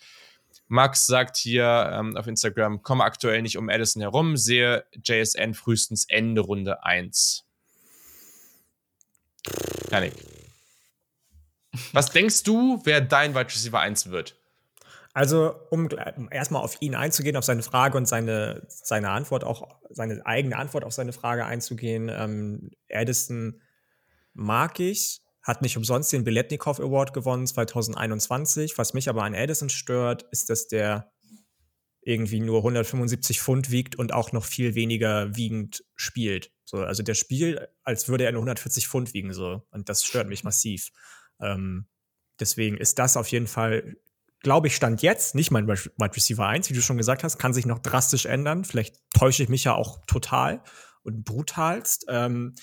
Max 0.67 1.05
sagt 1.05 1.37
hier 1.37 1.89
ähm, 1.93 2.17
auf 2.17 2.27
Instagram, 2.27 2.83
komme 2.83 3.03
aktuell 3.03 3.41
nicht 3.41 3.57
um 3.57 3.69
Addison 3.69 4.01
herum, 4.01 4.35
sehe 4.35 4.85
JSN 5.03 5.53
frühestens 5.53 6.05
Ende 6.09 6.41
Runde 6.41 6.83
1. 6.83 7.45
Janik. 9.91 10.13
Was 11.93 12.09
denkst 12.09 12.43
du, 12.43 12.81
wer 12.83 13.01
dein 13.01 13.35
Wide 13.35 13.45
Receiver 13.45 13.79
1 13.79 14.09
wird? 14.09 14.35
Also, 15.17 15.55
um 15.71 15.89
erstmal 16.29 16.61
auf 16.61 16.79
ihn 16.79 16.93
einzugehen, 16.93 17.37
auf 17.37 17.43
seine 17.43 17.63
Frage 17.63 17.97
und 17.97 18.07
seine, 18.07 18.67
seine 18.67 19.09
Antwort, 19.09 19.43
auch 19.43 19.67
seine 19.89 20.23
eigene 20.27 20.55
Antwort 20.55 20.83
auf 20.83 20.93
seine 20.93 21.11
Frage 21.11 21.43
einzugehen. 21.43 22.07
Ähm, 22.07 22.69
Addison 22.87 23.59
mag 24.35 24.79
ich, 24.79 25.21
hat 25.41 25.63
nicht 25.63 25.75
umsonst 25.75 26.13
den 26.13 26.23
Biletnikow 26.23 26.79
Award 26.79 27.15
gewonnen 27.15 27.47
2021. 27.47 28.77
Was 28.77 28.93
mich 28.93 29.09
aber 29.09 29.23
an 29.23 29.33
Addison 29.33 29.69
stört, 29.69 30.21
ist, 30.29 30.51
dass 30.51 30.67
der 30.67 31.11
irgendwie 32.01 32.39
nur 32.39 32.57
175 32.57 33.41
Pfund 33.41 33.71
wiegt 33.71 33.95
und 33.95 34.13
auch 34.13 34.33
noch 34.33 34.45
viel 34.45 34.75
weniger 34.75 35.35
wiegend 35.35 35.83
spielt. 35.95 36.51
So, 36.63 36.77
also 36.77 37.01
der 37.01 37.15
Spiel, 37.15 37.67
als 37.81 38.07
würde 38.07 38.25
er 38.25 38.33
nur 38.33 38.41
140 38.41 38.87
Pfund 38.87 39.15
wiegen, 39.15 39.33
so. 39.33 39.63
Und 39.71 39.89
das 39.89 40.03
stört 40.05 40.29
mich 40.29 40.43
massiv. 40.43 40.91
Ähm, 41.41 41.87
deswegen 42.39 42.77
ist 42.77 42.99
das 42.99 43.17
auf 43.17 43.29
jeden 43.29 43.47
Fall, 43.47 43.97
glaube 44.41 44.67
ich, 44.67 44.75
Stand 44.75 45.01
jetzt 45.01 45.35
nicht 45.35 45.51
mein 45.51 45.67
Wide 45.67 46.15
Receiver 46.15 46.45
1, 46.45 46.69
wie 46.69 46.73
du 46.73 46.81
schon 46.81 46.97
gesagt 46.97 47.23
hast, 47.23 47.37
kann 47.37 47.53
sich 47.53 47.65
noch 47.65 47.79
drastisch 47.79 48.25
ändern. 48.25 48.65
Vielleicht 48.65 48.95
täusche 49.13 49.43
ich 49.43 49.49
mich 49.49 49.63
ja 49.63 49.73
auch 49.73 50.05
total 50.05 50.61
und 51.03 51.23
brutalst. 51.23 52.05
Ähm, 52.09 52.55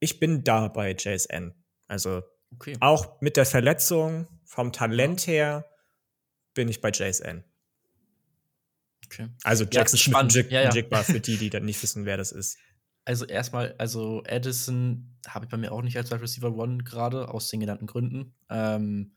ich 0.00 0.20
bin 0.20 0.44
da 0.44 0.68
bei 0.68 0.92
JSN. 0.92 1.54
Also 1.86 2.22
okay. 2.52 2.76
auch 2.80 3.20
mit 3.20 3.36
der 3.36 3.46
Verletzung, 3.46 4.28
vom 4.44 4.72
Talent 4.72 5.26
her, 5.26 5.66
bin 6.54 6.68
ich 6.68 6.80
bei 6.80 6.90
JSN. 6.90 7.44
Okay. 9.06 9.28
Also 9.42 9.64
Jackson 9.64 9.98
ja, 9.98 10.20
Smith 10.20 10.36
und 10.36 10.50
ja, 10.50 10.72
ja. 10.72 11.02
für 11.02 11.20
die, 11.20 11.36
die 11.38 11.50
dann 11.50 11.64
nicht 11.64 11.82
wissen, 11.82 12.04
wer 12.04 12.16
das 12.16 12.32
ist. 12.32 12.58
Also 13.04 13.24
erstmal, 13.24 13.74
also 13.78 14.22
Addison 14.28 15.16
habe 15.26 15.46
ich 15.46 15.50
bei 15.50 15.56
mir 15.56 15.72
auch 15.72 15.80
nicht 15.80 15.96
als 15.96 16.10
Wide 16.10 16.20
Receiver 16.20 16.54
One 16.54 16.84
gerade, 16.84 17.28
aus 17.28 17.48
den 17.48 17.60
genannten 17.60 17.86
Gründen. 17.86 18.34
Ähm, 18.50 19.14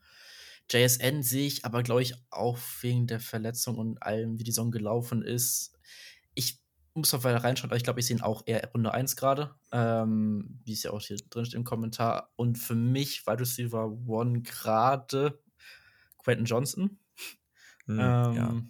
JSN 0.72 1.22
sehe 1.22 1.46
ich 1.46 1.64
aber, 1.64 1.82
glaube 1.82 2.02
ich, 2.02 2.14
auch 2.30 2.58
wegen 2.80 3.06
der 3.06 3.20
Verletzung 3.20 3.76
und 3.76 4.02
allem, 4.02 4.38
wie 4.38 4.44
die 4.44 4.52
Saison 4.52 4.70
gelaufen 4.70 5.22
ist. 5.22 5.78
Ich 6.34 6.60
muss 6.94 7.12
auf 7.14 7.24
weiter 7.24 7.44
reinschauen, 7.44 7.70
aber 7.70 7.76
ich 7.76 7.84
glaube, 7.84 8.00
ich 8.00 8.06
sehe 8.06 8.16
ihn 8.16 8.22
auch 8.22 8.42
eher 8.46 8.70
Runde 8.72 8.92
1 8.92 9.16
gerade, 9.16 9.54
ähm, 9.70 10.60
wie 10.64 10.72
es 10.72 10.82
ja 10.82 10.90
auch 10.90 11.00
hier 11.00 11.16
drin 11.30 11.44
steht 11.44 11.56
im 11.56 11.64
Kommentar. 11.64 12.32
Und 12.36 12.56
für 12.56 12.74
mich 12.74 13.26
Wide 13.26 13.40
Receiver 13.40 13.90
One 14.06 14.42
gerade 14.42 15.38
Quentin 16.18 16.46
Johnson. 16.46 16.98
Mhm, 17.86 18.00
ähm, 18.00 18.34
ja. 18.34 18.62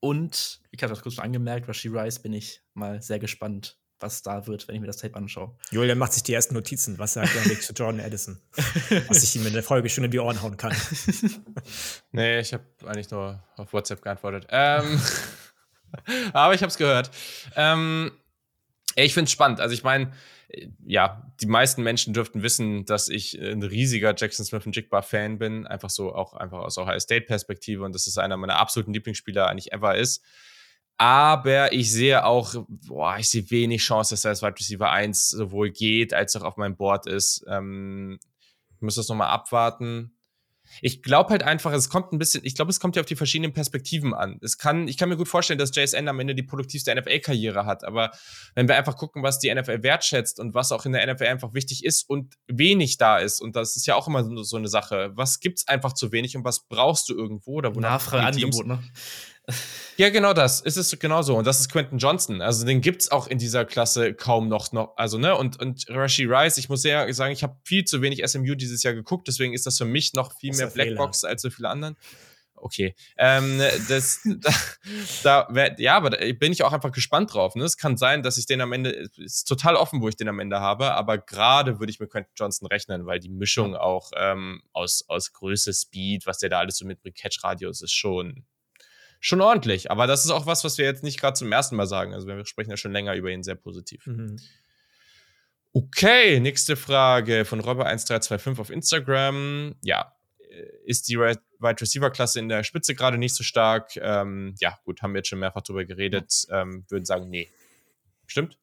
Und 0.00 0.60
ich 0.70 0.82
habe 0.82 0.92
das 0.92 1.02
kurz 1.02 1.14
schon 1.14 1.24
angemerkt, 1.24 1.68
Rashi 1.68 1.88
Rice 1.88 2.20
bin 2.20 2.32
ich 2.32 2.62
mal 2.74 3.02
sehr 3.02 3.18
gespannt, 3.18 3.78
was 4.00 4.22
da 4.22 4.46
wird, 4.46 4.68
wenn 4.68 4.74
ich 4.74 4.80
mir 4.80 4.86
das 4.86 4.98
Tape 4.98 5.14
anschaue. 5.14 5.56
Julian 5.70 5.98
macht 5.98 6.12
sich 6.12 6.22
die 6.22 6.34
ersten 6.34 6.54
Notizen, 6.54 6.98
was 6.98 7.14
sagt 7.14 7.34
der 7.34 7.46
Weg 7.46 7.62
zu 7.62 7.72
Jordan 7.72 8.00
Addison? 8.00 8.40
was 9.08 9.22
ich 9.22 9.36
ihm 9.36 9.46
in 9.46 9.52
der 9.52 9.62
Folge 9.62 9.88
schon 9.88 10.04
in 10.04 10.10
die 10.10 10.18
Ohren 10.18 10.40
hauen 10.42 10.56
kann. 10.56 10.74
nee, 12.12 12.40
ich 12.40 12.52
habe 12.52 12.64
eigentlich 12.84 13.10
nur 13.10 13.42
auf 13.56 13.72
WhatsApp 13.72 14.02
geantwortet. 14.02 14.46
Ähm, 14.50 15.00
aber 16.32 16.54
ich 16.54 16.62
habe 16.62 16.70
es 16.70 16.76
gehört. 16.76 17.10
Ähm, 17.54 18.12
ich 18.96 19.14
finde 19.14 19.24
es 19.24 19.32
spannend. 19.32 19.60
Also 19.60 19.74
ich 19.74 19.82
meine, 19.82 20.12
ja, 20.84 21.30
die 21.40 21.46
meisten 21.46 21.82
Menschen 21.82 22.14
dürften 22.14 22.42
wissen, 22.42 22.84
dass 22.84 23.08
ich 23.08 23.40
ein 23.40 23.62
riesiger 23.62 24.14
Jackson 24.16 24.44
Smith 24.44 24.64
und 24.66 24.76
Jigba 24.76 25.02
Fan 25.02 25.38
bin. 25.38 25.66
Einfach 25.66 25.90
so, 25.90 26.14
auch 26.14 26.34
einfach 26.34 26.58
aus 26.58 26.78
Ohio 26.78 26.98
State 27.00 27.26
Perspektive 27.26 27.84
und 27.84 27.94
dass 27.94 28.06
es 28.06 28.18
einer 28.18 28.36
meiner 28.36 28.58
absoluten 28.58 28.92
Lieblingsspieler 28.92 29.48
eigentlich 29.48 29.72
ever 29.72 29.96
ist. 29.96 30.22
Aber 30.98 31.72
ich 31.72 31.92
sehe 31.92 32.24
auch, 32.24 32.54
boah, 32.68 33.16
ich 33.18 33.28
sehe 33.28 33.50
wenig 33.50 33.82
Chance, 33.82 34.14
dass 34.14 34.24
er 34.24 34.30
als 34.30 34.42
Wide 34.42 34.58
Receiver 34.58 34.90
1 34.90 35.28
sowohl 35.30 35.70
geht, 35.70 36.14
als 36.14 36.34
auch 36.36 36.42
auf 36.42 36.56
meinem 36.56 36.76
Board 36.76 37.06
ist. 37.06 37.44
Ähm, 37.48 38.18
ich 38.76 38.82
muss 38.82 38.94
das 38.94 39.08
nochmal 39.08 39.28
abwarten. 39.28 40.12
Ich 40.80 41.02
glaube 41.02 41.30
halt 41.30 41.42
einfach, 41.42 41.72
es 41.72 41.88
kommt 41.88 42.12
ein 42.12 42.18
bisschen, 42.18 42.44
ich 42.44 42.54
glaube, 42.54 42.70
es 42.70 42.80
kommt 42.80 42.96
ja 42.96 43.00
auf 43.00 43.06
die 43.06 43.16
verschiedenen 43.16 43.52
Perspektiven 43.52 44.14
an. 44.14 44.38
Es 44.42 44.58
kann, 44.58 44.88
ich 44.88 44.96
kann 44.96 45.08
mir 45.08 45.16
gut 45.16 45.28
vorstellen, 45.28 45.58
dass 45.58 45.74
JSN 45.74 46.08
am 46.08 46.18
Ende 46.20 46.34
die 46.34 46.42
produktivste 46.42 46.94
NFL-Karriere 46.94 47.66
hat, 47.66 47.84
aber 47.84 48.10
wenn 48.54 48.68
wir 48.68 48.76
einfach 48.76 48.96
gucken, 48.96 49.22
was 49.22 49.38
die 49.38 49.54
NFL 49.54 49.82
wertschätzt 49.82 50.40
und 50.40 50.54
was 50.54 50.72
auch 50.72 50.84
in 50.84 50.92
der 50.92 51.12
NFL 51.12 51.26
einfach 51.26 51.54
wichtig 51.54 51.84
ist 51.84 52.08
und 52.08 52.34
wenig 52.46 52.96
da 52.98 53.18
ist, 53.18 53.40
und 53.40 53.56
das 53.56 53.76
ist 53.76 53.86
ja 53.86 53.94
auch 53.94 54.08
immer 54.08 54.24
so 54.44 54.56
eine 54.56 54.68
Sache, 54.68 55.12
was 55.14 55.40
gibt's 55.40 55.68
einfach 55.68 55.92
zu 55.92 56.12
wenig 56.12 56.36
und 56.36 56.44
was 56.44 56.66
brauchst 56.66 57.08
du 57.08 57.14
irgendwo 57.14 57.52
oder 57.52 57.74
wo 57.74 57.80
Nachfrage, 57.80 58.26
Angebot, 58.26 58.66
ne? 58.66 58.82
Ja, 59.96 60.10
genau 60.10 60.32
das. 60.32 60.60
Es 60.60 60.76
ist 60.76 60.98
genau 61.00 61.22
so. 61.22 61.36
Und 61.36 61.46
das 61.46 61.60
ist 61.60 61.70
Quentin 61.70 61.98
Johnson. 61.98 62.42
Also 62.42 62.66
den 62.66 62.80
gibt's 62.80 63.10
auch 63.10 63.28
in 63.28 63.38
dieser 63.38 63.64
Klasse 63.64 64.12
kaum 64.12 64.48
noch, 64.48 64.72
noch. 64.72 64.96
Also, 64.96 65.18
ne, 65.18 65.36
und, 65.36 65.60
und 65.60 65.86
Rashi 65.88 66.24
Rice, 66.24 66.58
ich 66.58 66.68
muss 66.68 66.82
sehr 66.82 67.12
sagen, 67.14 67.32
ich 67.32 67.42
habe 67.42 67.56
viel 67.64 67.84
zu 67.84 68.02
wenig 68.02 68.26
SMU 68.26 68.54
dieses 68.54 68.82
Jahr 68.82 68.94
geguckt, 68.94 69.28
deswegen 69.28 69.54
ist 69.54 69.66
das 69.66 69.78
für 69.78 69.84
mich 69.84 70.12
noch 70.14 70.36
viel 70.38 70.54
mehr 70.54 70.66
Blackbox 70.66 71.24
als 71.24 71.42
so 71.42 71.50
viele 71.50 71.68
anderen. 71.68 71.96
Okay. 72.56 72.94
Ähm, 73.18 73.60
das, 73.88 74.20
da, 75.22 75.46
da 75.52 75.74
ja, 75.78 75.96
aber 75.96 76.10
da 76.10 76.18
bin 76.32 76.52
ich 76.52 76.62
auch 76.62 76.72
einfach 76.72 76.92
gespannt 76.92 77.34
drauf. 77.34 77.54
Ne? 77.54 77.64
Es 77.64 77.76
kann 77.76 77.96
sein, 77.96 78.22
dass 78.22 78.38
ich 78.38 78.46
den 78.46 78.60
am 78.60 78.72
Ende, 78.72 78.90
ist 79.16 79.44
total 79.44 79.76
offen, 79.76 80.00
wo 80.00 80.08
ich 80.08 80.16
den 80.16 80.28
am 80.28 80.40
Ende 80.40 80.60
habe, 80.60 80.92
aber 80.92 81.18
gerade 81.18 81.78
würde 81.78 81.90
ich 81.90 82.00
mit 82.00 82.10
Quentin 82.10 82.32
Johnson 82.36 82.66
rechnen, 82.66 83.06
weil 83.06 83.20
die 83.20 83.28
Mischung 83.28 83.76
auch 83.76 84.10
ähm, 84.16 84.62
aus, 84.72 85.04
aus 85.08 85.32
Größe, 85.32 85.72
Speed, 85.72 86.26
was 86.26 86.38
der 86.38 86.48
da 86.48 86.58
alles 86.58 86.78
so 86.78 86.86
mitbringt, 86.86 87.16
Catch-Radius 87.16 87.82
ist 87.82 87.94
schon 87.94 88.44
schon 89.26 89.40
ordentlich. 89.40 89.90
Aber 89.90 90.06
das 90.06 90.24
ist 90.24 90.30
auch 90.30 90.46
was, 90.46 90.62
was 90.62 90.78
wir 90.78 90.84
jetzt 90.84 91.02
nicht 91.02 91.20
gerade 91.20 91.34
zum 91.34 91.50
ersten 91.50 91.74
Mal 91.74 91.86
sagen. 91.86 92.14
Also 92.14 92.28
wir 92.28 92.46
sprechen 92.46 92.70
ja 92.70 92.76
schon 92.76 92.92
länger 92.92 93.14
über 93.14 93.30
ihn 93.30 93.42
sehr 93.42 93.56
positiv. 93.56 94.06
Mhm. 94.06 94.38
Okay, 95.72 96.38
nächste 96.40 96.76
Frage 96.76 97.44
von 97.44 97.60
Robber1325 97.60 98.60
auf 98.60 98.70
Instagram. 98.70 99.74
Ja, 99.82 100.14
äh, 100.48 100.64
ist 100.84 101.08
die 101.08 101.18
Wide 101.18 101.40
Receiver 101.80 102.10
Klasse 102.10 102.38
in 102.38 102.48
der 102.48 102.62
Spitze 102.62 102.94
gerade 102.94 103.18
nicht 103.18 103.34
so 103.34 103.42
stark? 103.42 103.96
Ähm, 103.96 104.54
ja, 104.60 104.78
gut, 104.84 105.02
haben 105.02 105.12
wir 105.12 105.18
jetzt 105.18 105.28
schon 105.28 105.40
mehrfach 105.40 105.62
drüber 105.62 105.84
geredet. 105.84 106.46
Ähm, 106.50 106.84
würden 106.88 107.04
sagen, 107.04 107.28
nee. 107.28 107.50
Stimmt? 108.26 108.58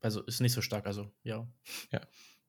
Also 0.00 0.22
ist 0.22 0.40
nicht 0.40 0.52
so 0.52 0.62
stark, 0.62 0.86
also 0.86 1.12
ja. 1.22 1.46
Ja. 1.92 2.00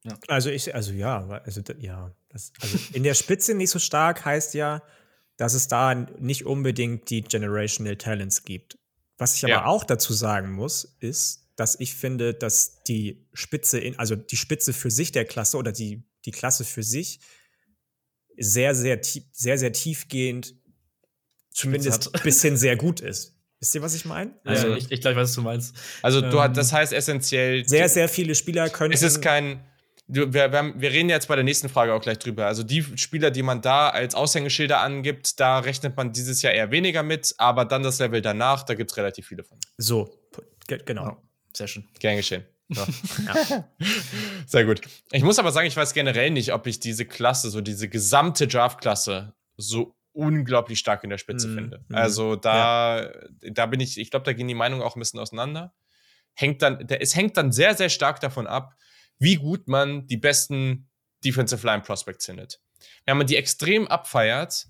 ja. 0.06 0.18
Also 0.28 0.50
ich, 0.50 0.74
also 0.74 0.94
ja, 0.94 1.28
also 1.44 1.62
ja, 1.78 2.16
das, 2.30 2.54
also 2.62 2.80
in 2.94 3.04
der 3.04 3.14
Spitze 3.14 3.54
nicht 3.54 3.70
so 3.70 3.80
stark 3.80 4.24
heißt 4.26 4.54
ja, 4.54 4.82
dass 5.44 5.56
es 5.56 5.68
da 5.68 5.94
nicht 5.94 6.46
unbedingt 6.46 7.10
die 7.10 7.22
Generational 7.22 7.98
Talents 7.98 8.46
gibt. 8.46 8.78
Was 9.18 9.36
ich 9.36 9.44
aber 9.44 9.52
ja. 9.52 9.66
auch 9.66 9.84
dazu 9.84 10.14
sagen 10.14 10.54
muss, 10.54 10.96
ist, 11.02 11.50
dass 11.58 11.78
ich 11.78 11.96
finde, 11.96 12.34
dass 12.34 12.82
die 12.84 13.28
Spitze, 13.34 13.78
in, 13.78 14.00
also 14.00 14.16
die 14.16 14.38
Spitze 14.38 14.72
für 14.72 14.90
sich 14.90 15.12
der 15.12 15.26
Klasse 15.26 15.58
oder 15.58 15.74
die, 15.74 16.08
die 16.24 16.32
Klasse 16.32 16.64
für 16.64 16.82
sich 16.82 17.20
sehr, 18.38 18.74
sehr, 18.74 19.02
tief, 19.02 19.26
sehr, 19.34 19.58
sehr 19.58 19.74
tiefgehend, 19.74 20.56
zumindest 21.52 22.16
ein 22.16 22.22
bisschen 22.24 22.56
sehr 22.56 22.78
gut 22.78 23.02
ist. 23.02 23.38
Wisst 23.60 23.76
ihr, 23.76 23.82
was 23.82 23.96
ich 23.96 24.06
meine? 24.06 24.40
Also, 24.46 24.70
ja, 24.70 24.78
ich, 24.78 24.90
ich 24.94 25.02
glaube, 25.02 25.18
was 25.18 25.34
du 25.34 25.42
meinst. 25.42 25.76
Also, 26.04 26.22
du, 26.22 26.40
ähm, 26.40 26.54
das 26.54 26.72
heißt 26.72 26.94
essentiell. 26.94 27.68
Sehr, 27.68 27.90
sehr 27.90 28.08
viele 28.08 28.34
Spieler 28.34 28.70
können. 28.70 28.94
Es 28.94 29.02
ist 29.02 29.22
kein 29.22 29.62
wir, 30.14 30.34
wir, 30.34 30.52
wir, 30.52 30.92
reden 30.92 31.10
jetzt 31.10 31.28
bei 31.28 31.36
der 31.36 31.44
nächsten 31.44 31.70
Frage 31.70 31.94
auch 31.94 32.02
gleich 32.02 32.20
drüber. 32.20 32.46
Also 32.46 32.64
die 32.64 32.84
Spieler, 32.98 33.32
die 33.32 33.44
man 33.44 33.62
da 33.62 33.90
als 33.90 34.16
Aushängeschilder 34.16 34.80
angibt, 34.80 35.40
da 35.40 35.60
rechnet 35.60 35.98
man 35.98 36.12
dieses 36.14 36.42
Jahr 36.42 36.54
eher 36.54 36.72
weniger 36.72 37.04
mit, 37.04 37.34
aber 37.38 37.66
dann 37.66 37.84
das 37.84 38.00
Level 38.00 38.22
danach, 38.22 38.64
da 38.64 38.76
gibt 38.76 38.92
es 38.92 38.98
relativ 38.98 39.28
viele 39.28 39.44
von. 39.44 39.58
So, 39.78 40.14
genau. 40.68 41.06
Ja, 41.06 41.18
sehr 41.54 41.68
schön. 41.68 41.88
Gern 42.00 42.18
geschehen. 42.18 42.46
Ja. 42.70 42.88
ja. 43.26 43.70
Sehr 44.46 44.66
gut. 44.66 44.82
Ich 45.12 45.24
muss 45.24 45.40
aber 45.40 45.52
sagen, 45.52 45.68
ich 45.68 45.76
weiß 45.76 45.94
generell 45.94 46.32
nicht, 46.32 46.54
ob 46.54 46.68
ich 46.68 46.80
diese 46.80 47.06
Klasse, 47.06 47.50
so 47.50 47.62
diese 47.62 47.90
gesamte 47.90 48.48
Draft-Klasse, 48.48 49.34
so 49.58 49.96
unglaublich 50.14 50.80
stark 50.80 51.04
in 51.04 51.10
der 51.10 51.18
Spitze 51.18 51.48
mm, 51.48 51.56
finde. 51.56 51.86
Mm, 51.88 51.96
also 51.96 52.36
da, 52.36 53.02
ja. 53.02 53.12
da 53.52 53.66
bin 53.66 53.80
ich, 53.80 54.00
ich 54.00 54.12
glaube, 54.12 54.26
da 54.26 54.34
gehen 54.34 54.48
die 54.48 54.54
Meinungen 54.54 54.84
auch 54.84 54.96
ein 54.96 55.00
bisschen 55.00 55.20
auseinander. 55.20 55.74
Hängt 56.36 56.62
dann, 56.62 56.86
der, 56.86 57.02
es 57.02 57.16
hängt 57.16 57.36
dann 57.38 57.52
sehr, 57.52 57.76
sehr 57.76 57.90
stark 57.90 58.20
davon 58.20 58.48
ab, 58.48 58.76
wie 59.20 59.36
gut 59.36 59.68
man 59.68 60.08
die 60.08 60.18
besten 60.18 60.90
Defensive 61.24 61.66
Line 61.66 61.82
Prospects 61.82 62.26
findet. 62.26 62.60
Wenn 63.06 63.18
man 63.18 63.28
die 63.28 63.38
extrem 63.38 63.88
abfeiert, 63.88 64.68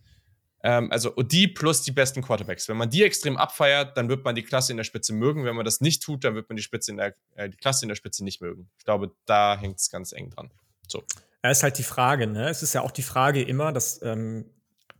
ähm, 0.63 0.91
also 0.91 1.09
die 1.21 1.47
plus 1.47 1.81
die 1.81 1.91
besten 1.91 2.21
Quarterbacks, 2.21 2.69
wenn 2.69 2.77
man 2.77 2.89
die 2.89 3.03
extrem 3.03 3.37
abfeiert, 3.37 3.97
dann 3.97 4.07
wird 4.07 4.23
man 4.23 4.33
die 4.33 4.43
Klasse 4.43 4.71
in 4.71 4.77
der 4.77 4.83
Spitze 4.85 5.13
mögen. 5.13 5.43
Wenn 5.43 5.55
man 5.55 5.65
das 5.65 5.81
nicht 5.81 6.01
tut, 6.01 6.23
dann 6.23 6.35
wird 6.35 6.49
man 6.49 6.55
die, 6.55 6.63
Spitze 6.63 6.91
in 6.91 6.97
der, 6.97 7.15
äh, 7.35 7.49
die 7.49 7.57
Klasse 7.57 7.85
in 7.85 7.89
der 7.89 7.95
Spitze 7.95 8.23
nicht 8.23 8.41
mögen. 8.41 8.69
Ich 8.77 8.85
glaube, 8.85 9.11
da 9.25 9.57
hängt 9.57 9.79
es 9.79 9.89
ganz 9.89 10.13
eng 10.13 10.29
dran. 10.29 10.51
So. 10.87 11.03
Ja, 11.43 11.49
ist 11.49 11.63
halt 11.63 11.77
die 11.77 11.83
Frage, 11.83 12.27
ne? 12.27 12.49
Es 12.49 12.63
ist 12.63 12.73
ja 12.73 12.81
auch 12.81 12.91
die 12.91 13.03
Frage 13.03 13.41
immer, 13.41 13.73
das 13.73 14.01
ähm, 14.03 14.45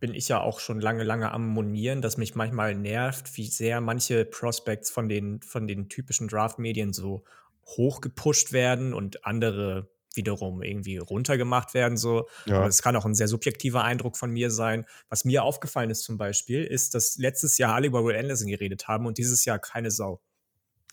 bin 0.00 0.12
ich 0.12 0.28
ja 0.28 0.40
auch 0.42 0.60
schon 0.60 0.80
lange, 0.80 1.02
lange 1.02 1.32
am 1.32 1.48
Monieren, 1.48 2.02
dass 2.02 2.18
mich 2.18 2.34
manchmal 2.34 2.74
nervt, 2.74 3.34
wie 3.38 3.46
sehr 3.46 3.80
manche 3.80 4.26
Prospects 4.26 4.90
von 4.90 5.08
den, 5.08 5.40
von 5.40 5.66
den 5.66 5.88
typischen 5.88 6.28
Draft-Medien 6.28 6.92
so 6.92 7.24
hochgepusht 7.66 8.52
werden 8.52 8.94
und 8.94 9.24
andere 9.24 9.90
wiederum 10.16 10.62
irgendwie 10.62 10.98
runtergemacht 10.98 11.74
werden. 11.74 11.96
So. 11.96 12.28
Ja. 12.46 12.64
Das 12.64 12.82
kann 12.82 12.96
auch 12.96 13.04
ein 13.04 13.14
sehr 13.14 13.28
subjektiver 13.28 13.82
Eindruck 13.82 14.16
von 14.16 14.30
mir 14.30 14.50
sein. 14.50 14.86
Was 15.08 15.24
mir 15.24 15.42
aufgefallen 15.42 15.90
ist 15.90 16.02
zum 16.02 16.18
Beispiel, 16.18 16.64
ist, 16.64 16.94
dass 16.94 17.16
letztes 17.18 17.58
Jahr 17.58 17.74
alle 17.74 17.86
über 17.86 18.04
Will 18.04 18.16
Anderson 18.16 18.48
geredet 18.48 18.88
haben 18.88 19.06
und 19.06 19.18
dieses 19.18 19.44
Jahr 19.44 19.58
keine 19.58 19.90
Sau. 19.90 20.20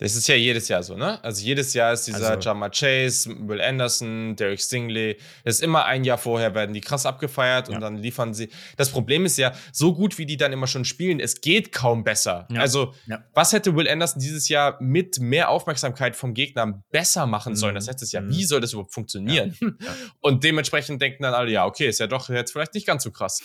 Das 0.02 0.16
ist 0.16 0.26
ja 0.26 0.34
jedes 0.34 0.66
Jahr 0.66 0.82
so, 0.82 0.96
ne? 0.96 1.22
Also 1.22 1.44
jedes 1.44 1.74
Jahr 1.74 1.92
ist 1.92 2.08
dieser 2.08 2.30
also, 2.30 2.48
Jama 2.48 2.70
Chase, 2.70 3.32
Will 3.46 3.60
Anderson, 3.60 4.34
Derek 4.34 4.60
Stingley. 4.60 5.16
Das 5.44 5.54
ist 5.54 5.62
immer 5.62 5.84
ein 5.84 6.02
Jahr 6.02 6.18
vorher, 6.18 6.56
werden 6.56 6.74
die 6.74 6.80
krass 6.80 7.06
abgefeiert 7.06 7.68
und 7.68 7.74
ja. 7.74 7.80
dann 7.80 7.98
liefern 7.98 8.34
sie. 8.34 8.48
Das 8.76 8.90
Problem 8.90 9.24
ist 9.24 9.38
ja, 9.38 9.52
so 9.70 9.94
gut 9.94 10.18
wie 10.18 10.26
die 10.26 10.36
dann 10.36 10.52
immer 10.52 10.66
schon 10.66 10.84
spielen, 10.84 11.20
es 11.20 11.40
geht 11.40 11.70
kaum 11.70 12.02
besser. 12.02 12.48
Ja. 12.50 12.62
Also, 12.62 12.94
ja. 13.06 13.24
was 13.32 13.52
hätte 13.52 13.76
Will 13.76 13.88
Anderson 13.88 14.20
dieses 14.20 14.48
Jahr 14.48 14.76
mit 14.82 15.20
mehr 15.20 15.50
Aufmerksamkeit 15.50 16.16
vom 16.16 16.34
Gegner 16.34 16.82
besser 16.90 17.26
machen 17.26 17.54
sollen? 17.54 17.74
Mhm. 17.74 17.76
Das 17.76 17.86
letztes 17.86 18.10
Jahr, 18.10 18.24
mhm. 18.24 18.30
wie 18.30 18.44
soll 18.44 18.60
das 18.60 18.72
überhaupt 18.72 18.92
funktionieren? 18.92 19.56
Und 20.20 20.42
dementsprechend 20.42 21.00
denken 21.00 21.22
dann 21.22 21.34
alle, 21.34 21.52
ja, 21.52 21.64
okay, 21.64 21.86
ist 21.86 22.00
ja 22.00 22.08
doch 22.08 22.28
jetzt 22.28 22.50
vielleicht 22.50 22.74
nicht 22.74 22.88
ganz 22.88 23.04
so 23.04 23.12
krass. 23.12 23.40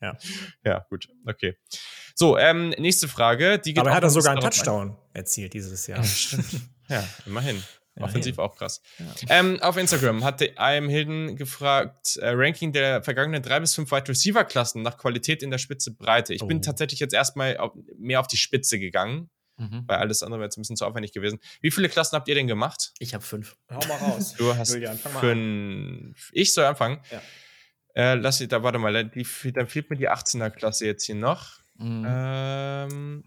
Ja. 0.00 0.16
Ja, 0.64 0.86
gut, 0.88 1.08
okay. 1.26 1.58
So, 2.20 2.36
ähm, 2.36 2.68
nächste 2.76 3.08
Frage. 3.08 3.58
Die 3.58 3.72
geht 3.72 3.78
Aber 3.78 3.88
er 3.88 3.96
hat 3.96 4.02
er 4.02 4.10
sogar 4.10 4.32
einen 4.32 4.42
Touchdown 4.42 4.90
ein. 4.90 4.96
erzielt 5.14 5.54
dieses 5.54 5.86
Jahr. 5.86 6.00
Ja, 6.00 6.04
stimmt. 6.04 6.60
Ja, 6.90 7.02
immerhin. 7.24 7.62
Offensiv 7.98 8.38
auch 8.38 8.56
krass. 8.56 8.82
Ja. 8.98 9.06
Ähm, 9.30 9.58
auf 9.62 9.78
Instagram 9.78 10.22
hat 10.22 10.42
IM 10.42 10.90
Hilden 10.90 11.36
gefragt: 11.36 12.18
äh, 12.18 12.28
Ranking 12.28 12.74
der 12.74 13.02
vergangenen 13.02 13.42
drei 13.42 13.58
bis 13.60 13.74
fünf 13.74 13.90
Wide 13.90 14.06
Receiver 14.08 14.44
Klassen 14.44 14.82
nach 14.82 14.98
Qualität 14.98 15.42
in 15.42 15.50
der 15.50 15.56
Spitze 15.56 15.94
Breite. 15.94 16.34
Ich 16.34 16.42
oh. 16.42 16.46
bin 16.46 16.60
tatsächlich 16.60 17.00
jetzt 17.00 17.14
erstmal 17.14 17.56
auf, 17.56 17.72
mehr 17.96 18.20
auf 18.20 18.26
die 18.26 18.36
Spitze 18.36 18.78
gegangen, 18.78 19.30
mhm. 19.56 19.84
weil 19.86 19.96
alles 19.96 20.22
andere 20.22 20.40
wäre 20.40 20.48
jetzt 20.48 20.58
ein 20.58 20.60
bisschen 20.60 20.76
zu 20.76 20.84
aufwendig 20.84 21.12
gewesen. 21.12 21.38
Wie 21.62 21.70
viele 21.70 21.88
Klassen 21.88 22.16
habt 22.16 22.28
ihr 22.28 22.34
denn 22.34 22.48
gemacht? 22.48 22.92
Ich 22.98 23.14
habe 23.14 23.24
fünf. 23.24 23.56
Hau 23.70 23.80
mal 23.88 23.96
raus. 23.96 24.34
Du 24.36 24.54
hast 24.54 24.74
Julian, 24.74 24.98
fünf. 24.98 26.30
Ich 26.32 26.52
soll 26.52 26.66
anfangen. 26.66 27.00
Ja. 27.10 27.22
Äh, 27.94 28.14
lass 28.16 28.42
ich 28.42 28.48
da, 28.48 28.62
warte 28.62 28.78
mal, 28.78 29.06
die, 29.06 29.26
dann 29.52 29.68
fehlt 29.68 29.88
mir 29.88 29.96
die 29.96 30.10
18er 30.10 30.50
Klasse 30.50 30.84
jetzt 30.84 31.06
hier 31.06 31.14
noch. 31.14 31.59
Mhm. 31.80 32.06
Ähm, 32.06 33.24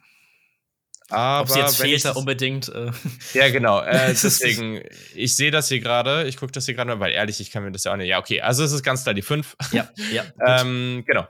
aber 1.09 1.41
Ob 1.41 1.49
sie 1.49 1.59
jetzt 1.59 1.79
fehlt, 1.79 2.05
da 2.05 2.11
unbedingt. 2.11 2.69
Äh. 2.69 2.91
Ja, 3.33 3.49
genau. 3.49 3.81
Äh, 3.81 4.07
deswegen, 4.23 4.81
ich 5.15 5.35
sehe 5.35 5.51
das 5.51 5.67
hier 5.67 5.79
gerade, 5.79 6.27
ich 6.27 6.37
gucke 6.37 6.51
das 6.51 6.65
hier 6.65 6.73
gerade, 6.75 6.99
weil 6.99 7.11
ehrlich, 7.11 7.39
ich 7.39 7.51
kann 7.51 7.63
mir 7.63 7.71
das 7.71 7.83
ja 7.83 7.93
auch 7.93 7.97
nicht. 7.97 8.07
Ja, 8.07 8.19
okay, 8.19 8.41
also 8.41 8.63
es 8.63 8.71
ist 8.71 8.83
ganz 8.83 9.03
klar 9.03 9.13
die 9.13 9.21
5. 9.21 9.55
Ja, 9.71 9.89
ja. 10.11 10.23
ähm, 10.47 11.03
genau. 11.05 11.27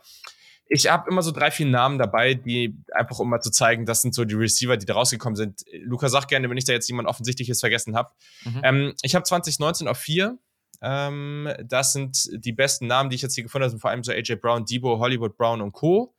Ich 0.68 0.90
habe 0.90 1.10
immer 1.10 1.22
so 1.22 1.32
drei, 1.32 1.52
vier 1.52 1.66
Namen 1.66 2.00
dabei, 2.00 2.34
die 2.34 2.76
einfach 2.94 3.20
um 3.20 3.30
mal 3.30 3.42
zu 3.42 3.52
zeigen, 3.52 3.86
das 3.86 4.02
sind 4.02 4.16
so 4.16 4.26
die 4.26 4.34
Receiver, 4.34 4.78
die 4.78 4.86
da 4.86 4.94
rausgekommen 4.94 5.36
sind. 5.36 5.62
Luca, 5.82 6.10
sag 6.10 6.28
gerne, 6.28 6.50
wenn 6.50 6.58
ich 6.58 6.66
da 6.66 6.74
jetzt 6.74 6.88
jemand 6.88 7.08
Offensichtliches 7.08 7.60
vergessen 7.60 7.96
habe. 7.96 8.10
Mhm. 8.46 8.62
Ähm, 8.64 8.94
ich 9.02 9.16
habe 9.16 9.24
2019 9.24 9.88
auf 9.88 9.98
4. 9.98 10.38
Ähm, 10.82 11.50
das 11.64 11.94
sind 11.94 12.30
die 12.34 12.54
besten 12.54 12.88
Namen, 12.88 13.10
die 13.10 13.18
ich 13.18 13.22
jetzt 13.22 13.36
hier 13.36 13.44
gefunden 13.44 13.70
habe, 13.70 13.80
vor 13.80 13.90
allem 13.92 14.04
so 14.04 14.12
AJ 14.12 14.36
Brown, 14.36 14.66
Debo, 14.66 15.00
Hollywood 15.00 15.38
Brown 15.38 15.62
und 15.62 15.74
Co. 15.74 16.16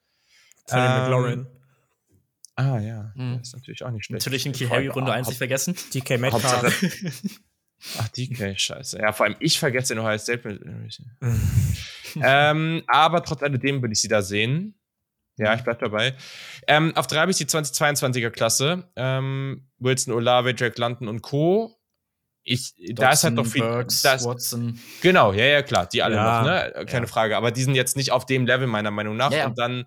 Tony 0.66 0.82
ähm, 0.82 1.00
McLaurin. 1.02 1.46
Ah 2.56 2.78
ja, 2.78 3.12
mhm. 3.16 3.38
das 3.38 3.48
ist 3.48 3.54
natürlich 3.54 3.84
auch 3.84 3.90
nicht 3.90 4.04
schlecht. 4.04 4.24
Natürlich 4.24 4.46
in 4.46 4.52
Key 4.52 4.68
Harry 4.68 4.88
Runde 4.88 5.12
1 5.12 5.28
nicht 5.28 5.38
vergessen. 5.38 5.74
DK 5.92 6.18
Metcalf. 6.18 6.84
Ach, 7.98 8.08
DK, 8.08 8.58
scheiße. 8.58 8.98
Ja, 8.98 9.12
vor 9.12 9.26
allem 9.26 9.36
ich 9.40 9.58
vergesse 9.58 9.94
den 9.94 10.02
Ohio 10.02 10.18
State. 10.18 10.60
ähm, 12.22 12.82
aber 12.86 13.22
trotz 13.22 13.42
alledem 13.42 13.82
würde 13.82 13.92
ich 13.92 14.00
sie 14.00 14.08
da 14.08 14.22
sehen. 14.22 14.78
Ja, 15.36 15.54
ich 15.54 15.62
bleib 15.62 15.80
dabei. 15.80 16.14
Ähm, 16.68 16.96
auf 16.96 17.08
drei 17.08 17.18
habe 17.18 17.30
ich 17.30 17.36
die 17.36 17.46
2022er 17.46 18.30
Klasse. 18.30 18.88
Ähm, 18.94 19.68
Wilson, 19.78 20.14
Olave, 20.14 20.54
Drake 20.54 20.80
London 20.80 21.08
und 21.08 21.22
Co. 21.22 21.76
Ich, 22.44 22.74
Dodson, 22.76 22.94
da 22.94 23.10
ist 23.10 23.24
halt 23.24 23.34
noch 23.34 23.46
viel. 23.46 23.62
Burks, 23.62 24.02
das, 24.02 24.24
Watson. 24.24 24.78
Genau, 25.00 25.32
ja, 25.32 25.46
ja, 25.46 25.62
klar, 25.62 25.86
die 25.86 26.02
alle 26.02 26.16
ja, 26.16 26.42
noch, 26.42 26.46
ne? 26.46 26.86
Keine 26.86 27.06
ja. 27.06 27.12
Frage. 27.12 27.36
Aber 27.36 27.50
die 27.50 27.62
sind 27.62 27.74
jetzt 27.74 27.96
nicht 27.96 28.12
auf 28.12 28.26
dem 28.26 28.46
Level, 28.46 28.66
meiner 28.66 28.90
Meinung 28.90 29.16
nach. 29.16 29.32
Ja, 29.32 29.46
und 29.46 29.58
dann, 29.58 29.86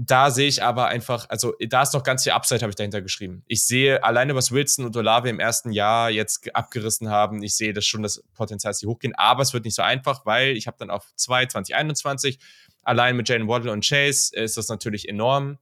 da 0.00 0.30
sehe 0.30 0.46
ich 0.46 0.62
aber 0.62 0.86
einfach, 0.86 1.28
also 1.28 1.54
da 1.58 1.82
ist 1.82 1.92
noch 1.92 2.04
ganz 2.04 2.22
viel 2.22 2.30
Upside, 2.30 2.60
habe 2.60 2.70
ich 2.70 2.76
dahinter 2.76 3.02
geschrieben. 3.02 3.42
Ich 3.48 3.66
sehe 3.66 4.04
alleine, 4.04 4.36
was 4.36 4.52
Wilson 4.52 4.84
und 4.84 4.96
Olave 4.96 5.28
im 5.28 5.40
ersten 5.40 5.72
Jahr 5.72 6.08
jetzt 6.08 6.54
abgerissen 6.54 7.10
haben, 7.10 7.42
ich 7.42 7.56
sehe 7.56 7.72
das 7.72 7.84
schon 7.84 8.04
das 8.04 8.22
Potenzial, 8.34 8.70
dass 8.70 8.78
sie 8.78 8.86
hochgehen, 8.86 9.14
aber 9.16 9.42
es 9.42 9.52
wird 9.52 9.64
nicht 9.64 9.74
so 9.74 9.82
einfach, 9.82 10.24
weil 10.24 10.56
ich 10.56 10.68
habe 10.68 10.76
dann 10.78 10.90
auf 10.90 11.04
2, 11.16 11.46
2021, 11.46 12.38
allein 12.82 13.16
mit 13.16 13.28
Jalen 13.28 13.48
Waddle 13.48 13.72
und 13.72 13.84
Chase 13.84 14.36
ist 14.36 14.56
das 14.56 14.68
natürlich 14.68 15.08
enorm. 15.08 15.58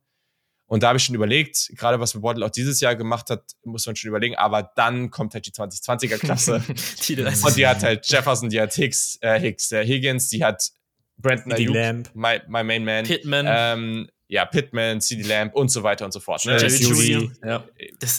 Und 0.68 0.82
da 0.82 0.88
habe 0.88 0.98
ich 0.98 1.04
schon 1.04 1.14
überlegt, 1.14 1.70
gerade 1.76 2.00
was 2.00 2.20
Waddle 2.22 2.44
auch 2.44 2.50
dieses 2.50 2.80
Jahr 2.80 2.96
gemacht 2.96 3.30
hat, 3.30 3.42
muss 3.64 3.86
man 3.86 3.96
schon 3.96 4.08
überlegen, 4.08 4.34
aber 4.34 4.70
dann 4.74 5.10
kommt 5.10 5.32
halt 5.32 5.46
die 5.46 5.52
2020er 5.52 6.18
Klasse. 6.18 6.62
die 7.08 7.22
und 7.22 7.56
die 7.56 7.66
hat 7.66 7.82
halt 7.82 8.06
Jefferson, 8.06 8.50
die 8.50 8.60
hat 8.60 8.74
Hicks, 8.74 9.16
äh, 9.22 9.40
Hicks, 9.40 9.72
äh, 9.72 9.86
Higgins, 9.86 10.28
die 10.28 10.44
hat 10.44 10.72
Brandon 11.18 11.52
Ayuk, 11.52 12.14
my, 12.14 12.40
my 12.48 12.62
main 12.62 12.84
man. 12.84 13.04
Pittman. 13.04 13.46
Ähm, 13.48 14.08
ja, 14.28 14.44
Pittman, 14.44 15.00
CD 15.00 15.22
Lamb 15.22 15.54
und 15.54 15.68
so 15.68 15.82
weiter 15.84 16.04
und 16.04 16.12
so 16.12 16.18
fort. 16.18 16.44
Ne? 16.46 16.56
Judy. 16.56 17.30
Ja. 17.44 17.64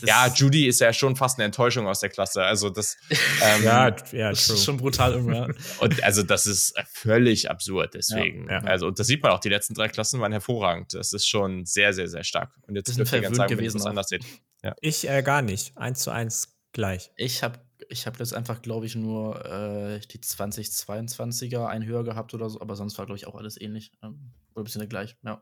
ja. 0.05 0.27
Judy 0.33 0.67
ist 0.67 0.79
ja 0.79 0.93
schon 0.93 1.17
fast 1.17 1.37
eine 1.37 1.45
Enttäuschung 1.45 1.85
aus 1.87 1.99
der 1.99 2.09
Klasse. 2.09 2.43
Also 2.43 2.69
das, 2.69 2.97
ähm, 3.09 3.63
ja, 3.63 3.93
ja, 4.13 4.29
das 4.29 4.49
ist 4.49 4.63
schon 4.63 4.77
brutal 4.77 5.13
irgendwann. 5.13 5.53
und 5.79 6.03
also 6.03 6.23
das 6.23 6.47
ist 6.47 6.75
völlig 6.85 7.49
absurd. 7.49 7.93
Deswegen, 7.93 8.47
ja, 8.47 8.61
ja. 8.61 8.63
also 8.63 8.87
und 8.87 8.99
das 8.99 9.07
sieht 9.07 9.21
man 9.21 9.33
auch. 9.33 9.39
Die 9.39 9.49
letzten 9.49 9.73
drei 9.73 9.89
Klassen 9.89 10.21
waren 10.21 10.31
hervorragend. 10.31 10.93
Das 10.93 11.11
ist 11.11 11.27
schon 11.27 11.65
sehr, 11.65 11.91
sehr, 11.91 12.07
sehr 12.07 12.23
stark. 12.23 12.53
Und 12.67 12.75
jetzt 12.75 12.97
dürft 12.97 13.11
ihr 13.11 13.21
ganz 13.21 13.35
sagen, 13.35 13.55
gewesen, 13.55 13.81
wenn 13.81 13.87
anders 13.87 14.07
seht. 14.07 14.23
Ja. 14.63 14.75
Ich 14.79 15.09
äh, 15.09 15.21
gar 15.23 15.41
nicht. 15.41 15.77
Eins 15.77 15.99
zu 15.99 16.11
eins 16.11 16.57
gleich. 16.71 17.11
Ich 17.17 17.43
habe 17.43 17.59
ich 17.89 18.05
habe 18.05 18.19
jetzt 18.19 18.33
einfach, 18.33 18.61
glaube 18.61 18.85
ich, 18.85 18.95
nur 18.95 19.43
äh, 19.45 19.99
die 19.99 20.19
2022er 20.19 21.65
ein 21.65 21.85
höher 21.85 22.03
gehabt 22.03 22.33
oder 22.33 22.49
so, 22.49 22.61
aber 22.61 22.75
sonst 22.75 22.97
war, 22.97 23.05
glaube 23.05 23.17
ich, 23.17 23.27
auch 23.27 23.35
alles 23.35 23.59
ähnlich. 23.59 23.91
Ähm, 24.03 24.31
oder 24.53 24.61
ein 24.61 24.65
bisschen 24.65 24.89
gleich, 24.89 25.17
ja. 25.23 25.41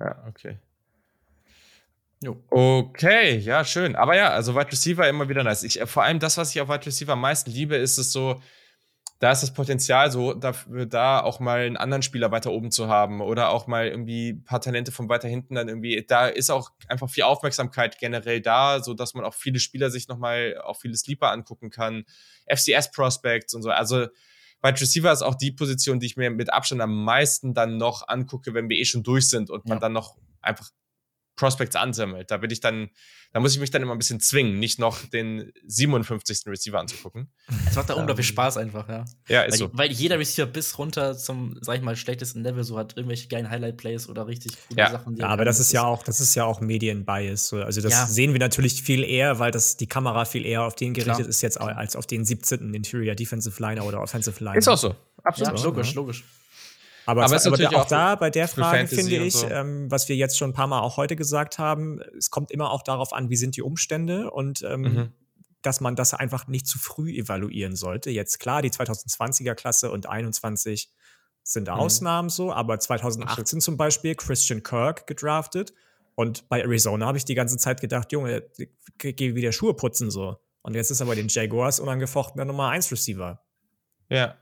Ja, 0.00 0.24
okay. 0.28 0.58
Jo. 2.22 2.42
Okay, 2.50 3.38
ja, 3.38 3.64
schön. 3.64 3.96
Aber 3.96 4.16
ja, 4.16 4.30
also 4.30 4.54
Wide 4.54 4.70
Receiver 4.70 5.08
immer 5.08 5.28
wieder 5.28 5.42
nice. 5.42 5.64
Ich, 5.64 5.80
vor 5.86 6.04
allem 6.04 6.20
das, 6.20 6.36
was 6.38 6.54
ich 6.54 6.60
auf 6.60 6.68
Wide 6.68 6.86
Receiver 6.86 7.12
am 7.12 7.20
meisten 7.20 7.50
liebe, 7.50 7.76
ist 7.76 7.98
es 7.98 8.12
so, 8.12 8.40
da 9.22 9.30
ist 9.30 9.44
das 9.44 9.54
Potenzial 9.54 10.10
so, 10.10 10.34
dafür, 10.34 10.84
da 10.84 11.20
auch 11.20 11.38
mal 11.38 11.60
einen 11.60 11.76
anderen 11.76 12.02
Spieler 12.02 12.32
weiter 12.32 12.50
oben 12.50 12.72
zu 12.72 12.88
haben 12.88 13.20
oder 13.20 13.50
auch 13.50 13.68
mal 13.68 13.86
irgendwie 13.86 14.30
ein 14.30 14.42
paar 14.42 14.60
Talente 14.60 14.90
von 14.90 15.08
weiter 15.08 15.28
hinten 15.28 15.54
dann 15.54 15.68
irgendwie, 15.68 16.04
da 16.04 16.26
ist 16.26 16.50
auch 16.50 16.70
einfach 16.88 17.08
viel 17.08 17.22
Aufmerksamkeit 17.22 18.00
generell 18.00 18.40
da, 18.40 18.82
so 18.82 18.94
dass 18.94 19.14
man 19.14 19.24
auch 19.24 19.34
viele 19.34 19.60
Spieler 19.60 19.90
sich 19.90 20.08
nochmal 20.08 20.60
auch 20.64 20.76
viele 20.76 20.96
Sleeper 20.96 21.30
angucken 21.30 21.70
kann, 21.70 22.02
FCS 22.52 22.90
Prospects 22.90 23.54
und 23.54 23.62
so. 23.62 23.70
Also 23.70 24.08
Wide 24.60 24.80
Receiver 24.80 25.12
ist 25.12 25.22
auch 25.22 25.36
die 25.36 25.52
Position, 25.52 26.00
die 26.00 26.06
ich 26.06 26.16
mir 26.16 26.32
mit 26.32 26.52
Abstand 26.52 26.80
am 26.80 27.04
meisten 27.04 27.54
dann 27.54 27.76
noch 27.76 28.08
angucke, 28.08 28.54
wenn 28.54 28.68
wir 28.68 28.76
eh 28.76 28.84
schon 28.84 29.04
durch 29.04 29.28
sind 29.28 29.50
und 29.50 29.68
man 29.68 29.78
dann 29.78 29.92
noch 29.92 30.16
einfach 30.40 30.68
Prospects 31.36 31.76
ansammelt. 31.76 32.30
Da 32.30 32.36
bin 32.36 32.50
ich 32.50 32.60
dann, 32.60 32.90
da 33.32 33.40
muss 33.40 33.54
ich 33.54 33.60
mich 33.60 33.70
dann 33.70 33.82
immer 33.82 33.92
ein 33.92 33.98
bisschen 33.98 34.20
zwingen, 34.20 34.58
nicht 34.58 34.78
noch 34.78 35.04
den 35.06 35.50
57. 35.66 36.46
Receiver 36.46 36.78
anzugucken. 36.78 37.32
Es 37.66 37.74
macht 37.74 37.88
da 37.88 37.94
unglaublich 37.94 38.28
ähm, 38.28 38.32
Spaß 38.32 38.58
einfach, 38.58 38.88
ja. 38.88 39.04
Ja, 39.28 39.42
ist 39.42 39.52
weil, 39.52 39.58
so. 39.58 39.70
Weil 39.72 39.92
jeder 39.92 40.18
Receiver 40.18 40.46
bis 40.46 40.78
runter 40.78 41.16
zum, 41.16 41.56
sag 41.60 41.76
ich 41.76 41.82
mal, 41.82 41.96
schlechtesten 41.96 42.42
Level 42.42 42.64
so 42.64 42.78
hat 42.78 42.96
irgendwelche 42.96 43.28
geilen 43.28 43.48
Highlight-Plays 43.48 44.08
oder 44.08 44.26
richtig 44.26 44.52
gute 44.68 44.80
ja. 44.80 44.90
Sachen. 44.90 45.16
Ja, 45.16 45.28
aber 45.28 45.44
das 45.44 45.58
ist 45.58 45.72
ja 45.72 45.84
auch, 45.84 46.02
das 46.02 46.20
ist 46.20 46.34
ja 46.34 46.44
auch 46.44 46.60
Medienbias. 46.60 47.52
Also 47.52 47.80
das 47.80 47.92
ja. 47.92 48.06
sehen 48.06 48.32
wir 48.32 48.40
natürlich 48.40 48.82
viel 48.82 49.02
eher, 49.02 49.38
weil 49.38 49.50
das 49.50 49.76
die 49.76 49.86
Kamera 49.86 50.24
viel 50.24 50.44
eher 50.44 50.64
auf 50.64 50.74
den 50.74 50.92
gerichtet 50.92 51.16
Klar. 51.16 51.28
ist 51.28 51.40
jetzt 51.40 51.60
als 51.60 51.96
auf 51.96 52.06
den 52.06 52.24
17. 52.24 52.74
Interior 52.74 53.14
Defensive 53.14 53.60
Liner 53.62 53.84
oder 53.84 54.02
Offensive 54.02 54.42
Liner. 54.44 54.56
Ist 54.56 54.68
auch 54.68 54.78
so. 54.78 54.94
Absolut. 55.22 55.58
Ja, 55.58 55.64
logisch, 55.64 55.94
logisch. 55.94 56.24
Aber, 57.06 57.24
aber, 57.24 57.44
aber 57.44 57.68
auch, 57.68 57.72
auch 57.72 57.86
da 57.86 58.14
bei 58.14 58.30
der 58.30 58.48
Frage 58.48 58.86
finde 58.86 59.16
ich, 59.16 59.34
so. 59.34 59.48
ähm, 59.48 59.90
was 59.90 60.08
wir 60.08 60.16
jetzt 60.16 60.38
schon 60.38 60.50
ein 60.50 60.52
paar 60.54 60.66
Mal 60.66 60.80
auch 60.80 60.96
heute 60.96 61.16
gesagt 61.16 61.58
haben, 61.58 62.00
es 62.16 62.30
kommt 62.30 62.50
immer 62.50 62.70
auch 62.70 62.82
darauf 62.82 63.12
an, 63.12 63.28
wie 63.28 63.36
sind 63.36 63.56
die 63.56 63.62
Umstände 63.62 64.30
und 64.30 64.62
ähm, 64.62 64.80
mhm. 64.80 65.12
dass 65.62 65.80
man 65.80 65.96
das 65.96 66.14
einfach 66.14 66.46
nicht 66.46 66.66
zu 66.66 66.78
früh 66.78 67.12
evaluieren 67.12 67.74
sollte. 67.74 68.10
Jetzt 68.10 68.38
klar, 68.38 68.62
die 68.62 68.70
2020er 68.70 69.54
Klasse 69.54 69.90
und 69.90 70.08
21 70.08 70.90
sind 71.42 71.68
mhm. 71.68 71.74
Ausnahmen 71.74 72.28
so, 72.28 72.52
aber 72.52 72.78
2018 72.78 73.42
Absolut. 73.42 73.62
zum 73.62 73.76
Beispiel 73.76 74.14
Christian 74.14 74.62
Kirk 74.62 75.06
gedraftet 75.06 75.74
und 76.14 76.48
bei 76.48 76.60
Arizona 76.60 77.06
habe 77.06 77.18
ich 77.18 77.24
die 77.24 77.34
ganze 77.34 77.56
Zeit 77.56 77.80
gedacht, 77.80 78.12
Junge, 78.12 78.44
geh 78.98 79.34
wieder 79.34 79.52
Schuhe 79.52 79.74
putzen 79.74 80.10
so. 80.10 80.36
Und 80.62 80.74
jetzt 80.74 80.90
ist 80.90 81.00
aber 81.00 81.16
den 81.16 81.26
Jaguars 81.28 81.80
unangefochtener 81.80 82.44
Nummer 82.44 82.68
1 82.68 82.92
Receiver. 82.92 83.42
Ja. 84.08 84.36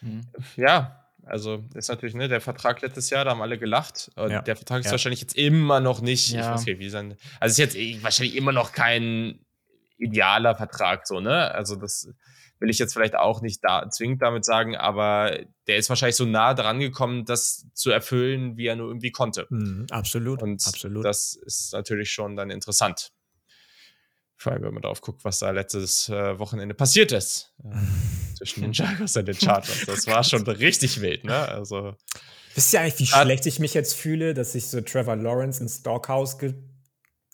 Mhm. 0.00 0.28
Ja, 0.56 0.99
also 1.24 1.64
ist 1.74 1.88
natürlich, 1.88 2.14
ne, 2.14 2.28
der 2.28 2.40
Vertrag 2.40 2.80
letztes 2.82 3.10
Jahr, 3.10 3.24
da 3.24 3.30
haben 3.30 3.42
alle 3.42 3.58
gelacht. 3.58 4.10
Ja. 4.16 4.42
Der 4.42 4.56
Vertrag 4.56 4.80
ist 4.80 4.86
ja. 4.86 4.92
wahrscheinlich 4.92 5.20
jetzt 5.20 5.36
immer 5.36 5.80
noch 5.80 6.00
nicht, 6.00 6.30
ja. 6.30 6.40
ich 6.40 6.46
weiß 6.46 6.66
nicht, 6.66 6.78
wie 6.78 6.88
sein. 6.88 7.16
Also 7.38 7.52
ist 7.52 7.58
jetzt 7.58 7.76
eh 7.76 8.02
wahrscheinlich 8.02 8.36
immer 8.36 8.52
noch 8.52 8.72
kein 8.72 9.40
idealer 9.98 10.56
Vertrag, 10.56 11.06
so, 11.06 11.20
ne? 11.20 11.50
Also 11.52 11.76
das 11.76 12.08
will 12.58 12.70
ich 12.70 12.78
jetzt 12.78 12.92
vielleicht 12.92 13.16
auch 13.16 13.40
nicht 13.40 13.64
da 13.64 13.88
zwingend 13.88 14.22
damit 14.22 14.44
sagen, 14.44 14.76
aber 14.76 15.38
der 15.66 15.76
ist 15.76 15.88
wahrscheinlich 15.88 16.16
so 16.16 16.26
nah 16.26 16.54
dran 16.54 16.78
gekommen, 16.78 17.24
das 17.24 17.66
zu 17.74 17.90
erfüllen, 17.90 18.56
wie 18.56 18.66
er 18.66 18.76
nur 18.76 18.88
irgendwie 18.88 19.10
konnte. 19.10 19.46
Mhm, 19.48 19.86
absolut. 19.90 20.42
Und 20.42 20.62
absolut. 20.66 21.04
das 21.04 21.34
ist 21.34 21.72
natürlich 21.72 22.10
schon 22.10 22.36
dann 22.36 22.50
interessant. 22.50 23.12
Vor 24.40 24.52
allem, 24.52 24.62
wenn 24.62 24.72
man 24.72 24.80
darauf 24.80 25.02
guckt, 25.02 25.22
was 25.22 25.40
da 25.40 25.50
letztes 25.50 26.08
äh, 26.08 26.38
Wochenende 26.38 26.74
passiert 26.74 27.12
ist. 27.12 27.52
Äh, 27.62 27.76
zwischen 28.36 28.62
den 28.62 28.72
Jaguars 28.72 29.14
und 29.14 29.28
den 29.28 29.38
Chargers. 29.38 29.84
Das 29.84 30.06
war 30.06 30.24
schon 30.24 30.48
richtig 30.48 31.02
wild, 31.02 31.24
ne? 31.24 31.46
Also. 31.46 31.94
Wisst 32.54 32.72
ihr 32.72 32.80
eigentlich, 32.80 32.98
wie 33.00 33.06
schlecht 33.06 33.44
ich 33.44 33.58
mich 33.58 33.74
jetzt 33.74 33.92
fühle, 33.92 34.32
dass 34.32 34.54
ich 34.54 34.68
so 34.68 34.80
Trevor 34.80 35.16
Lawrence 35.16 35.60
ins 35.60 35.80
Stockhouse 35.80 36.38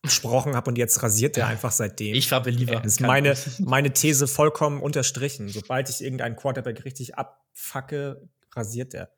gesprochen 0.03 0.57
habe 0.57 0.69
und 0.69 0.79
jetzt 0.79 1.01
rasiert 1.01 1.37
er 1.37 1.47
einfach 1.47 1.71
seitdem. 1.71 2.13
Ich 2.13 2.29
war 2.33 2.43
Believer. 2.43 2.81
Das 2.81 2.95
ist 2.95 3.01
meine, 3.01 3.37
meine 3.61 3.93
These 3.93 4.27
vollkommen 4.27 4.83
unterstrichen. 4.83 5.49
Sobald 5.49 5.89
ich 5.89 6.03
irgendeinen 6.03 6.35
Quarterback 6.35 6.85
richtig 6.85 7.15
abfacke, 7.15 8.29
rasiert 8.57 8.95
er. 8.95 9.13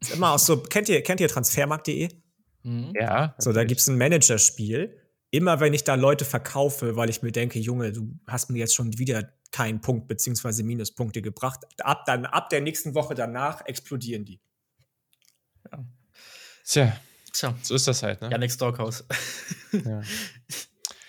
Ist 0.00 0.12
immer 0.12 0.32
auch 0.32 0.40
so, 0.40 0.56
kennt 0.56 0.88
ihr, 0.88 1.04
kennt 1.04 1.20
ihr 1.20 1.28
transfermarkt.de? 1.28 2.08
Mhm. 2.64 2.94
Ja. 3.00 3.36
So, 3.38 3.52
da 3.52 3.62
gibt 3.62 3.80
es 3.80 3.86
ein 3.86 3.96
Managerspiel 3.96 5.07
immer 5.30 5.60
wenn 5.60 5.74
ich 5.74 5.84
da 5.84 5.94
Leute 5.94 6.24
verkaufe, 6.24 6.96
weil 6.96 7.10
ich 7.10 7.22
mir 7.22 7.32
denke, 7.32 7.58
Junge, 7.58 7.92
du 7.92 8.18
hast 8.26 8.50
mir 8.50 8.58
jetzt 8.58 8.74
schon 8.74 8.98
wieder 8.98 9.32
keinen 9.50 9.80
Punkt 9.80 10.08
beziehungsweise 10.08 10.62
Minuspunkte 10.62 11.22
gebracht, 11.22 11.60
ab, 11.80 12.04
dann, 12.06 12.26
ab 12.26 12.50
der 12.50 12.60
nächsten 12.60 12.94
Woche 12.94 13.14
danach 13.14 13.64
explodieren 13.66 14.24
die. 14.24 14.40
Ja. 15.70 15.84
Tja. 16.64 17.00
Tja. 17.32 17.54
So 17.62 17.74
ist 17.74 17.86
das 17.86 18.02
halt, 18.02 18.20
ne? 18.20 18.30
Janik 18.30 18.50
Stockhaus. 18.50 19.04
ja. 19.72 20.02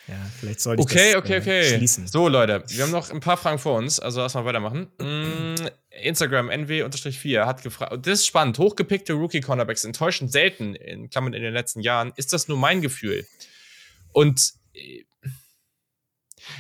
Ja, 0.10 0.16
vielleicht 0.40 0.62
sollte 0.62 0.82
ich 0.82 0.86
okay, 0.86 1.12
das 1.14 1.22
okay, 1.22 1.36
äh, 1.36 1.40
okay. 1.40 1.78
schließen. 1.78 2.08
So, 2.08 2.28
Leute, 2.28 2.64
wir 2.68 2.84
haben 2.84 2.92
noch 2.92 3.12
ein 3.12 3.20
paar 3.20 3.38
Fragen 3.38 3.60
vor 3.60 3.78
uns, 3.78 4.00
also 4.00 4.22
erstmal 4.22 4.44
weitermachen. 4.44 4.88
Mm, 4.98 5.68
Instagram 6.02 6.50
NW-4 6.50 7.46
hat 7.46 7.62
gefragt, 7.62 8.08
das 8.08 8.22
ist 8.22 8.26
spannend, 8.26 8.58
hochgepickte 8.58 9.14
Rookie-Cornerbacks 9.14 9.84
enttäuschen 9.84 10.28
selten, 10.28 10.74
in 10.74 11.12
Klammern 11.12 11.34
in 11.34 11.44
den 11.44 11.54
letzten 11.54 11.82
Jahren. 11.82 12.12
Ist 12.16 12.34
das 12.34 12.48
nur 12.48 12.58
mein 12.58 12.82
Gefühl? 12.82 13.28
Und 14.12 14.54
äh, 14.74 15.04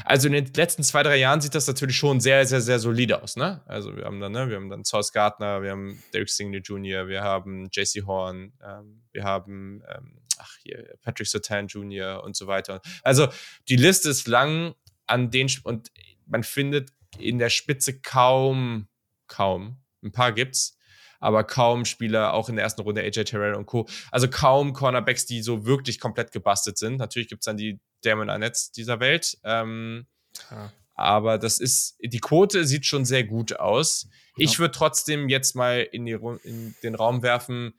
also 0.06 0.28
in 0.28 0.34
den 0.34 0.54
letzten 0.54 0.84
zwei, 0.84 1.04
drei 1.04 1.18
Jahren 1.18 1.41
sieht 1.41 1.56
das 1.56 1.68
natürlich 1.68 1.97
schon 1.97 2.20
sehr, 2.20 2.45
sehr, 2.45 2.62
sehr 2.62 2.80
solide 2.80 3.24
aus, 3.24 3.36
ne? 3.36 3.62
Also 3.66 3.95
wir 3.95 4.06
haben 4.06 4.20
dann, 4.20 4.34
ne, 4.34 4.50
wir 4.50 4.56
haben 4.56 4.70
dann 4.70 4.84
Sauce 4.84 5.12
Gardner, 5.12 5.62
wir 5.62 5.72
haben 5.72 6.04
Derek 6.14 6.30
Stingley 6.30 6.60
Jr., 6.60 7.08
wir 7.08 7.24
haben 7.24 7.70
JC 7.72 8.06
Horn, 8.06 8.54
ähm, 8.64 9.02
wir 9.12 9.24
haben 9.24 9.82
ähm, 9.89 10.20
ach 10.39 10.56
hier, 10.64 10.95
Patrick 11.02 11.28
Sertan 11.28 11.68
Jr. 11.68 12.24
und 12.24 12.36
so 12.36 12.47
weiter. 12.47 12.82
Also 13.04 13.28
die 13.68 13.76
Liste 13.76 14.10
ist 14.10 14.28
lang 14.28 14.74
an 15.06 15.32
den 15.32 15.50
und 15.64 15.91
man 16.26 16.43
findet 16.43 16.91
in 17.18 17.39
der 17.39 17.50
Spitze 17.50 18.00
kaum, 18.00 18.88
kaum, 19.28 19.82
ein 20.04 20.12
paar 20.12 20.32
gibt's, 20.32 20.78
aber 21.20 21.43
kaum 21.43 21.86
Spieler, 21.86 22.34
auch 22.34 22.49
in 22.49 22.55
der 22.55 22.63
ersten 22.63 22.82
Runde, 22.82 23.01
AJ 23.01 23.26
Terrell 23.26 23.55
und 23.55 23.65
Co. 23.65 23.88
Also 24.11 24.30
kaum 24.30 24.74
Cornerbacks, 24.74 25.26
die 25.26 25.41
so 25.41 25.65
wirklich 25.65 25.99
komplett 25.99 26.32
gebastelt 26.32 26.78
sind. 26.78 26.97
Natürlich 26.97 27.30
gibt 27.30 27.41
es 27.41 27.45
dann 27.45 27.57
die 27.57 27.80
Damon 28.03 28.30
Arnetts 28.30 28.72
dieser 28.72 28.99
Welt. 28.99 29.38
Ähm, 29.43 30.07
ja. 30.49 30.72
Aber 30.95 31.38
das 31.38 31.59
ist, 31.59 31.97
die 32.01 32.20
Quote 32.20 32.65
sieht 32.65 32.86
schon 32.86 33.05
sehr 33.05 33.24
gut 33.24 33.59
aus. 33.59 34.07
Ja. 34.38 34.45
Ich 34.45 34.59
würde 34.59 34.74
trotzdem 34.74 35.30
jetzt 35.30 35.55
mal 35.55 35.80
in, 35.80 36.05
die, 36.05 36.17
in 36.43 36.76
den 36.84 36.95
Raum 36.95 37.22
werfen, 37.24 37.74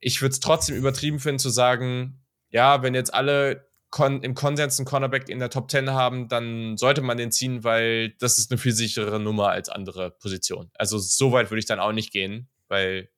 ich 0.00 0.22
würde 0.22 0.32
es 0.32 0.40
trotzdem 0.40 0.76
übertrieben 0.76 1.18
finden 1.18 1.38
zu 1.38 1.50
sagen, 1.50 2.22
ja, 2.50 2.82
wenn 2.82 2.94
jetzt 2.94 3.12
alle 3.12 3.68
Kon 3.90 4.22
im 4.22 4.34
Konsens 4.34 4.78
einen 4.78 4.86
Cornerback 4.86 5.28
in 5.28 5.38
der 5.38 5.50
Top 5.50 5.70
10 5.70 5.90
haben, 5.90 6.28
dann 6.28 6.76
sollte 6.76 7.00
man 7.00 7.16
den 7.16 7.32
ziehen, 7.32 7.64
weil 7.64 8.10
das 8.18 8.38
ist 8.38 8.50
eine 8.50 8.58
viel 8.58 8.72
sicherere 8.72 9.18
Nummer 9.18 9.48
als 9.48 9.68
andere 9.68 10.10
Positionen. 10.10 10.70
Also 10.74 10.98
so 10.98 11.32
weit 11.32 11.50
würde 11.50 11.60
ich 11.60 11.66
dann 11.66 11.80
auch 11.80 11.92
nicht 11.92 12.12
gehen, 12.12 12.48
weil, 12.68 13.10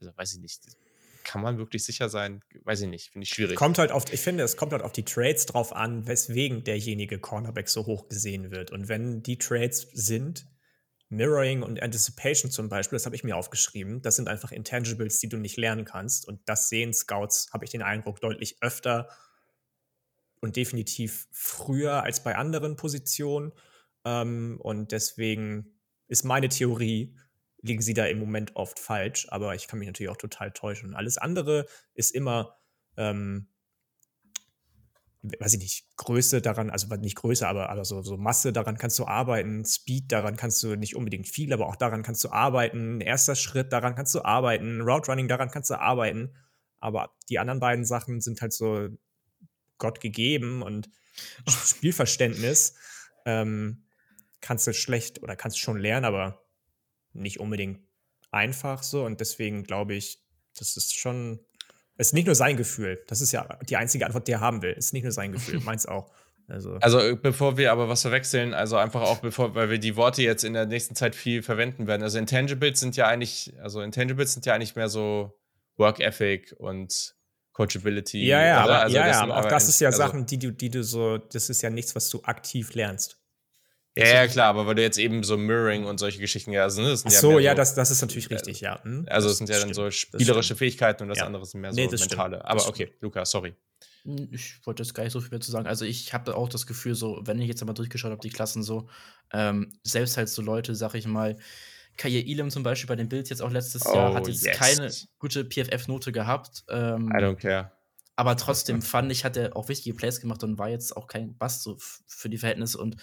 also 0.00 0.16
weiß 0.16 0.34
ich 0.34 0.40
nicht, 0.40 0.62
kann 1.28 1.42
man 1.42 1.58
wirklich 1.58 1.84
sicher 1.84 2.08
sein? 2.08 2.42
Weiß 2.64 2.80
ich 2.80 2.88
nicht, 2.88 3.10
finde 3.10 3.24
ich 3.24 3.30
schwierig. 3.30 3.56
Kommt 3.56 3.78
halt 3.78 3.92
auf, 3.92 4.10
ich 4.10 4.20
finde, 4.20 4.44
es 4.44 4.56
kommt 4.56 4.72
halt 4.72 4.82
auf 4.82 4.92
die 4.92 5.04
Trades 5.04 5.44
drauf 5.44 5.74
an, 5.74 6.06
weswegen 6.06 6.64
derjenige 6.64 7.18
Cornerback 7.18 7.68
so 7.68 7.84
hoch 7.84 8.08
gesehen 8.08 8.50
wird. 8.50 8.70
Und 8.70 8.88
wenn 8.88 9.22
die 9.22 9.36
Trades 9.36 9.88
sind, 9.92 10.46
Mirroring 11.10 11.62
und 11.62 11.82
Anticipation 11.82 12.50
zum 12.50 12.70
Beispiel, 12.70 12.96
das 12.96 13.04
habe 13.04 13.14
ich 13.14 13.24
mir 13.24 13.36
aufgeschrieben. 13.36 14.00
Das 14.00 14.16
sind 14.16 14.28
einfach 14.28 14.52
Intangibles, 14.52 15.20
die 15.20 15.28
du 15.28 15.36
nicht 15.36 15.58
lernen 15.58 15.84
kannst. 15.84 16.26
Und 16.26 16.40
das 16.46 16.70
sehen 16.70 16.94
Scouts, 16.94 17.50
habe 17.52 17.64
ich 17.64 17.70
den 17.70 17.82
Eindruck, 17.82 18.20
deutlich 18.20 18.56
öfter 18.62 19.08
und 20.40 20.56
definitiv 20.56 21.28
früher 21.30 22.02
als 22.02 22.22
bei 22.22 22.36
anderen 22.36 22.76
Positionen. 22.76 23.52
Ähm, 24.06 24.58
und 24.62 24.92
deswegen 24.92 25.78
ist 26.08 26.24
meine 26.24 26.48
Theorie, 26.48 27.14
liegen 27.68 27.82
sie 27.82 27.94
da 27.94 28.06
im 28.06 28.18
Moment 28.18 28.56
oft 28.56 28.78
falsch. 28.78 29.26
Aber 29.30 29.54
ich 29.54 29.68
kann 29.68 29.78
mich 29.78 29.86
natürlich 29.86 30.10
auch 30.10 30.16
total 30.16 30.50
täuschen. 30.52 30.94
Alles 30.94 31.18
andere 31.18 31.66
ist 31.94 32.10
immer 32.10 32.56
ähm, 32.96 33.48
weiß 35.22 35.54
ich 35.54 35.60
nicht, 35.60 35.96
Größe 35.96 36.40
daran, 36.40 36.70
also 36.70 36.94
nicht 36.96 37.16
Größe, 37.16 37.46
aber, 37.46 37.70
aber 37.70 37.84
so, 37.84 38.02
so 38.02 38.16
Masse, 38.16 38.52
daran 38.52 38.78
kannst 38.78 38.98
du 38.98 39.06
arbeiten, 39.06 39.64
Speed, 39.64 40.12
daran 40.12 40.36
kannst 40.36 40.62
du 40.62 40.76
nicht 40.76 40.94
unbedingt 40.94 41.26
viel, 41.26 41.52
aber 41.52 41.66
auch 41.66 41.76
daran 41.76 42.02
kannst 42.02 42.22
du 42.24 42.30
arbeiten, 42.30 43.00
erster 43.00 43.34
Schritt, 43.34 43.72
daran 43.72 43.94
kannst 43.94 44.14
du 44.14 44.22
arbeiten, 44.24 44.80
Route 44.80 45.10
Running, 45.10 45.28
daran 45.28 45.50
kannst 45.50 45.70
du 45.70 45.74
arbeiten. 45.74 46.34
Aber 46.80 47.10
die 47.28 47.38
anderen 47.40 47.58
beiden 47.58 47.84
Sachen 47.84 48.20
sind 48.20 48.40
halt 48.40 48.52
so 48.52 48.88
Gott 49.78 50.00
gegeben 50.00 50.62
und 50.62 50.88
Spielverständnis 51.48 52.74
ähm, 53.26 53.84
kannst 54.40 54.66
du 54.68 54.72
schlecht 54.72 55.22
oder 55.22 55.34
kannst 55.34 55.56
du 55.56 55.60
schon 55.60 55.78
lernen, 55.78 56.04
aber 56.04 56.44
nicht 57.18 57.40
unbedingt 57.40 57.80
einfach 58.30 58.82
so. 58.82 59.04
Und 59.04 59.20
deswegen 59.20 59.64
glaube 59.64 59.94
ich, 59.94 60.22
das 60.56 60.76
ist 60.76 60.98
schon 60.98 61.40
es 61.98 62.08
ist 62.08 62.12
nicht 62.14 62.26
nur 62.26 62.36
sein 62.36 62.56
Gefühl. 62.56 63.02
Das 63.08 63.20
ist 63.20 63.32
ja 63.32 63.58
die 63.68 63.76
einzige 63.76 64.06
Antwort, 64.06 64.28
die 64.28 64.32
er 64.32 64.40
haben 64.40 64.62
will. 64.62 64.74
Es 64.78 64.86
ist 64.86 64.92
nicht 64.92 65.02
nur 65.02 65.12
sein 65.12 65.32
Gefühl, 65.32 65.60
meins 65.64 65.84
auch. 65.84 66.10
Also. 66.46 66.74
also. 66.80 67.00
Äh, 67.00 67.16
bevor 67.16 67.58
wir 67.58 67.72
aber 67.72 67.88
was 67.88 68.02
verwechseln, 68.02 68.54
also 68.54 68.76
einfach 68.76 69.02
auch 69.02 69.18
bevor, 69.18 69.54
weil 69.54 69.68
wir 69.68 69.78
die 69.78 69.96
Worte 69.96 70.22
jetzt 70.22 70.44
in 70.44 70.54
der 70.54 70.64
nächsten 70.64 70.94
Zeit 70.94 71.14
viel 71.14 71.42
verwenden 71.42 71.86
werden. 71.86 72.02
Also 72.02 72.18
Intangibles 72.18 72.80
sind 72.80 72.96
ja 72.96 73.08
eigentlich, 73.08 73.52
also 73.60 73.82
Intangibles 73.82 74.32
sind 74.32 74.46
ja 74.46 74.54
eigentlich 74.54 74.76
mehr 74.76 74.88
so 74.88 75.38
Work 75.76 76.00
Ethic 76.00 76.54
und 76.58 77.16
Coachability. 77.52 78.24
Ja, 78.24 78.46
ja, 78.46 78.60
aber, 78.60 78.82
also 78.82 78.96
ja, 78.96 79.08
ja, 79.08 79.20
aber 79.20 79.38
auch 79.38 79.46
das 79.46 79.68
ist 79.68 79.80
ja 79.80 79.88
also, 79.88 79.98
Sachen, 79.98 80.24
die 80.24 80.38
du, 80.38 80.52
die 80.52 80.70
du 80.70 80.84
so, 80.84 81.18
das 81.18 81.50
ist 81.50 81.62
ja 81.62 81.70
nichts, 81.70 81.96
was 81.96 82.08
du 82.08 82.22
aktiv 82.22 82.74
lernst. 82.74 83.18
Ja, 83.98 84.14
ja, 84.14 84.28
klar, 84.28 84.46
aber 84.48 84.66
weil 84.66 84.74
du 84.76 84.82
jetzt 84.82 84.98
eben 84.98 85.22
so 85.24 85.36
Mirroring 85.36 85.84
und 85.84 85.98
solche 85.98 86.20
Geschichten 86.20 86.52
ja, 86.52 86.62
also, 86.62 86.82
ne, 86.82 86.90
das 86.90 87.00
sind 87.00 87.12
Ach 87.12 87.20
so, 87.20 87.32
ja, 87.32 87.38
ja 87.38 87.50
so, 87.52 87.56
das, 87.56 87.74
das 87.74 87.90
ist 87.90 88.00
natürlich 88.00 88.30
richtig, 88.30 88.60
ja. 88.60 88.82
Hm? 88.84 89.06
Also, 89.08 89.28
es 89.28 89.38
sind 89.38 89.48
ja 89.48 89.56
dann 89.58 89.74
stimmt, 89.74 89.74
so 89.74 89.90
spielerische 89.90 90.54
Fähigkeiten 90.54 91.02
und 91.02 91.08
das 91.08 91.18
ja. 91.18 91.26
andere 91.26 91.44
sind 91.44 91.60
mehr 91.60 91.72
so 91.72 91.76
nee, 91.76 91.88
mentale. 91.88 92.36
Stimmt. 92.36 92.50
Aber 92.50 92.68
okay, 92.68 92.92
Luca, 93.00 93.24
sorry. 93.24 93.54
Hm, 94.04 94.28
ich 94.30 94.64
wollte 94.64 94.82
jetzt 94.82 94.94
gar 94.94 95.02
nicht 95.02 95.12
so 95.12 95.20
viel 95.20 95.30
mehr 95.30 95.40
zu 95.40 95.50
sagen. 95.50 95.66
Also, 95.66 95.84
ich 95.84 96.12
habe 96.14 96.36
auch 96.36 96.48
das 96.48 96.66
Gefühl, 96.66 96.94
so, 96.94 97.20
wenn 97.24 97.40
ich 97.40 97.48
jetzt 97.48 97.60
einmal 97.60 97.74
durchgeschaut 97.74 98.10
habe, 98.10 98.20
die 98.20 98.30
Klassen 98.30 98.62
so, 98.62 98.88
ähm, 99.32 99.72
selbst 99.82 100.16
halt 100.16 100.28
so 100.28 100.42
Leute, 100.42 100.74
sag 100.74 100.94
ich 100.94 101.06
mal, 101.06 101.36
Kaye 101.96 102.24
Elam 102.24 102.50
zum 102.50 102.62
Beispiel 102.62 102.86
bei 102.86 102.96
den 102.96 103.08
Bills 103.08 103.28
jetzt 103.28 103.42
auch 103.42 103.50
letztes 103.50 103.84
oh, 103.84 103.94
Jahr 103.94 104.14
hat 104.14 104.28
jetzt 104.28 104.46
yes. 104.46 104.56
keine 104.56 104.90
gute 105.18 105.44
PFF-Note 105.44 106.12
gehabt. 106.12 106.64
Ähm, 106.68 107.08
I 107.08 107.20
don't 107.20 107.34
care. 107.36 107.72
Aber 108.18 108.36
trotzdem 108.36 108.82
fand 108.82 109.12
ich, 109.12 109.24
hat 109.24 109.36
er 109.36 109.56
auch 109.56 109.68
wichtige 109.68 109.94
Plays 109.96 110.20
gemacht 110.20 110.42
und 110.42 110.58
war 110.58 110.68
jetzt 110.68 110.96
auch 110.96 111.06
kein 111.06 111.36
Bass 111.36 111.62
so 111.62 111.76
für 111.78 112.28
die 112.28 112.38
Verhältnisse 112.38 112.78
und 112.78 112.96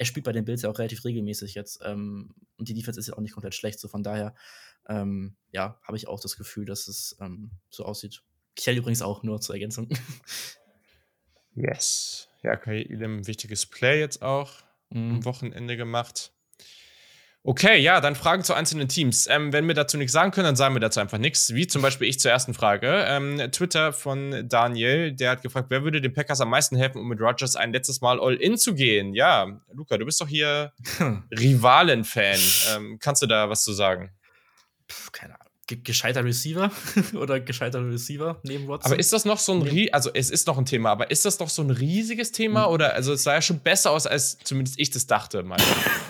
er 0.00 0.06
spielt 0.06 0.24
bei 0.24 0.32
den 0.32 0.46
Bills 0.46 0.62
ja 0.62 0.70
auch 0.70 0.78
relativ 0.78 1.04
regelmäßig 1.04 1.54
jetzt. 1.54 1.82
Ähm, 1.84 2.34
und 2.56 2.68
die 2.70 2.74
Defense 2.74 2.98
ist 2.98 3.08
ja 3.08 3.14
auch 3.14 3.20
nicht 3.20 3.34
komplett 3.34 3.54
schlecht. 3.54 3.78
So 3.78 3.86
von 3.86 4.02
daher, 4.02 4.34
ähm, 4.88 5.36
ja, 5.52 5.78
habe 5.82 5.98
ich 5.98 6.08
auch 6.08 6.20
das 6.20 6.38
Gefühl, 6.38 6.64
dass 6.64 6.88
es 6.88 7.18
ähm, 7.20 7.50
so 7.68 7.84
aussieht. 7.84 8.22
Kiel 8.56 8.78
übrigens 8.78 9.02
auch, 9.02 9.22
nur 9.22 9.42
zur 9.42 9.54
Ergänzung. 9.54 9.90
Yes. 11.54 12.28
Ja, 12.42 12.56
Kai 12.56 12.80
Ilem, 12.80 13.26
wichtiges 13.26 13.66
Play 13.66 13.98
jetzt 14.00 14.22
auch 14.22 14.62
mhm. 14.88 15.16
am 15.16 15.24
Wochenende 15.26 15.76
gemacht. 15.76 16.32
Okay, 17.42 17.78
ja, 17.78 18.02
dann 18.02 18.16
Fragen 18.16 18.44
zu 18.44 18.52
einzelnen 18.52 18.88
Teams. 18.88 19.26
Ähm, 19.26 19.50
wenn 19.52 19.66
wir 19.66 19.74
dazu 19.74 19.96
nichts 19.96 20.12
sagen 20.12 20.30
können, 20.30 20.44
dann 20.44 20.56
sagen 20.56 20.74
wir 20.74 20.80
dazu 20.80 21.00
einfach 21.00 21.16
nichts. 21.16 21.54
Wie 21.54 21.66
zum 21.66 21.80
Beispiel 21.80 22.06
ich 22.06 22.20
zur 22.20 22.30
ersten 22.30 22.52
Frage. 22.52 23.04
Ähm, 23.08 23.50
Twitter 23.50 23.94
von 23.94 24.46
Daniel, 24.46 25.12
der 25.12 25.30
hat 25.30 25.42
gefragt, 25.42 25.68
wer 25.70 25.82
würde 25.82 26.02
den 26.02 26.12
Packers 26.12 26.42
am 26.42 26.50
meisten 26.50 26.76
helfen, 26.76 27.00
um 27.00 27.08
mit 27.08 27.18
Rogers 27.18 27.56
ein 27.56 27.72
letztes 27.72 28.02
Mal 28.02 28.20
All-In 28.20 28.58
zu 28.58 28.74
gehen? 28.74 29.14
Ja, 29.14 29.58
Luca, 29.72 29.96
du 29.96 30.04
bist 30.04 30.20
doch 30.20 30.28
hier 30.28 30.72
Rivalen-Fan. 31.30 32.40
Ähm, 32.74 32.98
kannst 33.00 33.22
du 33.22 33.26
da 33.26 33.48
was 33.48 33.64
zu 33.64 33.72
sagen? 33.72 34.10
Puh, 34.86 35.10
keine 35.12 35.34
Ahnung 35.34 35.39
gescheiter 35.76 36.24
Receiver 36.24 36.70
oder 37.14 37.40
gescheiter 37.40 37.84
Receiver 37.84 38.40
neben 38.42 38.68
Watson. 38.68 38.92
Aber 38.92 39.00
ist 39.00 39.12
das 39.12 39.24
noch 39.24 39.38
so 39.38 39.52
ein, 39.52 39.88
also 39.92 40.10
es 40.12 40.30
ist 40.30 40.46
noch 40.46 40.58
ein 40.58 40.64
Thema, 40.64 40.90
aber 40.90 41.10
ist 41.10 41.24
das 41.24 41.38
noch 41.38 41.48
so 41.48 41.62
ein 41.62 41.70
riesiges 41.70 42.32
Thema 42.32 42.66
mhm. 42.66 42.74
oder, 42.74 42.94
also 42.94 43.12
es 43.12 43.22
sah 43.22 43.34
ja 43.34 43.42
schon 43.42 43.60
besser 43.60 43.90
aus, 43.90 44.06
als 44.06 44.38
zumindest 44.44 44.78
ich 44.78 44.90
das 44.90 45.06
dachte. 45.06 45.42
Mal. 45.42 45.58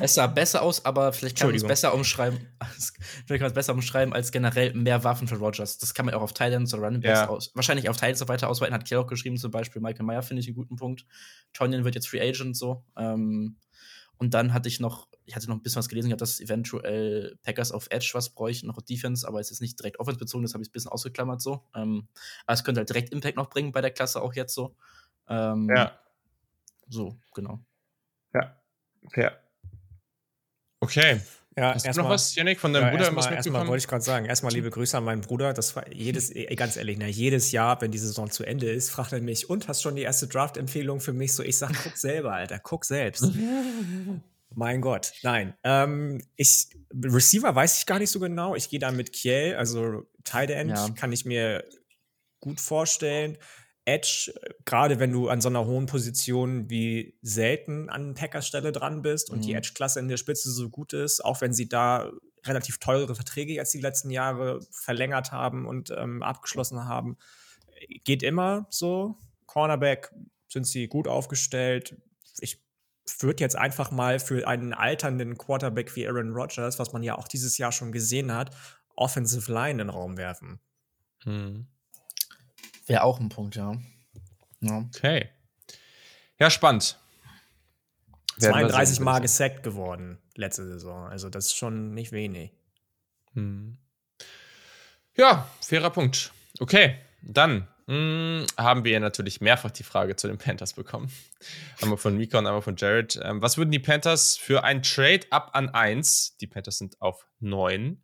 Es 0.01 0.15
sah 0.15 0.27
besser 0.27 0.63
aus, 0.63 0.85
aber 0.85 1.13
vielleicht 1.13 1.39
kann 1.39 1.49
man 1.49 1.57
es 1.57 1.65
besser 1.65 1.95
umschreiben, 1.95 2.39
vielleicht 2.61 3.29
kann 3.29 3.41
man 3.41 3.49
es 3.49 3.55
besser 3.55 3.73
umschreiben 3.73 4.13
als 4.13 4.33
generell 4.33 4.75
mehr 4.75 5.05
Waffen 5.05 5.29
für 5.29 5.37
Rogers. 5.37 5.79
Das 5.79 5.95
kann 5.95 6.07
man 6.07 6.15
auch 6.15 6.23
auf 6.23 6.33
Titans 6.33 6.75
oder 6.75 6.85
Running 6.85 7.01
Backs 7.03 7.21
ja. 7.21 7.29
aus, 7.29 7.51
wahrscheinlich 7.55 7.89
auf 7.89 7.97
Titans 7.97 8.27
weiter 8.29 8.49
ausweiten, 8.49 8.75
hat 8.75 8.85
Kiel 8.85 8.99
auch 8.99 9.07
geschrieben, 9.07 9.37
zum 9.37 9.51
Beispiel 9.51 9.81
Michael 9.81 10.05
Meyer 10.05 10.23
finde 10.23 10.41
ich 10.41 10.49
einen 10.49 10.57
guten 10.57 10.77
Punkt. 10.77 11.07
Tonyan 11.53 11.85
wird 11.85 11.95
jetzt 11.95 12.09
Free 12.09 12.21
Agent 12.21 12.57
so. 12.57 12.85
Ähm, 12.97 13.57
und 14.21 14.35
dann 14.35 14.53
hatte 14.53 14.69
ich 14.69 14.81
noch, 14.81 15.09
ich 15.25 15.35
hatte 15.35 15.49
noch 15.49 15.57
ein 15.57 15.63
bisschen 15.63 15.79
was 15.79 15.89
gelesen, 15.89 16.15
dass 16.15 16.41
eventuell 16.41 17.39
Packers 17.43 17.73
auf 17.73 17.87
Edge 17.91 18.11
was 18.13 18.29
bräuchten, 18.29 18.67
noch 18.67 18.83
Defense, 18.83 19.27
aber 19.27 19.41
es 19.41 19.51
ist 19.51 19.63
nicht 19.63 19.79
direkt 19.81 19.99
Offense 19.99 20.19
bezogen, 20.19 20.43
das 20.43 20.53
habe 20.53 20.63
ich 20.63 20.69
ein 20.69 20.73
bisschen 20.73 20.93
ausgeklammert 20.93 21.41
so. 21.41 21.65
Ähm, 21.75 22.07
aber 22.45 22.53
es 22.53 22.63
könnte 22.63 22.81
halt 22.81 22.91
direkt 22.91 23.13
Impact 23.15 23.39
noch 23.39 23.49
bringen 23.49 23.73
bei 23.73 23.81
der 23.81 23.93
Klasse 23.93 24.21
auch 24.21 24.35
jetzt 24.35 24.55
so. 24.55 24.77
Ähm, 25.27 25.71
ja. 25.75 25.99
So, 26.87 27.19
genau. 27.35 27.65
Ja, 28.35 28.61
fair. 29.11 29.41
Okay. 30.81 31.23
Ja, 31.57 31.75
Hast 31.75 31.85
du 31.85 32.03
noch 32.03 32.09
was, 32.09 32.35
Janik, 32.37 32.61
von 32.61 32.73
deinem 32.73 32.85
ja, 32.85 32.91
Bruder? 32.91 33.05
Erstmal, 33.05 33.35
erstmal 33.35 33.67
wollte 33.67 33.83
ich 33.83 33.89
gerade 33.89 34.05
sagen, 34.05 34.27
erstmal 34.27 34.53
liebe 34.53 34.71
Grüße 34.71 34.97
an 34.97 35.05
meinen 35.05 35.21
Bruder. 35.21 35.53
Das 35.53 35.75
war 35.75 35.93
jedes, 35.93 36.33
ganz 36.57 36.77
ehrlich, 36.77 36.97
ne, 36.97 37.09
jedes 37.09 37.51
Jahr, 37.51 37.81
wenn 37.81 37.91
die 37.91 37.99
Saison 37.99 38.31
zu 38.31 38.45
Ende 38.45 38.71
ist, 38.71 38.91
fragt 38.91 39.13
er 39.13 39.21
mich, 39.21 39.51
und 39.51 39.67
hast 39.67 39.83
schon 39.83 39.97
die 39.97 40.03
erste 40.03 40.29
Draft-Empfehlung 40.29 41.01
für 41.01 41.13
mich? 41.13 41.33
So, 41.33 41.43
ich 41.43 41.59
sag, 41.59 41.73
guck 41.83 41.97
selber, 41.97 42.35
Alter, 42.35 42.61
guck 42.61 42.85
selbst. 42.85 43.27
mein 44.55 44.81
Gott, 44.81 45.13
nein. 45.23 45.55
Ähm, 45.65 46.23
ich, 46.37 46.69
Receiver 46.95 47.53
weiß 47.53 47.79
ich 47.79 47.87
gar 47.87 47.99
nicht 47.99 48.11
so 48.11 48.21
genau. 48.21 48.55
Ich 48.55 48.69
gehe 48.69 48.79
da 48.79 48.93
mit 48.93 49.13
Kiel, 49.13 49.57
also 49.59 50.07
Tight 50.23 50.51
End, 50.51 50.71
ja. 50.71 50.89
kann 50.91 51.11
ich 51.13 51.25
mir 51.25 51.65
gut 52.39 52.61
vorstellen. 52.61 53.37
Edge, 53.85 54.33
gerade 54.65 54.99
wenn 54.99 55.13
du 55.13 55.29
an 55.29 55.41
so 55.41 55.49
einer 55.49 55.65
hohen 55.65 55.87
Position 55.87 56.69
wie 56.71 57.19
selten 57.23 57.89
an 57.89 58.15
Packers 58.15 58.47
Stelle 58.47 58.73
dran 58.73 59.03
bist 59.03 59.31
und 59.31 59.39
mhm. 59.39 59.43
die 59.43 59.55
Edge-Klasse 59.55 60.01
in 60.01 60.09
der 60.09 60.17
Spitze 60.17 60.51
so 60.51 60.69
gut 60.69 60.93
ist, 60.93 61.25
auch 61.25 61.41
wenn 61.41 61.53
sie 61.53 61.69
da 61.69 62.11
relativ 62.45 62.79
teure 62.79 63.15
Verträge 63.15 63.53
jetzt 63.53 63.75
die 63.75 63.81
letzten 63.81 64.11
Jahre 64.11 64.61
verlängert 64.71 65.33
haben 65.33 65.67
und 65.67 65.91
ähm, 65.91 66.23
abgeschlossen 66.23 66.87
haben, 66.87 67.17
geht 68.05 68.23
immer 68.23 68.67
so. 68.71 69.17
Cornerback 69.47 70.13
sind 70.49 70.67
sie 70.67 70.89
gut 70.89 71.09
aufgestellt. 71.09 71.97
Ich 72.41 72.63
würde 73.19 73.43
jetzt 73.43 73.57
einfach 73.57 73.91
mal 73.91 74.21
für 74.21 74.47
einen 74.47 74.73
alternden 74.73 75.37
Quarterback 75.37 75.95
wie 75.97 76.07
Aaron 76.07 76.33
Rodgers, 76.33 76.79
was 76.79 76.93
man 76.93 77.03
ja 77.03 77.17
auch 77.17 77.29
dieses 77.29 77.59
Jahr 77.59 77.73
schon 77.73 77.93
gesehen 77.93 78.33
hat, 78.33 78.55
Offensive 78.95 79.53
Line 79.53 79.73
in 79.73 79.79
den 79.79 79.91
Raum 79.91 80.17
werfen. 80.17 80.61
Hm. 81.25 81.67
Wäre 82.91 83.05
auch 83.05 83.21
ein 83.21 83.29
Punkt, 83.29 83.55
ja. 83.55 83.77
ja. 84.63 84.85
Okay. 84.93 85.29
Ja, 86.41 86.51
spannend. 86.51 86.99
32 88.41 88.99
Mal 88.99 89.21
gesackt 89.21 89.63
geworden 89.63 90.19
letzte 90.35 90.67
Saison. 90.67 91.07
Also 91.07 91.31
das 91.31 91.47
ist 91.47 91.57
schon 91.57 91.95
nicht 91.95 92.11
wenig. 92.11 92.51
Hm. 93.35 93.79
Ja, 95.17 95.49
fairer 95.61 95.91
Punkt. 95.91 96.33
Okay, 96.59 96.97
dann 97.23 97.69
mh, 97.87 97.95
hm, 97.95 98.47
haben 98.57 98.85
wir 98.85 98.99
natürlich 98.99 99.41
mehrfach 99.41 99.71
die 99.71 99.85
Frage 99.85 100.17
zu 100.17 100.27
den 100.27 100.39
Panthers 100.39 100.73
bekommen. 100.73 101.13
einmal 101.81 101.97
von 101.97 102.17
Mika 102.17 102.41
und 102.41 102.49
einmal 102.49 102.63
von 102.63 102.75
Jared. 102.75 103.21
Ähm, 103.23 103.41
was 103.41 103.57
würden 103.57 103.71
die 103.71 103.79
Panthers 103.79 104.37
für 104.37 104.65
ein 104.65 104.83
Trade 104.83 105.29
up 105.31 105.51
an 105.53 105.69
1, 105.69 106.39
die 106.39 106.49
Panthers 106.49 106.79
sind 106.79 107.01
auf 107.01 107.25
9, 107.39 108.03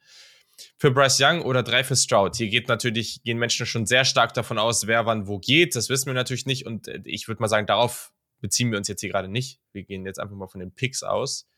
für 0.78 0.90
Bryce 0.90 1.20
Young 1.20 1.42
oder 1.42 1.62
3 1.62 1.84
für 1.84 1.96
Stroud? 1.96 2.36
Hier 2.36 2.48
geht 2.48 2.68
natürlich, 2.68 3.22
gehen 3.22 3.38
Menschen 3.38 3.66
schon 3.66 3.86
sehr 3.86 4.04
stark 4.04 4.34
davon 4.34 4.58
aus, 4.58 4.86
wer 4.86 5.06
wann 5.06 5.26
wo 5.26 5.38
geht. 5.38 5.76
Das 5.76 5.88
wissen 5.88 6.06
wir 6.06 6.14
natürlich 6.14 6.46
nicht. 6.46 6.66
Und 6.66 6.88
äh, 6.88 7.00
ich 7.04 7.28
würde 7.28 7.40
mal 7.40 7.48
sagen, 7.48 7.66
darauf 7.66 8.12
beziehen 8.40 8.70
wir 8.70 8.78
uns 8.78 8.88
jetzt 8.88 9.00
hier 9.00 9.10
gerade 9.10 9.28
nicht. 9.28 9.60
Wir 9.72 9.84
gehen 9.84 10.06
jetzt 10.06 10.18
einfach 10.18 10.36
mal 10.36 10.48
von 10.48 10.60
den 10.60 10.74
Picks 10.74 11.02
aus. 11.02 11.48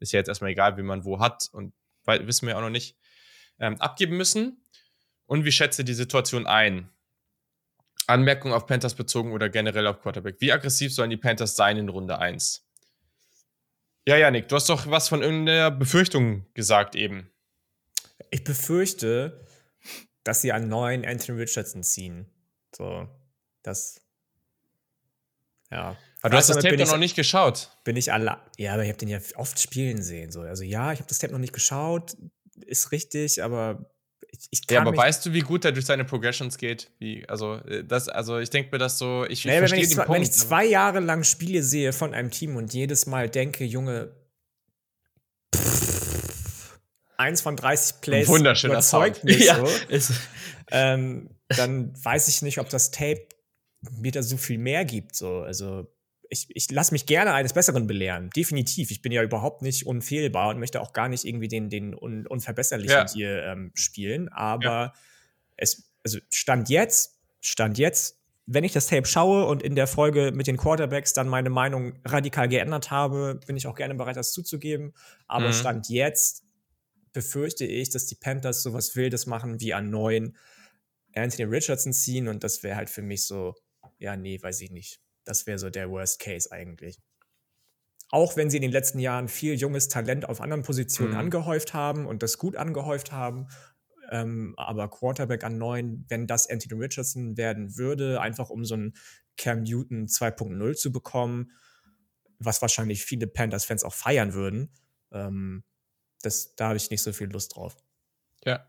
Ist 0.00 0.12
ja 0.12 0.18
jetzt 0.18 0.28
erstmal 0.28 0.50
egal, 0.50 0.76
wie 0.76 0.82
man 0.82 1.04
wo 1.04 1.20
hat 1.20 1.48
und 1.52 1.74
wissen 2.06 2.46
wir 2.46 2.56
auch 2.56 2.62
noch 2.62 2.70
nicht. 2.70 2.96
Ähm, 3.58 3.80
abgeben 3.80 4.16
müssen. 4.16 4.64
Und 5.26 5.44
wie 5.44 5.52
schätze 5.52 5.84
die 5.84 5.94
Situation 5.94 6.46
ein? 6.46 6.88
Anmerkung 8.06 8.52
auf 8.52 8.66
Panthers 8.66 8.94
bezogen 8.94 9.32
oder 9.32 9.50
generell 9.50 9.86
auf 9.86 10.00
Quarterback. 10.00 10.36
Wie 10.40 10.52
aggressiv 10.52 10.94
sollen 10.94 11.10
die 11.10 11.16
Panthers 11.16 11.56
sein 11.56 11.76
in 11.76 11.88
Runde 11.88 12.18
1? 12.18 12.66
Ja, 14.06 14.16
Janik, 14.16 14.48
du 14.48 14.56
hast 14.56 14.70
doch 14.70 14.88
was 14.90 15.10
von 15.10 15.22
irgendeiner 15.22 15.70
Befürchtung 15.70 16.46
gesagt 16.54 16.96
eben. 16.96 17.30
Ich 18.30 18.44
befürchte, 18.44 19.46
dass 20.24 20.40
sie 20.40 20.52
einen 20.52 20.68
neuen 20.68 21.04
Anthony 21.04 21.40
Richardson 21.40 21.82
ziehen. 21.82 22.26
So, 22.76 23.08
das. 23.62 24.00
Ja. 25.70 25.96
Aber 26.20 26.30
du 26.30 26.36
hast 26.36 26.50
das 26.50 26.58
Tape 26.58 26.76
doch 26.76 26.86
noch 26.86 26.98
nicht 26.98 27.16
geschaut. 27.16 27.70
Bin 27.84 27.96
ich 27.96 28.12
alle. 28.12 28.38
Ja, 28.56 28.74
aber 28.74 28.82
ich 28.82 28.88
habe 28.88 28.98
den 28.98 29.08
ja 29.08 29.20
oft 29.36 29.60
spielen 29.60 30.02
sehen. 30.02 30.32
So. 30.32 30.40
Also 30.40 30.64
ja, 30.64 30.92
ich 30.92 30.98
habe 30.98 31.08
das 31.08 31.18
Tape 31.18 31.32
noch 31.32 31.38
nicht 31.38 31.52
geschaut. 31.52 32.16
Ist 32.66 32.90
richtig, 32.90 33.42
aber 33.42 33.88
ich, 34.30 34.48
ich 34.50 34.70
ja, 34.70 34.80
aber 34.80 34.96
weißt 34.96 35.24
du, 35.24 35.32
wie 35.32 35.40
gut 35.40 35.64
er 35.64 35.72
durch 35.72 35.86
seine 35.86 36.04
Progressions 36.04 36.58
geht? 36.58 36.90
Wie, 36.98 37.26
also, 37.28 37.56
äh, 37.66 37.84
das, 37.84 38.08
also 38.08 38.38
ich 38.38 38.50
denke 38.50 38.70
mir 38.72 38.78
das 38.78 38.98
so, 38.98 39.24
ich, 39.28 39.44
naja, 39.44 39.60
verstehe 39.60 39.78
wenn 39.78 39.84
ich, 39.84 39.88
den 39.90 39.96
zwei, 39.96 40.04
Punkt. 40.04 40.16
Wenn 40.16 40.22
ich 40.22 40.32
zwei 40.32 40.64
Jahre 40.66 41.00
lang 41.00 41.24
Spiele 41.24 41.62
sehe 41.62 41.92
von 41.92 42.14
einem 42.14 42.30
Team 42.30 42.56
und 42.56 42.74
jedes 42.74 43.06
Mal 43.06 43.30
denke, 43.30 43.64
Junge, 43.64 44.14
pff, 45.54 45.97
eins 47.18 47.40
von 47.40 47.56
30 47.56 48.00
Plays 48.00 48.28
überzeugt 48.28 49.24
mich 49.24 49.44
ja. 49.44 49.56
so, 49.56 50.14
ähm, 50.70 51.30
dann 51.48 51.92
weiß 52.02 52.28
ich 52.28 52.42
nicht, 52.42 52.58
ob 52.58 52.68
das 52.70 52.90
Tape 52.90 53.26
mir 53.90 54.12
da 54.12 54.22
so 54.22 54.36
viel 54.36 54.58
mehr 54.58 54.84
gibt. 54.84 55.14
So. 55.14 55.40
Also 55.40 55.86
ich, 56.30 56.48
ich 56.54 56.70
lasse 56.70 56.92
mich 56.92 57.06
gerne 57.06 57.32
eines 57.32 57.52
Besseren 57.52 57.86
belehren. 57.86 58.30
Definitiv. 58.30 58.90
Ich 58.90 59.02
bin 59.02 59.12
ja 59.12 59.22
überhaupt 59.22 59.62
nicht 59.62 59.86
unfehlbar 59.86 60.50
und 60.50 60.58
möchte 60.58 60.80
auch 60.80 60.92
gar 60.92 61.08
nicht 61.08 61.24
irgendwie 61.24 61.48
den, 61.48 61.70
den 61.70 61.94
Un 61.94 62.26
Unverbesserlichen 62.26 62.90
ja. 62.90 63.10
hier 63.12 63.42
ähm, 63.44 63.72
spielen. 63.74 64.28
Aber 64.28 64.64
ja. 64.64 64.92
es, 65.56 65.90
also 66.04 66.18
Stand 66.30 66.68
jetzt, 66.68 67.18
Stand 67.40 67.78
jetzt, 67.78 68.18
wenn 68.46 68.64
ich 68.64 68.72
das 68.72 68.86
Tape 68.86 69.06
schaue 69.06 69.44
und 69.46 69.62
in 69.62 69.74
der 69.74 69.86
Folge 69.86 70.32
mit 70.32 70.46
den 70.46 70.56
Quarterbacks 70.56 71.12
dann 71.12 71.28
meine 71.28 71.50
Meinung 71.50 71.94
radikal 72.04 72.48
geändert 72.48 72.90
habe, 72.90 73.40
bin 73.46 73.56
ich 73.56 73.66
auch 73.66 73.74
gerne 73.74 73.94
bereit, 73.94 74.16
das 74.16 74.32
zuzugeben. 74.32 74.94
Aber 75.26 75.48
mhm. 75.48 75.52
Stand 75.52 75.88
jetzt 75.88 76.44
befürchte 77.12 77.64
ich, 77.64 77.90
dass 77.90 78.06
die 78.06 78.14
Panthers 78.14 78.62
sowas 78.62 78.96
Wildes 78.96 79.26
machen 79.26 79.60
wie 79.60 79.74
an 79.74 79.90
neuen 79.90 80.36
Anthony 81.14 81.44
Richardson 81.44 81.92
ziehen 81.92 82.28
und 82.28 82.44
das 82.44 82.62
wäre 82.62 82.76
halt 82.76 82.90
für 82.90 83.02
mich 83.02 83.26
so, 83.26 83.54
ja, 83.98 84.16
nee, 84.16 84.40
weiß 84.40 84.60
ich 84.60 84.70
nicht. 84.70 85.00
Das 85.24 85.46
wäre 85.46 85.58
so 85.58 85.70
der 85.70 85.90
Worst 85.90 86.20
Case 86.20 86.50
eigentlich. 86.52 86.98
Auch 88.10 88.36
wenn 88.36 88.48
sie 88.48 88.56
in 88.56 88.62
den 88.62 88.72
letzten 88.72 88.98
Jahren 88.98 89.28
viel 89.28 89.54
junges 89.54 89.88
Talent 89.88 90.26
auf 90.28 90.40
anderen 90.40 90.62
Positionen 90.62 91.12
mhm. 91.12 91.18
angehäuft 91.18 91.74
haben 91.74 92.06
und 92.06 92.22
das 92.22 92.38
gut 92.38 92.56
angehäuft 92.56 93.12
haben, 93.12 93.48
ähm, 94.10 94.54
aber 94.56 94.88
Quarterback 94.88 95.44
an 95.44 95.58
neun, 95.58 96.06
wenn 96.08 96.26
das 96.26 96.48
Anthony 96.48 96.80
Richardson 96.80 97.36
werden 97.36 97.76
würde, 97.76 98.20
einfach 98.20 98.48
um 98.48 98.64
so 98.64 98.74
einen 98.74 98.94
Cam 99.36 99.62
Newton 99.62 100.06
2.0 100.06 100.74
zu 100.74 100.92
bekommen, 100.92 101.52
was 102.38 102.62
wahrscheinlich 102.62 103.04
viele 103.04 103.26
Panthers-Fans 103.26 103.84
auch 103.84 103.94
feiern 103.94 104.32
würden, 104.32 104.72
ähm, 105.12 105.64
das, 106.22 106.54
da 106.56 106.68
habe 106.68 106.76
ich 106.76 106.90
nicht 106.90 107.02
so 107.02 107.12
viel 107.12 107.30
Lust 107.30 107.56
drauf. 107.56 107.76
Ja, 108.44 108.66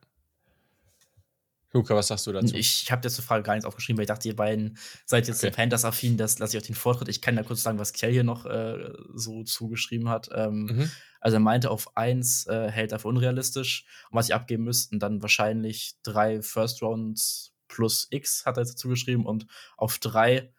Luca, 1.71 1.95
was 1.95 2.07
sagst 2.07 2.25
du 2.25 2.31
dazu? 2.31 2.55
Ich, 2.55 2.83
ich 2.83 2.91
habe 2.91 3.01
dir 3.01 3.09
zur 3.09 3.23
Frage 3.23 3.43
gar 3.43 3.53
nichts 3.53 3.65
aufgeschrieben, 3.65 3.97
weil 3.97 4.03
ich 4.03 4.07
dachte, 4.07 4.27
ihr 4.27 4.35
beiden 4.35 4.77
seid 5.05 5.27
jetzt 5.27 5.43
okay. 5.43 5.51
so 5.51 5.55
Panthers-affin, 5.55 6.17
das 6.17 6.39
lasse 6.39 6.57
ich 6.57 6.63
euch 6.63 6.67
den 6.67 6.75
Vortritt. 6.75 7.09
Ich 7.09 7.21
kann 7.21 7.35
da 7.35 7.43
kurz 7.43 7.61
sagen, 7.61 7.77
was 7.77 7.93
Kell 7.93 8.11
hier 8.11 8.23
noch 8.23 8.45
äh, 8.45 8.91
so 9.13 9.43
zugeschrieben 9.43 10.09
hat. 10.09 10.29
Ähm, 10.33 10.65
mhm. 10.65 10.91
Also 11.19 11.37
er 11.37 11.41
meinte, 11.41 11.69
auf 11.69 11.95
eins 11.95 12.47
äh, 12.47 12.71
hält 12.71 12.91
er 12.91 12.99
für 12.99 13.07
unrealistisch. 13.07 13.85
Und 14.09 14.17
was 14.17 14.27
sie 14.27 14.33
abgeben 14.33 14.63
müssten, 14.63 14.99
dann 14.99 15.21
wahrscheinlich 15.21 15.95
drei 16.01 16.41
First 16.41 16.81
Rounds 16.81 17.53
plus 17.67 18.07
X, 18.09 18.47
hat 18.47 18.57
er 18.57 18.65
dazu 18.65 18.89
geschrieben. 18.89 19.27
Und 19.27 19.45
auf 19.77 19.99
drei, 19.99 20.51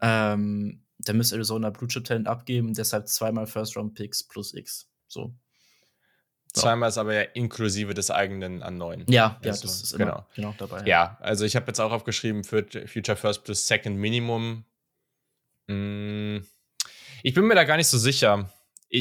ähm, 0.00 0.84
da 0.98 1.12
müsste 1.12 1.34
Arizona 1.34 1.70
Blue 1.70 1.88
Chip 1.88 2.04
Talent 2.04 2.28
abgeben, 2.28 2.72
deshalb 2.72 3.08
zweimal 3.08 3.48
First 3.48 3.76
Round 3.76 3.94
Picks 3.94 4.22
plus 4.22 4.54
X. 4.54 4.88
So. 5.08 5.34
Zweimal 6.52 6.90
ist 6.90 6.98
aber 6.98 7.14
ja 7.14 7.22
inklusive 7.22 7.94
des 7.94 8.10
eigenen 8.10 8.62
an 8.62 8.76
neun. 8.76 9.04
Ja, 9.08 9.40
ja, 9.42 9.50
also, 9.50 9.62
das 9.62 9.82
ist 9.82 9.96
genau. 9.96 10.26
genau 10.34 10.54
dabei. 10.58 10.80
Ja. 10.80 10.86
ja, 10.86 11.18
also 11.20 11.46
ich 11.46 11.56
habe 11.56 11.66
jetzt 11.68 11.80
auch 11.80 11.92
aufgeschrieben 11.92 12.44
für 12.44 12.66
Future 12.86 13.16
First 13.16 13.44
plus 13.44 13.66
Second 13.66 13.96
Minimum. 13.96 14.64
Hm, 15.68 16.46
ich 17.22 17.34
bin 17.34 17.46
mir 17.46 17.54
da 17.54 17.64
gar 17.64 17.78
nicht 17.78 17.88
so 17.88 17.96
sicher. 17.96 18.50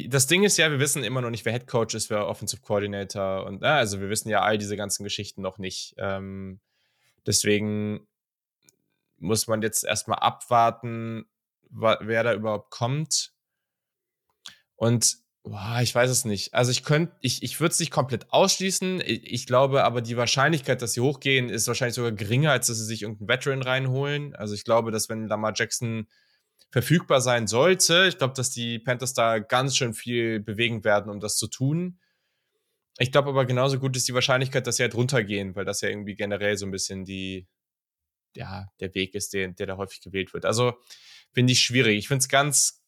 Das 0.08 0.28
Ding 0.28 0.44
ist 0.44 0.56
ja, 0.56 0.72
wir 0.72 0.80
wissen 0.80 1.04
immer 1.04 1.20
noch 1.20 1.30
nicht, 1.30 1.44
wer 1.44 1.52
Head 1.52 1.68
Coach 1.68 1.96
ist, 1.96 2.10
wer 2.10 2.26
Offensive 2.26 2.62
Coordinator 2.62 3.46
und 3.46 3.62
also 3.64 4.00
wir 4.00 4.10
wissen 4.10 4.30
ja 4.30 4.42
all 4.42 4.58
diese 4.58 4.78
ganzen 4.78 5.04
Geschichten 5.04 5.42
noch 5.42 5.58
nicht. 5.58 5.96
Ähm, 5.98 6.62
deswegen 7.26 8.08
muss 9.18 9.48
man 9.48 9.62
jetzt 9.62 9.84
erstmal 9.84 10.20
abwarten, 10.20 11.26
wer 11.70 12.24
da 12.24 12.34
überhaupt 12.34 12.72
kommt. 12.72 13.34
Und 14.76 15.21
Boah, 15.44 15.80
ich 15.82 15.94
weiß 15.96 16.10
es 16.12 16.24
nicht. 16.24 16.54
Also 16.54 16.70
ich 16.70 16.84
könnte, 16.84 17.16
ich, 17.20 17.42
ich 17.42 17.60
würde 17.60 17.72
es 17.72 17.80
nicht 17.80 17.92
komplett 17.92 18.32
ausschließen. 18.32 19.02
Ich, 19.02 19.24
ich, 19.32 19.46
glaube 19.48 19.84
aber, 19.84 20.02
die 20.02 20.16
Wahrscheinlichkeit, 20.16 20.82
dass 20.82 20.94
sie 20.94 21.02
hochgehen, 21.02 21.50
ist 21.50 21.68
wahrscheinlich 21.68 21.96
sogar 21.96 22.12
geringer, 22.12 22.52
als 22.52 22.68
dass 22.68 22.78
sie 22.78 22.86
sich 22.86 23.02
irgendeinen 23.02 23.28
Veteran 23.28 23.62
reinholen. 23.64 24.36
Also 24.36 24.54
ich 24.54 24.64
glaube, 24.64 24.92
dass 24.92 25.10
wenn 25.10 25.28
Lamar 25.28 25.54
Jackson 25.56 26.08
verfügbar 26.70 27.22
sein 27.22 27.48
sollte, 27.48 28.06
ich 28.08 28.20
glaube, 28.20 28.36
dass 28.36 28.52
die 28.52 28.78
Panthers 28.78 29.14
da 29.14 29.40
ganz 29.40 29.76
schön 29.76 29.96
viel 29.96 30.40
bewegen 30.40 30.84
werden, 30.84 31.12
um 31.12 31.20
das 31.20 31.38
zu 31.38 31.48
tun. 31.48 32.00
Ich 33.00 33.12
glaube 33.12 33.30
aber 33.30 33.46
genauso 33.46 33.80
gut 33.80 33.98
ist 33.98 34.08
die 34.08 34.14
Wahrscheinlichkeit, 34.14 34.68
dass 34.68 34.76
sie 34.76 34.84
halt 34.84 34.94
runtergehen, 34.94 35.56
weil 35.56 35.66
das 35.66 35.82
ja 35.82 35.90
irgendwie 35.90 36.16
generell 36.16 36.56
so 36.56 36.68
ein 36.68 36.72
bisschen 36.72 37.04
die, 37.04 37.48
ja, 38.36 38.68
der 38.80 38.94
Weg 38.94 39.16
ist, 39.16 39.34
der, 39.34 39.48
der 39.50 39.66
da 39.66 39.78
häufig 39.78 40.02
gewählt 40.02 40.34
wird. 40.34 40.46
Also 40.46 40.74
finde 41.34 41.54
ich 41.54 41.62
schwierig. 41.62 41.98
Ich 41.98 42.08
finde 42.08 42.22
es 42.22 42.30
ganz, 42.30 42.81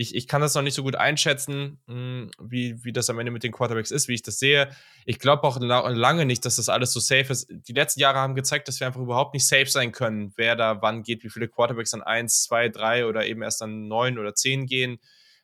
ich, 0.00 0.14
ich 0.14 0.28
kann 0.28 0.40
das 0.40 0.54
noch 0.54 0.62
nicht 0.62 0.74
so 0.74 0.84
gut 0.84 0.94
einschätzen, 0.94 1.80
hm, 1.88 2.30
wie, 2.40 2.84
wie 2.84 2.92
das 2.92 3.10
am 3.10 3.18
Ende 3.18 3.32
mit 3.32 3.42
den 3.42 3.50
Quarterbacks 3.50 3.90
ist, 3.90 4.06
wie 4.06 4.14
ich 4.14 4.22
das 4.22 4.38
sehe. 4.38 4.70
Ich 5.04 5.18
glaube 5.18 5.42
auch 5.42 5.58
lange 5.58 6.24
nicht, 6.24 6.44
dass 6.44 6.54
das 6.54 6.68
alles 6.68 6.92
so 6.92 7.00
safe 7.00 7.32
ist. 7.32 7.48
Die 7.50 7.72
letzten 7.72 7.98
Jahre 7.98 8.20
haben 8.20 8.36
gezeigt, 8.36 8.68
dass 8.68 8.78
wir 8.78 8.86
einfach 8.86 9.00
überhaupt 9.00 9.34
nicht 9.34 9.44
safe 9.44 9.66
sein 9.66 9.90
können, 9.90 10.32
wer 10.36 10.54
da 10.54 10.80
wann 10.82 11.02
geht, 11.02 11.24
wie 11.24 11.30
viele 11.30 11.48
Quarterbacks 11.48 11.94
an 11.94 12.02
eins, 12.02 12.44
zwei, 12.44 12.68
drei 12.68 13.06
oder 13.06 13.26
eben 13.26 13.42
erst 13.42 13.60
an 13.60 13.88
neun 13.88 14.18
oder 14.18 14.36
zehn 14.36 14.66
gehen. 14.66 15.00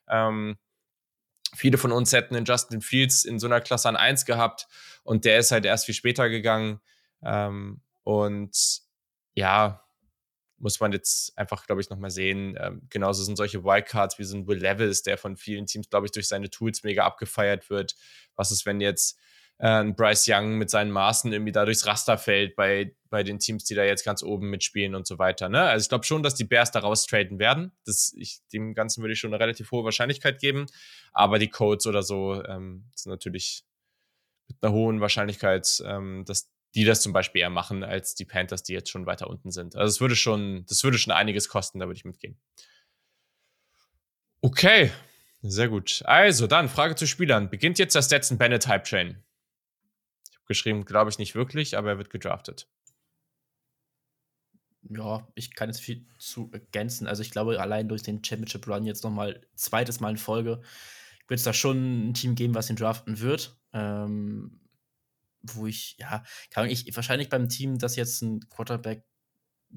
Ähm, 0.07 0.57
viele 1.53 1.77
von 1.77 1.91
uns 1.91 2.13
hätten 2.13 2.33
den 2.33 2.45
Justin 2.45 2.79
Fields 2.79 3.25
in 3.25 3.39
so 3.39 3.47
einer 3.47 3.59
Klasse 3.59 3.89
an 3.89 3.97
eins 3.97 4.23
gehabt 4.23 4.69
und 5.03 5.25
der 5.25 5.37
ist 5.37 5.51
halt 5.51 5.65
erst 5.65 5.85
viel 5.85 5.95
später 5.95 6.29
gegangen. 6.29 6.79
Ähm, 7.21 7.81
und 8.03 8.55
ja, 9.33 9.84
muss 10.57 10.79
man 10.79 10.91
jetzt 10.91 11.37
einfach, 11.37 11.65
glaube 11.65 11.81
ich, 11.81 11.89
nochmal 11.89 12.11
sehen. 12.11 12.57
Ähm, 12.59 12.81
genauso 12.89 13.23
sind 13.23 13.35
solche 13.35 13.63
Wildcards 13.63 14.19
wie 14.19 14.23
so 14.23 14.37
ein 14.37 14.47
Will 14.47 14.59
Levels, 14.59 15.03
der 15.03 15.17
von 15.17 15.37
vielen 15.37 15.65
Teams, 15.65 15.89
glaube 15.89 16.07
ich, 16.07 16.11
durch 16.11 16.27
seine 16.27 16.49
Tools 16.49 16.83
mega 16.83 17.05
abgefeiert 17.05 17.69
wird. 17.69 17.95
Was 18.35 18.51
ist, 18.51 18.65
wenn 18.65 18.81
jetzt 18.81 19.19
äh, 19.57 19.83
Bryce 19.85 20.27
Young 20.29 20.57
mit 20.57 20.69
seinen 20.69 20.91
Maßen 20.91 21.31
irgendwie 21.31 21.51
da 21.51 21.65
durchs 21.65 21.85
Raster 21.85 22.17
fällt 22.17 22.55
bei, 22.55 22.95
bei 23.09 23.23
den 23.23 23.39
Teams, 23.39 23.63
die 23.65 23.75
da 23.75 23.83
jetzt 23.83 24.03
ganz 24.03 24.23
oben 24.23 24.49
mitspielen 24.49 24.95
und 24.95 25.07
so 25.07 25.19
weiter. 25.19 25.49
Ne? 25.49 25.61
Also 25.61 25.83
ich 25.83 25.89
glaube 25.89 26.05
schon, 26.05 26.23
dass 26.23 26.35
die 26.35 26.43
Bears 26.43 26.71
da 26.71 26.79
raustraden 26.79 27.39
werden. 27.39 27.71
Das, 27.85 28.13
ich, 28.17 28.39
dem 28.51 28.73
Ganzen 28.73 29.01
würde 29.01 29.13
ich 29.13 29.19
schon 29.19 29.33
eine 29.33 29.41
relativ 29.41 29.71
hohe 29.71 29.83
Wahrscheinlichkeit 29.83 30.39
geben. 30.39 30.65
Aber 31.13 31.39
die 31.39 31.49
Codes 31.49 31.87
oder 31.87 32.03
so 32.03 32.43
ähm, 32.43 32.85
sind 32.95 33.11
natürlich 33.11 33.63
mit 34.47 34.57
einer 34.61 34.73
hohen 34.73 35.01
Wahrscheinlichkeit, 35.01 35.81
ähm, 35.85 36.23
dass 36.25 36.51
die 36.75 36.83
das 36.83 37.01
zum 37.01 37.13
Beispiel 37.13 37.41
eher 37.41 37.49
machen 37.49 37.83
als 37.83 38.15
die 38.15 38.25
Panthers, 38.25 38.63
die 38.63 38.73
jetzt 38.73 38.89
schon 38.89 39.05
weiter 39.05 39.29
unten 39.29 39.51
sind. 39.51 39.75
Also 39.75 39.89
es 39.89 40.01
würde 40.01 40.15
schon, 40.15 40.65
das 40.67 40.83
würde 40.83 40.97
schon 40.97 41.13
einiges 41.13 41.47
kosten, 41.47 41.79
da 41.79 41.87
würde 41.87 41.97
ich 41.97 42.05
mitgehen. 42.05 42.37
Okay, 44.41 44.91
sehr 45.41 45.69
gut. 45.69 46.01
Also, 46.05 46.47
dann 46.47 46.69
Frage 46.69 46.95
zu 46.95 47.07
Spielern. 47.07 47.49
Beginnt 47.49 47.79
jetzt 47.79 47.95
das 47.95 48.05
Stetson 48.05 48.37
Bennett 48.37 48.67
Hype 48.67 48.83
Train? 48.83 49.23
Ich 50.29 50.35
habe 50.35 50.45
geschrieben, 50.47 50.85
glaube 50.85 51.09
ich 51.09 51.17
nicht 51.17 51.33
wirklich, 51.33 51.77
aber 51.77 51.89
er 51.89 51.97
wird 51.97 52.09
gedraftet. 52.09 52.67
Ja, 54.87 55.27
ich 55.33 55.55
kann 55.55 55.69
jetzt 55.69 55.81
viel 55.81 56.05
zu 56.19 56.51
ergänzen. 56.51 57.07
Also, 57.07 57.23
ich 57.23 57.31
glaube, 57.31 57.59
allein 57.59 57.87
durch 57.87 58.03
den 58.03 58.23
Championship 58.23 58.67
Run 58.67 58.85
jetzt 58.85 59.03
nochmal 59.03 59.41
zweites 59.55 59.99
Mal 59.99 60.11
in 60.11 60.17
Folge 60.17 60.61
wird 61.27 61.39
es 61.39 61.43
da 61.43 61.53
schon 61.53 62.09
ein 62.09 62.13
Team 62.13 62.35
geben, 62.35 62.53
was 62.53 62.69
ihn 62.69 62.75
draften 62.75 63.19
wird. 63.19 63.55
Ähm, 63.73 64.59
wo 65.53 65.67
ich, 65.67 65.95
ja, 65.99 66.23
kann 66.49 66.69
ich 66.69 66.95
wahrscheinlich 66.95 67.29
beim 67.29 67.49
Team, 67.49 67.77
das 67.77 67.95
jetzt 67.95 68.21
ein 68.21 68.47
Quarterback 68.49 69.03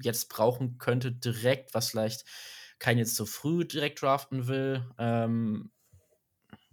jetzt 0.01 0.29
brauchen 0.29 0.77
könnte, 0.77 1.11
direkt, 1.11 1.73
was 1.73 1.89
vielleicht 1.89 2.25
kein 2.79 2.97
jetzt 2.97 3.15
so 3.15 3.25
früh 3.25 3.65
direkt 3.65 4.01
draften 4.01 4.47
will. 4.47 4.85
Ähm, 4.97 5.71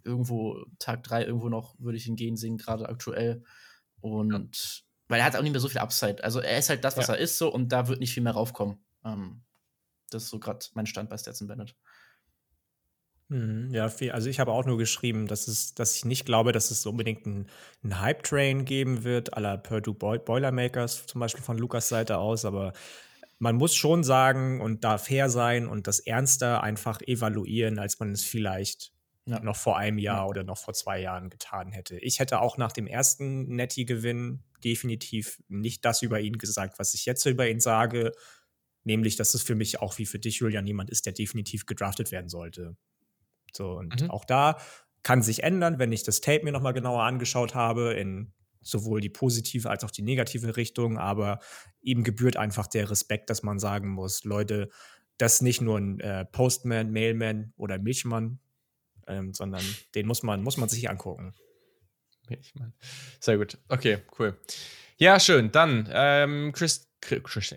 irgendwo 0.04 0.64
Tag 0.78 1.02
3 1.02 1.24
irgendwo 1.24 1.48
noch 1.48 1.74
würde 1.78 1.98
ich 1.98 2.06
ihn 2.06 2.16
gehen 2.16 2.36
sehen, 2.36 2.56
gerade 2.56 2.88
aktuell. 2.88 3.42
Und 4.00 4.56
ja. 4.56 4.84
weil 5.08 5.20
er 5.20 5.26
hat 5.26 5.36
auch 5.36 5.42
nicht 5.42 5.52
mehr 5.52 5.60
so 5.60 5.68
viel 5.68 5.80
Upside. 5.80 6.22
Also 6.22 6.40
er 6.40 6.58
ist 6.58 6.68
halt 6.68 6.84
das, 6.84 6.96
was 6.96 7.08
ja. 7.08 7.14
er 7.14 7.20
ist, 7.20 7.38
so 7.38 7.52
und 7.52 7.70
da 7.72 7.88
wird 7.88 7.98
nicht 7.98 8.14
viel 8.14 8.22
mehr 8.22 8.34
raufkommen. 8.34 8.78
Ähm, 9.04 9.42
das 10.10 10.24
ist 10.24 10.30
so 10.30 10.38
gerade 10.38 10.64
mein 10.74 10.86
Stand 10.86 11.10
bei 11.10 11.18
Stetson 11.18 11.48
Bennett. 11.48 11.74
Mhm, 13.28 13.70
ja, 13.72 13.88
viel, 13.88 14.12
also 14.12 14.30
ich 14.30 14.38
habe 14.38 14.52
auch 14.52 14.64
nur 14.66 14.78
geschrieben, 14.78 15.26
dass, 15.26 15.48
es, 15.48 15.74
dass 15.74 15.96
ich 15.96 16.04
nicht 16.04 16.26
glaube, 16.26 16.52
dass 16.52 16.70
es 16.70 16.86
unbedingt 16.86 17.26
einen, 17.26 17.48
Hype-Train 17.84 18.64
geben 18.64 19.02
wird, 19.02 19.36
à 19.36 19.40
la 19.40 19.56
Purdue 19.56 19.94
Boilermakers, 19.94 21.06
zum 21.06 21.20
Beispiel 21.20 21.42
von 21.42 21.58
Lukas 21.58 21.88
Seite 21.88 22.18
aus, 22.18 22.44
aber 22.44 22.72
man 23.38 23.56
muss 23.56 23.74
schon 23.74 24.04
sagen 24.04 24.60
und 24.60 24.84
da 24.84 24.98
fair 24.98 25.28
sein 25.28 25.66
und 25.66 25.88
das 25.88 25.98
ernster 25.98 26.62
einfach 26.62 27.00
evaluieren, 27.02 27.78
als 27.78 27.98
man 27.98 28.12
es 28.12 28.24
vielleicht 28.24 28.92
ja. 29.26 29.40
noch 29.40 29.56
vor 29.56 29.76
einem 29.76 29.98
Jahr 29.98 30.24
ja. 30.24 30.26
oder 30.26 30.44
noch 30.44 30.58
vor 30.58 30.74
zwei 30.74 31.00
Jahren 31.00 31.28
getan 31.28 31.72
hätte. 31.72 31.98
Ich 31.98 32.20
hätte 32.20 32.40
auch 32.40 32.56
nach 32.58 32.72
dem 32.72 32.86
ersten 32.86 33.54
Netty-Gewinn 33.56 34.44
definitiv 34.64 35.42
nicht 35.48 35.84
das 35.84 36.02
über 36.02 36.20
ihn 36.20 36.38
gesagt, 36.38 36.78
was 36.78 36.94
ich 36.94 37.06
jetzt 37.06 37.26
über 37.26 37.48
ihn 37.48 37.60
sage, 37.60 38.12
nämlich, 38.84 39.16
dass 39.16 39.34
es 39.34 39.42
für 39.42 39.56
mich 39.56 39.80
auch 39.80 39.98
wie 39.98 40.06
für 40.06 40.20
dich, 40.20 40.38
Julian, 40.38 40.66
jemand 40.66 40.90
ist, 40.90 41.06
der 41.06 41.12
definitiv 41.12 41.66
gedraftet 41.66 42.12
werden 42.12 42.28
sollte. 42.28 42.76
So, 43.56 43.72
und 43.72 44.02
mhm. 44.02 44.10
auch 44.10 44.24
da 44.24 44.58
kann 45.02 45.22
sich 45.22 45.42
ändern, 45.42 45.78
wenn 45.78 45.92
ich 45.92 46.02
das 46.02 46.20
Tape 46.20 46.44
mir 46.44 46.52
nochmal 46.52 46.72
genauer 46.72 47.02
angeschaut 47.02 47.54
habe, 47.54 47.94
in 47.94 48.32
sowohl 48.60 49.00
die 49.00 49.08
positive 49.08 49.70
als 49.70 49.84
auch 49.84 49.90
die 49.90 50.02
negative 50.02 50.56
Richtung, 50.56 50.98
aber 50.98 51.38
ihm 51.80 52.02
gebührt 52.02 52.36
einfach 52.36 52.66
der 52.66 52.90
Respekt, 52.90 53.30
dass 53.30 53.44
man 53.44 53.60
sagen 53.60 53.88
muss, 53.88 54.24
Leute, 54.24 54.68
das 55.18 55.34
ist 55.34 55.42
nicht 55.42 55.60
nur 55.60 55.78
ein 55.78 56.00
äh, 56.00 56.24
Postman, 56.24 56.90
Mailman 56.90 57.52
oder 57.56 57.78
Milchmann, 57.78 58.40
ähm, 59.06 59.32
sondern 59.32 59.62
den 59.94 60.06
muss 60.06 60.22
man, 60.22 60.42
muss 60.42 60.56
man 60.56 60.68
sich 60.68 60.90
angucken. 60.90 61.34
Milchmann. 62.28 62.74
Sehr 63.20 63.38
gut. 63.38 63.58
Okay, 63.68 63.98
cool. 64.18 64.36
Ja, 64.96 65.20
schön. 65.20 65.52
Dann, 65.52 65.88
ähm, 65.92 66.52
Chris, 66.52 66.90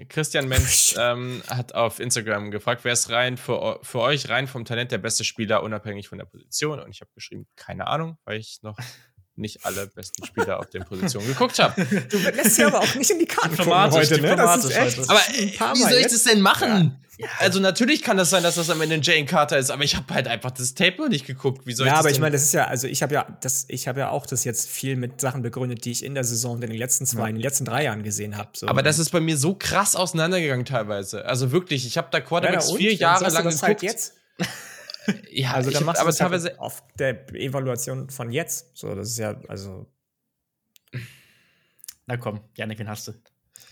Christian 0.10 0.48
Menz 0.48 0.96
ähm, 1.00 1.42
hat 1.48 1.76
auf 1.76 2.00
Instagram 2.00 2.52
gefragt, 2.52 2.84
wer 2.84 2.94
ist 2.94 3.10
rein 3.10 3.38
für, 3.38 3.80
für 3.82 4.00
euch 4.00 4.30
rein 4.30 4.48
vom 4.48 4.66
Talent 4.66 4.92
der 4.92 4.98
beste 4.98 5.24
Spieler, 5.24 5.64
unabhängig 5.64 6.08
von 6.08 6.18
der 6.18 6.26
Position? 6.26 6.80
Und 6.80 6.92
ich 6.92 7.02
habe 7.02 7.12
geschrieben, 7.14 7.48
keine 7.56 7.88
Ahnung, 7.88 8.18
weil 8.26 8.40
ich 8.40 8.60
noch 8.62 8.78
nicht 9.40 9.66
alle 9.66 9.88
besten 9.88 10.26
Spieler 10.26 10.60
auf 10.60 10.70
den 10.70 10.84
Positionen 10.86 11.28
geguckt 11.28 11.60
habe. 11.60 11.86
Du 12.10 12.18
lässt 12.18 12.56
sie 12.56 12.64
aber 12.64 12.80
auch 12.80 12.96
nicht 12.96 13.10
in 13.10 13.20
die 13.20 13.26
Karten 13.26 13.56
gucken 13.56 13.92
heute, 13.92 14.22
ne? 14.22 14.36
Das 14.36 14.66
ist 14.66 14.76
echt 14.76 15.10
aber 15.10 15.20
äh, 15.20 15.76
wie 15.76 15.84
soll 15.84 16.00
ich 16.00 16.08
das 16.08 16.24
denn 16.24 16.42
machen? 16.42 17.00
Ja. 17.20 17.28
Also 17.40 17.60
natürlich 17.60 18.02
kann 18.02 18.16
das 18.16 18.30
sein, 18.30 18.44
dass 18.44 18.56
das 18.56 18.70
am 18.70 18.80
Ende 18.80 18.98
Jane 19.02 19.26
Carter 19.26 19.58
ist, 19.58 19.72
aber 19.72 19.84
ich 19.84 19.98
habe 19.98 20.14
halt 20.14 20.30
einfach 20.30 20.52
das 20.52 20.74
Tape 20.74 21.02
noch 21.02 21.10
nicht 21.10 21.26
geguckt. 21.26 21.68
Wie 21.68 21.74
soll 21.74 21.86
ja, 21.86 21.94
ich 21.94 21.98
das 21.98 22.06
aber 22.06 22.12
ich 22.12 22.20
meine, 22.22 22.32
das 22.32 22.44
ist 22.44 22.54
ja, 22.54 22.68
also 22.68 22.88
ich 22.88 23.04
habe 23.04 23.14
ja, 23.14 23.28
das, 23.42 23.66
ich 23.68 23.90
habe 23.90 24.00
ja 24.00 24.10
auch 24.10 24.26
das 24.26 24.46
jetzt 24.46 24.70
viel 24.70 24.96
mit 24.96 25.20
Sachen 25.20 25.42
begründet, 25.42 25.84
die 25.84 25.92
ich 25.92 26.06
in 26.06 26.14
der 26.14 26.24
Saison 26.24 26.62
in 26.62 26.70
den 26.70 26.78
letzten 26.78 27.06
zwei, 27.06 27.24
ja. 27.24 27.28
in 27.28 27.36
den 27.36 27.42
letzten 27.42 27.66
drei 27.66 27.84
Jahren 27.84 28.04
gesehen 28.04 28.38
habe. 28.38 28.52
So. 28.54 28.70
Aber 28.70 28.84
das 28.84 29.00
ist 29.00 29.10
bei 29.10 29.20
mir 29.20 29.38
so 29.38 29.54
krass 29.54 29.98
auseinandergegangen 29.98 30.64
teilweise. 30.64 31.26
Also 31.26 31.52
wirklich, 31.52 31.86
ich 31.86 31.98
habe 31.98 32.08
da 32.10 32.22
Quarterbacks 32.22 32.72
ja, 32.72 32.78
vier 32.78 32.94
Jahre 32.94 33.30
lang 33.30 33.44
geguckt. 33.44 33.64
Halt 33.64 33.82
jetzt? 33.82 34.14
Ja, 35.32 35.54
also 35.54 35.72
da 35.72 35.82
machst 35.82 36.00
du 36.00 36.02
aber 36.02 36.12
halt 36.12 36.18
teilweise 36.18 36.50
halt 36.50 36.60
auf 36.60 36.84
der 36.98 37.30
Evaluation 37.34 38.10
von 38.10 38.32
jetzt. 38.32 38.78
So, 38.78 38.96
das 38.96 39.10
ist 39.10 39.18
ja, 39.18 39.40
also. 39.48 39.92
Na 42.06 42.18
komm, 42.18 42.42
Janik, 42.56 42.80
wen 42.80 42.90
hast 42.90 43.08
du? 43.08 43.14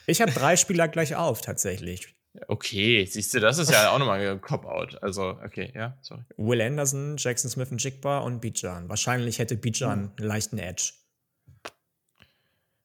Ich 0.06 0.22
habe 0.22 0.32
drei 0.32 0.56
Spieler 0.56 0.88
gleich 0.88 1.16
auf, 1.16 1.42
tatsächlich. 1.42 2.16
Okay, 2.48 3.04
siehst 3.06 3.34
du, 3.34 3.40
das 3.40 3.58
ist 3.58 3.72
ja 3.72 3.90
auch 3.90 3.98
nochmal 3.98 4.20
ein 4.20 4.42
Cop-Out. 4.42 5.02
Also, 5.02 5.40
okay, 5.44 5.72
ja, 5.74 5.98
sorry. 6.02 6.22
Will 6.38 6.62
Anderson, 6.62 7.16
Jackson 7.18 7.50
Smith 7.50 7.72
und 7.72 7.84
Jigba 7.84 8.20
und 8.20 8.40
Bijan. 8.40 8.90
Wahrscheinlich 8.90 9.40
hätte 9.40 9.58
Bijan 9.58 10.02
mhm. 10.02 10.12
einen 10.18 10.28
leichten 10.28 10.60
Edge. 10.60 10.94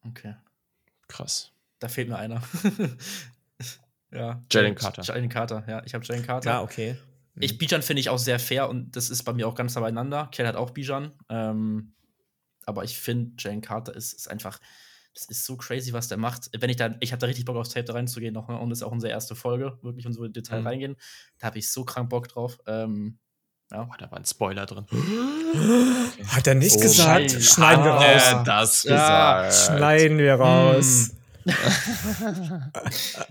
Okay. 0.05 0.35
Krass. 1.09 1.53
Da 1.79 1.89
fehlt 1.89 2.09
mir 2.09 2.17
einer. 2.17 2.43
ja. 4.11 4.43
Jalen 4.51 4.75
Carter. 4.75 5.03
Jalen 5.03 5.29
Carter, 5.29 5.65
ja. 5.69 5.83
Ich 5.85 5.95
habe 5.95 6.05
Jalen 6.05 6.25
Carter. 6.25 6.51
Ja, 6.51 6.63
okay. 6.63 6.97
Mhm. 7.35 7.43
Ich, 7.43 7.59
Bijan 7.59 7.83
finde 7.83 8.01
ich 8.01 8.09
auch 8.09 8.19
sehr 8.19 8.39
fair 8.39 8.69
und 8.69 8.97
das 8.97 9.11
ist 9.11 9.23
bei 9.25 9.33
mir 9.33 9.49
auch 9.49 9.55
ganz 9.55 9.75
nah 9.75 9.81
beieinander. 9.81 10.29
Kell 10.33 10.47
hat 10.47 10.57
auch 10.57 10.71
Bijan. 10.71 11.13
Ähm, 11.29 11.95
aber 12.65 12.85
ich 12.85 12.99
finde, 12.99 13.33
Jane 13.39 13.61
Carter 13.61 13.95
ist, 13.95 14.13
ist, 14.13 14.31
einfach, 14.31 14.61
das 15.15 15.25
ist 15.27 15.45
so 15.45 15.57
crazy, 15.57 15.93
was 15.93 16.09
der 16.09 16.19
macht. 16.19 16.51
Wenn 16.59 16.71
ich 16.71 16.77
da, 16.77 16.95
ich 17.01 17.13
habe 17.13 17.21
da 17.21 17.27
richtig 17.27 17.45
Bock 17.45 17.57
aufs 17.57 17.71
Tape 17.71 17.85
da 17.85 17.95
reinzugehen 17.95 18.35
noch, 18.35 18.49
ne? 18.49 18.59
und 18.59 18.71
das 18.71 18.79
ist 18.79 18.83
auch 18.85 18.93
unsere 18.93 19.13
erste 19.13 19.35
Folge, 19.35 19.79
wirklich 19.83 20.07
in 20.07 20.13
so 20.13 20.27
Detail 20.29 20.61
mhm. 20.61 20.67
reingehen. 20.67 20.97
Da 21.39 21.49
habe 21.49 21.59
ich 21.59 21.71
so 21.71 21.85
krank 21.85 22.11
Bock 22.11 22.29
drauf. 22.29 22.59
Ähm, 22.67 23.19
ja. 23.73 23.89
Oh, 23.91 23.95
da 23.99 24.11
war 24.11 24.19
ein 24.19 24.27
Spoiler 24.27 24.67
drin. 24.67 24.87
Hat 26.27 26.47
er 26.47 26.55
nicht 26.55 26.77
oh, 26.77 26.81
gesagt? 26.81 27.31
Schneiden 27.31 27.85
wir 27.85 27.93
raus. 27.93 28.23
Er 28.31 28.45
das 28.45 28.83
gesagt. 28.83 29.55
Schneiden 29.55 30.19
wir 30.19 30.35
raus. 30.35 31.09
Hm 31.11 31.22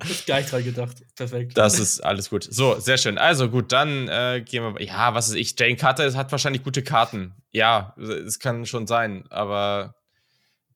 ich 0.10 0.26
gar 0.26 0.40
nicht 0.40 0.52
dran 0.52 0.64
gedacht. 0.64 0.98
Perfekt. 1.16 1.58
Das 1.58 1.80
ist 1.80 2.02
alles 2.02 2.30
gut. 2.30 2.48
So, 2.50 2.80
sehr 2.80 2.98
schön. 2.98 3.18
Also 3.18 3.50
gut, 3.50 3.72
dann 3.72 4.08
äh, 4.08 4.44
gehen 4.46 4.64
wir. 4.64 4.82
Ja, 4.82 5.14
was 5.14 5.30
ist 5.30 5.36
ich? 5.36 5.58
Jane 5.58 5.76
Carter 5.76 6.14
hat 6.14 6.32
wahrscheinlich 6.32 6.64
gute 6.64 6.84
Karten. 6.84 7.34
Ja, 7.52 7.96
es 7.98 8.40
kann 8.40 8.66
schon 8.66 8.88
sein. 8.88 9.26
Aber 9.30 9.96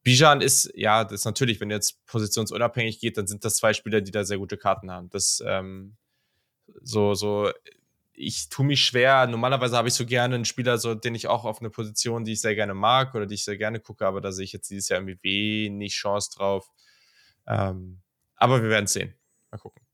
Bijan 0.04 0.42
ist, 0.42 0.72
ja, 0.76 1.04
das 1.04 1.22
ist 1.22 1.26
natürlich, 1.26 1.60
wenn 1.60 1.72
jetzt 1.72 2.06
positionsunabhängig 2.06 3.00
geht, 3.00 3.18
dann 3.18 3.28
sind 3.28 3.44
das 3.44 3.56
zwei 3.58 3.74
Spieler, 3.74 4.02
die 4.02 4.12
da 4.12 4.24
sehr 4.24 4.38
gute 4.38 4.58
Karten 4.58 4.92
haben. 4.92 5.10
Das, 5.10 5.44
ähm, 5.46 5.98
so, 6.82 7.14
so, 7.16 7.52
ich 8.14 8.50
tue 8.50 8.66
mich 8.66 8.86
schwer. 8.86 9.28
Normalerweise 9.28 9.76
habe 9.76 9.88
ich 9.88 9.94
so 9.94 10.06
gerne 10.06 10.36
einen 10.36 10.46
Spieler, 10.46 10.78
so, 10.78 10.96
den 10.96 11.16
ich 11.16 11.28
auch 11.28 11.46
auf 11.46 11.60
eine 11.60 11.70
Position, 11.70 12.24
die 12.24 12.34
ich 12.34 12.42
sehr 12.42 12.56
gerne 12.56 12.74
mag 12.74 13.14
oder 13.16 13.26
die 13.26 13.36
ich 13.36 13.44
sehr 13.44 13.58
gerne 13.58 13.80
gucke, 13.80 14.06
aber 14.06 14.22
da 14.22 14.32
sehe 14.32 14.46
ich 14.46 14.54
jetzt 14.54 14.70
dieses 14.70 14.90
Jahr 14.90 15.00
irgendwie 15.00 15.20
wenig 15.24 15.94
Chance 15.94 16.32
drauf. 16.36 16.70
Ähm, 17.48 18.02
aber 18.36 18.62
wir 18.62 18.70
werden 18.70 18.86
es 18.86 18.94
sehen. 18.94 19.16
Mal 19.52 19.58
gucken. 19.58 19.86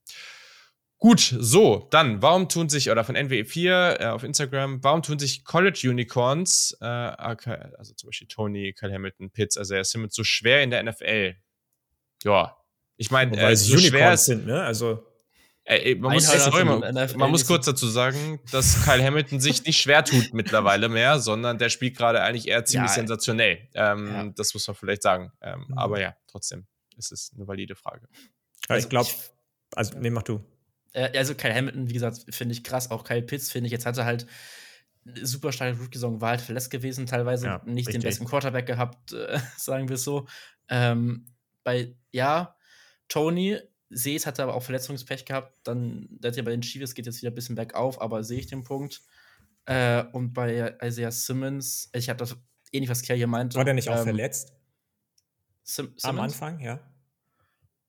Gut, 1.01 1.35
so, 1.39 1.87
dann, 1.89 2.21
warum 2.21 2.47
tun 2.47 2.69
sich, 2.69 2.91
oder 2.91 3.03
von 3.03 3.17
NWE4 3.17 4.01
äh, 4.01 4.05
auf 4.05 4.23
Instagram, 4.23 4.83
warum 4.83 5.01
tun 5.01 5.17
sich 5.17 5.43
College 5.43 5.87
Unicorns, 5.89 6.77
äh, 6.79 6.85
also 6.85 7.95
zum 7.95 8.09
Beispiel 8.09 8.27
Tony, 8.27 8.73
Kyle 8.73 8.93
Hamilton, 8.93 9.31
Pitts, 9.31 9.57
also 9.57 9.73
er 9.73 9.83
Simmons, 9.83 10.13
so 10.13 10.23
schwer 10.23 10.61
in 10.61 10.69
der 10.69 10.83
NFL? 10.83 11.37
Ja, 12.23 12.55
ich 12.97 13.09
meine, 13.09 13.35
äh, 13.35 13.55
so 13.55 13.73
Unicorns 13.73 13.89
schwer 13.89 14.17
sind, 14.17 14.45
ne? 14.45 14.61
Also. 14.61 15.07
Äh, 15.63 15.95
man, 15.95 16.13
muss, 16.13 16.27
sorry, 16.27 16.65
man, 16.65 16.93
man 16.93 17.31
muss 17.31 17.47
kurz 17.47 17.65
dazu 17.65 17.87
sagen, 17.87 18.39
dass 18.51 18.83
Kyle 18.83 19.03
Hamilton 19.03 19.39
sich 19.39 19.65
nicht 19.65 19.81
schwer 19.81 20.05
tut 20.05 20.29
mittlerweile 20.33 20.87
mehr, 20.87 21.17
sondern 21.19 21.57
der 21.57 21.69
spielt 21.69 21.97
gerade 21.97 22.21
eigentlich 22.21 22.47
eher 22.47 22.63
ziemlich 22.65 22.91
ja, 22.91 22.95
sensationell. 22.95 23.69
Ähm, 23.73 24.07
ja. 24.07 24.25
Das 24.35 24.53
muss 24.53 24.67
man 24.67 24.75
vielleicht 24.75 25.01
sagen. 25.01 25.31
Ähm, 25.41 25.65
mhm. 25.67 25.77
Aber 25.79 25.99
ja, 25.99 26.15
trotzdem 26.27 26.67
ist 26.97 27.11
es 27.11 27.31
eine 27.35 27.47
valide 27.47 27.75
Frage. 27.75 28.07
Ja, 28.67 28.75
also 28.75 28.85
ich 28.85 28.89
glaube, 28.89 29.09
also, 29.75 29.97
nee, 29.99 30.09
mach 30.09 30.23
du. 30.23 30.43
Also, 30.93 31.35
Kyle 31.35 31.53
Hamilton, 31.53 31.89
wie 31.89 31.93
gesagt, 31.93 32.25
finde 32.29 32.53
ich 32.53 32.63
krass. 32.63 32.91
Auch 32.91 33.03
Kyle 33.03 33.21
Pitts, 33.21 33.51
finde 33.51 33.67
ich, 33.67 33.71
jetzt 33.71 33.85
hatte 33.85 34.03
halt 34.03 34.27
super 35.23 35.51
starke 35.51 35.79
Rookie-Saison, 35.79 36.21
war 36.21 36.31
halt 36.31 36.41
verletzt 36.41 36.69
gewesen, 36.69 37.07
teilweise 37.07 37.47
ja, 37.47 37.61
nicht 37.65 37.87
richtig. 37.87 38.01
den 38.01 38.07
besten 38.07 38.25
Quarterback 38.25 38.65
gehabt, 38.65 39.13
äh, 39.13 39.39
sagen 39.57 39.89
wir 39.89 39.95
es 39.95 40.03
so. 40.03 40.27
Ähm, 40.69 41.27
bei, 41.63 41.95
ja, 42.11 42.55
Tony, 43.07 43.57
Sees 43.89 44.25
hatte 44.25 44.43
aber 44.43 44.53
auch 44.53 44.63
Verletzungspech 44.63 45.25
gehabt, 45.25 45.57
dann, 45.63 46.07
der 46.11 46.31
hat 46.31 46.37
ja 46.37 46.43
bei 46.43 46.51
den 46.51 46.61
Chiefs 46.61 46.93
geht 46.93 47.05
jetzt 47.05 47.21
wieder 47.21 47.31
ein 47.31 47.35
bisschen 47.35 47.55
bergauf, 47.55 48.01
aber 48.01 48.23
sehe 48.23 48.39
ich 48.39 48.47
den 48.47 48.63
Punkt. 48.63 49.01
Äh, 49.65 50.03
und 50.13 50.33
bei 50.33 50.75
Isaiah 50.81 51.11
Simmons, 51.11 51.89
ich 51.93 52.09
habe 52.09 52.17
das 52.17 52.37
ähnlich, 52.71 52.89
was 52.89 53.01
Kerr 53.01 53.15
hier 53.15 53.27
meinte. 53.27 53.57
War 53.57 53.65
der 53.65 53.73
nicht 53.73 53.89
auch 53.89 53.97
ähm, 53.97 54.03
verletzt? 54.03 54.53
Sim 55.75 55.95
Am 56.03 56.19
Anfang, 56.19 56.59
ja. 56.59 56.79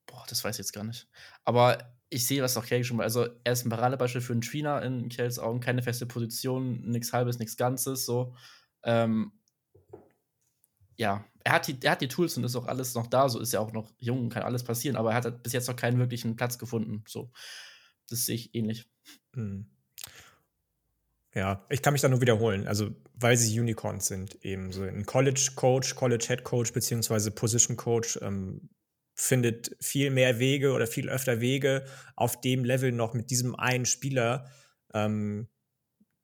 Boah, 0.05 0.23
das 0.29 0.43
weiß 0.43 0.55
ich 0.55 0.59
jetzt 0.59 0.71
gar 0.71 0.85
nicht. 0.85 1.09
Aber 1.43 1.97
ich 2.09 2.25
sehe, 2.25 2.41
was 2.41 2.55
auch 2.55 2.65
Kelly 2.65 2.83
schon 2.83 2.97
mal. 2.97 3.03
Also, 3.03 3.27
er 3.43 3.53
ist 3.53 3.65
ein 3.65 3.69
Paradebeispiel 3.69 4.21
für 4.21 4.33
einen 4.33 4.41
Trainer 4.41 4.81
in 4.83 5.09
Kells 5.09 5.37
Augen. 5.37 5.59
Keine 5.59 5.81
feste 5.81 6.05
Position, 6.05 6.81
nichts 6.89 7.11
Halbes, 7.11 7.39
nichts 7.39 7.57
Ganzes. 7.57 8.05
So. 8.05 8.35
Ähm, 8.83 9.33
ja, 10.95 11.25
er 11.43 11.51
hat, 11.51 11.67
die, 11.67 11.77
er 11.81 11.91
hat 11.91 12.01
die 12.01 12.07
Tools 12.07 12.37
und 12.37 12.45
ist 12.45 12.55
auch 12.55 12.67
alles 12.67 12.93
noch 12.93 13.07
da. 13.07 13.27
So 13.27 13.39
ist 13.39 13.53
er 13.53 13.59
auch 13.59 13.73
noch 13.73 13.91
jung, 13.97 14.29
kann 14.29 14.43
alles 14.43 14.63
passieren. 14.63 14.95
Aber 14.95 15.11
er 15.11 15.17
hat 15.17 15.43
bis 15.43 15.51
jetzt 15.51 15.67
noch 15.67 15.75
keinen 15.75 15.99
wirklichen 15.99 16.37
Platz 16.37 16.57
gefunden. 16.57 17.03
So. 17.07 17.31
Das 18.07 18.25
sehe 18.25 18.35
ich 18.35 18.55
ähnlich. 18.55 18.89
Mhm. 19.33 19.72
Ja, 21.35 21.65
ich 21.69 21.81
kann 21.81 21.93
mich 21.93 22.01
da 22.01 22.09
nur 22.09 22.21
wiederholen. 22.21 22.67
Also, 22.67 22.91
weil 23.15 23.37
sie 23.37 23.59
Unicorns 23.59 24.05
sind, 24.05 24.43
eben 24.45 24.71
so 24.71 24.83
ein 24.83 25.05
College 25.05 25.51
Coach, 25.55 25.95
College 25.95 26.25
Head 26.27 26.43
Coach 26.43 26.73
beziehungsweise 26.73 27.31
Position 27.31 27.75
Coach 27.75 28.19
ähm, 28.21 28.69
findet 29.15 29.75
viel 29.79 30.11
mehr 30.11 30.39
Wege 30.39 30.73
oder 30.73 30.87
viel 30.87 31.09
öfter 31.09 31.41
Wege, 31.41 31.85
auf 32.15 32.39
dem 32.41 32.63
Level 32.63 32.91
noch 32.91 33.13
mit 33.13 33.31
diesem 33.31 33.55
einen 33.55 33.85
Spieler 33.85 34.49
ähm, 34.93 35.47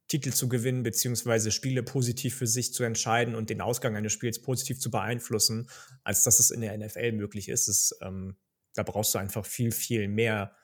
Titel 0.07 0.32
zu 0.32 0.49
gewinnen, 0.49 0.84
beziehungsweise 0.84 1.51
Spiele 1.51 1.84
positiv 1.84 2.36
für 2.36 2.47
sich 2.47 2.74
zu 2.74 2.84
entscheiden 2.84 3.36
und 3.36 3.49
den 3.49 3.62
Ausgang 3.62 3.95
eines 3.95 4.12
Spiels 4.12 4.41
positiv 4.41 4.80
zu 4.80 4.89
beeinflussen, 4.89 5.70
als 6.03 6.24
dass 6.24 6.39
es 6.39 6.49
in 6.49 6.62
der 6.62 6.78
NFL 6.78 7.12
möglich 7.14 7.47
ist. 7.47 7.68
Es, 7.68 7.97
ähm, 8.01 8.38
da 8.74 8.84
brauchst 8.84 9.14
du 9.14 9.20
einfach 9.20 9.45
viel, 9.45 9.72
viel 9.72 10.07
mehr 10.07 10.55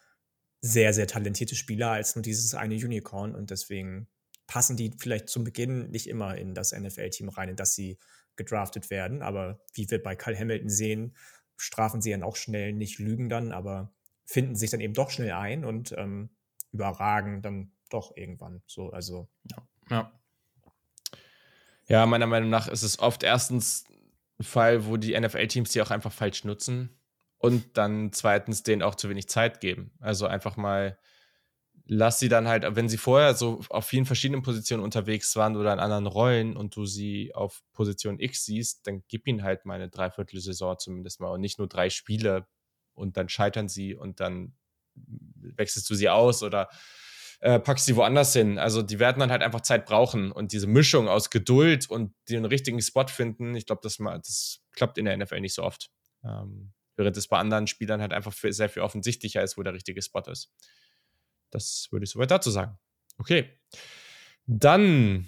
sehr, 0.61 0.93
sehr 0.93 1.05
talentierte 1.05 1.55
Spieler 1.55 1.91
als 1.91 2.15
nur 2.15 2.23
dieses 2.23 2.55
eine 2.55 2.75
Unicorn. 2.75 3.35
Und 3.35 3.51
deswegen 3.51 4.07
passen 4.47 4.77
die 4.77 4.91
vielleicht 4.97 5.29
zum 5.29 5.43
Beginn 5.43 5.89
nicht 5.89 6.07
immer 6.07 6.37
in 6.37 6.53
das 6.53 6.71
NFL-Team 6.71 7.29
rein, 7.29 7.49
in 7.49 7.55
das 7.55 7.75
sie 7.75 7.97
gedraftet 8.35 8.89
werden. 8.89 9.21
Aber 9.21 9.59
wie 9.73 9.89
wir 9.89 10.01
bei 10.01 10.15
Kyle 10.15 10.37
Hamilton 10.37 10.69
sehen, 10.69 11.15
strafen 11.57 12.01
sie 12.01 12.11
dann 12.11 12.23
auch 12.23 12.35
schnell, 12.35 12.73
nicht 12.73 12.99
lügen 12.99 13.29
dann, 13.29 13.51
aber 13.51 13.93
finden 14.25 14.55
sich 14.55 14.71
dann 14.71 14.81
eben 14.81 14.93
doch 14.93 15.09
schnell 15.09 15.31
ein 15.31 15.63
und 15.65 15.93
ähm, 15.97 16.29
überragen 16.71 17.41
dann 17.41 17.71
doch 17.89 18.15
irgendwann. 18.15 18.61
So, 18.67 18.91
also. 18.91 19.29
Ja. 19.51 19.67
ja. 19.89 20.11
Ja, 21.87 22.05
meiner 22.07 22.25
Meinung 22.25 22.49
nach 22.49 22.67
ist 22.67 22.81
es 22.81 22.97
oft 22.97 23.21
erstens 23.21 23.85
ein 24.39 24.43
Fall, 24.43 24.87
wo 24.87 24.97
die 24.97 25.17
NFL-Teams 25.19 25.71
die 25.71 25.81
auch 25.81 25.91
einfach 25.91 26.11
falsch 26.11 26.43
nutzen 26.43 26.97
und 27.37 27.77
dann 27.77 28.11
zweitens 28.11 28.63
denen 28.63 28.81
auch 28.81 28.95
zu 28.95 29.07
wenig 29.07 29.29
Zeit 29.29 29.61
geben. 29.61 29.91
Also 29.99 30.25
einfach 30.25 30.57
mal 30.57 30.97
lass 31.87 32.19
sie 32.19 32.29
dann 32.29 32.47
halt, 32.47 32.65
wenn 32.75 32.89
sie 32.89 32.97
vorher 32.97 33.35
so 33.35 33.61
auf 33.69 33.85
vielen 33.85 34.05
verschiedenen 34.05 34.41
Positionen 34.41 34.83
unterwegs 34.83 35.35
waren 35.35 35.55
oder 35.55 35.71
in 35.73 35.79
anderen 35.79 36.07
Rollen 36.07 36.57
und 36.57 36.75
du 36.75 36.85
sie 36.85 37.33
auf 37.35 37.61
Position 37.73 38.19
X 38.19 38.45
siehst, 38.45 38.87
dann 38.87 39.03
gib 39.07 39.27
ihnen 39.27 39.43
halt 39.43 39.65
mal 39.65 39.75
eine 39.75 39.89
Dreiviertelsaison 39.89 40.79
zumindest 40.79 41.19
mal 41.19 41.29
und 41.29 41.41
nicht 41.41 41.59
nur 41.59 41.67
drei 41.67 41.89
Spiele 41.89 42.47
und 42.93 43.17
dann 43.17 43.29
scheitern 43.29 43.67
sie 43.67 43.93
und 43.95 44.19
dann 44.19 44.55
wechselst 44.95 45.89
du 45.89 45.95
sie 45.95 46.09
aus 46.09 46.41
oder 46.41 46.69
äh, 47.41 47.59
packst 47.59 47.85
sie 47.85 47.95
woanders 47.95 48.33
hin. 48.33 48.57
Also 48.57 48.81
die 48.81 48.99
werden 48.99 49.19
dann 49.19 49.31
halt 49.31 49.43
einfach 49.43 49.61
Zeit 49.61 49.85
brauchen 49.85 50.31
und 50.31 50.53
diese 50.53 50.67
Mischung 50.67 51.07
aus 51.07 51.29
Geduld 51.29 51.89
und 51.89 52.15
den 52.29 52.45
richtigen 52.45 52.81
Spot 52.81 53.07
finden, 53.07 53.55
ich 53.55 53.65
glaube, 53.65 53.81
das, 53.83 53.97
das 53.97 54.61
klappt 54.71 54.97
in 54.97 55.05
der 55.05 55.17
NFL 55.17 55.41
nicht 55.41 55.53
so 55.53 55.63
oft. 55.63 55.91
Ähm, 56.23 56.73
während 56.95 57.17
es 57.17 57.27
bei 57.27 57.37
anderen 57.37 57.67
Spielern 57.67 58.01
halt 58.01 58.13
einfach 58.13 58.33
sehr 58.33 58.69
viel 58.69 58.81
offensichtlicher 58.81 59.43
ist, 59.43 59.57
wo 59.57 59.63
der 59.63 59.73
richtige 59.73 60.01
Spot 60.01 60.23
ist. 60.31 60.49
Das 61.51 61.87
würde 61.91 62.03
ich 62.03 62.09
soweit 62.09 62.31
dazu 62.31 62.51
sagen. 62.51 62.77
Okay. 63.17 63.49
Dann 64.45 65.27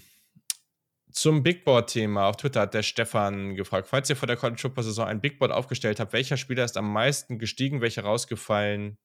zum 1.18 1.42
Bigboard-Thema. 1.42 2.28
Auf 2.28 2.38
Twitter 2.38 2.62
hat 2.62 2.76
der 2.76 2.84
Stefan 2.84 3.56
gefragt, 3.56 3.88
falls 3.88 4.10
ihr 4.10 4.16
vor 4.16 4.28
der 4.28 4.38
College 4.38 4.62
Football 4.62 4.84
Saison 4.84 5.08
ein 5.08 5.20
Bigboard 5.20 5.52
aufgestellt 5.52 6.00
habt, 6.00 6.14
welcher 6.14 6.38
Spieler 6.38 6.64
ist 6.64 6.78
am 6.78 6.94
meisten 6.94 7.40
gestiegen, 7.40 7.82
welcher 7.82 8.04
rausgefallen? 8.04 9.00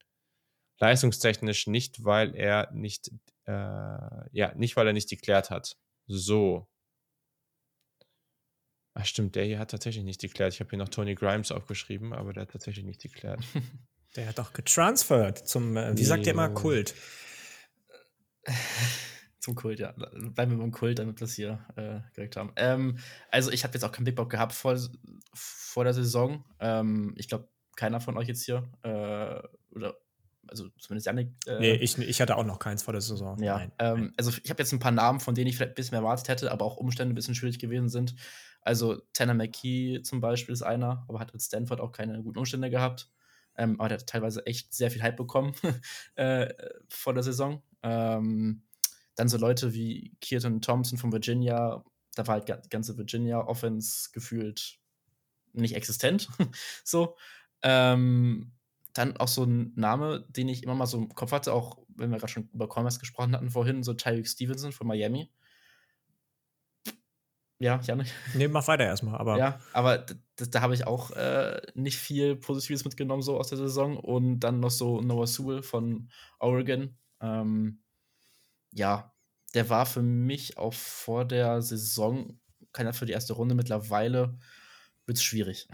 Leistungstechnisch 0.78 1.68
nicht, 1.68 2.04
weil 2.04 2.34
er 2.34 2.70
nicht, 2.72 3.10
äh, 3.46 3.52
ja, 3.52 4.52
nicht, 4.56 4.76
weil 4.76 4.86
er 4.86 4.92
nicht 4.92 5.08
geklärt 5.08 5.50
hat. 5.50 5.78
So. 6.06 6.68
Ach 8.94 9.06
stimmt, 9.06 9.34
der 9.34 9.44
hier 9.44 9.58
hat 9.58 9.70
tatsächlich 9.70 10.04
nicht 10.04 10.20
geklärt. 10.20 10.52
Ich 10.52 10.60
habe 10.60 10.68
hier 10.68 10.78
noch 10.78 10.90
Tony 10.90 11.14
Grimes 11.14 11.50
aufgeschrieben, 11.50 12.12
aber 12.12 12.34
der 12.34 12.42
hat 12.42 12.50
tatsächlich 12.50 12.84
nicht 12.84 13.00
geklärt. 13.00 13.40
Der 14.16 14.28
hat 14.28 14.38
doch 14.38 14.52
getransfert 14.52 15.46
zum, 15.48 15.76
äh, 15.76 15.96
wie 15.96 16.04
sagt 16.04 16.26
ihr 16.26 16.32
immer, 16.32 16.50
Kult? 16.50 16.94
zum 19.38 19.54
Kult, 19.54 19.80
ja. 19.80 19.92
Bleiben 19.92 20.52
wir 20.52 20.58
beim 20.58 20.70
Kult, 20.70 20.98
damit 20.98 21.20
wir 21.20 21.26
das 21.26 21.34
hier 21.34 21.64
äh, 21.76 22.00
gekriegt 22.14 22.36
haben. 22.36 22.52
Ähm, 22.56 22.98
also, 23.30 23.50
ich 23.50 23.64
habe 23.64 23.74
jetzt 23.74 23.84
auch 23.84 23.92
keinen 23.92 24.04
Big 24.04 24.16
Bock 24.16 24.30
gehabt 24.30 24.52
vor, 24.52 24.78
vor 25.34 25.84
der 25.84 25.94
Saison. 25.94 26.44
Ähm, 26.60 27.14
ich 27.16 27.28
glaube, 27.28 27.48
keiner 27.76 28.00
von 28.00 28.16
euch 28.16 28.28
jetzt 28.28 28.44
hier. 28.44 28.68
Äh, 28.82 29.42
oder, 29.74 29.96
also 30.46 30.68
zumindest 30.78 31.06
Janik. 31.06 31.32
Äh, 31.46 31.58
nee, 31.60 31.74
ich, 31.74 31.98
ich 31.98 32.20
hatte 32.20 32.36
auch 32.36 32.44
noch 32.44 32.58
keins 32.58 32.82
vor 32.82 32.92
der 32.92 33.00
Saison. 33.00 33.42
Ja, 33.42 33.58
Nein. 33.58 33.72
Ähm, 33.78 34.12
also 34.16 34.30
ich 34.42 34.50
habe 34.50 34.62
jetzt 34.62 34.72
ein 34.72 34.78
paar 34.78 34.92
Namen, 34.92 35.20
von 35.20 35.34
denen 35.34 35.48
ich 35.48 35.56
vielleicht 35.56 35.72
ein 35.72 35.74
bisschen 35.76 35.92
mehr 35.92 36.02
erwartet 36.02 36.28
hätte, 36.28 36.52
aber 36.52 36.64
auch 36.64 36.76
Umstände 36.76 37.12
ein 37.12 37.16
bisschen 37.16 37.34
schwierig 37.34 37.58
gewesen 37.58 37.88
sind. 37.88 38.14
Also, 38.60 39.00
Tanner 39.12 39.34
McKee 39.34 40.02
zum 40.02 40.20
Beispiel 40.20 40.52
ist 40.52 40.62
einer, 40.62 41.04
aber 41.08 41.18
hat 41.18 41.32
mit 41.32 41.42
Stanford 41.42 41.80
auch 41.80 41.90
keine 41.90 42.22
guten 42.22 42.38
Umstände 42.38 42.70
gehabt. 42.70 43.10
Ähm, 43.56 43.78
aber 43.80 43.90
der 43.90 43.98
hat 43.98 44.06
teilweise 44.06 44.46
echt 44.46 44.72
sehr 44.74 44.90
viel 44.90 45.02
Hype 45.02 45.16
bekommen 45.16 45.54
äh, 46.14 46.52
vor 46.88 47.14
der 47.14 47.22
Saison. 47.22 47.62
Ähm, 47.82 48.62
dann 49.14 49.28
so 49.28 49.36
Leute 49.36 49.74
wie 49.74 50.16
Keaton 50.20 50.62
Thompson 50.62 50.98
von 50.98 51.12
Virginia, 51.12 51.84
da 52.14 52.26
war 52.26 52.34
halt 52.36 52.48
die 52.48 52.68
ganze 52.70 52.96
Virginia-Offense 52.96 54.10
gefühlt 54.12 54.78
nicht 55.52 55.74
existent. 55.74 56.28
so. 56.84 57.16
Ähm, 57.62 58.52
dann 58.94 59.16
auch 59.16 59.28
so 59.28 59.44
ein 59.44 59.72
Name, 59.74 60.26
den 60.28 60.48
ich 60.48 60.62
immer 60.62 60.74
mal 60.74 60.86
so 60.86 60.98
im 60.98 61.08
Kopf 61.14 61.32
hatte, 61.32 61.52
auch 61.52 61.78
wenn 61.88 62.10
wir 62.10 62.18
gerade 62.18 62.32
schon 62.32 62.48
über 62.52 62.68
Commerce 62.68 62.98
gesprochen 62.98 63.34
hatten 63.34 63.50
vorhin, 63.50 63.82
so 63.82 63.94
Tyreek 63.94 64.28
Stevenson 64.28 64.72
von 64.72 64.86
Miami. 64.86 65.30
Ja, 67.62 67.80
Janik. 67.84 68.08
Nee, 68.34 68.48
mach 68.48 68.66
weiter 68.66 68.84
erstmal. 68.84 69.16
Aber 69.18 69.38
ja, 69.38 69.60
aber 69.72 69.98
da, 69.98 70.14
da 70.50 70.60
habe 70.60 70.74
ich 70.74 70.84
auch 70.84 71.12
äh, 71.12 71.60
nicht 71.74 71.96
viel 71.96 72.34
Positives 72.34 72.84
mitgenommen, 72.84 73.22
so 73.22 73.38
aus 73.38 73.50
der 73.50 73.58
Saison. 73.58 73.96
Und 73.98 74.40
dann 74.40 74.58
noch 74.58 74.72
so 74.72 75.00
Noah 75.00 75.28
Sewell 75.28 75.62
von 75.62 76.10
Oregon. 76.40 76.98
Ähm, 77.20 77.84
ja, 78.72 79.14
der 79.54 79.70
war 79.70 79.86
für 79.86 80.02
mich 80.02 80.58
auch 80.58 80.74
vor 80.74 81.24
der 81.24 81.62
Saison 81.62 82.36
keiner 82.72 82.92
für 82.92 83.06
die 83.06 83.12
erste 83.12 83.34
Runde. 83.34 83.54
Mittlerweile 83.54 84.38
wird 85.06 85.18
es 85.18 85.22
schwierig. 85.22 85.68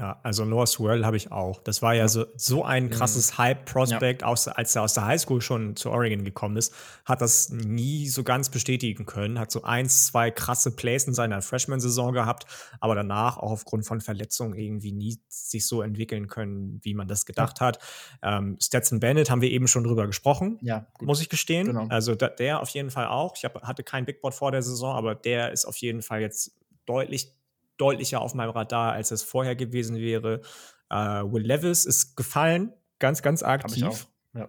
Ja, 0.00 0.18
also 0.22 0.46
Noah 0.46 0.66
Swirl 0.66 1.04
habe 1.04 1.18
ich 1.18 1.30
auch. 1.30 1.62
Das 1.62 1.82
war 1.82 1.94
ja 1.94 2.08
so, 2.08 2.24
so 2.34 2.64
ein 2.64 2.84
mhm. 2.84 2.90
krasses 2.90 3.36
Hype-Prospect, 3.36 4.22
ja. 4.22 4.28
als 4.28 4.74
er 4.74 4.82
aus 4.82 4.94
der 4.94 5.04
Highschool 5.04 5.42
schon 5.42 5.76
zu 5.76 5.90
Oregon 5.90 6.24
gekommen 6.24 6.56
ist, 6.56 6.74
hat 7.04 7.20
das 7.20 7.50
nie 7.50 8.08
so 8.08 8.24
ganz 8.24 8.48
bestätigen 8.48 9.04
können, 9.04 9.38
hat 9.38 9.50
so 9.50 9.62
eins, 9.62 10.06
zwei 10.06 10.30
krasse 10.30 10.74
Plays 10.74 11.06
in 11.06 11.12
seiner 11.12 11.42
Freshman-Saison 11.42 12.14
gehabt, 12.14 12.46
aber 12.80 12.94
danach 12.94 13.36
auch 13.36 13.50
aufgrund 13.50 13.84
von 13.84 14.00
Verletzungen 14.00 14.54
irgendwie 14.54 14.92
nie 14.92 15.18
sich 15.28 15.66
so 15.66 15.82
entwickeln 15.82 16.28
können, 16.28 16.80
wie 16.82 16.94
man 16.94 17.06
das 17.06 17.26
gedacht 17.26 17.60
ja. 17.60 17.66
hat. 17.66 17.78
Ähm, 18.22 18.56
Stetson 18.58 19.00
Bennett 19.00 19.28
haben 19.28 19.42
wir 19.42 19.50
eben 19.50 19.68
schon 19.68 19.84
drüber 19.84 20.06
gesprochen, 20.06 20.58
ja, 20.62 20.86
muss 21.02 21.20
ich 21.20 21.28
gestehen. 21.28 21.66
Genau. 21.66 21.88
Also 21.88 22.14
da, 22.14 22.28
der 22.28 22.62
auf 22.62 22.70
jeden 22.70 22.90
Fall 22.90 23.08
auch. 23.08 23.34
Ich 23.36 23.44
hab, 23.44 23.62
hatte 23.64 23.82
kein 23.82 24.06
Big 24.06 24.22
Board 24.22 24.32
vor 24.32 24.50
der 24.50 24.62
Saison, 24.62 24.96
aber 24.96 25.14
der 25.14 25.52
ist 25.52 25.66
auf 25.66 25.76
jeden 25.76 26.00
Fall 26.00 26.22
jetzt 26.22 26.56
deutlich 26.86 27.34
deutlicher 27.80 28.20
auf 28.20 28.34
meinem 28.34 28.50
Radar, 28.50 28.92
als 28.92 29.10
es 29.10 29.22
vorher 29.22 29.56
gewesen 29.56 29.96
wäre. 29.96 30.42
Äh, 30.90 30.94
Will 30.96 31.46
Levis 31.46 31.84
ist 31.84 32.16
gefallen, 32.16 32.72
ganz, 32.98 33.22
ganz 33.22 33.42
aktiv. 33.42 34.06
Ja. 34.34 34.48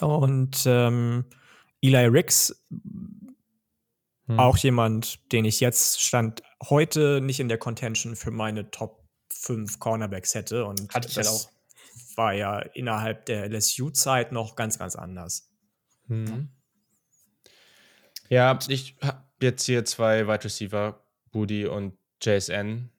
Und 0.00 0.64
ähm, 0.66 1.24
Eli 1.80 2.06
Ricks, 2.06 2.64
hm. 4.26 4.40
auch 4.40 4.56
jemand, 4.56 5.30
den 5.32 5.44
ich 5.44 5.60
jetzt 5.60 6.00
stand 6.00 6.42
heute 6.62 7.20
nicht 7.20 7.40
in 7.40 7.48
der 7.48 7.58
Contention 7.58 8.16
für 8.16 8.30
meine 8.30 8.70
Top 8.70 9.04
5 9.30 9.78
Cornerbacks 9.78 10.34
hätte. 10.34 10.64
Und 10.64 10.92
Hatte 10.94 11.08
ich 11.08 11.14
das 11.14 11.28
auch. 11.28 11.50
war 12.16 12.32
ja 12.32 12.58
innerhalb 12.58 13.26
der 13.26 13.48
LSU-Zeit 13.48 14.32
noch 14.32 14.56
ganz, 14.56 14.78
ganz 14.78 14.96
anders. 14.96 15.50
Hm. 16.08 16.48
Ja, 18.28 18.58
ich 18.68 18.96
habe 19.02 19.22
jetzt 19.40 19.64
hier 19.64 19.84
zwei 19.84 20.26
Wide 20.26 20.44
Receiver, 20.44 21.04
Budi 21.30 21.66
und 21.66 21.98
JSN. 22.24 22.90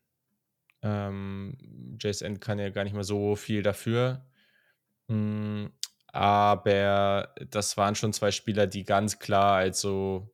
Ähm, 0.82 1.58
JSN 2.00 2.40
kann 2.40 2.60
ja 2.60 2.70
gar 2.70 2.84
nicht 2.84 2.94
mehr 2.94 3.04
so 3.04 3.36
viel 3.36 3.64
dafür. 3.64 4.26
Mhm, 5.08 5.72
aber 6.08 7.34
das 7.50 7.78
waren 7.78 7.96
schon 7.96 8.14
zwei 8.14 8.32
Spieler, 8.32 8.68
die 8.68 8.84
ganz 8.84 9.20
klar 9.20 9.58
als 9.58 9.82
so, 9.82 10.34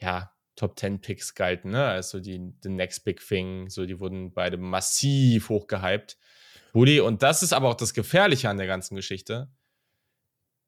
ja, 0.00 0.32
Top 0.56 0.76
10 0.76 1.00
Picks 1.00 1.34
galten, 1.36 1.70
ne? 1.70 1.84
Also 1.86 2.18
die 2.18 2.52
the 2.62 2.68
Next 2.68 3.04
Big 3.04 3.20
Thing, 3.24 3.68
so 3.68 3.86
die 3.86 4.00
wurden 4.00 4.32
beide 4.34 4.56
massiv 4.56 5.50
hochgehypt. 5.50 6.18
Buddy, 6.72 7.00
und 7.00 7.22
das 7.22 7.44
ist 7.44 7.52
aber 7.52 7.68
auch 7.68 7.76
das 7.76 7.94
Gefährliche 7.94 8.48
an 8.48 8.56
der 8.56 8.66
ganzen 8.66 8.96
Geschichte. 8.96 9.48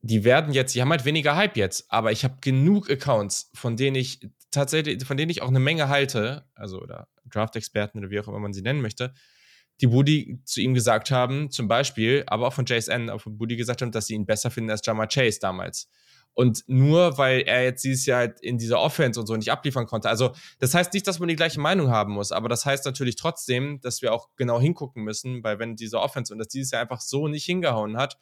Die 0.03 0.25
werden 0.25 0.53
jetzt, 0.55 0.75
die 0.75 0.81
haben 0.81 0.91
halt 0.91 1.05
weniger 1.05 1.37
Hype 1.37 1.57
jetzt, 1.57 1.91
aber 1.91 2.11
ich 2.11 2.25
habe 2.25 2.39
genug 2.41 2.91
Accounts, 2.91 3.51
von 3.55 3.77
denen 3.77 3.97
ich 3.97 4.21
tatsächlich, 4.51 5.05
von 5.05 5.17
denen 5.17 5.31
ich 5.31 5.43
auch 5.43 5.49
eine 5.49 5.61
Menge 5.61 5.89
halte, 5.89 6.47
also 6.55 6.81
oder 6.81 7.09
Draft-Experten 7.27 7.99
oder 7.99 8.11
wie 8.11 8.21
auch 8.21 8.29
immer 8.29 8.39
man 8.39 8.53
sie 8.53 8.63
nennen 8.63 8.81
möchte, 8.81 9.13
die 9.81 9.87
Budi 9.87 10.41
zu 10.45 10.61
ihm 10.61 10.75
gesagt 10.75 11.11
haben, 11.11 11.51
zum 11.51 11.69
Beispiel, 11.69 12.25
aber 12.27 12.49
auch 12.49 12.53
von 12.53 12.67
JSN, 12.67 13.09
auch 13.11 13.21
von 13.21 13.39
Budi 13.39 13.57
gesagt 13.57 13.83
haben, 13.83 13.93
dass 13.93 14.07
sie 14.07 14.15
ihn 14.15 14.27
besser 14.27 14.51
finden 14.51 14.71
als 14.71 14.85
Jama 14.85 15.07
Chase 15.07 15.39
damals. 15.41 15.89
Und 16.33 16.65
nur 16.69 17.19
weil 17.19 17.41
er 17.41 17.65
jetzt 17.65 17.83
dieses 17.83 18.07
Jahr 18.07 18.21
halt 18.21 18.41
in 18.41 18.57
dieser 18.57 18.81
Offense 18.81 19.19
und 19.19 19.27
so 19.27 19.37
nicht 19.37 19.51
abliefern 19.51 19.87
konnte. 19.87 20.09
Also, 20.09 20.33
das 20.59 20.75
heißt 20.75 20.93
nicht, 20.93 21.07
dass 21.07 21.19
man 21.19 21.29
die 21.29 21.37
gleiche 21.37 21.61
Meinung 21.61 21.91
haben 21.91 22.13
muss, 22.13 22.31
aber 22.31 22.49
das 22.49 22.65
heißt 22.65 22.85
natürlich 22.85 23.17
trotzdem, 23.17 23.81
dass 23.81 24.01
wir 24.01 24.13
auch 24.13 24.29
genau 24.37 24.61
hingucken 24.61 25.03
müssen, 25.03 25.43
weil 25.43 25.59
wenn 25.59 25.77
diese 25.77 25.99
Offense 25.99 26.33
und 26.33 26.39
das 26.39 26.49
dieses 26.49 26.71
Jahr 26.71 26.83
einfach 26.83 27.01
so 27.01 27.27
nicht 27.27 27.45
hingehauen 27.45 27.97
hat, 27.97 28.17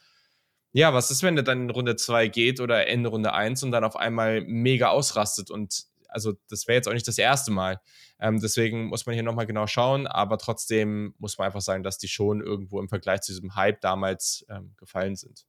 ja, 0.72 0.92
was 0.92 1.10
ist, 1.10 1.22
wenn 1.22 1.36
der 1.36 1.44
dann 1.44 1.62
in 1.62 1.70
Runde 1.70 1.96
2 1.96 2.28
geht 2.28 2.60
oder 2.60 2.86
Ende 2.86 3.08
Runde 3.08 3.32
1 3.32 3.62
und 3.62 3.70
dann 3.70 3.84
auf 3.84 3.96
einmal 3.96 4.42
mega 4.42 4.88
ausrastet 4.88 5.50
und 5.50 5.86
also 6.08 6.32
das 6.48 6.66
wäre 6.66 6.76
jetzt 6.76 6.88
auch 6.88 6.94
nicht 6.94 7.06
das 7.06 7.18
erste 7.18 7.50
Mal. 7.50 7.80
Ähm, 8.18 8.40
deswegen 8.40 8.86
muss 8.86 9.06
man 9.06 9.14
hier 9.14 9.22
nochmal 9.22 9.46
genau 9.46 9.66
schauen, 9.66 10.06
aber 10.06 10.38
trotzdem 10.38 11.14
muss 11.18 11.38
man 11.38 11.46
einfach 11.46 11.60
sagen, 11.60 11.82
dass 11.82 11.98
die 11.98 12.08
schon 12.08 12.40
irgendwo 12.40 12.80
im 12.80 12.88
Vergleich 12.88 13.20
zu 13.20 13.32
diesem 13.32 13.54
Hype 13.54 13.80
damals 13.80 14.44
ähm, 14.48 14.74
gefallen 14.76 15.16
sind. 15.16 15.44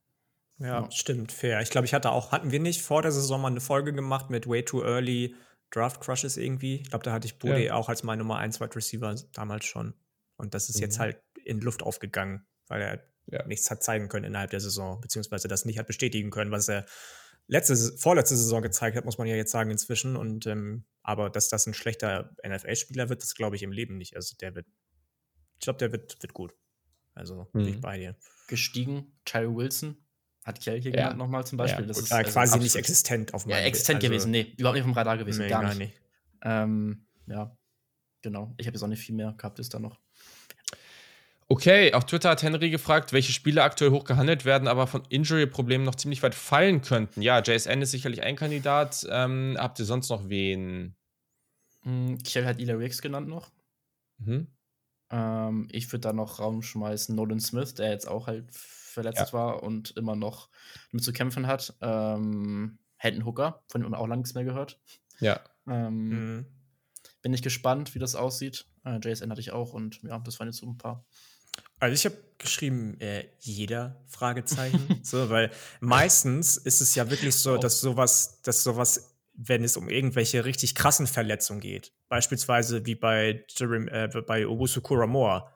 Ja, 0.59 0.81
ja, 0.81 0.91
stimmt, 0.91 1.31
fair. 1.31 1.61
Ich 1.61 1.69
glaube, 1.69 1.85
ich 1.85 1.93
hatte 1.93 2.11
auch, 2.11 2.33
hatten 2.33 2.51
wir 2.51 2.59
nicht 2.59 2.81
vor 2.81 3.01
der 3.01 3.11
Saison 3.11 3.41
mal 3.41 3.47
eine 3.47 3.61
Folge 3.61 3.93
gemacht 3.93 4.29
mit 4.29 4.47
Way 4.47 4.65
Too 4.65 4.83
Early 4.83 5.35
Draft 5.71 6.01
Crushes 6.01 6.35
irgendwie? 6.35 6.81
Ich 6.81 6.89
glaube, 6.89 7.03
da 7.03 7.13
hatte 7.13 7.27
ich 7.27 7.39
Bode 7.39 7.65
ja. 7.65 7.73
auch 7.75 7.89
als 7.89 8.03
mein 8.03 8.19
Nummer 8.19 8.37
1 8.37 8.59
Wide 8.59 8.75
Receiver 8.75 9.15
damals 9.33 9.65
schon. 9.65 9.93
Und 10.35 10.53
das 10.53 10.69
ist 10.69 10.77
mhm. 10.77 10.81
jetzt 10.81 10.99
halt 10.99 11.21
in 11.45 11.61
Luft 11.61 11.83
aufgegangen, 11.83 12.45
weil 12.67 12.81
er 12.81 13.03
ja. 13.31 13.45
nichts 13.47 13.69
hat 13.69 13.83
zeigen 13.83 14.07
können 14.07 14.25
innerhalb 14.25 14.51
der 14.51 14.59
Saison, 14.59 15.01
beziehungsweise 15.01 15.47
das 15.47 15.65
nicht 15.65 15.79
hat 15.79 15.87
bestätigen 15.87 16.29
können, 16.29 16.51
was 16.51 16.67
er 16.67 16.85
letzte, 17.47 17.75
vorletzte 17.97 18.37
Saison 18.37 18.61
gezeigt 18.61 18.95
hat, 18.95 19.05
muss 19.05 19.17
man 19.17 19.27
ja 19.27 19.35
jetzt 19.35 19.51
sagen 19.51 19.71
inzwischen. 19.71 20.15
Und 20.15 20.45
ähm, 20.47 20.85
aber 21.03 21.29
dass 21.29 21.49
das 21.49 21.65
ein 21.67 21.73
schlechter 21.73 22.35
NFL-Spieler 22.47 23.09
wird, 23.09 23.21
das 23.21 23.35
glaube 23.35 23.55
ich 23.55 23.63
im 23.63 23.71
Leben 23.71 23.97
nicht. 23.97 24.15
Also 24.15 24.35
der 24.37 24.55
wird, 24.55 24.67
ich 25.55 25.59
glaube, 25.61 25.79
der 25.79 25.91
wird, 25.91 26.21
wird 26.21 26.33
gut. 26.33 26.53
Also 27.13 27.47
mhm. 27.53 27.59
bin 27.59 27.67
ich 27.67 27.75
mhm. 27.75 27.81
bei 27.81 27.97
dir. 27.97 28.15
Gestiegen, 28.47 29.19
Tyree 29.25 29.55
Wilson, 29.55 29.97
hat 30.43 30.61
Kell 30.61 30.79
hier 30.79 30.91
ja. 30.91 30.97
genannt 30.97 31.17
nochmal 31.17 31.45
zum 31.45 31.57
Beispiel. 31.57 31.81
Ja, 31.81 31.87
das 31.87 31.99
ist 31.99 32.11
also 32.11 32.31
quasi 32.31 32.59
nicht 32.59 32.75
existent 32.75 33.33
auf 33.33 33.45
meinem 33.45 33.59
Ja, 33.59 33.65
existent 33.65 33.97
also, 33.97 34.07
gewesen, 34.07 34.31
nee, 34.31 34.53
überhaupt 34.57 34.75
nicht 34.75 34.83
vom 34.83 34.93
Radar 34.93 35.17
gewesen, 35.17 35.41
nee, 35.41 35.49
gar, 35.49 35.63
nicht. 35.63 35.77
nicht. 35.79 36.01
Ähm, 36.43 37.07
ja, 37.27 37.57
genau. 38.21 38.53
Ich 38.57 38.67
habe 38.67 38.75
jetzt 38.75 38.83
auch 38.83 38.87
nicht 38.87 39.01
viel 39.03 39.15
mehr 39.15 39.33
gehabt, 39.33 39.59
ist 39.59 39.73
da 39.73 39.79
noch. 39.79 39.99
Okay, 41.51 41.93
auf 41.93 42.05
Twitter 42.05 42.29
hat 42.29 42.43
Henry 42.43 42.69
gefragt, 42.69 43.11
welche 43.11 43.33
Spiele 43.33 43.63
aktuell 43.63 43.89
hoch 43.89 44.03
gehandelt 44.03 44.45
werden, 44.45 44.67
aber 44.67 44.85
von 44.85 45.01
Injury-Problemen 45.09 45.83
noch 45.83 45.95
ziemlich 45.95 46.21
weit 46.21 46.35
fallen 46.35 46.81
könnten. 46.81 47.23
Ja, 47.23 47.41
JSN 47.41 47.81
ist 47.81 47.89
sicherlich 47.89 48.21
ein 48.21 48.35
Kandidat. 48.35 49.07
Ähm, 49.09 49.57
habt 49.59 49.79
ihr 49.79 49.85
sonst 49.85 50.09
noch 50.09 50.29
wen? 50.29 50.95
Hm, 51.81 52.19
Kiel 52.19 52.45
hat 52.45 52.59
Ila 52.59 52.75
Riggs 52.75 53.01
genannt 53.01 53.27
noch. 53.27 53.49
Mhm. 54.19 54.47
Ähm, 55.09 55.67
ich 55.71 55.91
würde 55.91 56.01
da 56.01 56.13
noch 56.13 56.37
Raum 56.37 56.61
schmeißen, 56.61 57.15
Nolan 57.15 57.39
Smith, 57.39 57.73
der 57.73 57.89
jetzt 57.89 58.07
auch 58.07 58.27
halt 58.27 58.45
verletzt 58.53 59.31
ja. 59.31 59.33
war 59.33 59.63
und 59.63 59.97
immer 59.97 60.15
noch 60.15 60.49
mit 60.91 61.03
zu 61.03 61.13
kämpfen 61.13 61.47
hat. 61.47 61.75
Ähm, 61.81 62.77
Hendon 62.97 63.25
Hooker, 63.25 63.63
von 63.69 63.81
dem 63.81 63.89
man 63.89 63.99
auch 63.99 64.05
lange 64.07 64.21
nichts 64.21 64.35
mehr 64.35 64.43
gehört. 64.43 64.79
Ja. 65.19 65.39
Ähm, 65.67 66.09
mhm. 66.09 66.45
Bin 67.23 67.33
ich 67.33 67.41
gespannt, 67.41 67.95
wie 67.95 67.99
das 67.99 68.13
aussieht. 68.13 68.67
Äh, 68.85 68.99
JSN 69.03 69.31
hatte 69.31 69.41
ich 69.41 69.51
auch 69.51 69.73
und 69.73 70.03
ja, 70.03 70.19
das 70.19 70.39
waren 70.39 70.47
jetzt 70.47 70.57
so 70.57 70.67
ein 70.67 70.77
paar. 70.77 71.05
Also 71.79 71.93
ich 71.93 72.05
habe 72.05 72.17
geschrieben, 72.37 72.99
äh, 72.99 73.25
jeder 73.39 74.01
Fragezeichen. 74.07 74.99
so, 75.03 75.29
weil 75.29 75.51
meistens 75.79 76.57
ist 76.57 76.81
es 76.81 76.95
ja 76.95 77.09
wirklich 77.09 77.35
so, 77.35 77.57
dass 77.57 77.79
sowas, 77.79 78.41
dass 78.41 78.63
sowas, 78.63 79.15
wenn 79.33 79.63
es 79.63 79.77
um 79.77 79.89
irgendwelche 79.89 80.45
richtig 80.45 80.75
krassen 80.75 81.07
Verletzungen 81.07 81.61
geht, 81.61 81.93
beispielsweise 82.07 82.85
wie 82.85 82.95
bei, 82.95 83.45
Jerem, 83.57 83.87
äh, 83.87 84.09
bei 84.25 84.47
Obusu 84.47 84.81
Kuramor, 84.81 85.53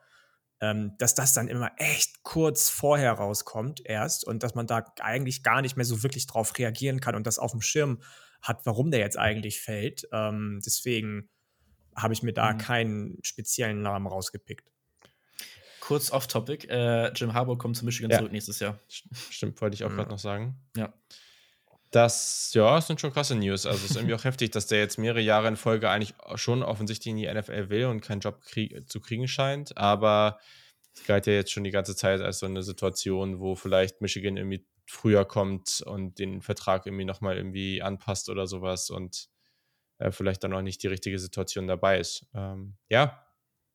ähm, 0.60 0.92
dass 0.98 1.14
das 1.14 1.32
dann 1.32 1.48
immer 1.48 1.72
echt 1.76 2.22
kurz 2.22 2.70
vorher 2.70 3.12
rauskommt 3.12 3.82
erst 3.84 4.24
und 4.24 4.42
dass 4.42 4.54
man 4.54 4.66
da 4.66 4.84
eigentlich 5.00 5.42
gar 5.42 5.62
nicht 5.62 5.76
mehr 5.76 5.84
so 5.84 6.02
wirklich 6.02 6.26
drauf 6.26 6.56
reagieren 6.56 7.00
kann 7.00 7.14
und 7.14 7.26
das 7.26 7.38
auf 7.38 7.50
dem 7.50 7.60
Schirm 7.60 8.00
hat, 8.40 8.64
warum 8.64 8.90
der 8.90 9.00
jetzt 9.00 9.18
eigentlich 9.18 9.60
fällt. 9.60 10.06
Ähm, 10.12 10.60
deswegen 10.64 11.28
habe 11.96 12.14
ich 12.14 12.22
mir 12.22 12.32
da 12.32 12.52
mhm. 12.52 12.58
keinen 12.58 13.18
speziellen 13.22 13.82
Namen 13.82 14.06
rausgepickt 14.06 14.73
kurz 15.84 16.10
off-topic. 16.10 16.66
Äh, 16.68 17.12
Jim 17.12 17.34
Harbour 17.34 17.58
kommt 17.58 17.76
zu 17.76 17.84
Michigan 17.84 18.10
ja. 18.10 18.18
zurück 18.18 18.32
nächstes 18.32 18.58
Jahr. 18.58 18.78
Stimmt, 18.88 19.60
wollte 19.60 19.74
ich 19.74 19.84
auch 19.84 19.90
mhm. 19.90 19.96
gerade 19.96 20.10
noch 20.10 20.18
sagen. 20.18 20.56
Ja. 20.76 20.92
Das, 21.90 22.50
ja, 22.54 22.80
sind 22.80 23.00
schon 23.00 23.12
krasse 23.12 23.36
News. 23.36 23.66
Also 23.66 23.84
es 23.84 23.90
ist 23.90 23.96
irgendwie 23.96 24.14
auch 24.14 24.24
heftig, 24.24 24.50
dass 24.50 24.66
der 24.66 24.78
jetzt 24.78 24.98
mehrere 24.98 25.20
Jahre 25.20 25.46
in 25.46 25.56
Folge 25.56 25.90
eigentlich 25.90 26.14
schon 26.36 26.62
offensichtlich 26.62 27.10
in 27.10 27.18
die 27.18 27.32
NFL 27.32 27.68
will 27.68 27.84
und 27.86 28.00
keinen 28.00 28.20
Job 28.20 28.40
krieg 28.40 28.88
zu 28.90 29.00
kriegen 29.00 29.28
scheint. 29.28 29.76
Aber 29.76 30.38
es 30.94 31.04
galt 31.04 31.26
ja 31.26 31.34
jetzt 31.34 31.52
schon 31.52 31.64
die 31.64 31.70
ganze 31.70 31.94
Zeit 31.94 32.22
als 32.22 32.38
so 32.38 32.46
eine 32.46 32.62
Situation, 32.62 33.38
wo 33.38 33.54
vielleicht 33.54 34.00
Michigan 34.00 34.38
irgendwie 34.38 34.66
früher 34.86 35.26
kommt 35.26 35.82
und 35.86 36.18
den 36.18 36.40
Vertrag 36.40 36.86
irgendwie 36.86 37.04
nochmal 37.04 37.36
irgendwie 37.36 37.82
anpasst 37.82 38.30
oder 38.30 38.46
sowas 38.46 38.88
und 38.88 39.28
äh, 39.98 40.10
vielleicht 40.10 40.42
dann 40.44 40.54
auch 40.54 40.62
nicht 40.62 40.82
die 40.82 40.88
richtige 40.88 41.18
Situation 41.18 41.66
dabei 41.66 41.98
ist. 41.98 42.26
Ähm, 42.34 42.76
ja, 42.88 43.24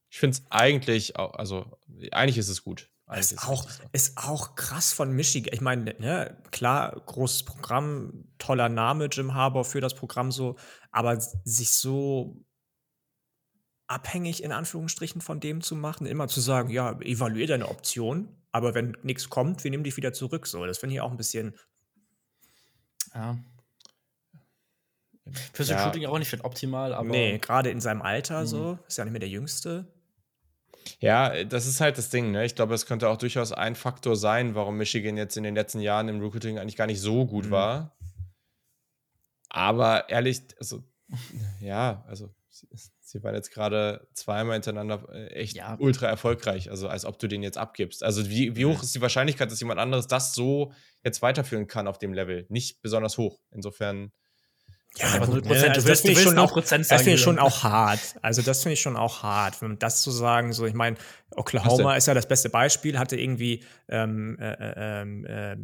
ich 0.09 0.19
finde 0.19 0.37
es 0.37 0.43
eigentlich 0.49 1.17
also 1.17 1.77
eigentlich 2.11 2.37
ist 2.37 2.49
es 2.49 2.63
gut. 2.63 2.89
Ist, 3.17 3.31
ist, 3.31 3.47
auch, 3.47 3.67
ist 3.91 4.17
auch 4.17 4.53
krass 4.53 4.93
von 4.93 5.11
Michigan. 5.11 5.51
Ich 5.51 5.61
meine, 5.61 5.95
ne, 5.97 6.37
klar, 6.51 7.01
großes 7.07 7.41
Programm, 7.41 8.25
toller 8.37 8.69
Name, 8.69 9.05
Jim 9.05 9.33
Harbour 9.33 9.65
für 9.65 9.81
das 9.81 9.95
Programm 9.95 10.31
so, 10.31 10.57
aber 10.91 11.19
sich 11.19 11.71
so 11.71 12.45
abhängig 13.87 14.43
in 14.43 14.51
Anführungsstrichen 14.51 15.21
von 15.21 15.39
dem 15.39 15.61
zu 15.61 15.75
machen, 15.75 16.05
immer 16.05 16.27
zu 16.27 16.39
sagen, 16.39 16.69
ja, 16.69 16.99
evaluier 17.01 17.47
deine 17.47 17.69
Option, 17.69 18.37
aber 18.51 18.75
wenn 18.75 18.95
nichts 19.01 19.29
kommt, 19.29 19.63
wir 19.63 19.71
nehmen 19.71 19.83
dich 19.83 19.97
wieder 19.97 20.13
zurück. 20.13 20.45
So, 20.45 20.63
das 20.67 20.77
finde 20.77 20.93
ich 20.95 21.01
auch 21.01 21.09
ein 21.09 21.17
bisschen. 21.17 21.57
Ja. 23.15 23.37
Fürs 25.53 25.69
ja. 25.69 25.83
Shooting 25.83 26.05
auch 26.05 26.19
nicht 26.19 26.43
optimal, 26.43 26.93
aber. 26.93 27.09
Nee, 27.09 27.39
gerade 27.39 27.71
in 27.71 27.81
seinem 27.81 28.03
Alter 28.03 28.41
mhm. 28.41 28.47
so, 28.47 28.79
ist 28.87 28.97
ja 28.99 29.05
nicht 29.05 29.13
mehr 29.13 29.19
der 29.19 29.29
Jüngste. 29.29 29.87
Ja, 30.99 31.43
das 31.43 31.65
ist 31.65 31.81
halt 31.81 31.97
das 31.97 32.09
Ding. 32.09 32.31
Ne? 32.31 32.45
Ich 32.45 32.55
glaube, 32.55 32.73
es 32.73 32.85
könnte 32.85 33.09
auch 33.09 33.17
durchaus 33.17 33.51
ein 33.51 33.75
Faktor 33.75 34.15
sein, 34.15 34.55
warum 34.55 34.77
Michigan 34.77 35.17
jetzt 35.17 35.37
in 35.37 35.43
den 35.43 35.55
letzten 35.55 35.79
Jahren 35.79 36.07
im 36.07 36.21
Recruiting 36.21 36.59
eigentlich 36.59 36.75
gar 36.75 36.87
nicht 36.87 37.01
so 37.01 37.25
gut 37.25 37.45
mhm. 37.45 37.51
war. 37.51 37.97
Aber 39.49 40.09
ehrlich, 40.09 40.41
also, 40.59 40.83
ja, 41.59 42.03
also, 42.07 42.33
sie, 43.01 43.23
waren 43.23 43.35
jetzt 43.35 43.51
gerade 43.51 44.07
zweimal 44.13 44.53
hintereinander 44.53 45.07
äh, 45.11 45.27
echt 45.29 45.55
ja. 45.55 45.75
ultra 45.79 46.07
erfolgreich. 46.07 46.69
Also, 46.69 46.87
als 46.87 47.05
ob 47.05 47.17
du 47.19 47.27
den 47.27 47.43
jetzt 47.43 47.57
abgibst. 47.57 48.03
Also, 48.03 48.29
wie, 48.29 48.55
wie 48.55 48.65
hoch 48.65 48.83
ist 48.83 48.93
die 48.93 49.01
Wahrscheinlichkeit, 49.01 49.51
dass 49.51 49.59
jemand 49.59 49.79
anderes 49.79 50.07
das 50.07 50.33
so 50.33 50.71
jetzt 51.03 51.21
weiterführen 51.21 51.67
kann 51.67 51.87
auf 51.87 51.97
dem 51.97 52.13
Level? 52.13 52.45
Nicht 52.49 52.81
besonders 52.81 53.17
hoch. 53.17 53.39
Insofern. 53.51 54.11
Ja, 54.97 55.13
aber 55.13 55.25
0%, 55.27 55.47
ne, 55.47 55.69
also 55.69 55.87
das 55.87 56.01
finde 56.01 56.19
ich, 56.19 56.23
schon 56.23 56.37
auch, 56.37 56.61
das 56.61 57.07
ich 57.07 57.21
schon 57.21 57.39
auch 57.39 57.63
hart. 57.63 57.99
Also 58.21 58.41
das 58.41 58.63
finde 58.63 58.73
ich 58.73 58.81
schon 58.81 58.97
auch 58.97 59.23
hart, 59.23 59.61
wenn 59.61 59.77
das 59.77 60.01
zu 60.01 60.11
sagen, 60.11 60.51
so 60.51 60.65
ich 60.65 60.73
meine, 60.73 60.97
Oklahoma 61.31 61.95
ist 61.95 62.07
ja 62.07 62.13
das 62.13 62.27
beste 62.27 62.49
Beispiel, 62.49 62.97
hatte 62.97 63.15
irgendwie 63.15 63.63
ähm, 63.87 64.37
äh, 64.39 64.51
äh, 64.51 65.01
ähm, 65.01 65.25
äh, 65.25 65.57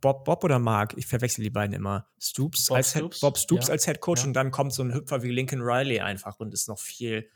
Bob, 0.00 0.24
Bob 0.24 0.44
oder 0.44 0.58
Mark, 0.58 0.94
ich 0.96 1.06
verwechsel 1.06 1.42
die 1.42 1.50
beiden 1.50 1.74
immer, 1.74 2.06
Stoops 2.20 2.66
Bob 2.66 2.76
als 2.76 2.90
Stoops, 2.90 3.16
Head, 3.16 3.20
Bob 3.20 3.38
Stoops 3.38 3.66
ja. 3.68 3.72
als 3.72 3.84
Head 3.86 4.00
Coach 4.00 4.22
ja. 4.22 4.26
und 4.26 4.34
dann 4.34 4.50
kommt 4.50 4.72
so 4.72 4.82
ein 4.82 4.92
Hüpfer 4.92 5.22
wie 5.22 5.30
Lincoln 5.30 5.62
Riley 5.62 6.00
einfach 6.00 6.38
und 6.40 6.52
ist 6.52 6.68
noch 6.68 6.78
viel 6.78 7.28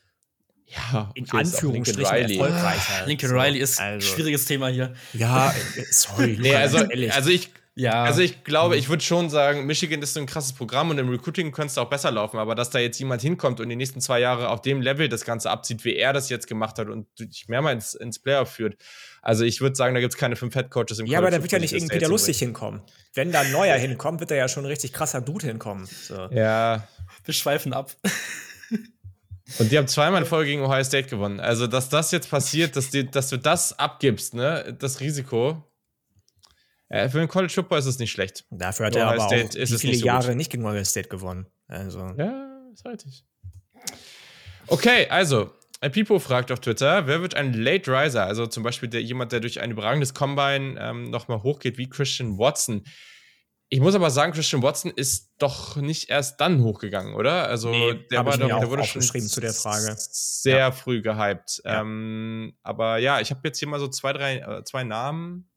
ja, 0.66 1.10
in 1.14 1.30
Anführungsstrichen 1.30 2.30
erfolgreicher. 2.30 3.06
Lincoln 3.06 3.32
Riley 3.32 3.58
ist 3.58 3.80
ein 3.80 3.94
also, 3.94 4.14
schwieriges 4.14 4.44
Thema 4.44 4.68
hier. 4.68 4.92
Ja, 5.14 5.54
sorry. 5.90 6.36
nee, 6.38 6.54
also, 6.54 6.78
also 7.10 7.30
ich, 7.30 7.50
ja. 7.78 8.02
Also 8.02 8.22
ich 8.22 8.42
glaube, 8.42 8.74
mhm. 8.74 8.80
ich 8.80 8.88
würde 8.88 9.04
schon 9.04 9.30
sagen, 9.30 9.64
Michigan 9.64 10.02
ist 10.02 10.14
so 10.14 10.20
ein 10.20 10.26
krasses 10.26 10.52
Programm 10.52 10.90
und 10.90 10.98
im 10.98 11.08
Recruiting 11.08 11.52
könnte 11.52 11.68
es 11.68 11.78
auch 11.78 11.88
besser 11.88 12.10
laufen, 12.10 12.38
aber 12.38 12.56
dass 12.56 12.70
da 12.70 12.80
jetzt 12.80 12.98
jemand 12.98 13.22
hinkommt 13.22 13.60
und 13.60 13.68
die 13.68 13.76
nächsten 13.76 14.00
zwei 14.00 14.18
Jahre 14.18 14.48
auf 14.48 14.62
dem 14.62 14.82
Level 14.82 15.08
das 15.08 15.24
Ganze 15.24 15.48
abzieht, 15.50 15.84
wie 15.84 15.94
er 15.94 16.12
das 16.12 16.28
jetzt 16.28 16.48
gemacht 16.48 16.78
hat 16.78 16.88
und 16.88 17.06
dich 17.20 17.46
mehrmals 17.46 17.94
ins 17.94 18.18
Playoff 18.18 18.50
führt. 18.50 18.76
Also 19.22 19.44
ich 19.44 19.60
würde 19.60 19.76
sagen, 19.76 19.94
da 19.94 20.00
gibt 20.00 20.12
es 20.12 20.18
keine 20.18 20.34
fünf 20.34 20.54
Head 20.54 20.70
Coaches 20.70 20.98
im 20.98 21.06
Ja, 21.06 21.18
aber 21.18 21.30
da 21.30 21.40
wird 21.40 21.52
ja 21.52 21.60
nicht 21.60 21.72
irgendwie 21.72 21.98
der 21.98 22.08
lustig 22.08 22.40
hinkommen. 22.40 22.82
Wenn 23.14 23.30
da 23.30 23.42
ein 23.42 23.52
neuer 23.52 23.76
hinkommt, 23.76 24.18
wird 24.18 24.32
da 24.32 24.34
ja 24.34 24.48
schon 24.48 24.64
ein 24.64 24.68
richtig 24.68 24.92
krasser 24.92 25.20
Dude 25.20 25.46
hinkommen. 25.46 25.86
So. 25.86 26.28
Ja. 26.32 26.88
Wir 27.24 27.34
schweifen 27.34 27.72
ab. 27.72 27.94
Und 29.58 29.72
die 29.72 29.78
haben 29.78 29.88
zweimal 29.88 30.22
in 30.22 30.26
Folge 30.26 30.50
gegen 30.50 30.62
Ohio 30.62 30.84
State 30.84 31.08
gewonnen. 31.08 31.40
Also, 31.40 31.66
dass 31.66 31.88
das 31.88 32.10
jetzt 32.10 32.28
passiert, 32.28 32.76
dass, 32.76 32.90
die, 32.90 33.10
dass 33.10 33.30
du 33.30 33.38
das 33.38 33.78
abgibst, 33.78 34.34
ne, 34.34 34.76
das 34.78 35.00
Risiko, 35.00 35.64
äh, 36.88 37.08
für 37.08 37.18
den 37.18 37.28
College 37.28 37.52
Football 37.52 37.78
ist 37.78 37.86
es 37.86 37.98
nicht 37.98 38.10
schlecht. 38.10 38.44
Dafür 38.50 38.86
hat 38.86 38.96
er 38.96 39.08
aber 39.08 39.22
auch 39.22 39.26
State 39.26 39.52
viele 39.66 39.92
nicht 39.92 40.00
so 40.00 40.06
Jahre 40.06 40.28
gut. 40.28 40.36
nicht 40.36 40.50
gegen 40.50 40.64
Ohio 40.64 40.84
State 40.84 41.08
gewonnen. 41.08 41.46
Also. 41.66 42.14
Ja, 42.16 42.60
ist 42.72 42.86
richtig. 42.86 43.24
Okay, 44.66 45.06
also, 45.08 45.50
Pipo 45.92 46.18
fragt 46.18 46.50
auf 46.50 46.60
Twitter, 46.60 47.06
wer 47.06 47.22
wird 47.22 47.34
ein 47.34 47.52
Late 47.52 47.90
Riser, 47.90 48.24
also 48.24 48.46
zum 48.46 48.62
Beispiel 48.62 48.88
der, 48.88 49.02
jemand, 49.02 49.32
der 49.32 49.40
durch 49.40 49.60
ein 49.60 49.70
überragendes 49.70 50.14
Combine 50.14 50.76
ähm, 50.78 51.10
nochmal 51.10 51.42
hochgeht 51.42 51.78
wie 51.78 51.88
Christian 51.88 52.38
Watson. 52.38 52.84
Ich 53.70 53.80
muss 53.80 53.94
aber 53.94 54.10
sagen, 54.10 54.32
Christian 54.32 54.62
Watson 54.62 54.90
ist 54.90 55.34
doch 55.38 55.76
nicht 55.76 56.08
erst 56.08 56.40
dann 56.40 56.62
hochgegangen, 56.62 57.14
oder? 57.14 57.48
Also 57.48 57.70
nee, 57.70 57.94
der, 58.10 58.24
war 58.24 58.38
doch, 58.38 58.48
der 58.48 58.70
wurde 58.70 58.84
schon 58.84 59.02
zu 59.02 59.40
der 59.40 59.52
Frage. 59.52 59.94
sehr 59.98 60.56
ja. 60.56 60.72
früh 60.72 61.02
gehypt. 61.02 61.60
Ja. 61.64 61.82
Ähm, 61.82 62.54
aber 62.62 62.96
ja, 62.96 63.20
ich 63.20 63.30
habe 63.30 63.40
jetzt 63.44 63.58
hier 63.58 63.68
mal 63.68 63.78
so 63.78 63.88
zwei, 63.88 64.14
drei, 64.14 64.38
äh, 64.38 64.64
zwei 64.64 64.84
Namen 64.84 65.50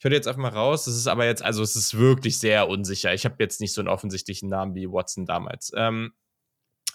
ich 0.00 0.04
höre 0.04 0.12
jetzt 0.12 0.26
einfach 0.28 0.40
mal 0.40 0.48
raus. 0.48 0.86
Das 0.86 0.96
ist 0.96 1.06
aber 1.08 1.26
jetzt, 1.26 1.42
also 1.42 1.62
es 1.62 1.76
ist 1.76 1.98
wirklich 1.98 2.38
sehr 2.38 2.68
unsicher. 2.68 3.12
Ich 3.12 3.26
habe 3.26 3.36
jetzt 3.38 3.60
nicht 3.60 3.74
so 3.74 3.82
einen 3.82 3.88
offensichtlichen 3.88 4.48
Namen 4.48 4.74
wie 4.74 4.90
Watson 4.90 5.26
damals. 5.26 5.72
Ähm, 5.76 6.14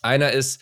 einer 0.01 0.31
ist 0.31 0.59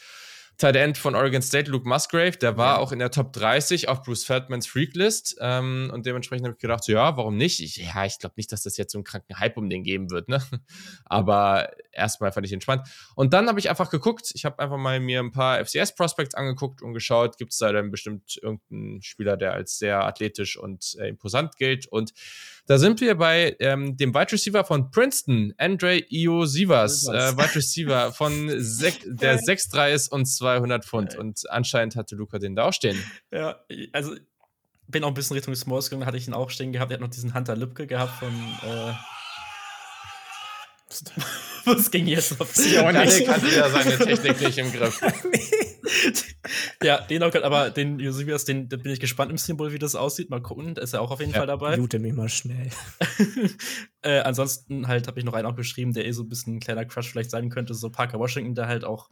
Tight 0.58 0.76
End 0.76 0.98
von 0.98 1.16
Oregon 1.16 1.42
State, 1.42 1.70
Luke 1.70 1.88
Musgrave, 1.88 2.38
der 2.38 2.58
war 2.58 2.76
ja. 2.76 2.78
auch 2.78 2.92
in 2.92 3.00
der 3.00 3.10
Top 3.12 3.34
30 3.34 3.90
auf 3.90 4.04
Bruce 4.04 4.24
Feldmans 4.24 4.68
Freaklist. 4.68 5.36
Ähm, 5.40 5.90
und 5.94 6.06
dementsprechend 6.06 6.46
habe 6.46 6.56
ich 6.56 6.62
gedacht, 6.62 6.84
so, 6.84 6.92
ja, 6.92 7.18
warum 7.18 7.38
nicht? 7.38 7.60
Ich, 7.60 7.78
ja, 7.78 8.06
ich 8.06 8.20
glaube 8.20 8.36
nicht, 8.38 8.52
dass 8.52 8.64
das 8.64 8.78
jetzt 8.78 8.92
so 8.92 9.00
einen 9.00 9.04
kranken 9.04 9.40
Hype 9.40 9.58
um 9.58 9.70
den 9.70 9.84
geben 9.84 10.12
wird, 10.12 10.30
ne? 10.30 10.42
Aber 11.06 11.72
erstmal 11.92 12.32
fand 12.32 12.46
ich 12.46 12.54
entspannt. 12.54 12.88
Und 13.16 13.34
dann 13.34 13.48
habe 13.48 13.60
ich 13.60 13.70
einfach 13.70 13.90
geguckt, 13.90 14.32
ich 14.34 14.46
habe 14.46 14.60
einfach 14.60 14.78
mal 14.78 15.00
mir 15.00 15.20
ein 15.20 15.32
paar 15.32 15.64
FCS-Prospects 15.66 16.36
angeguckt 16.36 16.82
und 16.82 16.94
geschaut, 16.94 17.38
gibt 17.38 17.52
es 17.52 17.58
da 17.58 17.72
dann 17.72 17.90
bestimmt 17.90 18.38
irgendeinen 18.42 19.02
Spieler, 19.02 19.38
der 19.38 19.54
als 19.54 19.80
sehr 19.80 20.06
athletisch 20.06 20.58
und 20.58 20.96
äh, 21.00 21.08
imposant 21.10 21.58
gilt. 21.58 21.88
Und 21.88 22.14
da 22.66 22.78
sind 22.78 23.02
wir 23.02 23.16
bei 23.16 23.56
ähm, 23.60 23.98
dem 23.98 24.14
Wide 24.14 24.32
Receiver 24.32 24.64
von 24.64 24.90
Princeton, 24.90 25.54
Andre 25.58 26.02
Io 26.10 26.46
Sivas, 26.46 27.08
äh, 27.08 27.36
Wide 27.36 27.56
Receiver 27.56 28.12
von 28.14 28.48
der 28.48 29.40
6'3 29.40 29.92
ist 29.92 30.12
und 30.12 30.26
200 30.26 30.86
Pfund. 30.86 31.18
Und 31.18 31.50
anscheinend 31.50 31.96
hatte 31.96 32.16
Luca 32.16 32.40
den 32.40 32.56
da 32.56 32.66
auch 32.66 32.74
stehen. 32.74 32.98
Ja, 33.32 33.60
also 33.92 34.16
bin 34.88 35.04
auch 35.04 35.10
ein 35.10 35.14
bisschen 35.14 35.36
Richtung 35.36 35.56
Smalls 35.56 35.90
gegangen, 35.90 36.06
hatte 36.06 36.18
ich 36.18 36.28
ihn 36.28 36.34
auch 36.34 36.50
stehen 36.50 36.72
gehabt. 36.72 36.92
Er 36.92 36.96
hat 36.96 37.02
noch 37.02 37.10
diesen 37.10 37.34
Hunter 37.34 37.56
Lübke 37.56 37.88
gehabt 37.88 38.14
von. 38.20 38.34
Äh 38.64 38.94
Was 41.66 41.92
ging 41.92 42.08
jetzt 42.08 42.40
auf 42.40 42.56
nicht? 42.58 43.28
hat 43.28 43.44
wieder 43.44 43.70
seine 43.70 43.98
Technik 43.98 44.42
nicht 44.42 44.58
im 44.58 44.72
Griff. 44.72 45.02
ja, 46.84 47.02
den 47.02 47.24
auch, 47.24 47.34
aber 47.36 47.70
den 47.70 48.00
Josephus, 48.00 48.46
den, 48.46 48.70
den 48.70 48.82
bin 48.82 48.92
ich 48.92 49.00
gespannt 49.00 49.32
im 49.32 49.38
Symbol, 49.38 49.72
wie 49.72 49.80
das 49.80 49.96
aussieht. 49.96 50.30
Mal 50.30 50.42
gucken, 50.42 50.76
da 50.76 50.82
ist 50.82 50.94
er 50.94 51.02
auch 51.02 51.12
auf 51.12 51.20
jeden 51.20 51.32
ja, 51.32 51.38
Fall 51.38 51.48
dabei. 51.48 51.76
Lute 51.76 52.00
mich 52.00 52.14
mal 52.14 52.30
schnell. 52.30 52.70
äh, 54.02 54.20
ansonsten 54.20 54.88
halt 54.88 55.08
habe 55.08 55.20
ich 55.20 55.26
noch 55.26 55.34
einen 55.34 55.48
auch 55.48 55.56
beschrieben, 55.56 55.94
der 55.94 56.06
eh 56.06 56.12
so 56.12 56.24
ein 56.24 56.30
bisschen 56.30 56.58
ein 56.58 56.60
kleiner 56.60 56.86
Crush 56.86 57.10
vielleicht 57.10 57.32
sein 57.32 57.50
könnte, 57.50 57.74
so 57.74 57.90
Parker 57.90 58.20
Washington, 58.20 58.56
der 58.56 58.68
halt 58.68 58.84
auch 58.84 59.10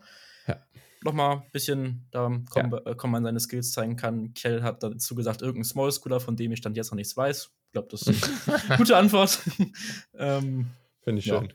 ja. 0.48 0.58
noch 1.04 1.14
mal 1.14 1.38
ein 1.38 1.52
bisschen 1.52 2.08
da 2.12 2.32
kommen, 2.50 2.80
ja. 2.86 2.94
kommen 2.96 3.16
an 3.16 3.24
seine 3.24 3.40
Skills 3.40 3.72
zeigen 3.72 3.96
kann. 3.96 4.34
Kell 4.34 4.64
hat 4.64 4.84
dazu 4.84 5.16
gesagt, 5.16 5.42
irgendein 5.42 5.66
Small 5.66 5.92
Schooler, 5.92 6.20
von 6.20 6.36
dem 6.36 6.52
ich 6.52 6.60
stand 6.60 6.78
jetzt 6.78 6.92
noch 6.92 6.98
nichts 6.98 7.16
weiß. 7.16 7.52
Ich 7.68 7.72
glaube, 7.74 7.88
das 7.90 8.02
ist 8.02 8.30
eine 8.68 8.78
gute 8.78 8.98
Antwort. 8.98 9.40
ähm, 10.18 10.68
Finde 11.04 11.20
ich 11.20 11.26
ja. 11.26 11.40
schön. 11.40 11.54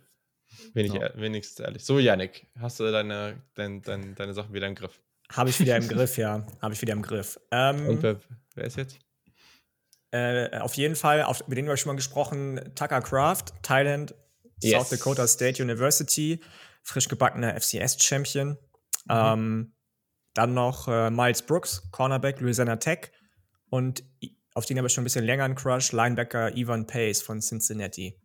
Wenig, 0.76 0.92
ja. 0.92 1.10
Wenigstens 1.14 1.58
ehrlich. 1.60 1.84
So, 1.84 1.98
Yannick, 1.98 2.46
hast 2.58 2.78
du 2.78 2.90
deine, 2.92 3.42
dein, 3.54 3.80
dein, 3.80 4.14
deine 4.14 4.34
Sachen 4.34 4.52
wieder 4.52 4.66
im 4.66 4.74
Griff? 4.74 5.00
Habe 5.32 5.48
ich 5.48 5.58
wieder 5.58 5.76
im 5.76 5.88
Griff, 5.88 6.18
ja. 6.18 6.46
Habe 6.60 6.74
ich 6.74 6.82
wieder 6.82 6.92
im 6.92 7.02
Griff. 7.02 7.40
Ähm, 7.50 7.86
Und 7.88 8.02
wer, 8.02 8.20
wer, 8.54 8.64
ist 8.64 8.76
jetzt? 8.76 8.98
Äh, 10.10 10.58
auf 10.58 10.74
jeden 10.74 10.94
Fall, 10.94 11.22
auf, 11.22 11.48
mit 11.48 11.56
denen 11.56 11.66
wir 11.66 11.76
schon 11.78 11.90
mal 11.90 11.96
gesprochen, 11.96 12.60
Tucker 12.74 13.00
Craft, 13.00 13.44
Thailand, 13.62 14.14
yes. 14.62 14.72
South 14.72 14.90
Dakota 14.90 15.26
State 15.26 15.62
University, 15.62 16.40
frisch 16.82 17.08
gebackener 17.08 17.58
FCS-Champion. 17.58 18.50
Mhm. 18.50 18.56
Ähm, 19.08 19.72
dann 20.34 20.52
noch 20.52 20.88
äh, 20.88 21.08
Miles 21.08 21.40
Brooks, 21.40 21.88
Cornerback, 21.90 22.40
Louisiana 22.40 22.76
Tech. 22.76 23.12
Und 23.70 24.04
auf 24.52 24.66
den 24.66 24.76
habe 24.76 24.88
ich 24.88 24.92
schon 24.92 25.02
ein 25.02 25.04
bisschen 25.04 25.24
länger 25.24 25.44
einen 25.44 25.54
Crush, 25.54 25.92
Linebacker 25.92 26.54
Ivan 26.54 26.86
Pace 26.86 27.22
von 27.22 27.40
Cincinnati. 27.40 28.20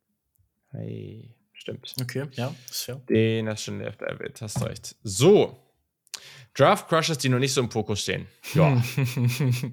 Hey. 0.71 1.40
Stimmt. 1.61 1.93
Okay, 2.01 2.25
ja, 2.31 2.55
ist 2.71 2.85
fair. 2.85 2.95
Den 3.07 3.47
hast 3.47 3.67
du 3.67 3.71
schon 3.71 3.81
erwähnt, 3.81 4.41
hast 4.41 4.65
recht. 4.65 4.95
So. 5.03 5.59
Draft 6.55 6.89
Crushes, 6.89 7.19
die 7.19 7.29
noch 7.29 7.37
nicht 7.37 7.53
so 7.53 7.61
im 7.61 7.69
Fokus 7.69 8.01
stehen. 8.01 8.25
Ja. 8.55 8.81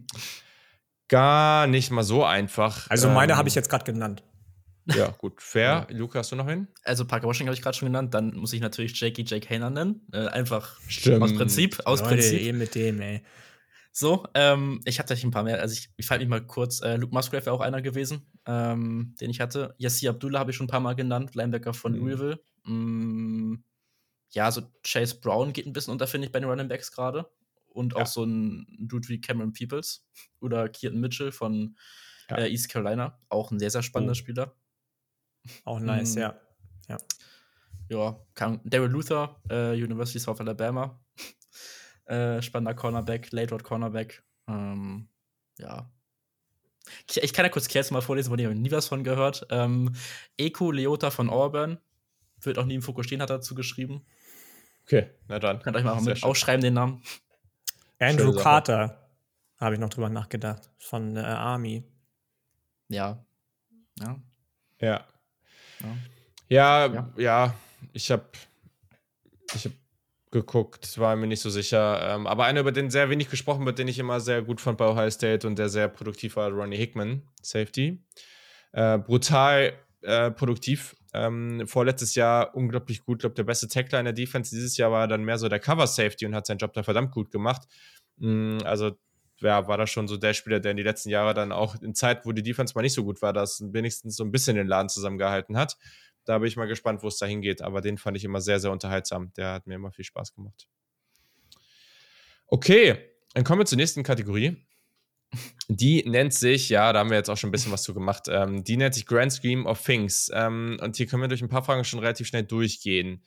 Gar 1.09 1.67
nicht 1.67 1.91
mal 1.91 2.03
so 2.03 2.27
einfach. 2.27 2.91
Also 2.91 3.09
meine 3.09 3.33
ähm, 3.33 3.39
habe 3.39 3.49
ich 3.49 3.55
jetzt 3.55 3.71
gerade 3.71 3.91
genannt. 3.91 4.23
Ja, 4.85 5.15
gut, 5.17 5.41
fair. 5.41 5.87
Ja. 5.89 5.97
Luca, 5.97 6.19
hast 6.19 6.31
du 6.31 6.37
noch 6.37 6.47
hin? 6.47 6.69
Also 6.85 7.07
Parker 7.07 7.27
Washington 7.27 7.49
habe 7.49 7.57
ich 7.57 7.63
gerade 7.63 7.79
schon 7.79 7.87
genannt. 7.87 8.13
Dann 8.13 8.37
muss 8.37 8.53
ich 8.53 8.61
natürlich 8.61 9.01
Jakey 9.01 9.25
Jake 9.27 9.49
Hayner 9.49 9.71
nennen. 9.71 10.07
Äh, 10.13 10.27
einfach 10.27 10.79
Stimmt. 10.89 11.23
aus 11.23 11.35
Prinzip. 11.35 11.81
Aus 11.87 12.01
Leute, 12.01 12.17
Prinzip. 12.17 12.43
Eh 12.43 12.53
mit 12.53 12.75
dem, 12.75 13.01
ey. 13.01 13.23
So, 13.93 14.27
ähm, 14.35 14.81
ich 14.85 14.99
habe 14.99 15.09
tatsächlich 15.09 15.25
ein 15.25 15.31
paar 15.31 15.43
mehr. 15.43 15.61
Also 15.61 15.73
ich, 15.73 15.89
ich 15.97 16.07
falte 16.07 16.23
mich 16.23 16.29
mal 16.29 16.47
kurz. 16.47 16.83
Äh, 16.83 16.97
Luke 16.97 17.15
Musgrave 17.15 17.47
wäre 17.47 17.57
auch 17.57 17.63
einer 17.63 17.81
gewesen, 17.81 18.31
ähm, 18.49 19.15
den 19.21 19.31
ich 19.31 19.41
hatte. 19.41 19.75
Yassi 19.77 20.09
Abdullah 20.09 20.41
habe 20.41 20.51
ich 20.51 20.57
schon 20.57 20.65
ein 20.65 20.71
paar 20.71 20.81
Mal 20.81 20.95
genannt, 20.95 21.35
Linebacker 21.35 21.75
von 21.75 21.93
mhm. 21.93 21.99
Louisville. 21.99 22.41
Mm, 22.65 23.57
ja, 24.31 24.51
so 24.51 24.63
Chase 24.83 25.21
Brown 25.21 25.53
geht 25.53 25.67
ein 25.67 25.75
bisschen 25.75 25.93
unter, 25.93 26.07
finde 26.07 26.27
ich, 26.27 26.33
bei 26.33 26.41
den 26.41 26.49
Running 26.49 26.69
Backs 26.69 26.91
gerade. 26.91 27.31
Und 27.69 27.93
ja. 27.93 28.01
auch 28.01 28.07
so 28.07 28.25
ein 28.25 28.67
Dude 28.81 29.09
wie 29.09 29.21
Cameron 29.21 29.53
Peoples 29.53 30.09
oder 30.41 30.69
Keaton 30.71 30.99
Mitchell 30.99 31.31
von 31.31 31.77
ja. 32.31 32.39
äh, 32.39 32.51
East 32.51 32.71
Carolina. 32.71 33.21
Auch 33.29 33.51
ein 33.51 33.59
sehr, 33.59 33.71
sehr 33.71 33.83
spannender 33.83 34.13
oh. 34.13 34.15
Spieler. 34.15 34.57
Auch 35.65 35.79
nice, 35.79 36.17
mm, 36.17 36.19
ja. 36.19 36.41
Ja, 36.89 36.99
ja 37.91 38.61
Daryl 38.65 38.91
Luther, 38.91 39.41
äh, 39.51 39.73
University 39.73 40.29
of 40.29 40.41
Alabama. 40.41 40.99
Äh, 42.07 42.41
spannender 42.41 42.73
Cornerback, 42.73 43.31
Late 43.33 43.51
Road 43.51 43.65
Cornerback. 43.65 44.23
Ähm, 44.47 45.11
ja. 45.59 45.93
Ich, 47.09 47.23
ich, 47.23 47.33
kann 47.33 47.45
ja 47.45 47.51
kurz 47.51 47.69
Kerzen 47.69 47.95
mal 47.95 48.01
vorlesen, 48.01 48.31
von 48.31 48.39
dem 48.39 48.51
ich 48.51 48.59
nie 48.59 48.71
was 48.71 48.89
von 48.89 49.05
gehört. 49.05 49.47
Ähm, 49.51 49.95
Eko 50.37 50.71
Leota 50.71 51.11
von 51.11 51.31
Auburn. 51.31 51.79
Wird 52.41 52.59
auch 52.59 52.65
nie 52.65 52.77
im 52.77 52.83
Fokus 52.83 53.07
stehen, 53.07 53.21
hat 53.21 53.31
er 53.31 53.39
dazu 53.39 53.55
geschrieben. 53.55 54.07
Okay, 54.85 55.11
na 55.27 55.39
dann. 55.39 55.61
Könnt 55.61 55.77
euch 55.77 55.85
mal 55.85 56.01
mit 56.01 56.19
schön. 56.19 56.29
ausschreiben, 56.29 56.63
den 56.63 56.75
Namen. 56.75 57.03
Andrew 57.99 58.33
Carter, 58.35 59.11
habe 59.59 59.75
ich 59.75 59.81
noch 59.81 59.89
drüber 59.91 60.09
nachgedacht, 60.09 60.71
von 60.79 61.17
äh, 61.17 61.21
Army. 61.21 61.85
Ja. 62.89 63.25
Ja. 63.99 64.21
Ja. 64.81 65.07
Ja, 66.49 66.87
ja, 66.87 67.13
ja. 67.17 67.55
ich 67.93 68.11
habe 68.11 68.25
ich 69.55 69.65
hab 69.67 69.73
geguckt, 70.31 70.99
war 70.99 71.17
mir 71.17 71.27
nicht 71.27 71.41
so 71.41 71.51
sicher. 71.51 72.01
Ähm, 72.03 72.27
aber 72.27 72.45
einer, 72.45 72.61
über 72.61 72.73
den 72.73 72.91
sehr 72.91 73.11
wenig 73.11 73.31
gesprochen 73.31 73.65
wird, 73.67 73.79
den 73.79 73.89
ich 73.89 73.99
immer 73.99 74.21
sehr 74.21 74.43
gut 74.43 74.61
fand 74.61 74.79
bei 74.79 74.87
Ohio 74.87 75.11
State 75.11 75.47
und 75.47 75.59
der 75.59 75.69
sehr 75.69 75.89
produktiv 75.89 76.37
war, 76.37 76.51
Ronnie 76.51 76.77
Hickman, 76.77 77.23
Safety. 77.43 78.03
Äh, 78.73 78.99
brutal 78.99 79.73
äh, 80.03 80.31
produktiv. 80.31 80.97
Ähm, 81.15 81.67
vorletztes 81.67 82.15
Jahr 82.15 82.55
unglaublich 82.55 83.05
gut, 83.05 83.21
glaube 83.21 83.35
der 83.35 83.45
beste 83.45 83.69
Tackler 83.69 83.99
in 83.99 84.05
der 84.05 84.13
Defense. 84.13 84.55
Dieses 84.55 84.77
Jahr 84.77 84.93
war 84.93 85.09
dann 85.09 85.25
mehr 85.25 85.39
so 85.39 85.49
der 85.49 85.59
Cover 85.59 85.87
Safety 85.87 86.27
und 86.27 86.35
hat 86.35 86.47
seinen 86.47 86.59
Job 86.59 86.73
da 86.75 86.83
verdammt 86.83 87.13
gut 87.13 87.31
gemacht. 87.31 87.63
Mhm, 88.19 88.59
also 88.65 88.93
ja, 89.41 89.69
war 89.69 89.79
da 89.79 89.87
schon 89.87 90.09
so 90.09 90.17
der 90.17 90.35
Spieler, 90.35 90.61
der 90.61 90.73
in 90.73 90.77
die 90.77 90.83
letzten 90.83 91.11
Jahre 91.11 91.33
dann 91.33 91.53
auch 91.53 91.81
in 91.81 91.95
Zeiten, 91.95 92.29
wo 92.29 92.33
die 92.33 92.43
Defense 92.43 92.75
mal 92.75 92.83
nicht 92.83 92.95
so 92.95 93.05
gut 93.05 93.23
war, 93.23 93.33
das 93.33 93.63
wenigstens 93.73 94.17
so 94.17 94.25
ein 94.25 94.33
bisschen 94.33 94.57
den 94.57 94.67
Laden 94.67 94.89
zusammengehalten 94.89 95.57
hat. 95.57 95.77
Da 96.29 96.37
bin 96.39 96.49
ich 96.49 96.57
mal 96.57 96.67
gespannt, 96.67 97.03
wo 97.03 97.09
es 97.09 97.17
da 97.17 97.25
hingeht. 97.25 97.63
Aber 97.63 97.81
den 97.81 97.97
fand 97.97 98.19
ich 98.19 98.25
immer 98.25 98.43
sehr, 98.43 98.61
sehr 98.61 98.71
unterhaltsam. 98.71 99.33
Der 99.39 99.55
hat 99.55 99.67
mir 99.67 99.77
immer 99.77 99.91
viel 99.91 100.05
Spaß 100.05 100.35
gemacht. 100.35 100.69
Okay, 102.47 102.99
dann 103.33 103.45
kommen 103.45 103.63
wir 103.63 103.67
zur 103.67 103.79
nächsten 103.79 104.03
Kategorie. 104.03 104.67
Die 105.69 106.03
nennt 106.07 106.35
sich, 106.35 106.69
ja, 106.69 106.93
da 106.93 106.99
haben 106.99 107.09
wir 107.09 107.17
jetzt 107.17 107.31
auch 107.31 107.37
schon 107.39 107.49
ein 107.49 107.53
bisschen 107.53 107.73
was 107.73 107.83
zu 107.83 107.95
gemacht. 107.95 108.27
Ähm, 108.29 108.63
die 108.63 108.77
nennt 108.77 108.95
sich 108.95 109.07
Grand 109.07 109.33
Scheme 109.33 109.65
of 109.67 109.83
Things. 109.83 110.31
Ähm, 110.35 110.79
und 110.83 110.97
hier 110.97 111.07
können 111.07 111.23
wir 111.23 111.29
durch 111.29 111.41
ein 111.41 111.49
paar 111.49 111.65
Fragen 111.65 111.85
schon 111.85 112.01
relativ 112.01 112.27
schnell 112.27 112.45
durchgehen. 112.45 113.25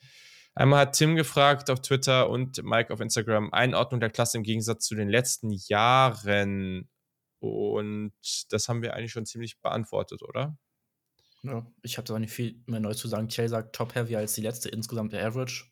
Einmal 0.54 0.80
hat 0.80 0.96
Tim 0.96 1.16
gefragt 1.16 1.70
auf 1.70 1.80
Twitter 1.82 2.30
und 2.30 2.62
Mike 2.62 2.92
auf 2.92 3.00
Instagram 3.00 3.52
Einordnung 3.52 3.98
der 3.98 4.10
Klasse 4.10 4.36
im 4.36 4.44
Gegensatz 4.44 4.86
zu 4.86 4.94
den 4.94 5.08
letzten 5.08 5.50
Jahren. 5.50 6.88
Und 7.40 8.12
das 8.50 8.68
haben 8.68 8.82
wir 8.82 8.94
eigentlich 8.94 9.10
schon 9.10 9.26
ziemlich 9.26 9.60
beantwortet, 9.60 10.22
oder? 10.22 10.56
Ja, 11.42 11.66
ich 11.82 11.98
habe 11.98 12.06
da 12.06 12.18
nicht 12.18 12.32
viel 12.32 12.62
mehr 12.66 12.80
neu 12.80 12.94
zu 12.94 13.08
sagen. 13.08 13.28
Chell 13.28 13.48
sagt 13.48 13.74
top-heavy 13.74 14.16
als 14.16 14.34
die 14.34 14.42
letzte 14.42 14.68
insgesamt 14.68 15.12
der 15.12 15.26
Average. 15.26 15.64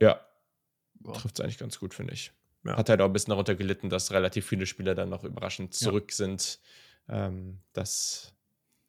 Ja. 0.00 0.20
Trifft 1.04 1.38
es 1.38 1.40
eigentlich 1.40 1.58
ganz 1.58 1.78
gut, 1.78 1.94
finde 1.94 2.12
ich. 2.12 2.32
Ja. 2.64 2.76
Hat 2.76 2.88
halt 2.88 3.00
auch 3.00 3.06
ein 3.06 3.12
bisschen 3.12 3.30
darunter 3.30 3.54
gelitten, 3.54 3.88
dass 3.88 4.12
relativ 4.12 4.46
viele 4.46 4.66
Spieler 4.66 4.94
dann 4.94 5.08
noch 5.08 5.24
überraschend 5.24 5.74
zurück 5.74 6.10
ja. 6.10 6.16
sind. 6.16 6.60
Ähm, 7.08 7.60
das, 7.72 8.34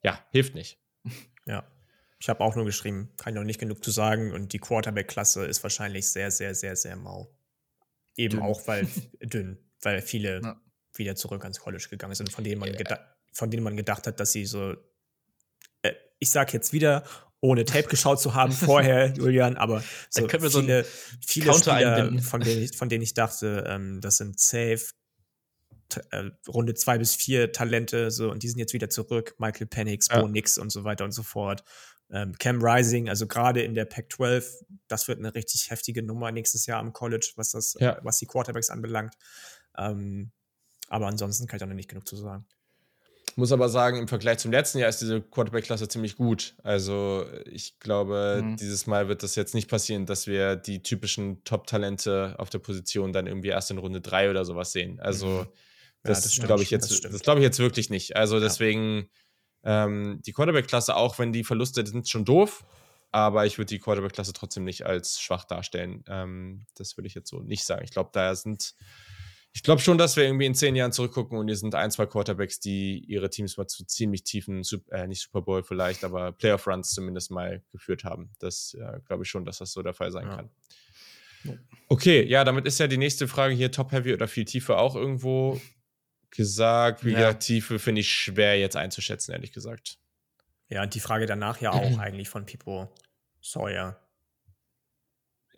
ja, 0.02 0.24
hilft 0.30 0.54
nicht. 0.54 0.78
Ja. 1.46 1.62
Ich 2.18 2.30
habe 2.30 2.40
auch 2.40 2.56
nur 2.56 2.64
geschrieben, 2.64 3.10
kann 3.18 3.34
ich 3.34 3.38
noch 3.38 3.44
nicht 3.44 3.60
genug 3.60 3.84
zu 3.84 3.90
sagen. 3.90 4.32
Und 4.32 4.54
die 4.54 4.58
Quarterback-Klasse 4.58 5.44
ist 5.44 5.62
wahrscheinlich 5.62 6.08
sehr, 6.08 6.30
sehr, 6.30 6.54
sehr, 6.54 6.74
sehr 6.74 6.96
mau. 6.96 7.30
Eben 8.16 8.36
dünn. 8.36 8.42
auch, 8.42 8.66
weil 8.66 8.88
dünn, 9.20 9.58
weil 9.82 10.00
viele 10.00 10.40
ja. 10.40 10.58
wieder 10.94 11.16
zurück 11.16 11.42
ans 11.42 11.60
College 11.60 11.86
gegangen 11.90 12.14
sind, 12.14 12.32
von 12.32 12.42
denen 12.42 12.60
man, 12.60 12.70
yeah. 12.70 12.98
von 13.30 13.50
denen 13.50 13.62
man 13.62 13.76
gedacht 13.76 14.06
hat, 14.06 14.20
dass 14.20 14.32
sie 14.32 14.46
so 14.46 14.74
ich 16.24 16.30
sage 16.30 16.52
jetzt 16.52 16.72
wieder, 16.72 17.04
ohne 17.40 17.64
Tape 17.64 17.88
geschaut 17.88 18.20
zu 18.20 18.34
haben 18.34 18.52
vorher, 18.52 19.12
Julian, 19.16 19.56
aber 19.56 19.84
so 20.08 20.26
viele, 20.26 20.50
so 20.50 20.62
viele 20.62 21.54
Spieler, 21.54 22.22
von 22.22 22.40
denen, 22.40 22.62
ich, 22.62 22.76
von 22.76 22.88
denen 22.88 23.02
ich 23.02 23.14
dachte, 23.14 23.64
ähm, 23.68 24.00
das 24.00 24.16
sind 24.16 24.40
safe 24.40 24.86
äh, 26.10 26.30
Runde 26.48 26.74
zwei 26.74 26.98
bis 26.98 27.14
vier 27.14 27.52
Talente, 27.52 28.10
so 28.10 28.30
und 28.30 28.42
die 28.42 28.48
sind 28.48 28.58
jetzt 28.58 28.72
wieder 28.72 28.88
zurück. 28.88 29.34
Michael 29.38 29.66
Penix, 29.66 30.08
Bo 30.08 30.20
ja. 30.20 30.28
Nix 30.28 30.56
und 30.56 30.70
so 30.70 30.84
weiter 30.84 31.04
und 31.04 31.12
so 31.12 31.22
fort. 31.22 31.62
Ähm, 32.10 32.32
Cam 32.38 32.62
Rising, 32.62 33.08
also 33.08 33.26
gerade 33.26 33.62
in 33.62 33.74
der 33.74 33.84
Pac-12, 33.84 34.64
das 34.88 35.08
wird 35.08 35.18
eine 35.18 35.34
richtig 35.34 35.70
heftige 35.70 36.02
Nummer 36.02 36.32
nächstes 36.32 36.66
Jahr 36.66 36.80
am 36.80 36.92
College, 36.92 37.32
was 37.36 37.50
das, 37.50 37.76
ja. 37.78 37.98
was 38.02 38.18
die 38.18 38.26
Quarterbacks 38.26 38.70
anbelangt. 38.70 39.14
Ähm, 39.76 40.32
aber 40.88 41.06
ansonsten 41.06 41.46
kann 41.46 41.58
ich 41.58 41.62
auch 41.62 41.68
noch 41.68 41.74
nicht 41.74 41.88
genug 41.88 42.06
zu 42.06 42.16
sagen. 42.16 42.46
Muss 43.36 43.50
aber 43.50 43.68
sagen, 43.68 43.98
im 43.98 44.06
Vergleich 44.06 44.38
zum 44.38 44.52
letzten 44.52 44.78
Jahr 44.78 44.88
ist 44.88 45.00
diese 45.00 45.20
Quarterback-Klasse 45.20 45.88
ziemlich 45.88 46.16
gut. 46.16 46.54
Also 46.62 47.26
ich 47.46 47.80
glaube, 47.80 48.42
mhm. 48.44 48.56
dieses 48.56 48.86
Mal 48.86 49.08
wird 49.08 49.22
das 49.22 49.34
jetzt 49.34 49.54
nicht 49.54 49.68
passieren, 49.68 50.06
dass 50.06 50.26
wir 50.26 50.54
die 50.54 50.82
typischen 50.82 51.42
Top-Talente 51.42 52.36
auf 52.38 52.50
der 52.50 52.60
Position 52.60 53.12
dann 53.12 53.26
irgendwie 53.26 53.48
erst 53.48 53.70
in 53.70 53.78
Runde 53.78 54.00
3 54.00 54.30
oder 54.30 54.44
sowas 54.44 54.72
sehen. 54.72 55.00
Also 55.00 55.26
mhm. 55.26 55.46
das, 56.04 56.22
das 56.22 56.38
glaube 56.38 56.62
ich 56.62 56.70
jetzt, 56.70 56.90
das, 56.90 57.00
das 57.00 57.22
glaube 57.22 57.40
ich 57.40 57.44
jetzt 57.44 57.58
wirklich 57.58 57.90
nicht. 57.90 58.14
Also 58.14 58.38
deswegen 58.38 59.08
ja. 59.64 59.86
ähm, 59.86 60.20
die 60.24 60.32
Quarterback-Klasse, 60.32 60.94
auch 60.94 61.18
wenn 61.18 61.32
die 61.32 61.44
Verluste 61.44 61.84
sind 61.84 62.08
schon 62.08 62.24
doof, 62.24 62.64
aber 63.10 63.46
ich 63.46 63.58
würde 63.58 63.68
die 63.68 63.80
Quarterback-Klasse 63.80 64.32
trotzdem 64.32 64.64
nicht 64.64 64.86
als 64.86 65.20
schwach 65.20 65.44
darstellen. 65.44 66.04
Ähm, 66.08 66.66
das 66.74 66.96
würde 66.96 67.08
ich 67.08 67.14
jetzt 67.14 67.30
so 67.30 67.40
nicht 67.40 67.64
sagen. 67.64 67.84
Ich 67.84 67.90
glaube, 67.90 68.10
da 68.12 68.34
sind 68.36 68.74
ich 69.54 69.62
glaube 69.62 69.80
schon, 69.80 69.98
dass 69.98 70.16
wir 70.16 70.24
irgendwie 70.24 70.46
in 70.46 70.54
zehn 70.54 70.74
Jahren 70.74 70.90
zurückgucken 70.90 71.38
und 71.38 71.46
hier 71.46 71.56
sind 71.56 71.76
ein, 71.76 71.92
zwei 71.92 72.06
Quarterbacks, 72.06 72.58
die 72.58 72.98
ihre 72.98 73.30
Teams 73.30 73.56
mal 73.56 73.68
zu 73.68 73.84
ziemlich 73.84 74.24
tiefen, 74.24 74.62
äh, 74.90 75.06
nicht 75.06 75.22
Super 75.22 75.42
Bowl 75.42 75.62
vielleicht, 75.62 76.02
aber 76.02 76.32
Playoff-Runs 76.32 76.90
zumindest 76.90 77.30
mal 77.30 77.62
geführt 77.70 78.02
haben. 78.02 78.30
Das 78.40 78.74
äh, 78.74 78.98
glaube 79.06 79.22
ich 79.22 79.30
schon, 79.30 79.44
dass 79.44 79.58
das 79.58 79.72
so 79.72 79.82
der 79.82 79.94
Fall 79.94 80.10
sein 80.10 80.26
ja. 80.26 80.36
kann. 80.36 80.50
Okay, 81.88 82.24
ja, 82.24 82.42
damit 82.42 82.66
ist 82.66 82.80
ja 82.80 82.88
die 82.88 82.96
nächste 82.96 83.28
Frage 83.28 83.54
hier 83.54 83.70
Top-Heavy 83.70 84.12
oder 84.12 84.26
viel 84.26 84.44
Tiefe 84.44 84.76
auch 84.76 84.96
irgendwo 84.96 85.60
gesagt. 86.30 87.04
Wie 87.04 87.12
ja. 87.12 87.18
gesagt, 87.18 87.44
Tiefe 87.44 87.78
finde 87.78 88.00
ich 88.00 88.10
schwer 88.10 88.58
jetzt 88.58 88.76
einzuschätzen, 88.76 89.32
ehrlich 89.32 89.52
gesagt. 89.52 89.98
Ja, 90.68 90.82
und 90.82 90.94
die 90.94 91.00
Frage 91.00 91.26
danach 91.26 91.60
ja 91.60 91.70
auch 91.70 91.98
eigentlich 91.98 92.28
von 92.28 92.44
Pipo 92.44 92.92
Sawyer. 93.40 94.00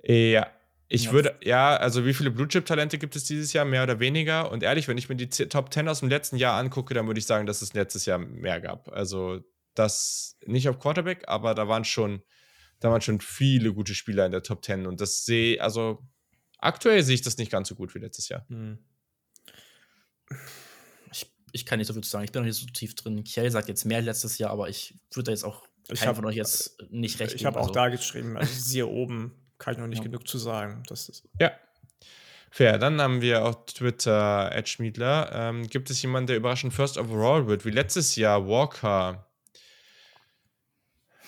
Ja, 0.03 0.51
ich 0.89 1.05
ja. 1.05 1.13
würde, 1.13 1.37
ja, 1.43 1.77
also 1.77 2.07
wie 2.07 2.15
viele 2.15 2.31
Blue 2.31 2.47
Chip-Talente 2.47 2.99
gibt 2.99 3.17
es 3.17 3.25
dieses 3.25 3.53
Jahr, 3.53 3.65
mehr 3.65 3.83
oder 3.83 3.99
weniger? 3.99 4.51
Und 4.53 4.63
ehrlich, 4.63 4.87
wenn 4.87 4.99
ich 4.99 5.09
mir 5.09 5.17
die 5.17 5.29
Top 5.29 5.73
10 5.73 5.89
aus 5.89 6.01
dem 6.01 6.09
letzten 6.09 6.37
Jahr 6.37 6.59
angucke, 6.59 6.95
dann 6.95 7.07
würde 7.07 7.19
ich 7.19 7.27
sagen, 7.27 7.47
dass 7.47 7.63
es 7.63 7.75
letztes 7.75 8.07
Jahr 8.07 8.19
mehr 8.19 8.61
gab. 8.61 8.89
Also 8.93 9.41
das 9.75 10.39
nicht 10.47 10.69
auf 10.69 10.79
Quarterback, 10.79 11.25
aber 11.27 11.55
da 11.55 11.67
waren 11.67 11.85
schon, 11.85 12.23
da 12.79 12.91
waren 12.91 13.01
schon 13.01 13.21
viele 13.21 13.75
gute 13.75 13.95
Spieler 13.95 14.27
in 14.27 14.33
der 14.33 14.45
Top 14.45 14.65
10. 14.65 14.87
Und 14.87 15.01
das 15.01 15.25
sehe, 15.25 15.61
also 15.61 16.07
aktuell 16.59 17.03
sehe 17.03 17.17
ich 17.17 17.23
das 17.23 17.37
nicht 17.37 17.51
ganz 17.51 17.69
so 17.69 17.75
gut 17.75 17.95
wie 17.95 17.99
letztes 17.99 18.29
Jahr. 18.29 18.47
Hm. 18.49 18.79
Ich, 21.11 21.27
ich 21.51 21.67
kann 21.67 21.79
nicht 21.79 21.89
so 21.89 21.95
viel 21.95 22.05
zu 22.05 22.11
sagen. 22.11 22.25
Ich 22.25 22.33
bin 22.33 22.43
noch 22.43 22.47
nicht 22.47 22.61
so 22.61 22.67
tief 22.67 22.95
drin. 22.95 23.25
Kiel 23.25 23.51
sagt 23.51 23.69
jetzt 23.69 23.85
mehr 23.87 24.03
letztes 24.03 24.39
Jahr, 24.39 24.53
aber 24.53 24.69
ich 24.69 24.95
würde 25.13 25.25
da 25.25 25.33
jetzt 25.33 25.45
auch 25.45 25.67
ich 25.89 26.07
hab, 26.07 26.15
von 26.15 26.25
euch 26.27 26.37
jetzt 26.37 26.81
nicht 26.91 27.19
recht. 27.19 27.35
Ich 27.35 27.45
habe 27.45 27.59
auch 27.59 27.69
also. 27.69 27.75
da 27.75 27.89
geschrieben, 27.89 28.37
also 28.37 28.53
siehe 28.53 28.87
oben 28.87 29.46
kann 29.59 29.75
ich 29.75 29.81
noch 29.81 29.87
nicht 29.87 29.99
ja. 29.99 30.05
genug 30.05 30.27
zu 30.29 30.39
sagen. 30.39 30.83
Das 30.89 31.09
ist 31.09 31.25
ja. 31.41 31.53
Fair. 32.51 32.79
Dann 32.79 33.01
haben 33.01 33.21
wir 33.21 33.45
auf 33.45 33.67
Twitter 33.67 34.51
Ed 34.53 34.69
Schmiedler. 34.69 35.31
Ähm, 35.33 35.67
gibt 35.67 35.91
es 35.91 36.01
jemanden, 36.01 36.29
der 36.29 36.37
überraschend 36.37 36.73
First 36.73 36.97
Overall 36.97 37.47
wird, 37.47 37.65
wie 37.65 37.71
letztes 37.71 38.17
Jahr 38.17 38.47
Walker? 38.47 39.27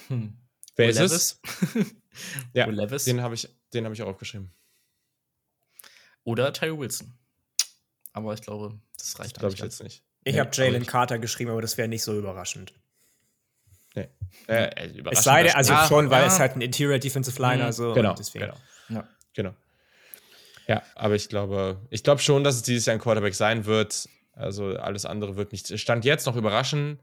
Hm. 0.08 0.38
Wer 0.76 0.88
ist 0.88 1.00
es? 1.00 1.40
ja, 2.54 2.66
Levis? 2.66 3.04
den 3.04 3.20
habe 3.20 3.34
ich, 3.34 3.48
hab 3.74 3.92
ich 3.92 4.02
auch 4.02 4.08
aufgeschrieben. 4.08 4.50
Oder 6.24 6.52
Tyree 6.52 6.78
Wilson. 6.78 7.12
Aber 8.12 8.34
ich 8.34 8.40
glaube, 8.40 8.78
das 8.96 9.18
reicht. 9.18 9.38
Glaube 9.38 9.54
ich 9.54 9.60
jetzt 9.60 9.82
nicht. 9.82 10.02
Ich 10.24 10.34
nee, 10.34 10.40
habe 10.40 10.50
Jalen 10.52 10.86
Carter 10.86 11.18
geschrieben, 11.18 11.50
aber 11.50 11.62
das 11.62 11.78
wäre 11.78 11.88
nicht 11.88 12.02
so 12.02 12.16
überraschend. 12.18 12.74
Nee. 13.98 14.08
Äh, 14.46 14.64
äh 14.64 15.02
es 15.10 15.24
sei 15.24 15.44
denn, 15.44 15.54
also 15.54 15.74
schon, 15.86 16.10
weil 16.10 16.22
ja. 16.22 16.26
es 16.26 16.38
halt 16.38 16.56
ein 16.56 16.60
Interior 16.60 16.98
Defensive 16.98 17.40
Liner 17.40 17.66
mhm. 17.66 17.72
so. 17.72 17.92
Genau. 17.92 18.14
Genau. 18.32 18.54
Ja. 18.88 19.08
genau. 19.34 19.54
Ja, 20.66 20.82
aber 20.94 21.14
ich 21.14 21.28
glaube, 21.28 21.80
ich 21.90 22.02
glaube 22.02 22.20
schon, 22.20 22.44
dass 22.44 22.56
es 22.56 22.62
dieses 22.62 22.86
Jahr 22.86 22.94
ein 22.94 23.00
Quarterback 23.00 23.34
sein 23.34 23.64
wird. 23.64 24.08
Also 24.32 24.76
alles 24.76 25.06
andere 25.06 25.36
wird 25.36 25.52
nicht. 25.52 25.78
Stand 25.80 26.04
jetzt 26.04 26.26
noch 26.26 26.36
überraschen. 26.36 27.00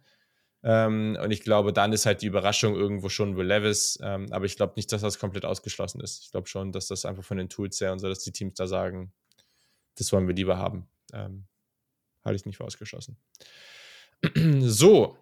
Ähm, 0.63 1.17
und 1.21 1.31
ich 1.31 1.41
glaube, 1.41 1.73
dann 1.73 1.91
ist 1.91 2.05
halt 2.05 2.21
die 2.21 2.27
Überraschung 2.27 2.75
irgendwo 2.75 3.09
schon 3.09 3.35
Will 3.35 3.47
Levis. 3.47 3.99
Ähm, 4.01 4.31
aber 4.31 4.45
ich 4.45 4.55
glaube 4.55 4.73
nicht, 4.75 4.91
dass 4.91 5.01
das 5.01 5.19
komplett 5.19 5.45
ausgeschlossen 5.45 5.99
ist. 6.01 6.23
Ich 6.23 6.31
glaube 6.31 6.47
schon, 6.47 6.71
dass 6.71 6.87
das 6.87 7.05
einfach 7.05 7.23
von 7.23 7.37
den 7.37 7.49
Tools 7.49 7.81
her 7.81 7.91
und 7.91 7.99
so, 7.99 8.07
dass 8.07 8.19
die 8.19 8.31
Teams 8.31 8.55
da 8.55 8.67
sagen, 8.67 9.11
das 9.95 10.11
wollen 10.11 10.27
wir 10.27 10.35
lieber 10.35 10.57
haben. 10.57 10.87
Ähm, 11.13 11.45
halte 12.23 12.35
ich 12.35 12.45
nicht 12.45 12.57
für 12.57 12.65
ausgeschlossen. 12.65 13.17
so, 14.59 15.17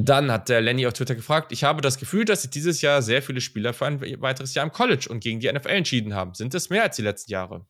dann 0.00 0.30
hat 0.30 0.48
der 0.48 0.60
Lenny 0.60 0.86
auf 0.86 0.92
Twitter 0.92 1.16
gefragt, 1.16 1.50
ich 1.50 1.64
habe 1.64 1.80
das 1.80 1.98
Gefühl, 1.98 2.24
dass 2.24 2.42
sich 2.42 2.50
dieses 2.52 2.80
Jahr 2.82 3.02
sehr 3.02 3.20
viele 3.20 3.40
Spieler 3.40 3.74
für 3.74 3.86
ein 3.86 4.00
weiteres 4.20 4.54
Jahr 4.54 4.64
im 4.64 4.70
College 4.70 5.08
und 5.10 5.18
gegen 5.18 5.40
die 5.40 5.52
NFL 5.52 5.70
entschieden 5.70 6.14
haben. 6.14 6.34
Sind 6.34 6.54
es 6.54 6.70
mehr 6.70 6.84
als 6.84 6.94
die 6.94 7.02
letzten 7.02 7.32
Jahre? 7.32 7.66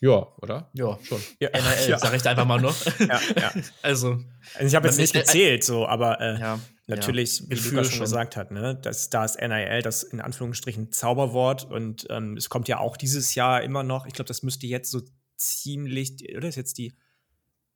Ja, 0.00 0.26
oder? 0.42 0.70
Ja, 0.74 0.98
schon. 1.04 1.22
Ja, 1.38 1.50
NRL, 1.50 1.88
ja. 1.88 1.98
sag 1.98 2.14
ich 2.14 2.26
einfach 2.26 2.46
mal 2.46 2.60
noch. 2.60 2.74
ja, 2.98 3.20
ja. 3.40 3.52
Also, 3.80 4.18
also 4.54 4.66
ich 4.66 4.74
habe 4.74 4.88
jetzt 4.88 4.98
nicht 4.98 5.14
gezählt, 5.14 5.62
so, 5.62 5.86
aber 5.86 6.20
äh, 6.20 6.40
ja, 6.40 6.58
natürlich, 6.88 7.38
ja, 7.38 7.46
wie 7.50 7.54
Lukas 7.54 7.90
schon 7.90 8.00
gesagt 8.00 8.36
hat, 8.36 8.50
ne, 8.50 8.76
das, 8.82 9.10
da 9.10 9.24
ist 9.24 9.40
NIL 9.40 9.82
das 9.82 10.02
in 10.02 10.20
Anführungsstrichen 10.20 10.90
Zauberwort 10.90 11.70
und 11.70 12.08
ähm, 12.10 12.36
es 12.36 12.48
kommt 12.48 12.66
ja 12.66 12.80
auch 12.80 12.96
dieses 12.96 13.36
Jahr 13.36 13.62
immer 13.62 13.84
noch, 13.84 14.04
ich 14.04 14.14
glaube, 14.14 14.28
das 14.28 14.42
müsste 14.42 14.66
jetzt 14.66 14.90
so 14.90 15.00
ziemlich, 15.36 16.36
oder 16.36 16.48
ist 16.48 16.56
jetzt 16.56 16.76
die 16.76 16.92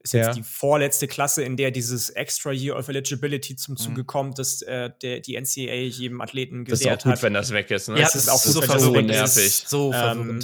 ist 0.08 0.12
jetzt 0.12 0.26
ja. 0.26 0.32
die 0.32 0.42
vorletzte 0.42 1.06
Klasse, 1.06 1.42
in 1.42 1.56
der 1.56 1.70
dieses 1.70 2.10
Extra 2.10 2.52
Year 2.52 2.76
of 2.76 2.88
Eligibility 2.88 3.56
zum 3.56 3.72
mhm. 3.72 3.78
Zuge 3.78 4.02
mhm. 4.02 4.06
kommt, 4.06 4.38
dass 4.38 4.62
äh, 4.62 4.90
der, 5.02 5.20
die 5.20 5.40
NCAA 5.40 5.88
jedem 5.88 6.20
Athleten 6.20 6.64
gewährt 6.64 6.70
hat. 6.70 6.70
Das 6.70 6.80
ist 6.80 6.86
auch 6.86 7.02
gut, 7.04 7.12
hat. 7.12 7.22
wenn 7.22 7.34
das 7.34 7.50
weg 7.52 7.70
ist. 7.70 7.88
Ne? 7.88 7.96
Ja, 7.96 8.02
das 8.02 8.14
ist 8.16 8.28
auch 8.28 8.42
gut, 8.42 8.52
so 8.52 8.60
wenn 8.62 8.68
das 8.68 8.92
weg 8.92 9.06
nervig. 9.06 9.46
ist. 9.46 9.68
So 9.68 9.92
ähm, 9.92 10.40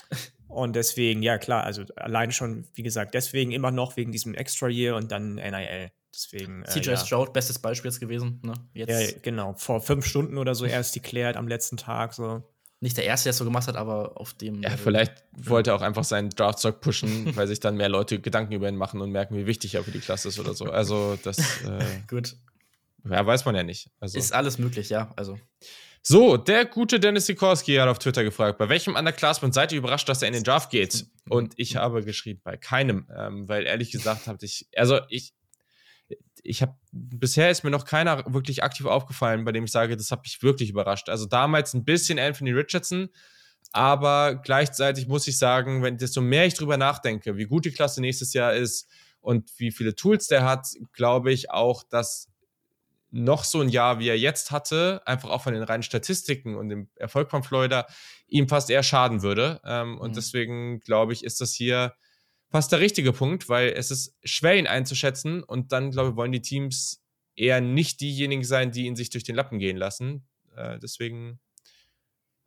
und 0.48 0.76
deswegen, 0.76 1.22
ja 1.22 1.38
klar, 1.38 1.64
also 1.64 1.84
allein 1.96 2.32
schon, 2.32 2.66
wie 2.74 2.82
gesagt, 2.82 3.14
deswegen 3.14 3.52
immer 3.52 3.70
noch 3.70 3.96
wegen 3.96 4.12
diesem 4.12 4.34
Extra 4.34 4.68
Year 4.68 4.96
und 4.96 5.10
dann 5.10 5.36
NIL. 5.36 5.90
Deswegen. 6.14 6.62
Äh, 6.62 6.68
CJ 6.68 6.90
ja. 6.90 6.96
Stroud, 6.96 7.32
bestes 7.32 7.58
Beispiel 7.58 7.90
jetzt 7.90 8.00
gewesen. 8.00 8.40
Ne? 8.42 8.54
Jetzt. 8.72 9.12
Ja, 9.12 9.18
genau. 9.22 9.54
Vor 9.54 9.80
fünf 9.80 10.06
Stunden 10.06 10.38
oder 10.38 10.54
so 10.54 10.64
erst 10.64 10.94
deklärt 10.94 11.36
am 11.36 11.48
letzten 11.48 11.76
Tag. 11.76 12.14
So 12.14 12.42
nicht 12.84 12.98
der 12.98 13.04
Erste, 13.04 13.24
der 13.24 13.30
es 13.30 13.38
so 13.38 13.44
gemacht 13.44 13.66
hat, 13.66 13.76
aber 13.76 14.20
auf 14.20 14.34
dem. 14.34 14.62
Ja, 14.62 14.70
vielleicht 14.70 15.24
wollte 15.32 15.70
er 15.70 15.76
auch 15.76 15.80
einfach 15.80 16.04
seinen 16.04 16.28
Draftstock 16.28 16.80
pushen, 16.80 17.34
weil 17.34 17.48
sich 17.48 17.58
dann 17.58 17.76
mehr 17.76 17.88
Leute 17.88 18.20
Gedanken 18.20 18.52
über 18.52 18.68
ihn 18.68 18.76
machen 18.76 19.00
und 19.00 19.10
merken, 19.10 19.36
wie 19.36 19.46
wichtig 19.46 19.74
er 19.74 19.82
für 19.82 19.90
die 19.90 20.00
Klasse 20.00 20.28
ist 20.28 20.38
oder 20.38 20.54
so. 20.54 20.66
Also, 20.66 21.18
das. 21.24 21.38
Äh, 21.64 21.84
Gut. 22.08 22.36
Ja, 23.08 23.24
weiß 23.24 23.44
man 23.46 23.54
ja 23.54 23.62
nicht. 23.62 23.90
Also. 24.00 24.18
Ist 24.18 24.32
alles 24.32 24.58
möglich, 24.58 24.90
ja. 24.90 25.12
Also. 25.16 25.38
So, 26.02 26.36
der 26.36 26.66
gute 26.66 27.00
Dennis 27.00 27.24
Sikorski 27.24 27.76
hat 27.76 27.88
auf 27.88 27.98
Twitter 27.98 28.22
gefragt, 28.22 28.58
bei 28.58 28.68
welchem 28.68 28.94
Underclassman 28.94 29.52
seid 29.52 29.72
ihr 29.72 29.78
überrascht, 29.78 30.06
dass 30.08 30.20
er 30.20 30.28
in 30.28 30.34
den 30.34 30.44
Draft 30.44 30.70
geht? 30.70 31.06
Und 31.30 31.54
ich 31.56 31.76
habe 31.76 32.04
geschrieben, 32.04 32.42
bei 32.44 32.58
keinem, 32.58 33.08
ähm, 33.16 33.48
weil 33.48 33.64
ehrlich 33.64 33.90
gesagt 33.90 34.26
habe 34.26 34.38
ich, 34.42 34.68
also 34.76 35.00
ich, 35.08 35.32
ich 36.42 36.62
habe 36.62 36.76
bisher 36.92 37.50
ist 37.50 37.64
mir 37.64 37.70
noch 37.70 37.86
keiner 37.86 38.32
wirklich 38.32 38.62
aktiv 38.62 38.86
aufgefallen, 38.86 39.44
bei 39.44 39.52
dem 39.52 39.64
ich 39.64 39.72
sage, 39.72 39.96
das 39.96 40.10
hat 40.10 40.22
mich 40.22 40.42
wirklich 40.42 40.70
überrascht. 40.70 41.08
Also 41.08 41.26
damals 41.26 41.74
ein 41.74 41.84
bisschen 41.84 42.18
Anthony 42.18 42.52
Richardson, 42.52 43.08
aber 43.72 44.36
gleichzeitig 44.36 45.08
muss 45.08 45.26
ich 45.26 45.38
sagen, 45.38 45.82
wenn 45.82 45.96
desto 45.96 46.20
mehr 46.20 46.46
ich 46.46 46.54
drüber 46.54 46.76
nachdenke, 46.76 47.36
wie 47.36 47.46
gut 47.46 47.64
die 47.64 47.72
Klasse 47.72 48.00
nächstes 48.00 48.32
Jahr 48.34 48.54
ist 48.54 48.88
und 49.20 49.50
wie 49.58 49.72
viele 49.72 49.94
Tools 49.94 50.26
der 50.26 50.44
hat, 50.44 50.68
glaube 50.92 51.32
ich 51.32 51.50
auch, 51.50 51.82
dass 51.82 52.28
noch 53.10 53.44
so 53.44 53.60
ein 53.60 53.68
Jahr, 53.68 54.00
wie 54.00 54.08
er 54.08 54.18
jetzt 54.18 54.50
hatte, 54.50 55.00
einfach 55.06 55.30
auch 55.30 55.42
von 55.42 55.54
den 55.54 55.62
reinen 55.62 55.84
Statistiken 55.84 56.56
und 56.56 56.68
dem 56.68 56.88
Erfolg 56.96 57.30
von 57.30 57.44
Florida, 57.44 57.86
ihm 58.26 58.48
fast 58.48 58.70
eher 58.70 58.82
schaden 58.82 59.22
würde. 59.22 59.60
Ähm, 59.64 59.92
mhm. 59.92 59.98
Und 59.98 60.16
deswegen 60.16 60.80
glaube 60.80 61.12
ich, 61.12 61.24
ist 61.24 61.40
das 61.40 61.52
hier 61.52 61.94
fast 62.54 62.70
der 62.70 62.78
richtige 62.78 63.12
Punkt, 63.12 63.48
weil 63.48 63.70
es 63.70 63.90
ist 63.90 64.16
schwer, 64.22 64.56
ihn 64.56 64.68
einzuschätzen 64.68 65.42
und 65.42 65.72
dann, 65.72 65.90
glaube 65.90 66.10
ich, 66.10 66.16
wollen 66.16 66.30
die 66.30 66.40
Teams 66.40 67.02
eher 67.34 67.60
nicht 67.60 68.00
diejenigen 68.00 68.44
sein, 68.44 68.70
die 68.70 68.86
ihn 68.86 68.94
sich 68.94 69.10
durch 69.10 69.24
den 69.24 69.34
Lappen 69.34 69.58
gehen 69.58 69.76
lassen. 69.76 70.28
Äh, 70.54 70.78
deswegen 70.78 71.40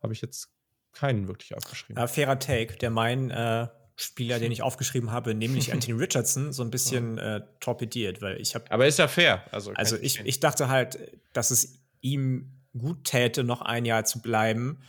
habe 0.02 0.14
ich 0.14 0.22
jetzt 0.22 0.48
keinen 0.92 1.28
wirklich 1.28 1.54
aufgeschrieben. 1.54 2.00
Ja, 2.00 2.06
fairer 2.06 2.38
Take, 2.38 2.78
der 2.78 2.88
mein 2.88 3.30
äh, 3.30 3.68
Spieler, 3.96 4.38
den 4.38 4.50
ich 4.50 4.62
aufgeschrieben 4.62 5.10
habe, 5.10 5.34
nämlich 5.34 5.72
Anthony 5.74 6.00
Richardson, 6.00 6.54
so 6.54 6.62
ein 6.62 6.70
bisschen 6.70 7.18
äh, 7.18 7.42
torpediert, 7.60 8.22
weil 8.22 8.40
ich 8.40 8.54
habe. 8.54 8.64
Aber 8.70 8.86
ist 8.86 8.98
ja 8.98 9.08
fair. 9.08 9.44
Also, 9.52 9.74
also 9.74 9.98
ich, 9.98 10.20
ich 10.20 10.40
dachte 10.40 10.70
halt, 10.70 11.20
dass 11.34 11.50
es 11.50 11.82
ihm 12.00 12.62
gut 12.78 13.04
täte, 13.04 13.44
noch 13.44 13.60
ein 13.60 13.84
Jahr 13.84 14.06
zu 14.06 14.22
bleiben, 14.22 14.82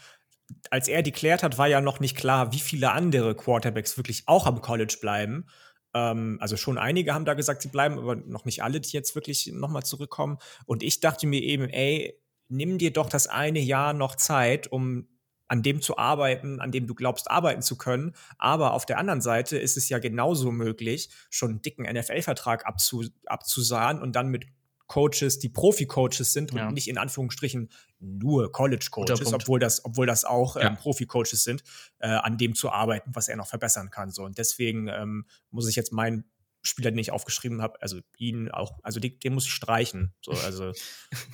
als 0.71 0.87
er 0.87 1.03
deklärt 1.03 1.43
hat, 1.43 1.57
war 1.57 1.67
ja 1.67 1.81
noch 1.81 1.99
nicht 1.99 2.17
klar, 2.17 2.51
wie 2.51 2.59
viele 2.59 2.91
andere 2.91 3.35
Quarterbacks 3.35 3.97
wirklich 3.97 4.23
auch 4.27 4.45
am 4.45 4.61
College 4.61 4.97
bleiben. 5.01 5.45
Ähm, 5.93 6.37
also 6.41 6.57
schon 6.57 6.77
einige 6.77 7.13
haben 7.13 7.25
da 7.25 7.33
gesagt, 7.33 7.61
sie 7.61 7.69
bleiben, 7.69 7.97
aber 7.97 8.15
noch 8.15 8.45
nicht 8.45 8.63
alle, 8.63 8.79
die 8.79 8.91
jetzt 8.91 9.15
wirklich 9.15 9.47
nochmal 9.53 9.83
zurückkommen. 9.83 10.37
Und 10.65 10.83
ich 10.83 10.99
dachte 10.99 11.27
mir 11.27 11.41
eben, 11.41 11.69
ey, 11.69 12.19
nimm 12.47 12.77
dir 12.77 12.91
doch 12.91 13.09
das 13.09 13.27
eine 13.27 13.59
Jahr 13.59 13.93
noch 13.93 14.15
Zeit, 14.15 14.71
um 14.71 15.07
an 15.47 15.63
dem 15.63 15.81
zu 15.81 15.97
arbeiten, 15.97 16.61
an 16.61 16.71
dem 16.71 16.85
du 16.85 16.93
glaubst, 16.93 17.29
arbeiten 17.29 17.63
zu 17.63 17.75
können. 17.75 18.13
Aber 18.37 18.73
auf 18.73 18.85
der 18.85 18.99
anderen 18.99 19.21
Seite 19.21 19.57
ist 19.57 19.77
es 19.77 19.89
ja 19.89 19.97
genauso 19.97 20.51
möglich, 20.51 21.09
schon 21.29 21.49
einen 21.49 21.61
dicken 21.61 21.91
NFL-Vertrag 21.91 22.67
abzu 22.67 23.05
abzusahen 23.25 23.99
und 23.99 24.15
dann 24.15 24.29
mit 24.29 24.45
Coaches, 24.89 25.37
die 25.37 25.49
Profi-Coaches 25.49 26.33
sind 26.33 26.51
ja. 26.51 26.67
und 26.67 26.73
nicht 26.73 26.89
in 26.89 26.97
Anführungsstrichen 26.97 27.69
nur 27.99 28.51
College-Coaches, 28.51 29.31
obwohl 29.31 29.59
das, 29.59 29.85
obwohl 29.85 30.07
das 30.07 30.25
auch 30.25 30.55
ja. 30.55 30.63
ähm, 30.63 30.77
Profi-Coaches 30.77 31.43
sind, 31.43 31.63
äh, 31.99 32.07
an 32.07 32.37
dem 32.37 32.55
zu 32.55 32.71
arbeiten, 32.71 33.11
was 33.13 33.27
er 33.27 33.37
noch 33.37 33.47
verbessern 33.47 33.91
kann. 33.91 34.09
So. 34.09 34.23
Und 34.23 34.39
deswegen 34.39 34.87
ähm, 34.87 35.25
muss 35.51 35.69
ich 35.69 35.75
jetzt 35.75 35.93
meinen 35.93 36.25
Spieler, 36.63 36.89
den 36.89 36.97
ich 36.97 37.11
aufgeschrieben 37.11 37.61
habe, 37.61 37.79
also 37.81 37.99
ihn 38.17 38.49
auch, 38.49 38.79
also 38.81 38.99
den, 38.99 39.17
den 39.19 39.33
muss 39.35 39.45
ich 39.45 39.53
streichen. 39.53 40.13
So, 40.25 40.31
also 40.31 40.73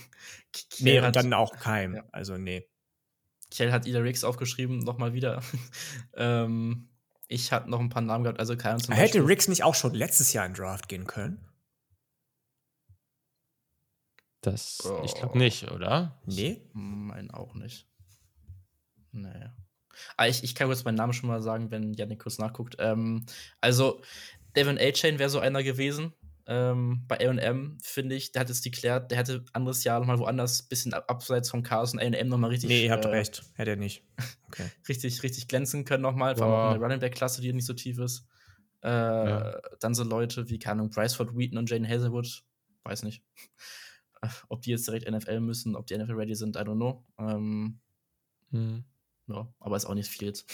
nee, 0.80 1.00
und 1.00 1.16
dann 1.16 1.34
auch 1.34 1.58
kein. 1.58 1.96
Ja. 1.96 2.04
Also 2.12 2.38
nee. 2.38 2.68
Kjell 3.52 3.72
hat 3.72 3.88
Ida 3.88 4.00
Riggs 4.00 4.26
aufgeschrieben, 4.26 4.80
nochmal 4.80 5.14
wieder. 5.14 5.42
ähm, 6.14 6.90
ich 7.30 7.54
hatte 7.54 7.70
noch 7.70 7.80
ein 7.80 7.90
paar 7.90 8.02
Namen 8.02 8.26
gehabt, 8.26 8.40
also 8.40 8.58
keiner 8.58 8.80
zum 8.80 8.94
Hätte 8.94 9.26
Riggs 9.26 9.48
nicht 9.48 9.64
auch 9.64 9.76
schon 9.76 9.94
letztes 9.94 10.34
Jahr 10.34 10.46
in 10.46 10.54
Draft 10.54 10.90
gehen 10.90 11.08
können? 11.08 11.40
Das, 14.46 14.84
oh. 14.86 15.02
ich 15.04 15.16
glaube 15.16 15.40
nicht, 15.40 15.72
oder? 15.72 16.20
Nee? 16.26 16.62
Mein 16.74 17.32
auch 17.32 17.56
nicht. 17.56 17.88
Nee. 19.12 19.50
Ah, 20.18 20.28
ich, 20.28 20.44
ich 20.44 20.54
kann 20.54 20.68
kurz 20.68 20.84
meinen 20.84 20.96
Namen 20.96 21.14
schon 21.14 21.30
mal 21.30 21.42
sagen, 21.42 21.72
wenn 21.72 21.94
Janik 21.94 22.20
kurz 22.20 22.38
nachguckt. 22.38 22.76
Ähm, 22.78 23.26
also, 23.60 24.02
Devin 24.56 24.78
A-Chain 24.78 25.18
wäre 25.18 25.32
so 25.32 25.40
einer 25.40 25.64
gewesen. 25.64 26.14
Ähm, 26.46 27.06
bei 27.08 27.28
AM, 27.28 27.80
finde 27.82 28.14
ich, 28.14 28.32
der 28.32 28.42
hat 28.42 28.52
es 28.52 28.62
deklärt, 28.62 29.10
der 29.10 29.18
hätte 29.18 29.44
anderes 29.54 29.84
Jahr 29.84 30.00
nochmal 30.00 30.20
woanders, 30.20 30.62
bisschen 30.62 30.94
abseits 30.94 31.50
vom 31.50 31.64
Chaos 31.64 31.94
und 31.94 32.00
AM 32.00 32.28
nochmal 32.28 32.52
richtig. 32.52 32.70
Nee, 32.70 32.86
ihr 32.86 32.92
habt 32.92 33.06
äh, 33.06 33.10
recht, 33.10 33.42
hätte 33.56 33.72
er 33.72 33.78
nicht. 33.78 34.04
Okay. 34.50 34.70
richtig, 34.88 35.24
richtig 35.24 35.48
glänzen 35.48 35.86
können 35.86 36.04
nochmal, 36.04 36.36
vor 36.36 36.46
allem 36.46 36.76
in 36.76 36.80
der 36.80 36.84
Running 36.84 37.00
Back-Klasse, 37.00 37.42
die 37.42 37.52
nicht 37.52 37.66
so 37.66 37.74
tief 37.74 37.98
ist. 37.98 38.28
Äh, 38.84 38.90
ja. 38.90 39.60
Dann 39.80 39.96
so 39.96 40.04
Leute 40.04 40.48
wie, 40.48 40.60
keine 40.60 40.82
Ahnung, 40.82 40.92
Bryceford 40.92 41.36
Wheaton 41.36 41.58
und 41.58 41.68
Jane 41.68 41.90
Hazelwood, 41.90 42.44
weiß 42.84 43.02
nicht. 43.02 43.24
ob 44.50 44.62
die 44.62 44.72
jetzt 44.72 44.88
direkt 44.88 45.10
NFL 45.10 45.40
müssen, 45.40 45.76
ob 45.76 45.88
die 45.88 45.98
NFL 45.98 46.14
ready 46.14 46.36
sind, 46.36 46.56
I 46.56 46.60
don't 46.60 46.76
know. 46.76 47.04
Ähm, 47.18 47.80
hm. 48.52 48.84
Ja, 49.28 49.48
aber 49.60 49.76
ist 49.76 49.86
auch 49.86 49.96
nicht 49.96 50.10
viel 50.10 50.28
jetzt. 50.28 50.46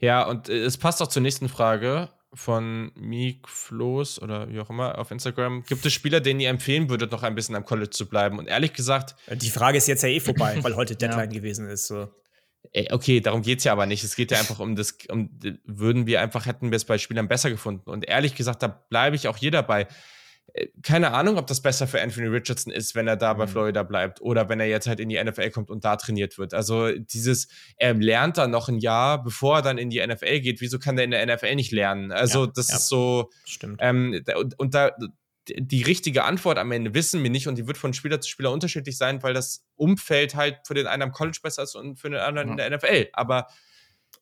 Ja, 0.00 0.24
und 0.26 0.48
äh, 0.48 0.64
es 0.64 0.76
passt 0.76 1.02
auch 1.02 1.08
zur 1.08 1.22
nächsten 1.22 1.48
Frage 1.48 2.10
von 2.34 2.92
Meek 2.94 3.48
Floß 3.48 4.20
oder 4.20 4.48
wie 4.50 4.60
auch 4.60 4.70
immer 4.70 4.98
auf 4.98 5.10
Instagram. 5.10 5.64
Gibt 5.64 5.84
es 5.86 5.92
Spieler, 5.92 6.20
denen 6.20 6.40
ihr 6.40 6.50
empfehlen 6.50 6.90
würdet, 6.90 7.10
noch 7.10 7.22
ein 7.22 7.34
bisschen 7.34 7.54
am 7.54 7.64
College 7.64 7.90
zu 7.90 8.06
bleiben? 8.08 8.38
Und 8.38 8.48
ehrlich 8.48 8.74
gesagt. 8.74 9.16
Die 9.32 9.50
Frage 9.50 9.78
ist 9.78 9.88
jetzt 9.88 10.02
ja 10.02 10.08
eh 10.08 10.20
vorbei, 10.20 10.58
weil 10.62 10.76
heute 10.76 10.94
Deadline 10.94 11.30
ja. 11.30 11.38
gewesen 11.38 11.68
ist. 11.68 11.86
So. 11.86 12.08
Okay, 12.90 13.20
darum 13.20 13.42
geht 13.42 13.58
es 13.58 13.64
ja 13.64 13.72
aber 13.72 13.86
nicht. 13.86 14.04
Es 14.04 14.14
geht 14.14 14.30
ja 14.30 14.38
einfach 14.38 14.58
um 14.58 14.76
das, 14.76 14.98
um, 15.08 15.30
würden 15.64 16.06
wir 16.06 16.20
einfach, 16.20 16.44
hätten 16.44 16.70
wir 16.70 16.76
es 16.76 16.84
bei 16.84 16.98
Spielern 16.98 17.28
besser 17.28 17.50
gefunden. 17.50 17.88
Und 17.88 18.06
ehrlich 18.06 18.34
gesagt, 18.34 18.62
da 18.62 18.68
bleibe 18.68 19.16
ich 19.16 19.26
auch 19.28 19.36
hier 19.36 19.50
dabei. 19.50 19.88
Keine 20.82 21.12
Ahnung, 21.12 21.36
ob 21.36 21.46
das 21.46 21.60
besser 21.60 21.86
für 21.86 22.00
Anthony 22.00 22.26
Richardson 22.26 22.72
ist, 22.72 22.94
wenn 22.94 23.08
er 23.08 23.16
da 23.16 23.34
bei 23.34 23.46
mhm. 23.46 23.50
Florida 23.50 23.82
bleibt 23.82 24.20
oder 24.20 24.48
wenn 24.48 24.60
er 24.60 24.66
jetzt 24.66 24.86
halt 24.86 25.00
in 25.00 25.08
die 25.08 25.22
NFL 25.22 25.50
kommt 25.50 25.70
und 25.70 25.84
da 25.84 25.96
trainiert 25.96 26.38
wird. 26.38 26.54
Also 26.54 26.90
dieses, 26.92 27.48
er 27.76 27.94
lernt 27.94 28.38
dann 28.38 28.50
noch 28.50 28.68
ein 28.68 28.78
Jahr, 28.78 29.22
bevor 29.22 29.56
er 29.56 29.62
dann 29.62 29.78
in 29.78 29.90
die 29.90 30.04
NFL 30.04 30.40
geht. 30.40 30.60
Wieso 30.60 30.78
kann 30.78 30.96
der 30.96 31.04
in 31.04 31.10
der 31.10 31.26
NFL 31.26 31.54
nicht 31.54 31.72
lernen? 31.72 32.12
Also 32.12 32.46
ja, 32.46 32.52
das 32.54 32.68
ja. 32.68 32.76
ist 32.76 32.88
so. 32.88 33.30
Stimmt. 33.44 33.80
Ähm, 33.82 34.22
und, 34.36 34.58
und 34.58 34.74
da 34.74 34.92
die 35.56 35.82
richtige 35.82 36.24
Antwort 36.24 36.58
am 36.58 36.72
Ende 36.72 36.94
wissen 36.94 37.22
wir 37.22 37.30
nicht 37.30 37.48
und 37.48 37.56
die 37.56 37.66
wird 37.66 37.78
von 37.78 37.94
Spieler 37.94 38.20
zu 38.20 38.28
Spieler 38.28 38.52
unterschiedlich 38.52 38.98
sein, 38.98 39.22
weil 39.22 39.34
das 39.34 39.64
Umfeld 39.76 40.34
halt 40.34 40.58
für 40.66 40.74
den 40.74 40.86
einen 40.86 41.02
am 41.02 41.12
College 41.12 41.38
besser 41.42 41.62
ist 41.62 41.74
und 41.74 41.98
für 41.98 42.10
den 42.10 42.20
anderen 42.20 42.48
ja. 42.48 42.52
in 42.52 42.58
der 42.58 42.76
NFL. 42.78 43.08
Aber 43.12 43.46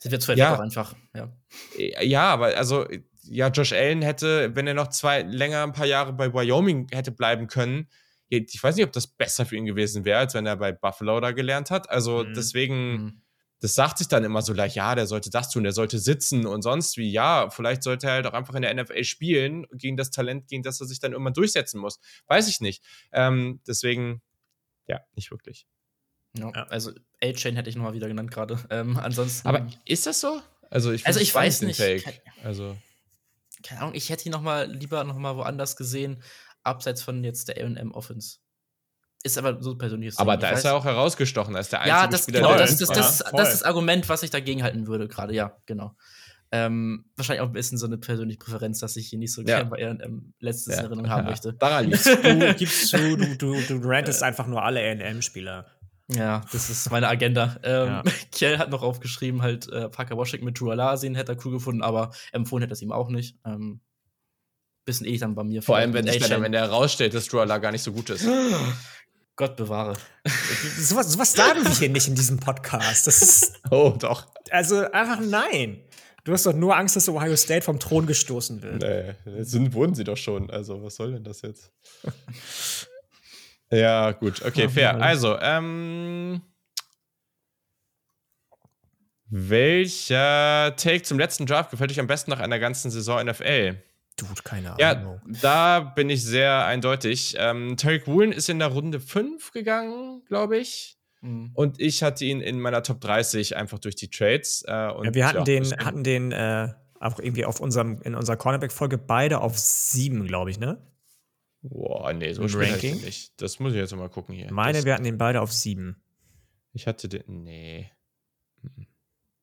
das 0.02 0.12
wird 0.12 0.22
zu 0.22 0.32
ja, 0.34 0.58
einfach, 0.60 0.94
ja. 1.14 1.32
Ja, 1.76 2.24
aber 2.24 2.56
also 2.56 2.86
ja, 3.28 3.48
Josh 3.48 3.72
Allen 3.72 4.02
hätte, 4.02 4.54
wenn 4.54 4.66
er 4.66 4.74
noch 4.74 4.88
zwei 4.88 5.22
länger 5.22 5.62
ein 5.62 5.72
paar 5.72 5.86
Jahre 5.86 6.12
bei 6.12 6.32
Wyoming 6.32 6.88
hätte 6.92 7.12
bleiben 7.12 7.46
können, 7.46 7.88
ich 8.28 8.62
weiß 8.62 8.76
nicht, 8.76 8.84
ob 8.84 8.92
das 8.92 9.06
besser 9.06 9.46
für 9.46 9.56
ihn 9.56 9.66
gewesen 9.66 10.04
wäre, 10.04 10.18
als 10.18 10.34
wenn 10.34 10.46
er 10.46 10.56
bei 10.56 10.72
Buffalo 10.72 11.20
da 11.20 11.32
gelernt 11.32 11.70
hat. 11.70 11.88
Also 11.90 12.24
mhm. 12.24 12.34
deswegen, 12.34 12.92
mhm. 12.92 13.22
das 13.60 13.74
sagt 13.74 13.98
sich 13.98 14.08
dann 14.08 14.24
immer 14.24 14.42
so 14.42 14.52
leicht, 14.52 14.76
ja, 14.76 14.94
der 14.94 15.06
sollte 15.06 15.30
das 15.30 15.50
tun, 15.50 15.62
der 15.62 15.72
sollte 15.72 15.98
sitzen 15.98 16.46
und 16.46 16.62
sonst 16.62 16.96
wie. 16.96 17.10
Ja, 17.10 17.50
vielleicht 17.50 17.82
sollte 17.82 18.08
er 18.08 18.14
halt 18.14 18.26
auch 18.26 18.32
einfach 18.32 18.54
in 18.54 18.62
der 18.62 18.74
NFL 18.74 19.04
spielen, 19.04 19.66
gegen 19.72 19.96
das 19.96 20.10
Talent, 20.10 20.48
gegen 20.48 20.62
das 20.62 20.80
er 20.80 20.86
sich 20.86 20.98
dann 20.98 21.12
irgendwann 21.12 21.34
durchsetzen 21.34 21.80
muss. 21.80 22.00
Weiß 22.26 22.48
ich 22.48 22.60
nicht. 22.60 22.82
Ähm, 23.12 23.60
deswegen, 23.66 24.22
ja, 24.88 25.00
nicht 25.14 25.30
wirklich. 25.30 25.66
Ja, 26.36 26.50
also 26.50 26.92
A-Chain 27.22 27.54
hätte 27.56 27.70
ich 27.70 27.76
nochmal 27.76 27.94
wieder 27.94 28.08
genannt 28.08 28.30
gerade. 28.30 28.58
Ähm, 28.70 28.96
ansonsten. 28.96 29.46
Aber 29.46 29.66
ist 29.84 30.06
das 30.06 30.20
so? 30.20 30.40
Also 30.68 30.90
ich, 30.90 31.06
also 31.06 31.20
ich 31.20 31.32
weiß 31.34 31.62
nicht. 31.62 31.80
Also 32.42 32.76
keine 33.62 33.80
Ahnung, 33.80 33.94
ich 33.94 34.10
hätte 34.10 34.26
ihn 34.26 34.32
noch 34.32 34.42
mal 34.42 34.70
lieber 34.70 35.04
noch 35.04 35.16
mal 35.16 35.36
woanders 35.36 35.76
gesehen, 35.76 36.22
abseits 36.62 37.02
von 37.02 37.24
jetzt 37.24 37.48
der 37.48 37.56
A&M 37.56 37.92
Offense. 37.92 38.38
Ist 39.22 39.38
aber 39.38 39.60
so 39.60 39.76
persönliches. 39.76 40.18
Aber 40.18 40.36
da 40.36 40.50
ist 40.50 40.64
er 40.64 40.74
auch 40.74 40.84
herausgestochen, 40.84 41.56
als 41.56 41.70
der 41.70 41.80
einzige 41.80 41.96
ja, 41.96 42.06
das, 42.06 42.22
Spieler, 42.22 42.40
genau, 42.40 42.54
das, 42.56 42.76
das, 42.76 42.88
das, 42.88 43.18
ja, 43.18 43.30
das 43.32 43.48
ist 43.48 43.60
das 43.60 43.62
Argument, 43.64 44.08
was 44.08 44.22
ich 44.22 44.30
dagegen 44.30 44.62
halten 44.62 44.86
würde 44.86 45.08
gerade, 45.08 45.34
ja, 45.34 45.56
genau. 45.66 45.96
Ähm, 46.52 47.06
wahrscheinlich 47.16 47.40
auch 47.40 47.48
ein 47.48 47.52
bisschen 47.52 47.76
so 47.76 47.86
eine 47.86 47.98
persönliche 47.98 48.38
Präferenz, 48.38 48.78
dass 48.78 48.96
ich 48.96 49.08
hier 49.08 49.18
nicht 49.18 49.32
so 49.32 49.40
ja. 49.40 49.46
gerne 49.58 49.70
bei 49.70 49.84
A&M 49.84 50.32
letztes 50.38 50.76
ja. 50.76 50.82
Erinnerung 50.82 51.08
haben 51.08 51.26
möchte. 51.30 51.54
Daran 51.54 51.86
liegst 51.86 52.06
du, 52.06 52.54
gibst 52.58 52.92
du, 52.92 53.16
du, 53.16 53.36
du, 53.36 53.60
du 53.62 53.80
rantest 53.82 54.22
einfach 54.22 54.46
nur 54.46 54.62
alle 54.62 54.80
A&M-Spieler. 54.80 55.66
Ja, 56.08 56.42
das 56.52 56.70
ist 56.70 56.90
meine 56.90 57.08
Agenda. 57.08 57.56
Ähm, 57.64 57.86
ja. 57.88 58.02
Kjell 58.32 58.58
hat 58.58 58.70
noch 58.70 58.82
aufgeschrieben, 58.82 59.42
halt 59.42 59.68
äh, 59.72 59.88
Parker 59.88 60.16
Washington 60.16 60.44
mit 60.44 60.60
Drew 60.60 60.96
sehen 60.96 61.14
hätte 61.14 61.32
er 61.32 61.44
cool 61.44 61.52
gefunden, 61.52 61.82
aber 61.82 62.12
empfohlen 62.32 62.62
hätte 62.62 62.72
er 62.72 62.74
es 62.74 62.82
ihm 62.82 62.92
auch 62.92 63.08
nicht. 63.08 63.36
Ähm, 63.44 63.80
bisschen 64.84 65.06
eh 65.06 65.18
dann 65.18 65.34
bei 65.34 65.42
mir. 65.42 65.62
Vor 65.62 65.76
allem, 65.76 65.92
wenn, 65.94 66.06
sich 66.06 66.28
dann, 66.28 66.42
wenn 66.42 66.52
der 66.52 66.62
herausstellt, 66.62 67.12
dass 67.14 67.26
Drew 67.26 67.44
gar 67.44 67.72
nicht 67.72 67.82
so 67.82 67.92
gut 67.92 68.10
ist. 68.10 68.26
Gott 69.36 69.56
bewahre. 69.56 69.94
sowas, 70.78 71.12
sowas 71.12 71.32
sagen 71.32 71.62
wir 71.64 71.70
hier 71.70 71.90
nicht 71.90 72.08
in 72.08 72.14
diesem 72.14 72.38
Podcast. 72.38 73.06
Das 73.06 73.20
ist, 73.20 73.60
oh, 73.70 73.94
doch. 73.98 74.26
Also 74.50 74.90
einfach 74.92 75.20
nein. 75.20 75.82
Du 76.24 76.32
hast 76.32 76.46
doch 76.46 76.54
nur 76.54 76.76
Angst, 76.76 76.96
dass 76.96 77.08
Ohio 77.08 77.36
State 77.36 77.62
vom 77.62 77.78
Thron 77.78 78.06
gestoßen 78.06 78.62
wird. 78.62 78.82
Nee, 78.82 79.44
sind, 79.44 79.74
wurden 79.74 79.94
sie 79.94 80.04
doch 80.04 80.16
schon. 80.16 80.50
Also, 80.50 80.82
was 80.82 80.96
soll 80.96 81.12
denn 81.12 81.24
das 81.24 81.42
jetzt? 81.42 81.70
Ja, 83.70 84.12
gut, 84.12 84.44
okay, 84.44 84.68
fair. 84.68 85.00
Also, 85.00 85.38
ähm. 85.38 86.42
Welcher 89.28 90.74
Take 90.76 91.02
zum 91.02 91.18
letzten 91.18 91.46
Draft 91.46 91.72
gefällt 91.72 91.90
euch 91.90 91.98
am 91.98 92.06
besten 92.06 92.30
nach 92.30 92.38
einer 92.38 92.60
ganzen 92.60 92.92
Saison 92.92 93.24
NFL? 93.24 93.76
Dude, 94.16 94.42
keine 94.44 94.78
Ahnung. 94.78 95.20
Ja, 95.26 95.40
da 95.42 95.80
bin 95.80 96.08
ich 96.08 96.24
sehr 96.24 96.64
eindeutig. 96.64 97.34
Ähm, 97.38 97.76
Tarek 97.76 98.06
Woolen 98.06 98.32
ist 98.32 98.48
in 98.48 98.60
der 98.60 98.68
Runde 98.68 99.00
5 99.00 99.50
gegangen, 99.52 100.22
glaube 100.26 100.56
ich. 100.58 100.96
Mhm. 101.20 101.50
Und 101.54 101.80
ich 101.80 102.02
hatte 102.02 102.24
ihn 102.24 102.40
in 102.40 102.60
meiner 102.60 102.82
Top 102.82 103.00
30 103.00 103.56
einfach 103.56 103.78
durch 103.78 103.96
die 103.96 104.08
Trades. 104.08 104.64
Äh, 104.66 104.72
ja, 104.72 105.14
wir 105.14 105.26
hatten 105.26 105.38
ja, 105.38 105.44
den, 105.44 105.72
hatten 105.76 106.04
den 106.04 106.32
äh, 106.32 106.68
auch 107.00 107.18
irgendwie 107.18 107.44
auf 107.44 107.60
unserem, 107.60 108.00
in 108.02 108.14
unserer 108.14 108.36
Cornerback-Folge 108.36 108.96
beide 108.96 109.40
auf 109.40 109.58
7, 109.58 110.26
glaube 110.26 110.50
ich, 110.50 110.58
ne? 110.58 110.78
Boah, 111.68 112.12
nee, 112.12 112.32
so 112.32 112.46
spät 112.48 112.72
Ranking? 112.72 113.00
nicht. 113.00 113.40
Das 113.40 113.58
muss 113.58 113.72
ich 113.72 113.78
jetzt 113.78 113.94
mal 113.94 114.08
gucken 114.08 114.34
hier. 114.34 114.52
Meine, 114.52 114.78
das, 114.78 114.84
wir 114.84 114.94
hatten 114.94 115.04
den 115.04 115.18
beide 115.18 115.40
auf 115.40 115.52
sieben. 115.52 116.00
Ich 116.72 116.86
hatte 116.86 117.08
den. 117.08 117.22
Nee. 117.26 117.90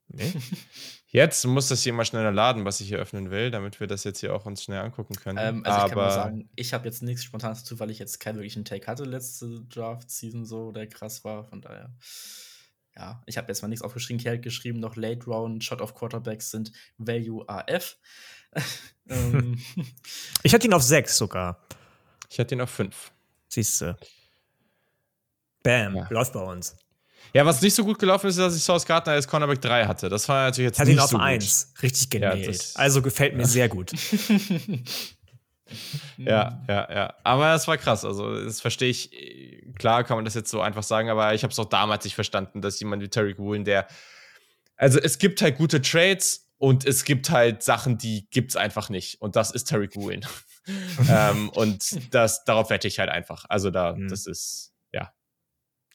Nee? 0.08 0.32
jetzt 1.08 1.46
muss 1.46 1.70
das 1.70 1.82
hier 1.82 1.94
mal 1.94 2.06
schneller 2.06 2.32
laden, 2.32 2.66
was 2.66 2.80
ich 2.80 2.88
hier 2.88 3.00
öffnen 3.00 3.32
will, 3.32 3.52
damit 3.52 3.80
wir 3.80 3.88
das 3.88 4.04
jetzt 4.04 4.20
hier 4.20 4.36
auch 4.36 4.46
uns 4.46 4.64
schnell 4.64 4.80
angucken 4.80 5.16
können. 5.16 5.40
Ähm, 5.42 5.66
also 5.66 5.78
Aber 5.78 5.86
ich 5.86 5.90
kann 5.90 6.04
mal 6.04 6.12
sagen, 6.12 6.50
ich 6.56 6.74
habe 6.74 6.86
jetzt 6.86 7.02
nichts 7.02 7.24
spontan 7.24 7.56
dazu, 7.56 7.80
weil 7.80 7.90
ich 7.90 8.00
jetzt 8.00 8.20
keinen 8.20 8.36
wirklichen 8.36 8.64
Take 8.64 8.88
hatte 8.88 9.04
letzte 9.04 9.62
Draft-Season 9.70 10.46
so, 10.46 10.72
der 10.72 10.88
krass 10.88 11.24
war. 11.24 11.46
Von 11.46 11.62
daher. 11.62 11.94
Ja, 12.96 13.24
ich 13.26 13.38
habe 13.38 13.48
jetzt 13.48 13.64
mal 13.64 13.70
nichts 13.70 13.84
aufgeschrieben. 13.84 14.22
Kerl 14.22 14.40
geschrieben, 14.40 14.80
noch 14.80 14.96
Late 14.96 15.26
Round 15.26 15.64
Shot 15.64 15.82
of 15.82 15.96
Quarterbacks 15.96 16.52
sind 16.52 16.72
Value 16.98 17.44
AF. 17.50 17.98
ähm. 19.10 19.60
ich 20.44 20.54
hatte 20.54 20.68
ihn 20.68 20.74
auf 20.74 20.84
sechs 20.84 21.18
sogar. 21.18 21.66
Ich 22.34 22.40
hatte 22.40 22.56
ihn 22.56 22.62
auf 22.62 22.72
5. 22.72 23.12
Siehst 23.48 23.82
du. 23.82 23.96
Bam, 25.62 25.96
ja. 25.96 26.08
läuft 26.10 26.34
bei 26.34 26.40
uns. 26.42 26.76
Ja, 27.32 27.46
was 27.46 27.62
nicht 27.62 27.76
so 27.76 27.84
gut 27.84 28.00
gelaufen 28.00 28.26
ist, 28.26 28.38
ist, 28.38 28.42
dass 28.42 28.58
ich 28.58 28.64
Source 28.64 28.88
Gardner 28.88 29.14
als 29.14 29.28
Cornerback 29.28 29.62
3 29.62 29.86
hatte. 29.86 30.10
Das 30.10 30.28
war 30.28 30.46
natürlich 30.46 30.70
jetzt 30.70 30.80
hatte 30.80 30.90
nicht 30.90 30.98
ihn 30.98 31.04
auf 31.04 31.12
so 31.12 31.18
1. 31.20 31.74
Richtig 31.84 32.10
genäht. 32.10 32.48
Ja, 32.48 32.62
also 32.74 33.04
gefällt 33.04 33.36
mir 33.36 33.46
sehr 33.46 33.70
gut. 33.70 33.92
ja, 36.18 36.60
ja, 36.68 36.92
ja. 36.92 37.14
Aber 37.24 37.52
das 37.52 37.68
war 37.68 37.78
krass. 37.78 38.04
Also, 38.04 38.44
das 38.44 38.62
verstehe 38.62 38.90
ich. 38.90 39.12
Klar 39.78 40.04
kann 40.04 40.18
man 40.18 40.26
das 40.26 40.34
jetzt 40.34 40.50
so 40.50 40.60
einfach 40.60 40.82
sagen, 40.82 41.12
aber 41.12 41.36
ich 41.36 41.44
habe 41.44 41.52
es 41.52 41.60
auch 41.60 41.70
damals 41.70 42.04
nicht 42.04 42.16
verstanden, 42.16 42.64
dass 42.64 42.80
jemand 42.80 43.04
wie 43.04 43.10
Terry 43.10 43.38
Woolen, 43.38 43.64
der. 43.64 43.88
Also, 44.76 44.98
es 44.98 45.20
gibt 45.20 45.40
halt 45.44 45.56
gute 45.56 45.84
Trades 45.84 46.50
und 46.58 46.84
es 46.84 47.06
gibt 47.06 47.30
halt 47.30 47.62
Sachen, 47.62 48.00
die 48.00 48.28
gibt 48.32 48.50
es 48.50 48.56
einfach 48.56 48.90
nicht. 48.90 49.22
Und 49.22 49.36
das 49.36 49.52
ist 49.52 49.66
Terry 49.66 49.90
Woolen. 49.94 50.26
ähm, 51.10 51.50
und 51.50 52.14
das, 52.14 52.44
darauf 52.46 52.70
wette 52.70 52.88
ich 52.88 53.00
halt 53.00 53.10
einfach. 53.10 53.46
Also 53.50 53.70
da, 53.70 53.94
mhm. 53.94 54.08
das 54.08 54.28
ist, 54.28 54.74
ja. 54.92 55.14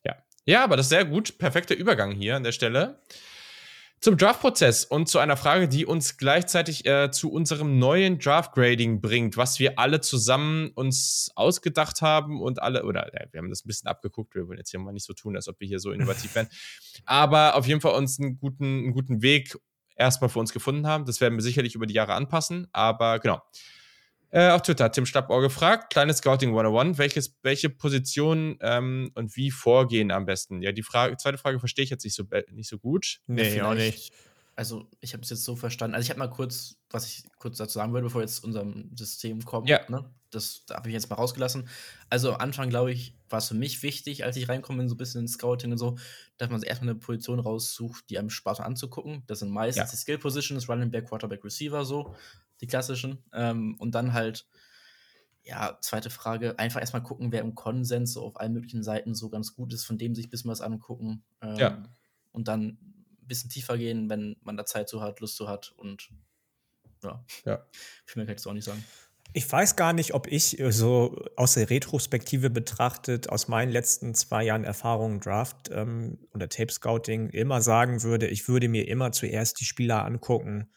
Ja. 0.04 0.16
Ja, 0.44 0.64
aber 0.64 0.76
das 0.76 0.86
ist 0.86 0.90
sehr 0.90 1.04
gut. 1.04 1.38
Perfekter 1.38 1.74
Übergang 1.74 2.12
hier 2.12 2.36
an 2.36 2.44
der 2.44 2.52
Stelle. 2.52 3.00
Zum 4.00 4.16
Draft-Prozess 4.16 4.84
und 4.84 5.08
zu 5.08 5.18
einer 5.18 5.36
Frage, 5.36 5.66
die 5.66 5.84
uns 5.84 6.18
gleichzeitig 6.18 6.86
äh, 6.86 7.10
zu 7.10 7.32
unserem 7.32 7.80
neuen 7.80 8.20
Draft-Grading 8.20 9.00
bringt, 9.00 9.36
was 9.36 9.58
wir 9.58 9.76
alle 9.80 10.00
zusammen 10.00 10.70
uns 10.76 11.32
ausgedacht 11.34 12.00
haben 12.00 12.40
und 12.40 12.62
alle, 12.62 12.84
oder 12.84 13.12
äh, 13.12 13.26
wir 13.32 13.38
haben 13.38 13.50
das 13.50 13.64
ein 13.64 13.66
bisschen 13.66 13.88
abgeguckt, 13.88 14.36
wir 14.36 14.46
wollen 14.46 14.58
jetzt 14.58 14.70
hier 14.70 14.78
mal 14.78 14.92
nicht 14.92 15.04
so 15.04 15.14
tun, 15.14 15.34
als 15.34 15.48
ob 15.48 15.58
wir 15.58 15.66
hier 15.66 15.80
so 15.80 15.90
innovativ 15.90 16.32
wären, 16.36 16.48
aber 17.06 17.56
auf 17.56 17.66
jeden 17.66 17.80
Fall 17.80 17.94
uns 17.94 18.20
einen 18.20 18.38
guten, 18.38 18.84
einen 18.84 18.92
guten 18.92 19.20
Weg 19.20 19.58
erstmal 19.96 20.30
für 20.30 20.38
uns 20.38 20.52
gefunden 20.52 20.86
haben. 20.86 21.04
Das 21.04 21.20
werden 21.20 21.34
wir 21.34 21.42
sicherlich 21.42 21.74
über 21.74 21.86
die 21.86 21.94
Jahre 21.94 22.14
anpassen, 22.14 22.68
aber 22.70 23.18
genau. 23.18 23.42
Äh, 24.30 24.50
auf 24.50 24.62
Twitter 24.62 24.84
hat 24.84 24.92
Tim 24.94 25.06
Schlappohr 25.06 25.40
gefragt, 25.40 25.90
kleines 25.90 26.18
Scouting 26.18 26.50
101, 26.50 26.98
welches, 26.98 27.38
welche 27.42 27.70
Positionen 27.70 28.58
ähm, 28.60 29.10
und 29.14 29.36
wie 29.36 29.50
vorgehen 29.50 30.10
am 30.10 30.26
besten? 30.26 30.60
Ja, 30.60 30.72
die 30.72 30.82
Frage, 30.82 31.16
zweite 31.16 31.38
Frage 31.38 31.58
verstehe 31.58 31.84
ich 31.84 31.90
jetzt 31.90 32.04
nicht 32.04 32.14
so, 32.14 32.24
nicht 32.50 32.68
so 32.68 32.78
gut. 32.78 33.20
Nee, 33.26 33.56
ja, 33.56 33.70
auch 33.70 33.74
nicht. 33.74 34.12
Also, 34.54 34.90
ich 35.00 35.12
habe 35.12 35.22
es 35.22 35.30
jetzt 35.30 35.44
so 35.44 35.54
verstanden. 35.54 35.94
Also, 35.94 36.06
ich 36.06 36.10
habe 36.10 36.18
mal 36.18 36.28
kurz, 36.28 36.76
was 36.90 37.06
ich 37.06 37.22
kurz 37.38 37.58
dazu 37.58 37.74
sagen 37.74 37.92
würde, 37.92 38.06
bevor 38.06 38.22
jetzt 38.22 38.42
unserem 38.42 38.90
System 38.96 39.44
kommt. 39.44 39.68
Ja. 39.68 39.80
Ne? 39.88 40.04
Das 40.30 40.66
da 40.66 40.74
habe 40.74 40.88
ich 40.88 40.94
jetzt 40.94 41.08
mal 41.08 41.16
rausgelassen. 41.16 41.68
Also, 42.10 42.34
am 42.34 42.40
Anfang, 42.40 42.68
glaube 42.68 42.90
ich, 42.90 43.14
war 43.30 43.38
es 43.38 43.48
für 43.48 43.54
mich 43.54 43.82
wichtig, 43.84 44.24
als 44.24 44.36
ich 44.36 44.48
reinkomme 44.48 44.82
in 44.82 44.88
so 44.88 44.96
ein 44.96 44.98
bisschen 44.98 45.20
ins 45.22 45.34
Scouting 45.34 45.70
und 45.70 45.78
so, 45.78 45.96
dass 46.38 46.50
man 46.50 46.58
sich 46.58 46.68
erstmal 46.68 46.90
eine 46.90 46.98
Position 46.98 47.38
raussucht, 47.38 48.10
die 48.10 48.18
einem 48.18 48.30
Spaß 48.30 48.58
anzugucken. 48.60 49.22
Das 49.28 49.38
sind 49.38 49.50
meistens 49.50 49.86
ja. 49.86 49.90
die 49.90 49.96
Skill 49.96 50.18
Positions, 50.18 50.68
Running 50.68 50.90
Back, 50.90 51.06
Quarterback, 51.06 51.44
Receiver, 51.44 51.84
so 51.84 52.14
die 52.60 52.66
klassischen. 52.66 53.24
Ähm, 53.32 53.76
und 53.78 53.94
dann 53.94 54.12
halt, 54.12 54.46
ja, 55.44 55.78
zweite 55.80 56.10
Frage, 56.10 56.58
einfach 56.58 56.80
erstmal 56.80 57.02
gucken, 57.02 57.32
wer 57.32 57.40
im 57.40 57.54
Konsens 57.54 58.12
so 58.12 58.24
auf 58.24 58.38
allen 58.38 58.52
möglichen 58.52 58.82
Seiten 58.82 59.14
so 59.14 59.30
ganz 59.30 59.54
gut 59.54 59.72
ist, 59.72 59.84
von 59.84 59.98
dem 59.98 60.14
sich 60.14 60.26
ein 60.26 60.30
bisschen 60.30 60.50
was 60.50 60.60
angucken. 60.60 61.24
Ähm, 61.40 61.56
ja. 61.56 61.82
Und 62.32 62.48
dann 62.48 62.64
ein 62.64 63.26
bisschen 63.26 63.50
tiefer 63.50 63.78
gehen, 63.78 64.10
wenn 64.10 64.36
man 64.42 64.56
da 64.56 64.66
Zeit 64.66 64.88
zu 64.88 65.00
hat, 65.00 65.20
Lust 65.20 65.36
zu 65.36 65.48
hat 65.48 65.72
und 65.76 66.10
ja. 67.02 67.24
Ja. 67.44 67.66
Viel 68.04 68.20
mehr 68.20 68.26
kann 68.26 68.36
ich 68.36 68.46
auch 68.46 68.52
nicht 68.52 68.64
sagen. 68.64 68.84
Ich 69.34 69.50
weiß 69.50 69.76
gar 69.76 69.92
nicht, 69.92 70.14
ob 70.14 70.26
ich 70.26 70.58
äh, 70.58 70.72
so 70.72 71.24
aus 71.36 71.54
der 71.54 71.68
Retrospektive 71.68 72.50
betrachtet, 72.50 73.28
aus 73.28 73.48
meinen 73.48 73.70
letzten 73.70 74.14
zwei 74.14 74.44
Jahren 74.44 74.64
Erfahrung 74.64 75.20
Draft 75.20 75.70
ähm, 75.70 76.18
oder 76.32 76.48
Tape 76.48 76.72
Scouting 76.72 77.28
immer 77.30 77.60
sagen 77.60 78.02
würde, 78.02 78.26
ich 78.26 78.48
würde 78.48 78.68
mir 78.68 78.88
immer 78.88 79.12
zuerst 79.12 79.60
die 79.60 79.66
Spieler 79.66 80.04
angucken, 80.04 80.70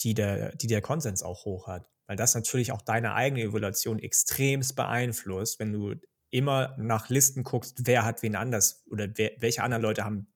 die 0.00 0.14
der, 0.14 0.54
die 0.56 0.66
der 0.66 0.80
Konsens 0.80 1.22
auch 1.22 1.44
hoch 1.44 1.66
hat. 1.66 1.88
Weil 2.06 2.16
das 2.16 2.34
natürlich 2.34 2.72
auch 2.72 2.82
deine 2.82 3.14
eigene 3.14 3.42
Evaluation 3.42 3.98
extremst 3.98 4.74
beeinflusst, 4.74 5.60
wenn 5.60 5.72
du 5.72 5.94
immer 6.30 6.74
nach 6.78 7.08
Listen 7.08 7.44
guckst, 7.44 7.86
wer 7.86 8.04
hat 8.04 8.22
wen 8.22 8.36
anders 8.36 8.84
oder 8.90 9.08
wer, 9.14 9.32
welche 9.38 9.62
anderen 9.62 9.82
Leute 9.82 10.04
haben 10.04 10.26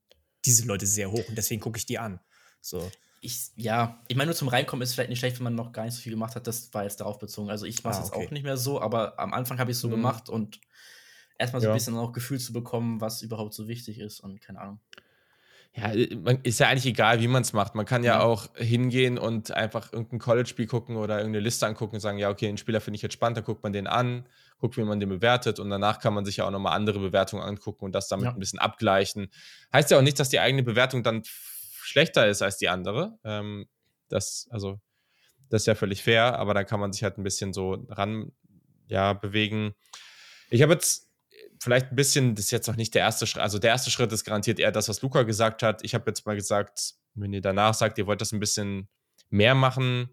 diese 0.44 0.66
Leute 0.66 0.86
sehr 0.86 1.10
hoch 1.10 1.28
und 1.28 1.36
deswegen 1.36 1.60
gucke 1.60 1.78
ich 1.78 1.86
die 1.86 1.98
an. 1.98 2.20
So. 2.60 2.90
Ich, 3.20 3.50
ja, 3.56 4.02
ich 4.08 4.16
meine, 4.16 4.28
nur 4.28 4.36
zum 4.36 4.48
Reinkommen 4.48 4.82
ist 4.82 4.92
vielleicht 4.92 5.08
nicht 5.08 5.18
schlecht, 5.18 5.38
wenn 5.38 5.44
man 5.44 5.54
noch 5.54 5.72
gar 5.72 5.84
nicht 5.84 5.94
so 5.94 6.02
viel 6.02 6.12
gemacht 6.12 6.36
hat. 6.36 6.46
Das 6.46 6.74
war 6.74 6.82
jetzt 6.82 7.00
darauf 7.00 7.18
bezogen. 7.18 7.48
Also 7.48 7.64
ich 7.64 7.82
mache 7.82 8.02
es 8.02 8.10
ah, 8.10 8.14
okay. 8.14 8.26
auch 8.26 8.30
nicht 8.30 8.42
mehr 8.42 8.58
so, 8.58 8.80
aber 8.80 9.18
am 9.18 9.32
Anfang 9.32 9.58
habe 9.58 9.70
ich 9.70 9.76
es 9.76 9.80
so 9.80 9.88
mhm. 9.88 9.92
gemacht 9.92 10.28
und 10.28 10.60
erstmal 11.38 11.62
so 11.62 11.68
ja. 11.68 11.72
ein 11.72 11.76
bisschen 11.76 11.96
auch 11.96 12.12
Gefühl 12.12 12.38
zu 12.38 12.52
bekommen, 12.52 13.00
was 13.00 13.22
überhaupt 13.22 13.54
so 13.54 13.66
wichtig 13.66 13.98
ist 13.98 14.20
und 14.20 14.40
keine 14.40 14.60
Ahnung. 14.60 14.80
Ja, 15.76 15.92
äh, 15.92 16.14
man, 16.16 16.40
ist 16.42 16.60
ja 16.60 16.68
eigentlich 16.68 16.86
egal, 16.86 17.20
wie 17.20 17.28
man 17.28 17.42
es 17.42 17.52
macht. 17.52 17.74
Man 17.74 17.86
kann 17.86 18.04
ja, 18.04 18.18
ja, 18.18 18.22
auch 18.22 18.48
hingehen 18.56 19.18
und 19.18 19.50
einfach 19.50 19.92
irgendein 19.92 20.18
College-Spiel 20.20 20.66
gucken 20.66 20.96
oder 20.96 21.18
irgendeine 21.18 21.42
Liste 21.42 21.66
angucken 21.66 21.96
und 21.96 22.00
sagen, 22.00 22.18
ja, 22.18 22.30
okay, 22.30 22.46
den 22.46 22.58
Spieler 22.58 22.80
finde 22.80 22.96
ich 22.96 23.02
jetzt 23.02 23.14
spannend, 23.14 23.38
dann 23.38 23.44
guckt 23.44 23.62
man 23.62 23.72
den 23.72 23.86
an, 23.86 24.26
guckt, 24.58 24.76
wie 24.76 24.84
man 24.84 25.00
den 25.00 25.08
bewertet 25.08 25.58
und 25.58 25.70
danach 25.70 25.98
kann 25.98 26.14
man 26.14 26.24
sich 26.24 26.38
ja 26.38 26.46
auch 26.46 26.50
nochmal 26.50 26.76
andere 26.76 27.00
Bewertungen 27.00 27.42
angucken 27.42 27.84
und 27.84 27.92
das 27.92 28.08
damit 28.08 28.26
ja. 28.26 28.32
ein 28.32 28.38
bisschen 28.38 28.60
abgleichen. 28.60 29.30
Heißt 29.72 29.90
ja 29.90 29.98
auch 29.98 30.02
nicht, 30.02 30.18
dass 30.20 30.28
die 30.28 30.40
eigene 30.40 30.62
Bewertung 30.62 31.02
dann 31.02 31.22
schlechter 31.24 32.26
ist 32.28 32.42
als 32.42 32.56
die 32.58 32.68
andere. 32.68 33.18
Ähm, 33.24 33.66
das, 34.08 34.46
also, 34.50 34.80
das 35.50 35.62
ist 35.62 35.66
ja 35.66 35.74
völlig 35.74 36.02
fair, 36.02 36.38
aber 36.38 36.54
dann 36.54 36.66
kann 36.66 36.80
man 36.80 36.92
sich 36.92 37.02
halt 37.02 37.18
ein 37.18 37.24
bisschen 37.24 37.52
so 37.52 37.84
ran, 37.88 38.32
ja, 38.86 39.12
bewegen. 39.12 39.74
Ich 40.50 40.62
habe 40.62 40.72
jetzt 40.72 41.10
vielleicht 41.60 41.90
ein 41.90 41.96
bisschen, 41.96 42.34
das 42.34 42.46
ist 42.46 42.50
jetzt 42.50 42.66
noch 42.66 42.76
nicht 42.76 42.94
der 42.94 43.02
erste 43.02 43.26
Schritt, 43.26 43.42
also 43.42 43.58
der 43.58 43.70
erste 43.70 43.90
Schritt 43.90 44.12
ist 44.12 44.24
garantiert 44.24 44.58
eher 44.58 44.72
das, 44.72 44.88
was 44.88 45.02
Luca 45.02 45.22
gesagt 45.22 45.62
hat. 45.62 45.84
Ich 45.84 45.94
habe 45.94 46.04
jetzt 46.08 46.26
mal 46.26 46.36
gesagt, 46.36 46.94
wenn 47.14 47.32
ihr 47.32 47.40
danach 47.40 47.74
sagt, 47.74 47.98
ihr 47.98 48.06
wollt 48.06 48.20
das 48.20 48.32
ein 48.32 48.40
bisschen 48.40 48.88
mehr 49.30 49.54
machen, 49.54 50.08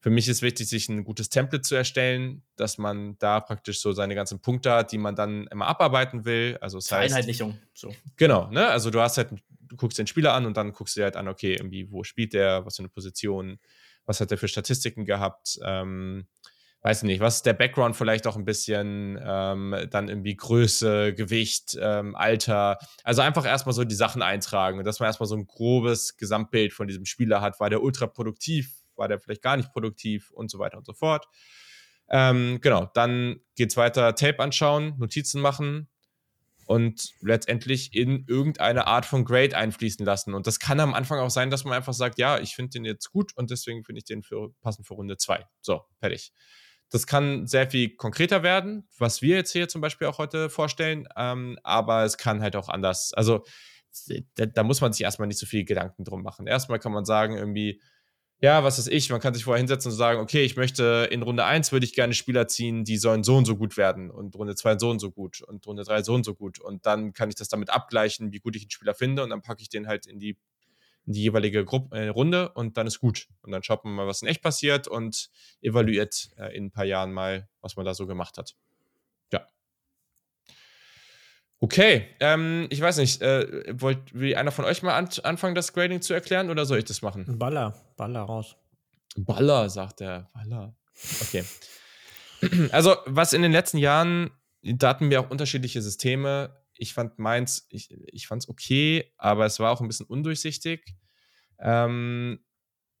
für 0.00 0.10
mich 0.10 0.28
ist 0.28 0.42
wichtig, 0.42 0.68
sich 0.68 0.88
ein 0.88 1.02
gutes 1.02 1.28
Template 1.28 1.62
zu 1.62 1.74
erstellen, 1.74 2.42
dass 2.56 2.78
man 2.78 3.18
da 3.18 3.40
praktisch 3.40 3.80
so 3.80 3.92
seine 3.92 4.14
ganzen 4.14 4.40
Punkte 4.40 4.70
hat, 4.70 4.92
die 4.92 4.98
man 4.98 5.16
dann 5.16 5.48
immer 5.48 5.66
abarbeiten 5.66 6.24
will. 6.24 6.56
Also 6.60 6.78
das 6.78 6.92
heißt, 6.92 7.10
Vereinheitlichung. 7.10 7.58
So. 7.74 7.92
Genau, 8.16 8.48
ne? 8.50 8.68
Also 8.68 8.90
du 8.90 9.00
hast 9.00 9.18
halt, 9.18 9.30
du 9.60 9.76
guckst 9.76 9.98
den 9.98 10.06
Spieler 10.06 10.34
an 10.34 10.46
und 10.46 10.56
dann 10.56 10.72
guckst 10.72 10.94
du 10.94 11.00
dir 11.00 11.04
halt 11.04 11.16
an, 11.16 11.26
okay, 11.26 11.54
irgendwie, 11.54 11.90
wo 11.90 12.04
spielt 12.04 12.32
der, 12.32 12.64
was 12.64 12.76
für 12.76 12.82
eine 12.82 12.90
Position, 12.90 13.58
was 14.04 14.20
hat 14.20 14.30
er 14.30 14.38
für 14.38 14.46
Statistiken 14.46 15.04
gehabt, 15.04 15.58
ähm, 15.64 16.28
weiß 16.82 17.02
nicht, 17.02 17.20
was 17.20 17.36
ist 17.36 17.46
der 17.46 17.54
Background 17.54 17.96
vielleicht 17.96 18.26
auch 18.26 18.36
ein 18.36 18.44
bisschen, 18.44 19.18
ähm, 19.22 19.74
dann 19.90 20.08
irgendwie 20.08 20.36
Größe, 20.36 21.12
Gewicht, 21.14 21.76
ähm, 21.80 22.14
Alter. 22.14 22.78
Also 23.02 23.22
einfach 23.22 23.44
erstmal 23.44 23.74
so 23.74 23.84
die 23.84 23.94
Sachen 23.94 24.22
eintragen 24.22 24.78
und 24.78 24.84
dass 24.84 25.00
man 25.00 25.08
erstmal 25.08 25.28
so 25.28 25.36
ein 25.36 25.46
grobes 25.46 26.16
Gesamtbild 26.16 26.72
von 26.72 26.86
diesem 26.86 27.04
Spieler 27.04 27.40
hat. 27.40 27.58
War 27.60 27.70
der 27.70 27.82
ultra 27.82 28.06
produktiv? 28.06 28.72
War 28.96 29.08
der 29.08 29.18
vielleicht 29.18 29.42
gar 29.42 29.56
nicht 29.56 29.72
produktiv? 29.72 30.30
Und 30.30 30.50
so 30.50 30.58
weiter 30.58 30.78
und 30.78 30.86
so 30.86 30.92
fort. 30.92 31.26
Ähm, 32.10 32.60
genau, 32.62 32.86
dann 32.94 33.40
geht 33.54 33.70
es 33.70 33.76
weiter, 33.76 34.14
Tape 34.14 34.40
anschauen, 34.40 34.94
Notizen 34.98 35.40
machen 35.40 35.88
und 36.64 37.12
letztendlich 37.20 37.94
in 37.94 38.24
irgendeine 38.28 38.86
Art 38.86 39.04
von 39.04 39.24
Grade 39.24 39.56
einfließen 39.56 40.04
lassen. 40.06 40.34
Und 40.34 40.46
das 40.46 40.58
kann 40.58 40.80
am 40.80 40.94
Anfang 40.94 41.18
auch 41.18 41.30
sein, 41.30 41.50
dass 41.50 41.64
man 41.64 41.74
einfach 41.74 41.92
sagt, 41.92 42.18
ja, 42.18 42.38
ich 42.38 42.54
finde 42.54 42.70
den 42.70 42.84
jetzt 42.84 43.10
gut 43.10 43.36
und 43.36 43.50
deswegen 43.50 43.84
finde 43.84 43.98
ich 43.98 44.04
den 44.04 44.22
für, 44.22 44.52
passend 44.60 44.86
für 44.86 44.94
Runde 44.94 45.16
2. 45.16 45.44
So, 45.60 45.82
fertig. 45.98 46.32
Das 46.90 47.06
kann 47.06 47.46
sehr 47.46 47.70
viel 47.70 47.96
konkreter 47.96 48.42
werden, 48.42 48.88
was 48.98 49.20
wir 49.20 49.36
jetzt 49.36 49.52
hier 49.52 49.68
zum 49.68 49.80
Beispiel 49.80 50.06
auch 50.06 50.18
heute 50.18 50.48
vorstellen, 50.48 51.06
ähm, 51.16 51.58
aber 51.62 52.04
es 52.04 52.16
kann 52.16 52.40
halt 52.40 52.56
auch 52.56 52.68
anders. 52.68 53.12
Also 53.12 53.44
da, 54.36 54.46
da, 54.46 54.62
muss 54.62 54.80
man 54.80 54.92
sich 54.92 55.02
erstmal 55.02 55.28
nicht 55.28 55.38
so 55.38 55.46
viel 55.46 55.64
Gedanken 55.64 56.04
drum 56.04 56.22
machen. 56.22 56.46
Erstmal 56.46 56.78
kann 56.78 56.92
man 56.92 57.04
sagen, 57.04 57.36
irgendwie, 57.36 57.80
ja, 58.40 58.62
was 58.62 58.78
ist 58.78 58.88
ich? 58.88 59.10
Man 59.10 59.20
kann 59.20 59.34
sich 59.34 59.44
vorher 59.44 59.58
hinsetzen 59.58 59.90
und 59.90 59.98
sagen, 59.98 60.20
okay, 60.20 60.44
ich 60.44 60.56
möchte 60.56 61.08
in 61.10 61.22
Runde 61.22 61.44
1 61.44 61.72
würde 61.72 61.84
ich 61.84 61.94
gerne 61.94 62.14
Spieler 62.14 62.46
ziehen, 62.46 62.84
die 62.84 62.96
sollen 62.96 63.24
so 63.24 63.36
und 63.36 63.46
so 63.46 63.56
gut 63.56 63.76
werden 63.76 64.10
und 64.10 64.34
Runde 64.36 64.54
2 64.54 64.78
so 64.78 64.90
und 64.90 65.00
so 65.00 65.10
gut 65.10 65.42
und 65.42 65.66
Runde 65.66 65.82
3 65.82 66.02
so 66.04 66.14
und 66.14 66.24
so 66.24 66.34
gut. 66.34 66.60
Und 66.60 66.86
dann 66.86 67.12
kann 67.12 67.28
ich 67.30 67.34
das 67.34 67.48
damit 67.48 67.70
abgleichen, 67.70 68.32
wie 68.32 68.38
gut 68.38 68.54
ich 68.54 68.62
einen 68.62 68.70
Spieler 68.70 68.94
finde 68.94 69.24
und 69.24 69.30
dann 69.30 69.42
packe 69.42 69.62
ich 69.62 69.68
den 69.68 69.88
halt 69.88 70.06
in 70.06 70.20
die 70.20 70.36
in 71.08 71.14
die 71.14 71.22
jeweilige 71.22 71.64
Gruppe, 71.64 71.96
äh, 71.96 72.08
Runde 72.08 72.50
und 72.50 72.76
dann 72.76 72.86
ist 72.86 73.00
gut. 73.00 73.28
Und 73.40 73.50
dann 73.50 73.62
schaut 73.62 73.84
man 73.84 73.94
mal, 73.94 74.06
was 74.06 74.20
in 74.20 74.28
echt 74.28 74.42
passiert 74.42 74.86
und 74.86 75.30
evaluiert 75.62 76.28
äh, 76.36 76.54
in 76.54 76.66
ein 76.66 76.70
paar 76.70 76.84
Jahren 76.84 77.12
mal, 77.12 77.48
was 77.62 77.76
man 77.76 77.86
da 77.86 77.94
so 77.94 78.06
gemacht 78.06 78.36
hat. 78.36 78.54
Ja. 79.32 79.46
Okay, 81.60 82.06
ähm, 82.20 82.66
ich 82.68 82.82
weiß 82.82 82.98
nicht, 82.98 83.22
äh, 83.22 83.64
wollt 83.80 84.12
will 84.12 84.36
einer 84.36 84.52
von 84.52 84.66
euch 84.66 84.82
mal 84.82 84.94
an 84.94 85.08
anfangen, 85.22 85.54
das 85.54 85.72
Grading 85.72 86.02
zu 86.02 86.12
erklären 86.12 86.50
oder 86.50 86.66
soll 86.66 86.78
ich 86.78 86.84
das 86.84 87.00
machen? 87.00 87.38
Baller, 87.38 87.74
Baller 87.96 88.20
raus. 88.20 88.56
Baller, 89.16 89.70
sagt 89.70 90.02
er. 90.02 90.28
Baller. 90.34 90.76
Okay. 91.22 91.44
Also, 92.70 92.94
was 93.06 93.32
in 93.32 93.42
den 93.42 93.50
letzten 93.50 93.78
Jahren, 93.78 94.30
da 94.62 94.90
hatten 94.90 95.10
wir 95.10 95.20
auch 95.20 95.30
unterschiedliche 95.30 95.80
Systeme 95.82 96.56
ich 96.78 96.94
fand 96.94 97.18
meins, 97.18 97.66
ich, 97.70 97.90
ich 98.06 98.26
fand 98.26 98.42
es 98.42 98.48
okay, 98.48 99.12
aber 99.16 99.46
es 99.46 99.58
war 99.60 99.72
auch 99.72 99.80
ein 99.80 99.88
bisschen 99.88 100.06
undurchsichtig. 100.06 100.94
Ähm, 101.60 102.40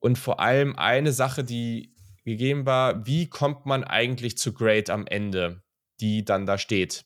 und 0.00 0.18
vor 0.18 0.40
allem 0.40 0.76
eine 0.76 1.12
Sache, 1.12 1.44
die 1.44 1.94
gegeben 2.24 2.66
war, 2.66 3.06
wie 3.06 3.28
kommt 3.28 3.66
man 3.66 3.84
eigentlich 3.84 4.38
zu 4.38 4.52
Grade 4.52 4.92
am 4.92 5.06
Ende, 5.06 5.62
die 6.00 6.24
dann 6.24 6.46
da 6.46 6.58
steht? 6.58 7.04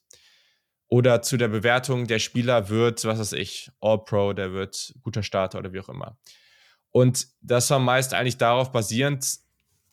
Oder 0.89 1.23
zu 1.23 1.39
der 1.39 1.49
Bewertung, 1.49 2.07
der 2.07 2.19
Spieler 2.19 2.69
wird, 2.69 3.05
was 3.05 3.19
weiß 3.19 3.32
ich, 3.32 3.70
All-Pro, 3.81 4.35
der 4.35 4.53
wird 4.53 4.94
guter 5.01 5.23
Starter 5.23 5.59
oder 5.59 5.73
wie 5.73 5.81
auch 5.81 5.89
immer. 5.89 6.19
Und 6.90 7.28
das 7.40 7.70
war 7.70 7.78
meist 7.78 8.12
eigentlich 8.12 8.36
darauf 8.36 8.73
basierend, 8.73 9.27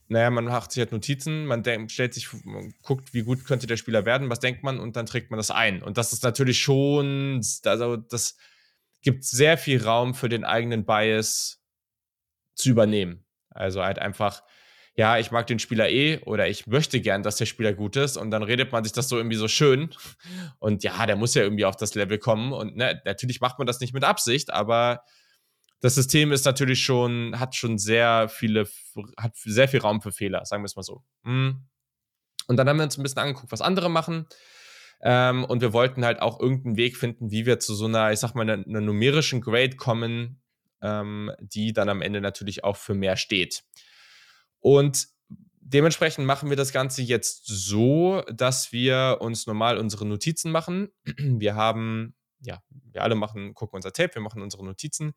naja, 0.09 0.31
man 0.31 0.45
macht 0.45 0.71
sich 0.71 0.81
halt 0.81 0.91
Notizen, 0.91 1.45
man 1.45 1.63
stellt 1.87 2.15
sich, 2.15 2.27
man 2.43 2.73
guckt, 2.81 3.13
wie 3.13 3.21
gut 3.21 3.45
könnte 3.45 3.67
der 3.67 3.77
Spieler 3.77 4.05
werden, 4.05 4.29
was 4.29 4.39
denkt 4.39 4.63
man 4.63 4.79
und 4.79 4.95
dann 4.95 5.05
trägt 5.05 5.29
man 5.29 5.37
das 5.37 5.51
ein. 5.51 5.83
Und 5.83 5.97
das 5.97 6.13
ist 6.13 6.23
natürlich 6.23 6.59
schon, 6.59 7.41
also 7.63 7.95
das 7.95 8.35
gibt 9.01 9.23
sehr 9.23 9.57
viel 9.57 9.83
Raum 9.83 10.15
für 10.15 10.27
den 10.27 10.43
eigenen 10.43 10.83
Bias 10.83 11.61
zu 12.55 12.69
übernehmen. 12.69 13.23
Also 13.49 13.83
halt 13.83 13.99
einfach, 13.99 14.41
ja, 14.95 15.19
ich 15.19 15.29
mag 15.29 15.45
den 15.45 15.59
Spieler 15.59 15.89
eh 15.89 16.19
oder 16.23 16.47
ich 16.47 16.65
möchte 16.65 17.01
gern, 17.01 17.21
dass 17.21 17.37
der 17.37 17.45
Spieler 17.45 17.73
gut 17.73 17.95
ist 17.95 18.17
und 18.17 18.31
dann 18.31 18.41
redet 18.41 18.71
man 18.71 18.83
sich 18.83 18.93
das 18.93 19.09
so 19.09 19.17
irgendwie 19.17 19.37
so 19.37 19.47
schön 19.47 19.91
und 20.57 20.83
ja, 20.83 21.05
der 21.05 21.17
muss 21.17 21.35
ja 21.35 21.43
irgendwie 21.43 21.65
auf 21.65 21.77
das 21.77 21.93
Level 21.93 22.17
kommen 22.17 22.51
und 22.51 22.75
ne, 22.75 22.99
natürlich 23.05 23.41
macht 23.41 23.59
man 23.59 23.67
das 23.67 23.79
nicht 23.79 23.93
mit 23.93 24.03
Absicht, 24.03 24.51
aber 24.51 25.03
das 25.81 25.95
System 25.95 26.31
ist 26.31 26.45
natürlich 26.45 26.83
schon, 26.83 27.39
hat 27.39 27.55
schon 27.55 27.77
sehr 27.77 28.27
viele, 28.29 28.67
hat 29.17 29.35
sehr 29.37 29.67
viel 29.67 29.79
Raum 29.79 30.01
für 30.01 30.11
Fehler, 30.11 30.45
sagen 30.45 30.63
wir 30.63 30.65
es 30.65 30.75
mal 30.75 30.83
so. 30.83 31.03
Mhm. 31.23 31.67
Und 32.47 32.57
dann 32.57 32.67
haben 32.67 32.77
wir 32.77 32.83
uns 32.83 32.97
ein 32.97 33.03
bisschen 33.03 33.21
angeguckt, 33.21 33.51
was 33.51 33.61
andere 33.61 33.89
machen. 33.89 34.27
Ähm, 35.01 35.45
und 35.45 35.61
wir 35.61 35.71
wollten 35.71 36.03
halt 36.03 36.21
auch 36.21 36.39
irgendeinen 36.39 36.75
Weg 36.75 36.97
finden, 36.97 37.31
wie 37.31 37.45
wir 37.45 37.59
zu 37.59 37.73
so 37.73 37.85
einer, 37.85 38.11
ich 38.11 38.19
sag 38.19 38.35
mal, 38.35 38.41
einer, 38.41 38.65
einer 38.65 38.81
numerischen 38.81 39.39
Grade 39.39 39.77
kommen, 39.77 40.41
ähm, 40.81 41.31
die 41.39 41.71
dann 41.71 41.87
am 41.87 42.01
Ende 42.01 42.19
natürlich 42.19 42.63
auch 42.63 42.75
für 42.75 42.95
mehr 42.95 43.15
steht. 43.15 43.63
Und 44.59 45.07
dementsprechend 45.61 46.25
machen 46.25 46.49
wir 46.49 46.57
das 46.57 46.73
Ganze 46.73 47.01
jetzt 47.01 47.45
so, 47.45 48.23
dass 48.29 48.73
wir 48.73 49.19
uns 49.21 49.47
normal 49.47 49.77
unsere 49.77 50.05
Notizen 50.05 50.51
machen. 50.51 50.89
Wir 51.05 51.55
haben, 51.55 52.15
ja, 52.41 52.61
wir 52.69 53.03
alle 53.03 53.15
machen, 53.15 53.53
gucken 53.53 53.77
unser 53.77 53.93
Tape, 53.93 54.15
wir 54.15 54.21
machen 54.21 54.41
unsere 54.41 54.65
Notizen 54.65 55.13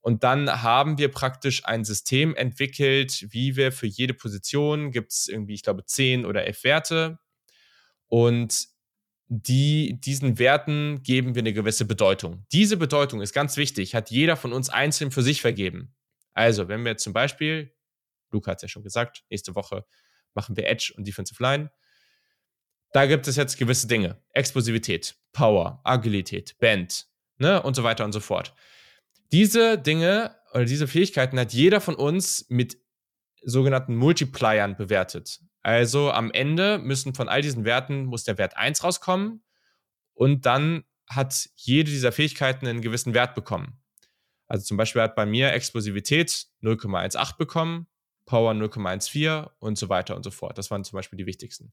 Und 0.00 0.24
dann 0.24 0.62
haben 0.62 0.98
wir 0.98 1.10
praktisch 1.10 1.64
ein 1.64 1.84
System 1.84 2.34
entwickelt, 2.34 3.26
wie 3.30 3.56
wir 3.56 3.72
für 3.72 3.86
jede 3.86 4.14
Position 4.14 4.90
gibt 4.90 5.12
es 5.12 5.28
irgendwie, 5.28 5.54
ich 5.54 5.62
glaube, 5.62 5.84
10 5.84 6.24
oder 6.24 6.44
11 6.46 6.64
Werte. 6.64 7.18
Und 8.06 8.68
die, 9.26 10.00
diesen 10.00 10.38
Werten 10.38 11.02
geben 11.02 11.34
wir 11.34 11.42
eine 11.42 11.52
gewisse 11.52 11.84
Bedeutung. 11.84 12.46
Diese 12.52 12.76
Bedeutung 12.76 13.20
ist 13.20 13.34
ganz 13.34 13.56
wichtig, 13.56 13.94
hat 13.94 14.10
jeder 14.10 14.36
von 14.36 14.52
uns 14.52 14.70
einzeln 14.70 15.10
für 15.10 15.22
sich 15.22 15.42
vergeben. 15.42 15.94
Also, 16.32 16.68
wenn 16.68 16.84
wir 16.84 16.96
zum 16.96 17.12
Beispiel, 17.12 17.74
Luca 18.30 18.52
hat 18.52 18.58
es 18.58 18.62
ja 18.62 18.68
schon 18.68 18.84
gesagt, 18.84 19.24
nächste 19.28 19.54
Woche 19.54 19.84
machen 20.32 20.56
wir 20.56 20.66
Edge 20.68 20.94
und 20.96 21.06
Defensive 21.06 21.42
Line. 21.42 21.70
Da 22.92 23.04
gibt 23.06 23.28
es 23.28 23.36
jetzt 23.36 23.58
gewisse 23.58 23.86
Dinge. 23.86 24.22
Explosivität, 24.32 25.16
Power, 25.32 25.80
Agilität, 25.84 26.56
Bend, 26.58 27.06
ne, 27.36 27.60
und 27.62 27.74
so 27.74 27.82
weiter 27.82 28.04
und 28.04 28.12
so 28.12 28.20
fort. 28.20 28.54
Diese 29.32 29.78
Dinge 29.78 30.34
oder 30.52 30.64
diese 30.64 30.88
Fähigkeiten 30.88 31.38
hat 31.38 31.52
jeder 31.52 31.80
von 31.80 31.94
uns 31.94 32.46
mit 32.48 32.78
sogenannten 33.42 33.94
Multipliern 33.94 34.76
bewertet. 34.76 35.40
Also 35.62 36.10
am 36.10 36.30
Ende 36.30 36.78
müssen 36.78 37.14
von 37.14 37.28
all 37.28 37.42
diesen 37.42 37.64
Werten, 37.64 38.06
muss 38.06 38.24
der 38.24 38.38
Wert 38.38 38.56
1 38.56 38.82
rauskommen 38.82 39.42
und 40.14 40.46
dann 40.46 40.84
hat 41.08 41.48
jede 41.56 41.90
dieser 41.90 42.12
Fähigkeiten 42.12 42.66
einen 42.66 42.80
gewissen 42.80 43.14
Wert 43.14 43.34
bekommen. 43.34 43.80
Also 44.46 44.64
zum 44.64 44.76
Beispiel 44.76 45.02
hat 45.02 45.14
bei 45.14 45.26
mir 45.26 45.52
Explosivität 45.52 46.46
0,18 46.62 47.36
bekommen, 47.36 47.86
Power 48.24 48.52
0,14 48.52 49.50
und 49.58 49.78
so 49.78 49.88
weiter 49.88 50.16
und 50.16 50.22
so 50.22 50.30
fort. 50.30 50.58
Das 50.58 50.70
waren 50.70 50.84
zum 50.84 50.96
Beispiel 50.96 51.18
die 51.18 51.26
wichtigsten. 51.26 51.72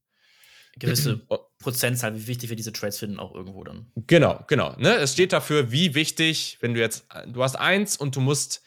Gewisse 0.78 1.20
Prozentzahl, 1.58 2.14
wie 2.14 2.26
wichtig 2.26 2.50
wir 2.50 2.56
diese 2.56 2.72
Trades 2.72 2.98
finden, 2.98 3.18
auch 3.18 3.34
irgendwo 3.34 3.64
dann. 3.64 3.90
Genau, 4.06 4.44
genau. 4.46 4.74
Ne? 4.76 4.94
Es 4.96 5.14
steht 5.14 5.32
dafür, 5.32 5.72
wie 5.72 5.94
wichtig, 5.94 6.58
wenn 6.60 6.74
du 6.74 6.80
jetzt, 6.80 7.06
du 7.26 7.42
hast 7.42 7.56
1 7.56 7.96
und 7.96 8.14
du 8.14 8.20
musst 8.20 8.62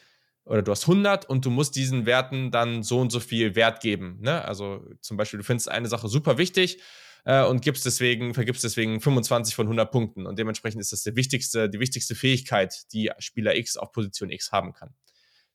oder 0.49 0.63
du 0.63 0.71
hast 0.71 0.83
100 0.83 1.29
und 1.29 1.45
du 1.45 1.51
musst 1.51 1.75
diesen 1.75 2.07
Werten 2.07 2.49
dann 2.49 2.81
so 2.81 2.99
und 2.99 3.11
so 3.11 3.19
viel 3.19 3.55
Wert 3.55 3.81
geben. 3.81 4.17
Ne? 4.21 4.43
Also 4.43 4.83
zum 4.99 5.15
Beispiel, 5.15 5.37
du 5.37 5.43
findest 5.43 5.69
eine 5.69 5.87
Sache 5.87 6.07
super 6.07 6.39
wichtig 6.39 6.79
äh, 7.23 7.43
und 7.43 7.61
gibst 7.61 7.85
deswegen, 7.85 8.33
vergibst 8.33 8.63
deswegen 8.63 8.99
25 8.99 9.53
von 9.53 9.67
100 9.67 9.91
Punkten 9.91 10.25
und 10.25 10.39
dementsprechend 10.39 10.81
ist 10.81 10.91
das 10.91 11.03
der 11.03 11.15
wichtigste, 11.15 11.69
die 11.69 11.79
wichtigste 11.79 12.15
Fähigkeit, 12.15 12.91
die 12.93 13.11
Spieler 13.19 13.55
X 13.55 13.77
auf 13.77 13.91
Position 13.91 14.31
X 14.31 14.51
haben 14.51 14.73
kann. 14.73 14.95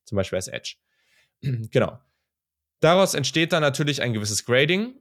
Zum 0.05 0.15
Beispiel 0.17 0.37
als 0.37 0.47
Edge. 0.47 0.77
genau. 1.41 1.99
Daraus 2.79 3.15
entsteht 3.15 3.53
dann 3.53 3.63
natürlich 3.63 4.01
ein 4.01 4.13
gewisses 4.13 4.45
Grading 4.45 4.95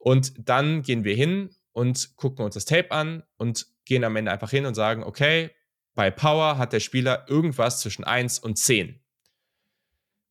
und 0.00 0.32
dann 0.48 0.82
gehen 0.82 1.04
wir 1.04 1.14
hin 1.14 1.54
und 1.72 2.16
gucken 2.16 2.44
uns 2.44 2.54
das 2.54 2.64
Tape 2.64 2.90
an 2.90 3.22
und 3.36 3.66
gehen 3.84 4.02
am 4.02 4.16
Ende 4.16 4.32
einfach 4.32 4.50
hin 4.50 4.66
und 4.66 4.74
sagen, 4.74 5.04
okay, 5.04 5.50
bei 5.94 6.10
Power 6.10 6.56
hat 6.58 6.72
der 6.72 6.80
Spieler 6.80 7.26
irgendwas 7.28 7.80
zwischen 7.80 8.04
1 8.04 8.38
und 8.38 8.56
10. 8.56 9.00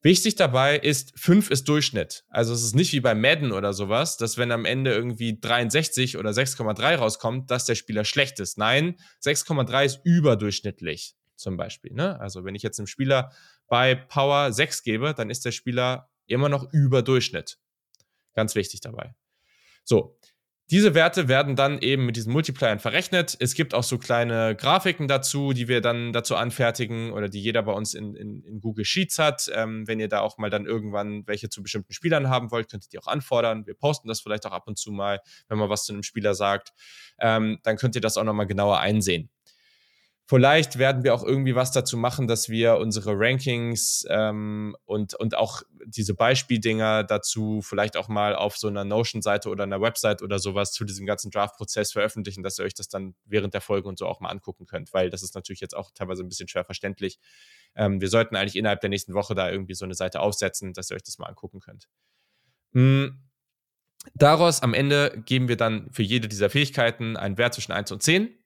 Wichtig 0.02 0.36
dabei 0.36 0.80
ist, 0.80 1.12
5 1.20 1.52
ist 1.52 1.68
Durchschnitt. 1.68 2.24
Also 2.30 2.54
es 2.54 2.64
ist 2.64 2.74
nicht 2.74 2.94
wie 2.94 3.02
bei 3.02 3.14
Madden 3.14 3.52
oder 3.52 3.74
sowas, 3.74 4.18
dass 4.18 4.38
wenn 4.38 4.52
am 4.52 4.66
Ende 4.66 4.94
irgendwie 4.94 5.40
63 5.40 6.18
oder 6.18 6.32
6,3 6.32 6.96
rauskommt, 6.96 7.52
dass 7.52 7.66
der 7.66 7.76
Spieler 7.76 8.06
schlecht 8.06 8.40
ist. 8.40 8.58
Nein, 8.58 8.96
6,3 9.24 9.86
ist 9.86 10.00
überdurchschnittlich 10.04 11.16
zum 11.36 11.58
Beispiel. 11.58 11.94
Ne? 11.94 12.20
Also 12.20 12.46
wenn 12.46 12.56
ich 12.56 12.64
jetzt 12.64 12.80
einem 12.80 12.88
Spieler 12.88 13.32
bei 13.68 13.94
Power 13.94 14.52
6 14.52 14.84
gebe, 14.84 15.14
dann 15.14 15.30
ist 15.30 15.46
der 15.46 15.52
Spieler 15.52 16.10
immer 16.26 16.48
noch 16.48 16.72
über. 16.72 17.04
Ganz 18.34 18.56
wichtig 18.56 18.80
dabei. 18.80 19.16
So, 19.90 20.16
diese 20.70 20.94
Werte 20.94 21.28
werden 21.28 21.56
dann 21.56 21.80
eben 21.80 22.06
mit 22.06 22.16
diesen 22.16 22.32
Multipliern 22.32 22.78
verrechnet. 22.78 23.36
Es 23.40 23.56
gibt 23.56 23.74
auch 23.74 23.82
so 23.82 23.98
kleine 23.98 24.56
Grafiken 24.56 25.08
dazu, 25.08 25.52
die 25.52 25.68
wir 25.68 25.82
dann 25.82 26.14
dazu 26.14 26.36
anfertigen 26.36 27.12
oder 27.12 27.28
die 27.28 27.42
jeder 27.42 27.64
bei 27.64 27.72
uns 27.72 27.96
in, 27.96 28.14
in, 28.14 28.44
in 28.44 28.62
Google 28.62 28.86
Sheets 28.86 29.18
hat. 29.18 29.50
Ähm, 29.52 29.88
wenn 29.88 30.00
ihr 30.00 30.08
da 30.08 30.20
auch 30.20 30.38
mal 30.38 30.52
dann 30.52 30.68
irgendwann 30.68 31.26
welche 31.26 31.50
zu 31.50 31.64
bestimmten 31.64 31.92
Spielern 31.92 32.30
haben 32.30 32.52
wollt, 32.52 32.70
könnt 32.70 32.86
ihr 32.86 32.90
die 32.92 33.00
auch 33.00 33.08
anfordern. 33.08 33.66
Wir 33.66 33.74
posten 33.74 34.08
das 34.08 34.22
vielleicht 34.22 34.46
auch 34.46 34.52
ab 34.52 34.68
und 34.68 34.78
zu 34.78 34.92
mal, 34.92 35.22
wenn 35.48 35.58
man 35.58 35.70
was 35.70 35.86
zu 35.86 35.94
einem 35.94 36.04
Spieler 36.04 36.36
sagt. 36.36 36.70
Ähm, 37.20 37.58
dann 37.64 37.78
könnt 37.78 37.96
ihr 37.96 38.02
das 38.02 38.16
auch 38.16 38.24
nochmal 38.24 38.46
genauer 38.46 38.78
einsehen. 38.78 39.32
Vielleicht 40.30 40.78
werden 40.78 41.04
wir 41.04 41.16
auch 41.16 41.24
irgendwie 41.24 41.56
was 41.56 41.72
dazu 41.72 41.98
machen, 41.98 42.28
dass 42.28 42.50
wir 42.50 42.78
unsere 42.78 43.14
Rankings 43.18 44.06
ähm, 44.10 44.78
und, 44.86 45.16
und 45.16 45.36
auch 45.36 45.64
diese 45.88 46.14
Beispieldinger 46.14 47.04
dazu 47.04 47.64
vielleicht 47.64 47.98
auch 47.98 48.10
mal 48.10 48.36
auf 48.36 48.56
so 48.56 48.68
einer 48.68 48.86
Notion-Seite 48.86 49.50
oder 49.50 49.64
einer 49.64 49.82
Website 49.82 50.22
oder 50.22 50.38
sowas 50.38 50.72
zu 50.72 50.86
diesem 50.86 51.08
ganzen 51.08 51.32
Draft-Prozess 51.32 51.94
veröffentlichen, 51.94 52.44
dass 52.44 52.60
ihr 52.60 52.66
euch 52.66 52.76
das 52.76 52.90
dann 52.90 53.16
während 53.26 53.56
der 53.56 53.62
Folge 53.62 53.90
und 53.90 53.98
so 53.98 54.06
auch 54.06 54.20
mal 54.20 54.30
angucken 54.30 54.68
könnt, 54.68 54.94
weil 54.94 55.10
das 55.10 55.24
ist 55.24 55.34
natürlich 55.34 55.62
jetzt 55.62 55.76
auch 55.76 55.90
teilweise 55.96 56.22
ein 56.22 56.30
bisschen 56.30 56.48
schwer 56.48 56.64
verständlich. 56.64 57.18
Ähm, 57.74 58.00
wir 58.00 58.08
sollten 58.08 58.36
eigentlich 58.36 58.56
innerhalb 58.56 58.82
der 58.82 58.92
nächsten 58.92 59.16
Woche 59.16 59.34
da 59.34 59.50
irgendwie 59.50 59.74
so 59.74 59.86
eine 59.86 59.96
Seite 59.96 60.20
aufsetzen, 60.20 60.74
dass 60.74 60.92
ihr 60.92 60.96
euch 60.96 61.04
das 61.04 61.18
mal 61.18 61.26
angucken 61.26 61.60
könnt. 61.60 61.90
Mhm. 62.74 63.18
Daraus 64.14 64.62
am 64.62 64.76
Ende 64.76 65.24
geben 65.26 65.48
wir 65.48 65.58
dann 65.58 65.92
für 65.92 66.04
jede 66.04 66.28
dieser 66.28 66.52
Fähigkeiten 66.52 67.18
einen 67.18 67.40
Wert 67.40 67.56
zwischen 67.56 67.72
1 67.72 67.92
und 67.92 68.04
10 68.04 68.39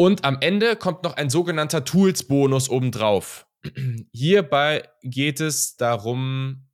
und 0.00 0.24
am 0.24 0.38
Ende 0.40 0.76
kommt 0.76 1.02
noch 1.02 1.16
ein 1.16 1.28
sogenannter 1.28 1.84
Tools-Bonus 1.84 2.70
obendrauf. 2.70 3.48
Hierbei 4.12 4.88
geht 5.02 5.40
es 5.40 5.76
darum, 5.76 6.68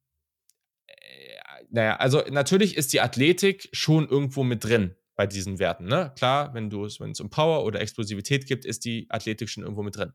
äh, 0.87 1.65
naja, 1.71 1.97
also 1.97 2.23
natürlich 2.31 2.77
ist 2.77 2.93
die 2.93 3.01
Athletik 3.01 3.71
schon 3.73 4.07
irgendwo 4.07 4.45
mit 4.45 4.63
drin 4.63 4.95
bei 5.17 5.27
diesen 5.27 5.59
Werten. 5.59 5.87
Ne? 5.87 6.13
Klar, 6.17 6.53
wenn 6.53 6.69
du 6.69 6.83
wenn 6.99 7.13
es 7.13 7.21
um 7.21 7.31
Power 7.31 7.65
oder 7.65 7.81
Explosivität 7.81 8.47
gibt, 8.47 8.67
ist 8.67 8.85
die 8.85 9.07
Athletik 9.09 9.49
schon 9.49 9.63
irgendwo 9.63 9.83
mit 9.83 9.97
drin. 9.97 10.13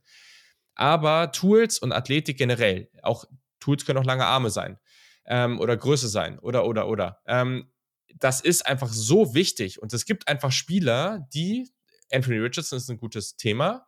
Aber 0.76 1.32
Tools 1.32 1.80
und 1.80 1.92
Athletik 1.92 2.38
generell, 2.38 2.92
auch 3.02 3.26
Tools 3.60 3.88
können 3.88 3.98
auch 3.98 4.06
lange 4.06 4.28
Arme 4.28 4.52
sein 4.52 4.78
ähm, 5.26 5.60
oder 5.60 5.76
Größe 5.76 6.10
sein 6.10 6.38
oder 6.38 6.68
oder 6.68 6.88
oder. 6.88 7.24
Ähm, 7.26 7.72
das 8.20 8.40
ist 8.40 8.68
einfach 8.68 8.90
so 8.90 9.34
wichtig 9.34 9.82
und 9.82 9.94
es 9.94 10.06
gibt 10.06 10.28
einfach 10.28 10.52
Spieler, 10.52 11.28
die 11.34 11.72
Anthony 12.12 12.38
Richardson 12.38 12.78
ist 12.78 12.90
ein 12.90 12.98
gutes 12.98 13.36
Thema, 13.36 13.88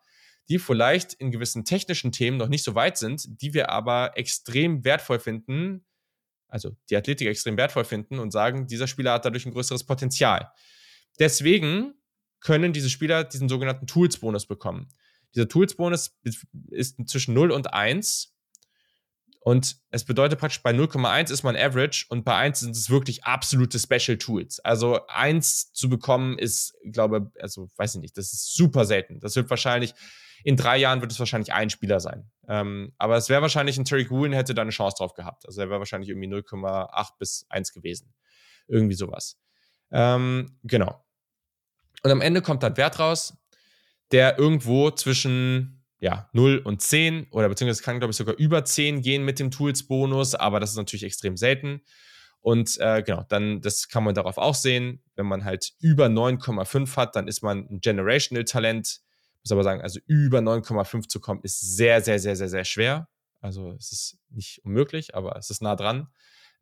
die 0.49 0.59
vielleicht 0.59 1.13
in 1.13 1.31
gewissen 1.31 1.65
technischen 1.65 2.11
Themen 2.11 2.37
noch 2.37 2.47
nicht 2.47 2.63
so 2.63 2.75
weit 2.75 2.97
sind, 2.97 3.41
die 3.41 3.53
wir 3.53 3.69
aber 3.69 4.17
extrem 4.17 4.83
wertvoll 4.83 5.19
finden, 5.19 5.85
also 6.47 6.75
die 6.89 6.97
Athletik 6.97 7.27
extrem 7.27 7.57
wertvoll 7.57 7.85
finden 7.85 8.19
und 8.19 8.31
sagen, 8.31 8.67
dieser 8.67 8.87
Spieler 8.87 9.13
hat 9.13 9.25
dadurch 9.25 9.45
ein 9.45 9.53
größeres 9.53 9.85
Potenzial. 9.85 10.51
Deswegen 11.19 11.93
können 12.39 12.73
diese 12.73 12.89
Spieler 12.89 13.23
diesen 13.23 13.47
sogenannten 13.47 13.87
Tools-Bonus 13.87 14.47
bekommen. 14.47 14.89
Dieser 15.35 15.47
Tools-Bonus 15.47 16.19
ist 16.71 16.97
zwischen 17.07 17.33
0 17.33 17.51
und 17.51 17.73
1 17.73 18.35
und 19.43 19.77
es 19.89 20.03
bedeutet 20.03 20.39
praktisch, 20.39 20.61
bei 20.61 20.69
0,1 20.69 21.31
ist 21.31 21.41
man 21.41 21.55
Average 21.55 22.05
und 22.09 22.23
bei 22.23 22.35
1 22.35 22.59
sind 22.59 22.75
es 22.75 22.91
wirklich 22.91 23.23
absolute 23.23 23.79
Special 23.79 24.19
Tools. 24.19 24.59
Also 24.59 25.07
1 25.07 25.73
zu 25.73 25.89
bekommen 25.89 26.37
ist, 26.37 26.75
glaube 26.83 27.31
also 27.39 27.67
weiß 27.75 27.95
ich 27.95 28.01
nicht, 28.01 28.17
das 28.17 28.33
ist 28.33 28.53
super 28.53 28.85
selten. 28.85 29.19
Das 29.19 29.35
wird 29.35 29.49
wahrscheinlich, 29.49 29.95
in 30.43 30.57
drei 30.57 30.77
Jahren 30.77 31.01
wird 31.01 31.11
es 31.11 31.17
wahrscheinlich 31.17 31.53
ein 31.53 31.71
Spieler 31.71 31.99
sein. 31.99 32.29
Ähm, 32.47 32.93
aber 32.99 33.17
es 33.17 33.29
wäre 33.29 33.41
wahrscheinlich 33.41 33.79
ein 33.79 33.85
Terry 33.85 34.05
Gruen 34.05 34.31
hätte 34.31 34.53
da 34.53 34.61
eine 34.61 34.69
Chance 34.69 34.97
drauf 34.99 35.15
gehabt. 35.15 35.47
Also 35.47 35.59
er 35.59 35.69
wäre 35.69 35.79
wahrscheinlich 35.79 36.09
irgendwie 36.09 36.29
0,8 36.29 37.09
bis 37.17 37.47
1 37.49 37.73
gewesen. 37.73 38.13
Irgendwie 38.67 38.95
sowas. 38.95 39.39
Ähm, 39.89 40.59
genau. 40.63 41.03
Und 42.03 42.11
am 42.11 42.21
Ende 42.21 42.43
kommt 42.43 42.61
dann 42.61 42.77
Wert 42.77 42.99
raus, 42.99 43.35
der 44.11 44.37
irgendwo 44.37 44.91
zwischen 44.91 45.80
ja, 46.01 46.27
0 46.33 46.57
und 46.57 46.81
10 46.81 47.27
oder 47.29 47.47
beziehungsweise 47.47 47.83
kann, 47.83 47.99
glaube 47.99 48.11
ich, 48.11 48.17
sogar 48.17 48.35
über 48.35 48.65
10 48.65 49.01
gehen 49.01 49.23
mit 49.23 49.39
dem 49.39 49.51
Tools-Bonus, 49.51 50.33
aber 50.33 50.59
das 50.59 50.71
ist 50.71 50.77
natürlich 50.77 51.03
extrem 51.03 51.37
selten. 51.37 51.81
Und 52.39 52.79
äh, 52.79 53.03
genau, 53.03 53.23
dann, 53.29 53.61
das 53.61 53.87
kann 53.87 54.03
man 54.03 54.15
darauf 54.15 54.39
auch 54.39 54.55
sehen. 54.55 55.03
Wenn 55.15 55.27
man 55.27 55.45
halt 55.45 55.73
über 55.79 56.07
9,5 56.07 56.97
hat, 56.97 57.15
dann 57.15 57.27
ist 57.27 57.43
man 57.43 57.67
ein 57.69 57.81
Generational-Talent. 57.81 58.99
Muss 59.43 59.51
aber 59.51 59.63
sagen, 59.63 59.81
also 59.81 59.99
über 60.07 60.39
9,5 60.39 61.07
zu 61.07 61.19
kommen, 61.19 61.41
ist 61.43 61.59
sehr, 61.59 62.01
sehr, 62.01 62.17
sehr, 62.17 62.35
sehr, 62.35 62.49
sehr 62.49 62.65
schwer. 62.65 63.07
Also 63.39 63.71
es 63.73 63.91
ist 63.91 64.17
nicht 64.29 64.65
unmöglich, 64.65 65.13
aber 65.13 65.35
es 65.37 65.51
ist 65.51 65.61
nah 65.61 65.75
dran. 65.75 66.07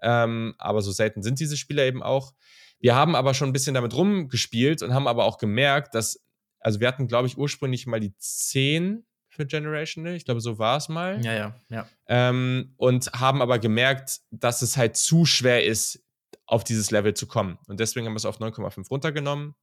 Ähm, 0.02 0.54
aber 0.58 0.82
so 0.82 0.92
selten 0.92 1.24
sind 1.24 1.40
diese 1.40 1.56
Spieler 1.56 1.86
eben 1.86 2.04
auch. 2.04 2.34
Wir 2.82 2.96
haben 2.96 3.16
aber 3.16 3.34
schon 3.34 3.50
ein 3.50 3.54
bisschen 3.54 3.74
damit 3.74 3.96
rumgespielt 3.96 4.82
und 4.82 4.94
haben 4.94 5.08
aber 5.08 5.24
auch 5.24 5.38
gemerkt, 5.38 5.96
dass, 5.96 6.22
also 6.60 6.82
wir 6.82 6.90
hatten, 6.90 7.08
glaube 7.08 7.28
ich, 7.28 7.38
ursprünglich 7.38 7.88
mal 7.88 8.02
die 8.02 8.16
10 8.18 9.06
für 9.40 9.46
Generational. 9.46 10.16
Ich 10.16 10.26
glaube, 10.26 10.42
so 10.42 10.60
war 10.60 10.76
es 10.76 10.90
mal. 10.90 11.24
Ja, 11.24 11.34
ja, 11.34 11.56
ja. 11.70 11.88
Ähm, 12.08 12.74
und 12.76 13.10
haben 13.14 13.42
aber 13.42 13.58
gemerkt, 13.58 14.20
dass 14.32 14.62
es 14.62 14.76
halt 14.76 14.98
zu 14.98 15.24
schwer 15.24 15.64
ist, 15.64 16.04
auf 16.46 16.66
dieses 16.66 16.92
Level 16.92 17.14
zu 17.14 17.26
kommen. 17.26 17.58
Und 17.68 17.80
deswegen 17.80 18.06
haben 18.06 18.14
wir 18.14 18.18
es 18.18 18.26
auf 18.26 18.42
9,5 18.42 18.90
runtergenommen 18.90 19.56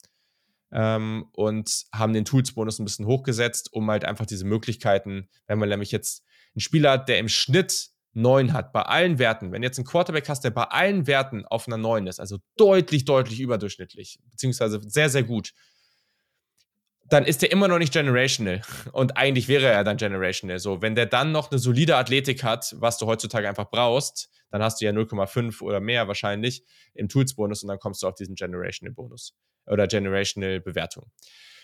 ähm, 0.73 1.27
und 1.33 1.85
haben 1.95 2.15
den 2.15 2.25
Tools-Bonus 2.25 2.79
ein 2.79 2.87
bisschen 2.87 3.05
hochgesetzt, 3.05 3.71
um 3.71 3.91
halt 3.91 4.07
einfach 4.07 4.25
diese 4.25 4.47
Möglichkeiten, 4.47 5.29
wenn 5.47 5.59
man 5.59 5.69
nämlich 5.69 5.93
jetzt 5.93 6.25
einen 6.55 6.63
Spieler 6.63 6.93
hat, 6.93 7.11
der 7.11 7.19
im 7.19 7.29
Schnitt 7.29 7.91
9 8.15 8.55
hat, 8.55 8.73
bei 8.73 8.81
allen 8.81 9.19
Werten, 9.19 9.53
wenn 9.53 9.63
jetzt 9.63 9.79
ein 9.79 9.85
Quarterback 9.85 10.27
hast, 10.31 10.43
der 10.43 10.53
bei 10.53 10.65
allen 10.65 11.07
Werten 11.07 11.45
auf 11.45 11.67
einer 11.67 11.77
9 11.77 12.07
ist, 12.07 12.19
also 12.19 12.39
deutlich, 12.57 13.05
deutlich 13.05 13.41
überdurchschnittlich, 13.41 14.21
beziehungsweise 14.31 14.81
sehr, 14.89 15.11
sehr 15.11 15.23
gut, 15.25 15.53
dann 17.09 17.25
ist 17.25 17.43
der 17.43 17.53
immer 17.53 17.69
noch 17.69 17.79
nicht 17.79 17.93
generational. 17.93 18.63
Und 18.93 19.17
eigentlich 19.17 19.49
wäre 19.49 19.67
er 19.67 19.85
dann 19.85 19.97
generational. 19.97 20.59
So, 20.59 20.83
wenn 20.83 20.95
der 20.95 21.07
dann 21.07 21.33
noch 21.33 21.51
eine 21.51 21.59
solide 21.59 21.97
Athletik 21.97 22.43
hat, 22.43 22.75
was 22.79 22.99
du 22.99 23.07
heutzutage 23.07 23.49
einfach 23.49 23.71
brauchst, 23.71 24.29
dann 24.51 24.63
hast 24.63 24.81
du 24.81 24.85
ja 24.85 24.93
0,5 24.93 25.61
oder 25.63 25.81
mehr 25.81 26.09
wahrscheinlich 26.09 26.65
im 26.95 27.09
Tools-Bonus 27.09 27.63
und 27.63 27.69
dann 27.69 27.79
kommst 27.79 28.03
du 28.03 28.09
auf 28.09 28.15
diesen 28.15 28.35
generational-Bonus 28.35 29.35
oder 29.67 29.87
generational-Bewertung. 29.87 31.11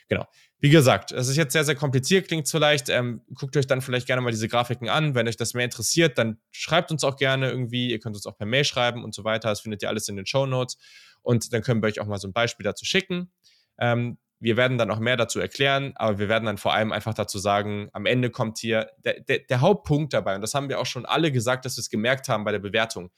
Genau. 0.09 0.27
Wie 0.59 0.69
gesagt, 0.69 1.13
es 1.13 1.29
ist 1.29 1.37
jetzt 1.37 1.53
sehr, 1.53 1.65
sehr 1.65 1.75
kompliziert, 1.75 2.29
klingt 2.29 2.49
vielleicht. 2.49 2.89
Ähm, 2.89 3.23
guckt 3.35 3.57
euch 3.57 3.67
dann 3.67 3.81
vielleicht 3.81 4.07
gerne 4.07 4.21
mal 4.21 4.31
diese 4.31 4.49
Grafiken 4.49 4.89
an. 4.89 5.15
Wenn 5.15 5.27
euch 5.27 5.37
das 5.37 5.55
mehr 5.55 5.65
interessiert, 5.65 6.19
dann 6.19 6.39
schreibt 6.51 6.91
uns 6.91 7.05
auch 7.05 7.17
gerne 7.17 7.51
irgendwie. 7.51 7.91
Ihr 7.91 7.99
könnt 7.99 8.17
uns 8.17 8.27
auch 8.27 8.37
per 8.37 8.47
Mail 8.47 8.65
schreiben 8.65 9.05
und 9.05 9.15
so 9.15 9.25
weiter. 9.25 9.49
Das 9.49 9.61
findet 9.61 9.83
ihr 9.83 9.89
alles 9.89 10.09
in 10.09 10.17
den 10.17 10.27
Show 10.27 10.47
Notes. 10.47 10.77
Und 11.23 11.53
dann 11.53 11.63
können 11.63 11.83
wir 11.83 11.87
euch 11.87 12.01
auch 12.01 12.07
mal 12.07 12.19
so 12.19 12.29
ein 12.29 12.33
Beispiel 12.33 12.65
dazu 12.65 12.85
schicken. 12.85 13.33
Ähm, 13.79 14.19
wir 14.43 14.57
werden 14.57 14.77
dann 14.77 14.91
auch 14.91 14.99
mehr 14.99 15.17
dazu 15.17 15.39
erklären, 15.39 15.93
aber 15.95 16.19
wir 16.19 16.29
werden 16.29 16.47
dann 16.47 16.59
vor 16.59 16.75
allem 16.75 16.91
einfach 16.91 17.15
dazu 17.15 17.39
sagen, 17.39 17.89
am 17.93 18.07
Ende 18.07 18.29
kommt 18.29 18.59
hier 18.59 18.91
der, 19.05 19.21
der, 19.21 19.39
der 19.39 19.61
Hauptpunkt 19.61 20.13
dabei, 20.13 20.35
und 20.35 20.41
das 20.43 20.55
haben 20.55 20.69
wir 20.69 20.81
auch 20.81 20.87
schon 20.87 21.07
alle 21.07 21.31
gesagt, 21.31 21.65
dass 21.65 21.77
wir 21.77 21.81
es 21.81 21.91
gemerkt 21.91 22.29
haben 22.29 22.45
bei 22.45 22.51
der 22.51 22.59
Bewertung. 22.59 23.13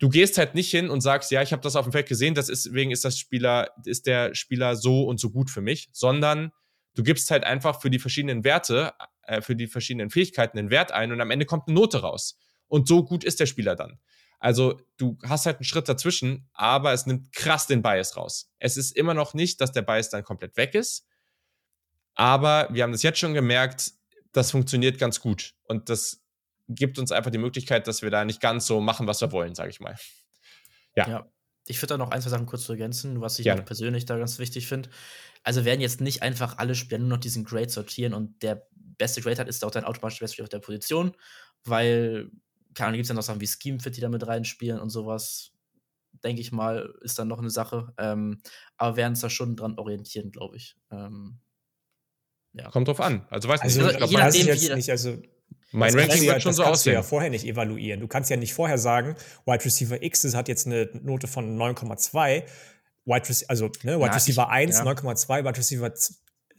Du 0.00 0.08
gehst 0.08 0.36
halt 0.36 0.56
nicht 0.56 0.70
hin 0.72 0.90
und 0.90 1.02
sagst, 1.02 1.30
ja, 1.30 1.40
ich 1.40 1.52
habe 1.52 1.62
das 1.62 1.76
auf 1.76 1.84
dem 1.84 1.92
Feld 1.92 2.08
gesehen, 2.08 2.34
deswegen 2.34 2.90
ist 2.90 3.04
das 3.04 3.16
Spieler, 3.16 3.70
ist 3.84 4.06
der 4.06 4.34
Spieler 4.34 4.74
so 4.74 5.04
und 5.04 5.20
so 5.20 5.30
gut 5.30 5.50
für 5.50 5.60
mich, 5.60 5.88
sondern 5.92 6.50
du 6.96 7.04
gibst 7.04 7.30
halt 7.30 7.44
einfach 7.44 7.80
für 7.80 7.90
die 7.90 8.00
verschiedenen 8.00 8.42
Werte, 8.42 8.92
äh, 9.22 9.40
für 9.40 9.54
die 9.54 9.68
verschiedenen 9.68 10.10
Fähigkeiten 10.10 10.58
einen 10.58 10.70
Wert 10.70 10.90
ein 10.90 11.12
und 11.12 11.20
am 11.20 11.30
Ende 11.30 11.46
kommt 11.46 11.68
eine 11.68 11.78
Note 11.78 12.00
raus. 12.00 12.36
Und 12.66 12.88
so 12.88 13.04
gut 13.04 13.22
ist 13.22 13.38
der 13.38 13.46
Spieler 13.46 13.76
dann. 13.76 14.00
Also 14.44 14.78
du 14.98 15.16
hast 15.22 15.46
halt 15.46 15.56
einen 15.56 15.64
Schritt 15.64 15.88
dazwischen, 15.88 16.50
aber 16.52 16.92
es 16.92 17.06
nimmt 17.06 17.32
krass 17.32 17.66
den 17.66 17.80
Bias 17.80 18.14
raus. 18.14 18.52
Es 18.58 18.76
ist 18.76 18.94
immer 18.94 19.14
noch 19.14 19.32
nicht, 19.32 19.58
dass 19.62 19.72
der 19.72 19.80
Bias 19.80 20.10
dann 20.10 20.22
komplett 20.22 20.58
weg 20.58 20.74
ist, 20.74 21.06
aber 22.14 22.68
wir 22.70 22.82
haben 22.82 22.92
das 22.92 23.02
jetzt 23.02 23.18
schon 23.18 23.32
gemerkt, 23.32 23.92
das 24.32 24.50
funktioniert 24.50 24.98
ganz 24.98 25.20
gut 25.20 25.54
und 25.62 25.88
das 25.88 26.22
gibt 26.68 26.98
uns 26.98 27.10
einfach 27.10 27.30
die 27.30 27.38
Möglichkeit, 27.38 27.86
dass 27.86 28.02
wir 28.02 28.10
da 28.10 28.26
nicht 28.26 28.42
ganz 28.42 28.66
so 28.66 28.82
machen, 28.82 29.06
was 29.06 29.22
wir 29.22 29.32
wollen, 29.32 29.54
sage 29.54 29.70
ich 29.70 29.80
mal. 29.80 29.96
Ja. 30.94 31.08
ja. 31.08 31.32
Ich 31.66 31.78
würde 31.80 31.94
da 31.94 31.96
noch 31.96 32.10
ein, 32.10 32.20
zwei 32.20 32.28
Sachen 32.28 32.44
kurz 32.44 32.64
zu 32.64 32.72
ergänzen, 32.72 33.22
was 33.22 33.38
ich 33.38 33.46
persönlich 33.64 34.04
da 34.04 34.18
ganz 34.18 34.38
wichtig 34.38 34.66
finde. 34.66 34.90
Also 35.42 35.64
werden 35.64 35.80
jetzt 35.80 36.02
nicht 36.02 36.20
einfach 36.20 36.58
alle 36.58 36.74
Spieler 36.74 36.98
nur 36.98 37.08
noch 37.08 37.16
diesen 37.16 37.44
Grade 37.44 37.70
sortieren 37.70 38.12
und 38.12 38.42
der 38.42 38.66
beste 38.74 39.22
Grade 39.22 39.38
hat, 39.38 39.48
ist 39.48 39.64
auch 39.64 39.70
dann 39.70 39.84
automatisch 39.84 40.18
der 40.18 40.26
beste 40.26 40.42
auf 40.42 40.50
der 40.50 40.58
Position, 40.58 41.16
weil 41.64 42.30
keine 42.74 42.88
Ahnung, 42.88 42.98
gibt 42.98 43.04
es 43.04 43.08
ja 43.08 43.14
noch 43.14 43.22
Sachen 43.22 43.40
wie 43.40 43.46
Scheme 43.46 43.80
Fit, 43.80 43.96
die 43.96 44.00
da 44.00 44.08
mit 44.08 44.26
reinspielen 44.26 44.80
und 44.80 44.90
sowas. 44.90 45.52
Denke 46.22 46.40
ich 46.40 46.52
mal, 46.52 46.94
ist 47.02 47.18
dann 47.18 47.28
noch 47.28 47.38
eine 47.38 47.50
Sache. 47.50 47.92
Ähm, 47.98 48.40
aber 48.76 48.96
werden 48.96 49.12
uns 49.12 49.20
da 49.20 49.30
schon 49.30 49.56
dran 49.56 49.78
orientieren, 49.78 50.30
glaube 50.30 50.56
ich. 50.56 50.76
Ähm, 50.90 51.40
ja. 52.52 52.70
Kommt 52.70 52.88
drauf 52.88 53.00
an. 53.00 53.26
Also 53.30 53.48
weiß 53.48 53.60
also, 53.60 53.82
nicht, 53.82 54.00
also, 54.00 54.06
je 54.06 54.16
nachdem, 54.16 54.46
jetzt 54.46 54.74
nicht, 54.74 54.90
also 54.90 55.18
mein 55.72 55.92
Ranking 55.92 56.22
wird 56.22 56.32
ja, 56.34 56.40
schon 56.40 56.52
so 56.52 56.62
aussehen. 56.62 56.70
Das 56.70 56.70
kannst 56.70 56.86
du 56.86 56.90
ja 56.92 57.02
vorher 57.02 57.30
nicht 57.30 57.44
evaluieren. 57.44 58.00
Du 58.00 58.06
kannst 58.06 58.30
ja 58.30 58.36
nicht 58.36 58.54
vorher 58.54 58.78
sagen, 58.78 59.16
Wide 59.44 59.64
Receiver 59.64 60.00
X 60.02 60.34
hat 60.34 60.48
jetzt 60.48 60.66
eine 60.66 60.88
Note 61.02 61.26
von 61.26 61.58
9,2. 61.58 62.44
Wide 63.06 63.28
Receiver, 63.28 63.50
also 63.50 63.66
ne, 63.82 63.98
Wide 63.98 64.06
ja, 64.06 64.12
Receiver 64.12 64.42
ich, 64.42 64.48
1, 64.48 64.78
ja. 64.78 64.84
9,2, 64.84 65.44
Wide 65.44 65.58
Receiver 65.58 65.92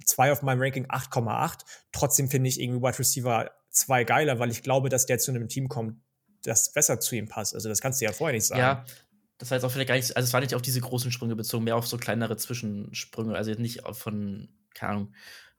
2 0.05 0.31
auf 0.31 0.41
meinem 0.41 0.61
Ranking 0.61 0.85
8,8. 0.87 1.59
Trotzdem 1.93 2.29
finde 2.29 2.49
ich 2.49 2.59
irgendwie 2.59 2.81
Wide 2.81 2.99
Receiver 2.99 3.51
2 3.69 4.03
geiler, 4.03 4.39
weil 4.39 4.51
ich 4.51 4.63
glaube, 4.63 4.89
dass 4.89 5.05
der 5.05 5.17
zu 5.17 5.31
einem 5.31 5.47
Team 5.47 5.69
kommt, 5.69 6.01
das 6.45 6.71
besser 6.71 6.99
zu 6.99 7.15
ihm 7.15 7.27
passt. 7.27 7.53
Also 7.53 7.69
das 7.69 7.81
kannst 7.81 8.01
du 8.01 8.05
ja 8.05 8.11
vorher 8.11 8.35
nicht 8.35 8.45
sagen. 8.45 8.61
Ja, 8.61 8.85
das 9.37 9.51
war 9.51 9.57
jetzt 9.57 9.65
auch 9.65 9.71
vielleicht 9.71 9.89
gar 9.89 9.95
nicht, 9.95 10.15
also 10.15 10.25
es 10.25 10.33
war 10.33 10.41
nicht 10.41 10.55
auf 10.55 10.61
diese 10.61 10.81
großen 10.81 11.11
Sprünge 11.11 11.35
bezogen, 11.35 11.65
mehr 11.65 11.75
auf 11.75 11.87
so 11.87 11.97
kleinere 11.97 12.37
Zwischensprünge. 12.37 13.35
Also 13.35 13.51
nicht 13.51 13.81
von, 13.91 14.49
keine 14.73 14.91
Ahnung, 14.91 15.13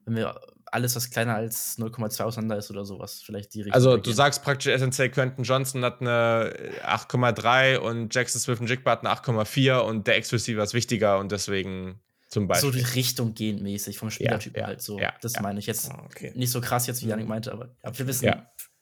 wenn 0.05 0.15
wir 0.15 0.39
alles, 0.65 0.95
was 0.95 1.09
kleiner 1.09 1.35
als 1.35 1.77
0,2 1.77 2.23
auseinander 2.23 2.57
ist 2.57 2.71
oder 2.71 2.85
sowas, 2.85 3.21
vielleicht 3.25 3.53
die 3.53 3.61
Richtung. 3.61 3.73
Also 3.73 3.97
du 3.97 4.11
sagst 4.11 4.43
praktisch 4.43 4.73
essentiell, 4.73 5.09
Quentin 5.09 5.43
Johnson 5.43 5.83
hat 5.83 6.01
eine 6.01 6.53
8,3 6.83 7.77
und 7.77 8.13
Jackson 8.13 8.41
Smith 8.41 8.59
und 8.59 8.69
Jigba 8.69 8.91
hat 8.91 9.05
eine 9.05 9.13
8,4 9.13 9.79
und 9.79 10.07
der 10.07 10.15
Ex-Receiver 10.15 10.63
ist 10.63 10.73
wichtiger 10.73 11.19
und 11.19 11.31
deswegen 11.31 12.01
zum 12.29 12.47
Beispiel. 12.47 12.71
So 12.71 12.77
die 12.77 12.83
Richtung 12.83 13.33
gehen 13.33 13.63
mäßig 13.63 13.97
vom 13.97 14.09
Spielertypen 14.09 14.55
ja, 14.57 14.61
ja, 14.61 14.67
halt 14.67 14.81
so. 14.81 14.99
Ja, 14.99 15.13
das 15.21 15.39
meine 15.39 15.59
ich 15.59 15.65
jetzt. 15.65 15.89
Ah, 15.91 16.03
okay. 16.05 16.33
Nicht 16.35 16.51
so 16.51 16.59
krass 16.59 16.87
jetzt, 16.87 17.01
wie 17.01 17.07
Janik 17.07 17.27
meinte, 17.27 17.53
aber 17.53 17.75
wir 17.81 18.07
wissen, 18.07 18.33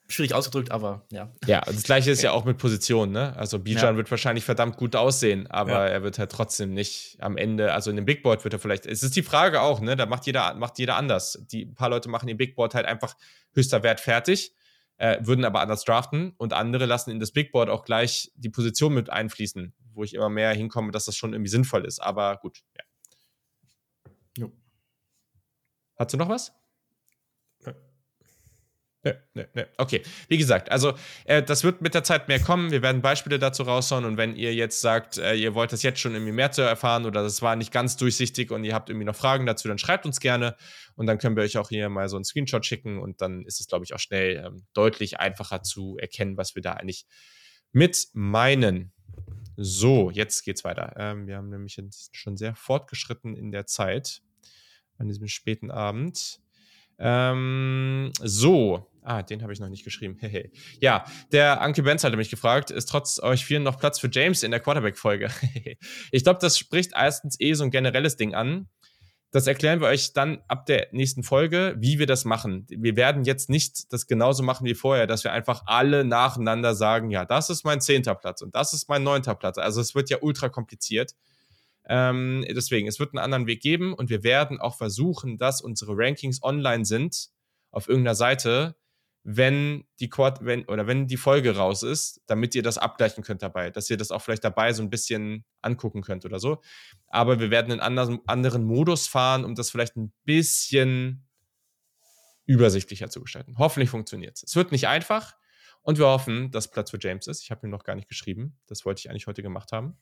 schwierig 0.08 0.34
ausgedrückt, 0.34 0.70
aber 0.70 1.04
ja. 1.10 1.32
Ja, 1.46 1.60
das 1.60 1.82
gleiche 1.82 2.10
ist 2.10 2.22
ja 2.22 2.32
auch 2.32 2.44
mit 2.44 2.58
Positionen, 2.58 3.12
ne? 3.12 3.36
Also 3.36 3.58
Bijan 3.58 3.82
ja. 3.82 3.96
wird 3.96 4.10
wahrscheinlich 4.10 4.44
verdammt 4.44 4.76
gut 4.76 4.94
aussehen, 4.94 5.46
aber 5.48 5.72
ja. 5.72 5.86
er 5.86 6.02
wird 6.02 6.18
halt 6.18 6.30
trotzdem 6.30 6.72
nicht 6.72 7.16
am 7.20 7.36
Ende, 7.36 7.72
also 7.72 7.90
in 7.90 7.96
dem 7.96 8.04
Big 8.04 8.22
Board 8.22 8.44
wird 8.44 8.54
er 8.54 8.60
vielleicht, 8.60 8.86
es 8.86 9.02
ist 9.02 9.16
die 9.16 9.22
Frage 9.22 9.60
auch, 9.60 9.80
ne? 9.80 9.96
Da 9.96 10.06
macht 10.06 10.26
jeder, 10.26 10.54
macht 10.54 10.78
jeder 10.78 10.96
anders. 10.96 11.38
Die 11.50 11.64
ein 11.64 11.74
paar 11.74 11.90
Leute 11.90 12.08
machen 12.08 12.26
den 12.26 12.36
Big 12.36 12.54
Board 12.54 12.74
halt 12.74 12.86
einfach 12.86 13.16
höchster 13.54 13.82
Wert 13.82 14.00
fertig, 14.00 14.54
äh, 14.98 15.18
würden 15.20 15.44
aber 15.44 15.60
anders 15.60 15.84
draften 15.84 16.34
und 16.36 16.52
andere 16.52 16.86
lassen 16.86 17.10
in 17.10 17.20
das 17.20 17.32
Big 17.32 17.52
Board 17.52 17.68
auch 17.68 17.84
gleich 17.84 18.32
die 18.36 18.50
Position 18.50 18.94
mit 18.94 19.10
einfließen, 19.10 19.74
wo 19.92 20.04
ich 20.04 20.14
immer 20.14 20.28
mehr 20.28 20.52
hinkomme, 20.52 20.92
dass 20.92 21.06
das 21.06 21.16
schon 21.16 21.32
irgendwie 21.32 21.50
sinnvoll 21.50 21.84
ist. 21.84 22.00
Aber 22.00 22.36
gut, 22.36 22.62
ja. 22.76 22.84
Jo. 24.38 24.52
Hast 25.98 26.12
du 26.12 26.16
noch 26.16 26.28
was? 26.28 26.52
Ne, 29.06 29.22
ne, 29.34 29.48
ne. 29.54 29.68
Okay, 29.76 30.02
wie 30.26 30.36
gesagt, 30.36 30.72
also 30.72 30.94
äh, 31.26 31.40
das 31.40 31.62
wird 31.62 31.80
mit 31.80 31.94
der 31.94 32.02
Zeit 32.02 32.26
mehr 32.26 32.40
kommen. 32.40 32.72
Wir 32.72 32.82
werden 32.82 33.02
Beispiele 33.02 33.38
dazu 33.38 33.62
raushauen 33.62 34.04
und 34.04 34.16
wenn 34.16 34.34
ihr 34.34 34.52
jetzt 34.52 34.80
sagt, 34.80 35.16
äh, 35.18 35.34
ihr 35.34 35.54
wollt 35.54 35.72
das 35.72 35.84
jetzt 35.84 36.00
schon 36.00 36.14
irgendwie 36.14 36.32
mehr 36.32 36.50
zu 36.50 36.62
erfahren 36.62 37.06
oder 37.06 37.22
das 37.22 37.40
war 37.40 37.54
nicht 37.54 37.70
ganz 37.70 37.96
durchsichtig 37.96 38.50
und 38.50 38.64
ihr 38.64 38.74
habt 38.74 38.90
irgendwie 38.90 39.06
noch 39.06 39.14
Fragen 39.14 39.46
dazu, 39.46 39.68
dann 39.68 39.78
schreibt 39.78 40.06
uns 40.06 40.18
gerne 40.18 40.56
und 40.96 41.06
dann 41.06 41.18
können 41.18 41.36
wir 41.36 41.44
euch 41.44 41.56
auch 41.56 41.68
hier 41.68 41.88
mal 41.88 42.08
so 42.08 42.16
einen 42.16 42.24
Screenshot 42.24 42.66
schicken 42.66 42.98
und 42.98 43.20
dann 43.20 43.44
ist 43.44 43.60
es, 43.60 43.68
glaube 43.68 43.84
ich, 43.84 43.94
auch 43.94 44.00
schnell 44.00 44.44
ähm, 44.44 44.66
deutlich 44.72 45.20
einfacher 45.20 45.62
zu 45.62 45.96
erkennen, 45.98 46.36
was 46.36 46.56
wir 46.56 46.62
da 46.62 46.72
eigentlich 46.72 47.06
mit 47.70 48.08
meinen. 48.12 48.92
So, 49.56 50.10
jetzt 50.10 50.42
geht's 50.42 50.64
weiter. 50.64 50.94
Ähm, 50.96 51.28
wir 51.28 51.36
haben 51.36 51.48
nämlich 51.48 51.80
schon 52.10 52.36
sehr 52.36 52.56
fortgeschritten 52.56 53.36
in 53.36 53.52
der 53.52 53.66
Zeit 53.66 54.22
an 54.98 55.06
diesem 55.06 55.28
späten 55.28 55.70
Abend. 55.70 56.40
Ähm, 56.98 58.10
so, 58.22 58.90
Ah, 59.08 59.22
den 59.22 59.40
habe 59.44 59.52
ich 59.52 59.60
noch 59.60 59.68
nicht 59.68 59.84
geschrieben. 59.84 60.18
ja, 60.80 61.04
der 61.30 61.60
Anke 61.60 61.84
Benz 61.84 62.02
hatte 62.02 62.16
mich 62.16 62.28
gefragt, 62.28 62.72
ist 62.72 62.88
trotz 62.88 63.20
euch 63.22 63.44
vielen 63.44 63.62
noch 63.62 63.78
Platz 63.78 64.00
für 64.00 64.10
James 64.10 64.42
in 64.42 64.50
der 64.50 64.58
Quarterback-Folge? 64.58 65.30
ich 66.10 66.24
glaube, 66.24 66.40
das 66.40 66.58
spricht 66.58 66.90
erstens 66.92 67.38
eh 67.38 67.52
so 67.52 67.62
ein 67.62 67.70
generelles 67.70 68.16
Ding 68.16 68.34
an. 68.34 68.68
Das 69.30 69.46
erklären 69.46 69.80
wir 69.80 69.86
euch 69.86 70.12
dann 70.12 70.42
ab 70.48 70.66
der 70.66 70.88
nächsten 70.90 71.22
Folge, 71.22 71.76
wie 71.78 72.00
wir 72.00 72.06
das 72.06 72.24
machen. 72.24 72.66
Wir 72.68 72.96
werden 72.96 73.22
jetzt 73.22 73.48
nicht 73.48 73.92
das 73.92 74.08
genauso 74.08 74.42
machen 74.42 74.66
wie 74.66 74.74
vorher, 74.74 75.06
dass 75.06 75.22
wir 75.22 75.30
einfach 75.30 75.62
alle 75.66 76.04
nacheinander 76.04 76.74
sagen, 76.74 77.10
ja, 77.10 77.24
das 77.24 77.48
ist 77.48 77.64
mein 77.64 77.80
zehnter 77.80 78.16
Platz 78.16 78.42
und 78.42 78.56
das 78.56 78.72
ist 78.72 78.88
mein 78.88 79.04
neunter 79.04 79.36
Platz. 79.36 79.58
Also 79.58 79.80
es 79.80 79.94
wird 79.94 80.10
ja 80.10 80.18
ultra 80.20 80.48
kompliziert. 80.48 81.12
Ähm, 81.88 82.44
deswegen, 82.48 82.88
es 82.88 82.98
wird 82.98 83.10
einen 83.10 83.22
anderen 83.22 83.46
Weg 83.46 83.60
geben 83.60 83.94
und 83.94 84.10
wir 84.10 84.24
werden 84.24 84.58
auch 84.58 84.76
versuchen, 84.76 85.38
dass 85.38 85.60
unsere 85.60 85.92
Rankings 85.94 86.42
online 86.42 86.84
sind 86.84 87.28
auf 87.70 87.88
irgendeiner 87.88 88.16
Seite, 88.16 88.74
wenn 89.28 89.84
die 89.98 90.08
Quad, 90.08 90.44
wenn, 90.44 90.66
oder 90.66 90.86
wenn 90.86 91.08
die 91.08 91.16
Folge 91.16 91.56
raus 91.56 91.82
ist, 91.82 92.22
damit 92.28 92.54
ihr 92.54 92.62
das 92.62 92.78
abgleichen 92.78 93.24
könnt 93.24 93.42
dabei, 93.42 93.70
dass 93.70 93.90
ihr 93.90 93.96
das 93.96 94.12
auch 94.12 94.22
vielleicht 94.22 94.44
dabei 94.44 94.72
so 94.72 94.84
ein 94.84 94.88
bisschen 94.88 95.44
angucken 95.62 96.02
könnt 96.02 96.24
oder 96.24 96.38
so. 96.38 96.62
Aber 97.08 97.40
wir 97.40 97.50
werden 97.50 97.72
einen 97.72 97.80
anderen, 97.80 98.20
anderen 98.28 98.62
Modus 98.62 99.08
fahren, 99.08 99.44
um 99.44 99.56
das 99.56 99.68
vielleicht 99.68 99.96
ein 99.96 100.12
bisschen 100.22 101.26
übersichtlicher 102.44 103.10
zu 103.10 103.20
gestalten. 103.20 103.58
Hoffentlich 103.58 103.90
funktioniert 103.90 104.36
es. 104.36 104.44
Es 104.44 104.54
wird 104.54 104.70
nicht 104.70 104.86
einfach 104.86 105.34
und 105.82 105.98
wir 105.98 106.06
hoffen, 106.06 106.52
dass 106.52 106.70
Platz 106.70 106.92
für 106.92 106.98
James 107.00 107.26
ist. 107.26 107.42
Ich 107.42 107.50
habe 107.50 107.66
ihm 107.66 107.70
noch 107.70 107.82
gar 107.82 107.96
nicht 107.96 108.08
geschrieben. 108.08 108.56
Das 108.68 108.84
wollte 108.84 109.00
ich 109.00 109.10
eigentlich 109.10 109.26
heute 109.26 109.42
gemacht 109.42 109.72
haben. 109.72 109.98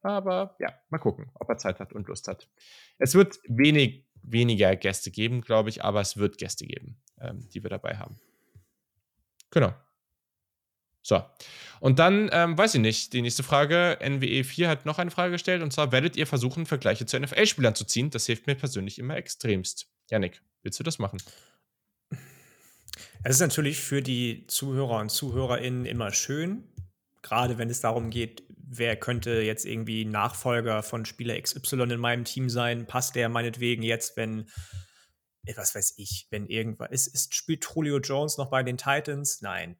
Aber 0.00 0.56
ja, 0.58 0.72
mal 0.88 0.96
gucken, 0.96 1.30
ob 1.34 1.46
er 1.50 1.58
Zeit 1.58 1.78
hat 1.78 1.92
und 1.92 2.08
Lust 2.08 2.26
hat. 2.26 2.48
Es 2.96 3.14
wird 3.14 3.38
wenig, 3.46 4.06
weniger 4.22 4.74
Gäste 4.76 5.10
geben, 5.10 5.42
glaube 5.42 5.68
ich, 5.68 5.84
aber 5.84 6.00
es 6.00 6.16
wird 6.16 6.38
Gäste 6.38 6.64
geben, 6.64 7.02
ähm, 7.20 7.46
die 7.50 7.62
wir 7.62 7.68
dabei 7.68 7.98
haben. 7.98 8.18
Genau. 9.52 9.72
So. 11.02 11.22
Und 11.80 11.98
dann, 11.98 12.30
ähm, 12.32 12.56
weiß 12.56 12.74
ich 12.74 12.80
nicht, 12.80 13.12
die 13.12 13.22
nächste 13.22 13.42
Frage, 13.42 13.98
NWE 14.00 14.44
4 14.44 14.68
hat 14.68 14.86
noch 14.86 14.98
eine 14.98 15.10
Frage 15.10 15.32
gestellt, 15.32 15.62
und 15.62 15.72
zwar, 15.72 15.92
werdet 15.92 16.16
ihr 16.16 16.26
versuchen, 16.26 16.64
Vergleiche 16.66 17.06
zu 17.06 17.18
NFL-Spielern 17.18 17.74
zu 17.74 17.84
ziehen? 17.84 18.10
Das 18.10 18.26
hilft 18.26 18.46
mir 18.46 18.54
persönlich 18.54 18.98
immer 18.98 19.16
extremst. 19.16 19.88
Janik, 20.10 20.42
willst 20.62 20.78
du 20.78 20.84
das 20.84 20.98
machen? 20.98 21.18
Es 23.24 23.36
ist 23.36 23.40
natürlich 23.40 23.78
für 23.78 24.02
die 24.02 24.46
Zuhörer 24.46 24.98
und 24.98 25.10
ZuhörerInnen 25.10 25.84
immer 25.84 26.12
schön, 26.12 26.64
gerade 27.22 27.58
wenn 27.58 27.70
es 27.70 27.80
darum 27.80 28.10
geht, 28.10 28.42
wer 28.48 28.96
könnte 28.96 29.42
jetzt 29.42 29.64
irgendwie 29.64 30.04
Nachfolger 30.04 30.82
von 30.82 31.04
Spieler 31.04 31.40
XY 31.40 31.82
in 31.82 32.00
meinem 32.00 32.24
Team 32.24 32.48
sein? 32.48 32.86
Passt 32.86 33.14
der 33.14 33.28
meinetwegen 33.28 33.82
jetzt, 33.82 34.16
wenn 34.16 34.46
was 35.56 35.74
weiß 35.74 35.94
ich, 35.96 36.26
wenn 36.30 36.46
irgendwas 36.46 36.90
ist, 36.90 37.06
ist, 37.08 37.34
spielt 37.34 37.66
Julio 37.74 37.98
Jones 37.98 38.38
noch 38.38 38.50
bei 38.50 38.62
den 38.62 38.76
Titans? 38.76 39.42
Nein. 39.42 39.76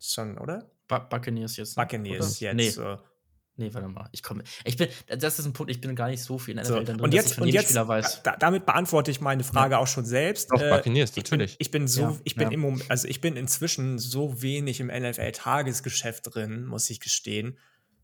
Schon, 0.00 0.38
oder? 0.38 0.70
Buccaneers 0.88 1.56
jetzt. 1.56 1.76
Buccaneers 1.76 2.40
oder? 2.40 2.52
jetzt. 2.52 2.56
Nee. 2.56 2.70
So. 2.70 2.98
Nee, 3.56 3.72
warte 3.72 3.86
mal. 3.86 4.08
Ich 4.10 4.22
komme. 4.24 4.42
Ich 4.64 4.76
bin, 4.76 4.88
das 5.06 5.38
ist 5.38 5.46
ein 5.46 5.52
Punkt, 5.52 5.70
ich 5.70 5.80
bin 5.80 5.94
gar 5.94 6.08
nicht 6.08 6.22
so 6.22 6.38
viel 6.38 6.52
in 6.52 6.56
der 6.56 6.66
so, 6.66 6.74
Welt 6.74 6.88
drin, 6.88 7.00
und 7.00 7.14
jetzt, 7.14 7.38
und 7.38 7.46
jetzt 7.46 7.76
da, 7.76 8.36
damit 8.36 8.66
beantworte 8.66 9.12
ich 9.12 9.20
meine 9.20 9.44
Frage 9.44 9.72
ja. 9.72 9.78
auch 9.78 9.86
schon 9.86 10.04
selbst. 10.04 10.50
Doch, 10.50 10.60
äh, 10.60 10.70
Buccaneers, 10.70 11.14
natürlich. 11.14 11.54
Ich 11.58 11.70
bin, 11.70 11.84
ich 11.84 11.86
bin 11.86 11.88
so, 11.88 12.02
ja, 12.02 12.18
ich 12.24 12.34
bin 12.34 12.48
ja. 12.48 12.54
im 12.54 12.60
Moment, 12.60 12.90
also 12.90 13.06
ich 13.06 13.20
bin 13.20 13.36
inzwischen 13.36 13.98
so 13.98 14.42
wenig 14.42 14.80
im 14.80 14.88
NFL-Tagesgeschäft 14.88 16.34
drin, 16.34 16.64
muss 16.64 16.90
ich 16.90 16.98
gestehen, 16.98 17.56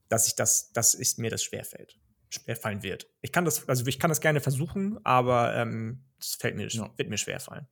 dass 0.08 0.28
ich 0.28 0.36
das, 0.36 0.72
dass 0.72 0.94
ich, 0.94 1.18
mir 1.18 1.30
das 1.30 1.42
schwerfällt. 1.42 1.98
Schwerfallen 2.28 2.84
wird. 2.84 3.08
Ich 3.20 3.32
kann 3.32 3.44
das, 3.44 3.68
also 3.68 3.84
ich 3.86 3.98
kann 3.98 4.08
das 4.08 4.20
gerne 4.20 4.40
versuchen, 4.40 5.04
aber 5.04 5.56
ähm, 5.56 6.04
das 6.20 6.34
fällt 6.34 6.56
mir, 6.56 6.68
wird 6.68 7.08
mir 7.08 7.18
schwerfallen. 7.18 7.66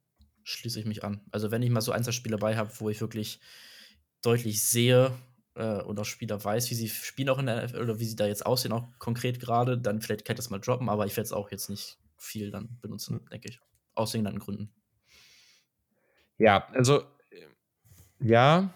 Schließe 0.44 0.80
ich 0.80 0.86
mich 0.86 1.04
an. 1.04 1.20
Also 1.30 1.50
wenn 1.50 1.62
ich 1.62 1.70
mal 1.70 1.80
so 1.80 1.92
ein, 1.92 2.02
zwei 2.02 2.12
Spiele 2.12 2.36
dabei 2.36 2.56
habe, 2.56 2.70
wo 2.78 2.88
ich 2.88 3.00
wirklich 3.00 3.40
deutlich 4.22 4.62
sehe, 4.62 5.12
äh, 5.58 5.82
und 5.82 5.98
auch 5.98 6.04
Spieler 6.04 6.42
weiß, 6.42 6.70
wie 6.70 6.74
sie 6.74 6.88
spielen 6.88 7.28
auch 7.28 7.38
in 7.38 7.46
der 7.46 7.64
NFL 7.64 7.82
oder 7.82 7.98
wie 7.98 8.04
sie 8.04 8.16
da 8.16 8.26
jetzt 8.26 8.46
aussehen, 8.46 8.72
auch 8.72 8.86
konkret 8.98 9.40
gerade, 9.40 9.76
dann 9.76 10.00
vielleicht 10.00 10.24
kann 10.24 10.34
ich 10.34 10.38
das 10.38 10.50
mal 10.50 10.60
droppen, 10.60 10.88
aber 10.88 11.04
ich 11.04 11.16
werde 11.16 11.26
es 11.26 11.32
auch 11.32 11.50
jetzt 11.50 11.68
nicht 11.68 11.98
viel 12.16 12.50
dann 12.50 12.78
benutzen, 12.80 13.16
mhm. 13.16 13.28
denke 13.28 13.48
ich. 13.48 13.60
Aus 13.94 14.12
den 14.12 14.24
Gründen. 14.38 14.72
Ja, 16.38 16.68
also 16.68 17.02
ja, 18.20 18.72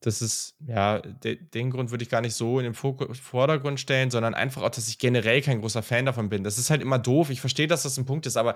das 0.00 0.22
ist, 0.22 0.56
ja, 0.66 1.00
de, 1.00 1.36
den 1.36 1.70
Grund 1.70 1.90
würde 1.90 2.02
ich 2.02 2.10
gar 2.10 2.22
nicht 2.22 2.34
so 2.34 2.58
in 2.58 2.64
den 2.64 2.74
Vordergrund 2.74 3.78
stellen, 3.78 4.10
sondern 4.10 4.34
einfach 4.34 4.62
auch, 4.62 4.70
dass 4.70 4.88
ich 4.88 4.98
generell 4.98 5.42
kein 5.42 5.60
großer 5.60 5.82
Fan 5.82 6.06
davon 6.06 6.30
bin. 6.30 6.42
Das 6.42 6.56
ist 6.56 6.70
halt 6.70 6.80
immer 6.80 6.98
doof. 6.98 7.28
Ich 7.28 7.40
verstehe, 7.40 7.66
dass 7.66 7.82
das 7.82 7.98
ein 7.98 8.06
Punkt 8.06 8.24
ist, 8.26 8.38
aber 8.38 8.54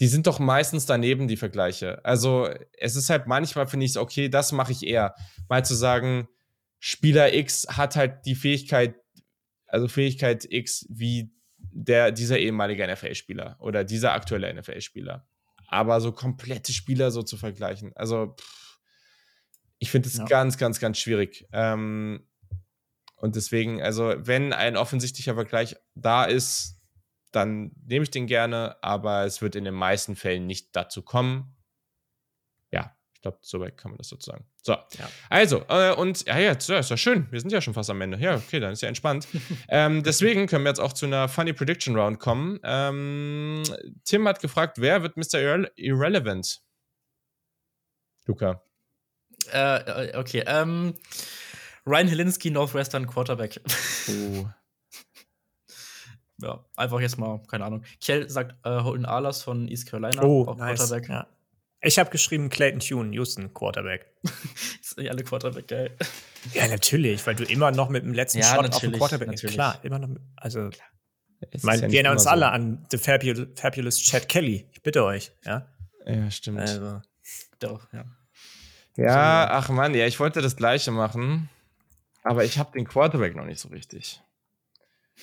die 0.00 0.08
sind 0.08 0.26
doch 0.26 0.40
meistens 0.40 0.84
daneben, 0.84 1.28
die 1.28 1.36
Vergleiche. 1.36 2.04
Also 2.04 2.50
es 2.76 2.96
ist 2.96 3.08
halt 3.08 3.28
manchmal, 3.28 3.68
finde 3.68 3.86
ich, 3.86 3.96
okay, 3.96 4.28
das 4.28 4.50
mache 4.50 4.72
ich 4.72 4.84
eher. 4.84 5.14
Mal 5.48 5.64
zu 5.64 5.74
sagen, 5.74 6.28
Spieler 6.80 7.32
X 7.34 7.68
hat 7.68 7.94
halt 7.94 8.26
die 8.26 8.34
Fähigkeit, 8.34 8.96
also 9.66 9.86
Fähigkeit 9.86 10.44
X 10.50 10.86
wie 10.88 11.30
der, 11.58 12.10
dieser 12.10 12.38
ehemalige 12.40 12.84
NFL-Spieler 12.84 13.56
oder 13.60 13.84
dieser 13.84 14.12
aktuelle 14.12 14.52
NFL-Spieler. 14.52 15.24
Aber 15.68 16.00
so 16.00 16.10
komplette 16.10 16.72
Spieler 16.72 17.12
so 17.12 17.22
zu 17.22 17.36
vergleichen, 17.36 17.92
also 17.94 18.34
pff, 18.36 18.61
ich 19.82 19.90
finde 19.90 20.08
es 20.08 20.16
ja. 20.16 20.24
ganz, 20.26 20.58
ganz, 20.58 20.78
ganz 20.78 20.96
schwierig. 20.98 21.48
Ähm, 21.52 22.24
und 23.16 23.34
deswegen, 23.34 23.82
also 23.82 24.14
wenn 24.16 24.52
ein 24.52 24.76
offensichtlicher 24.76 25.34
Vergleich 25.34 25.76
da 25.96 26.24
ist, 26.24 26.78
dann 27.32 27.72
nehme 27.84 28.04
ich 28.04 28.10
den 28.12 28.28
gerne, 28.28 28.76
aber 28.80 29.24
es 29.24 29.42
wird 29.42 29.56
in 29.56 29.64
den 29.64 29.74
meisten 29.74 30.14
Fällen 30.14 30.46
nicht 30.46 30.76
dazu 30.76 31.02
kommen. 31.02 31.56
Ja, 32.70 32.96
ich 33.12 33.22
glaube, 33.22 33.38
soweit 33.40 33.76
kann 33.76 33.90
man 33.90 33.98
das 33.98 34.06
sozusagen. 34.06 34.46
So, 34.62 34.74
ja. 34.74 35.10
also, 35.28 35.64
äh, 35.68 35.92
und 35.94 36.26
ja, 36.26 36.38
ja, 36.38 36.52
ist 36.52 36.68
ja 36.68 36.96
schön. 36.96 37.26
Wir 37.32 37.40
sind 37.40 37.50
ja 37.50 37.60
schon 37.60 37.74
fast 37.74 37.90
am 37.90 38.00
Ende. 38.00 38.18
Ja, 38.18 38.36
okay, 38.36 38.60
dann 38.60 38.72
ist 38.72 38.82
ja 38.82 38.88
entspannt. 38.88 39.26
ähm, 39.68 40.04
deswegen 40.04 40.46
können 40.46 40.64
wir 40.64 40.70
jetzt 40.70 40.80
auch 40.80 40.92
zu 40.92 41.06
einer 41.06 41.28
Funny 41.28 41.54
Prediction 41.54 41.96
Round 41.96 42.20
kommen. 42.20 42.60
Ähm, 42.62 43.64
Tim 44.04 44.28
hat 44.28 44.38
gefragt, 44.38 44.80
wer 44.80 45.02
wird 45.02 45.16
Mr. 45.16 45.40
Irre 45.40 45.72
Irrelevant? 45.74 46.62
Luca. 48.26 48.62
Äh, 49.50 50.16
okay, 50.16 50.44
ähm, 50.46 50.94
Ryan 51.86 52.08
Helinski, 52.08 52.50
Northwestern 52.50 53.06
Quarterback. 53.06 53.60
Oh. 54.08 54.46
ja, 56.42 56.64
einfach 56.76 57.00
jetzt 57.00 57.18
mal, 57.18 57.40
keine 57.48 57.64
Ahnung. 57.64 57.82
Kjell 58.00 58.28
sagt 58.28 58.54
äh, 58.64 58.80
Holden 58.80 59.06
Ahlers 59.06 59.42
von 59.42 59.68
East 59.68 59.86
Carolina, 59.86 60.22
oh, 60.22 60.54
nice. 60.54 60.78
Quarterback. 60.78 61.08
Ja. 61.08 61.26
Ich 61.84 61.98
habe 61.98 62.10
geschrieben 62.10 62.48
Clayton 62.48 62.78
Tune, 62.80 63.12
Houston, 63.14 63.52
Quarterback. 63.52 64.06
ist 64.80 64.96
nicht 64.96 65.10
alle 65.10 65.24
Quarterback 65.24 65.66
geil. 65.66 65.96
Ja, 66.54 66.68
natürlich, 66.68 67.26
weil 67.26 67.34
du 67.34 67.44
immer 67.44 67.72
noch 67.72 67.88
mit 67.88 68.04
dem 68.04 68.14
letzten 68.14 68.38
ja, 68.38 68.54
Shot 68.54 68.72
auf 68.72 68.80
dem 68.80 68.92
Quarterback 68.92 69.28
natürlich. 69.28 69.54
Klar, 69.54 69.80
immer 69.82 69.98
noch. 69.98 70.08
Mit, 70.08 70.22
also, 70.36 70.70
ich 71.50 71.62
meine, 71.64 71.82
ja 71.82 71.88
wir 71.88 71.94
erinnern 71.94 72.12
uns 72.12 72.24
so. 72.24 72.30
alle 72.30 72.50
an 72.50 72.86
The 72.90 72.98
Fabulous, 72.98 73.48
Fabulous 73.56 74.00
Chad 74.00 74.28
Kelly. 74.28 74.68
Ich 74.72 74.82
bitte 74.82 75.04
euch, 75.04 75.32
ja. 75.44 75.66
Ja, 76.06 76.30
stimmt. 76.30 76.60
Also, 76.60 77.02
doch, 77.58 77.92
ja. 77.92 78.04
Ja, 78.96 79.48
ach 79.50 79.68
man, 79.70 79.94
ja, 79.94 80.06
ich 80.06 80.20
wollte 80.20 80.42
das 80.42 80.56
Gleiche 80.56 80.90
machen, 80.90 81.48
aber 82.22 82.44
ich 82.44 82.58
habe 82.58 82.72
den 82.72 82.86
Quarterback 82.86 83.34
noch 83.34 83.46
nicht 83.46 83.60
so 83.60 83.68
richtig. 83.68 84.22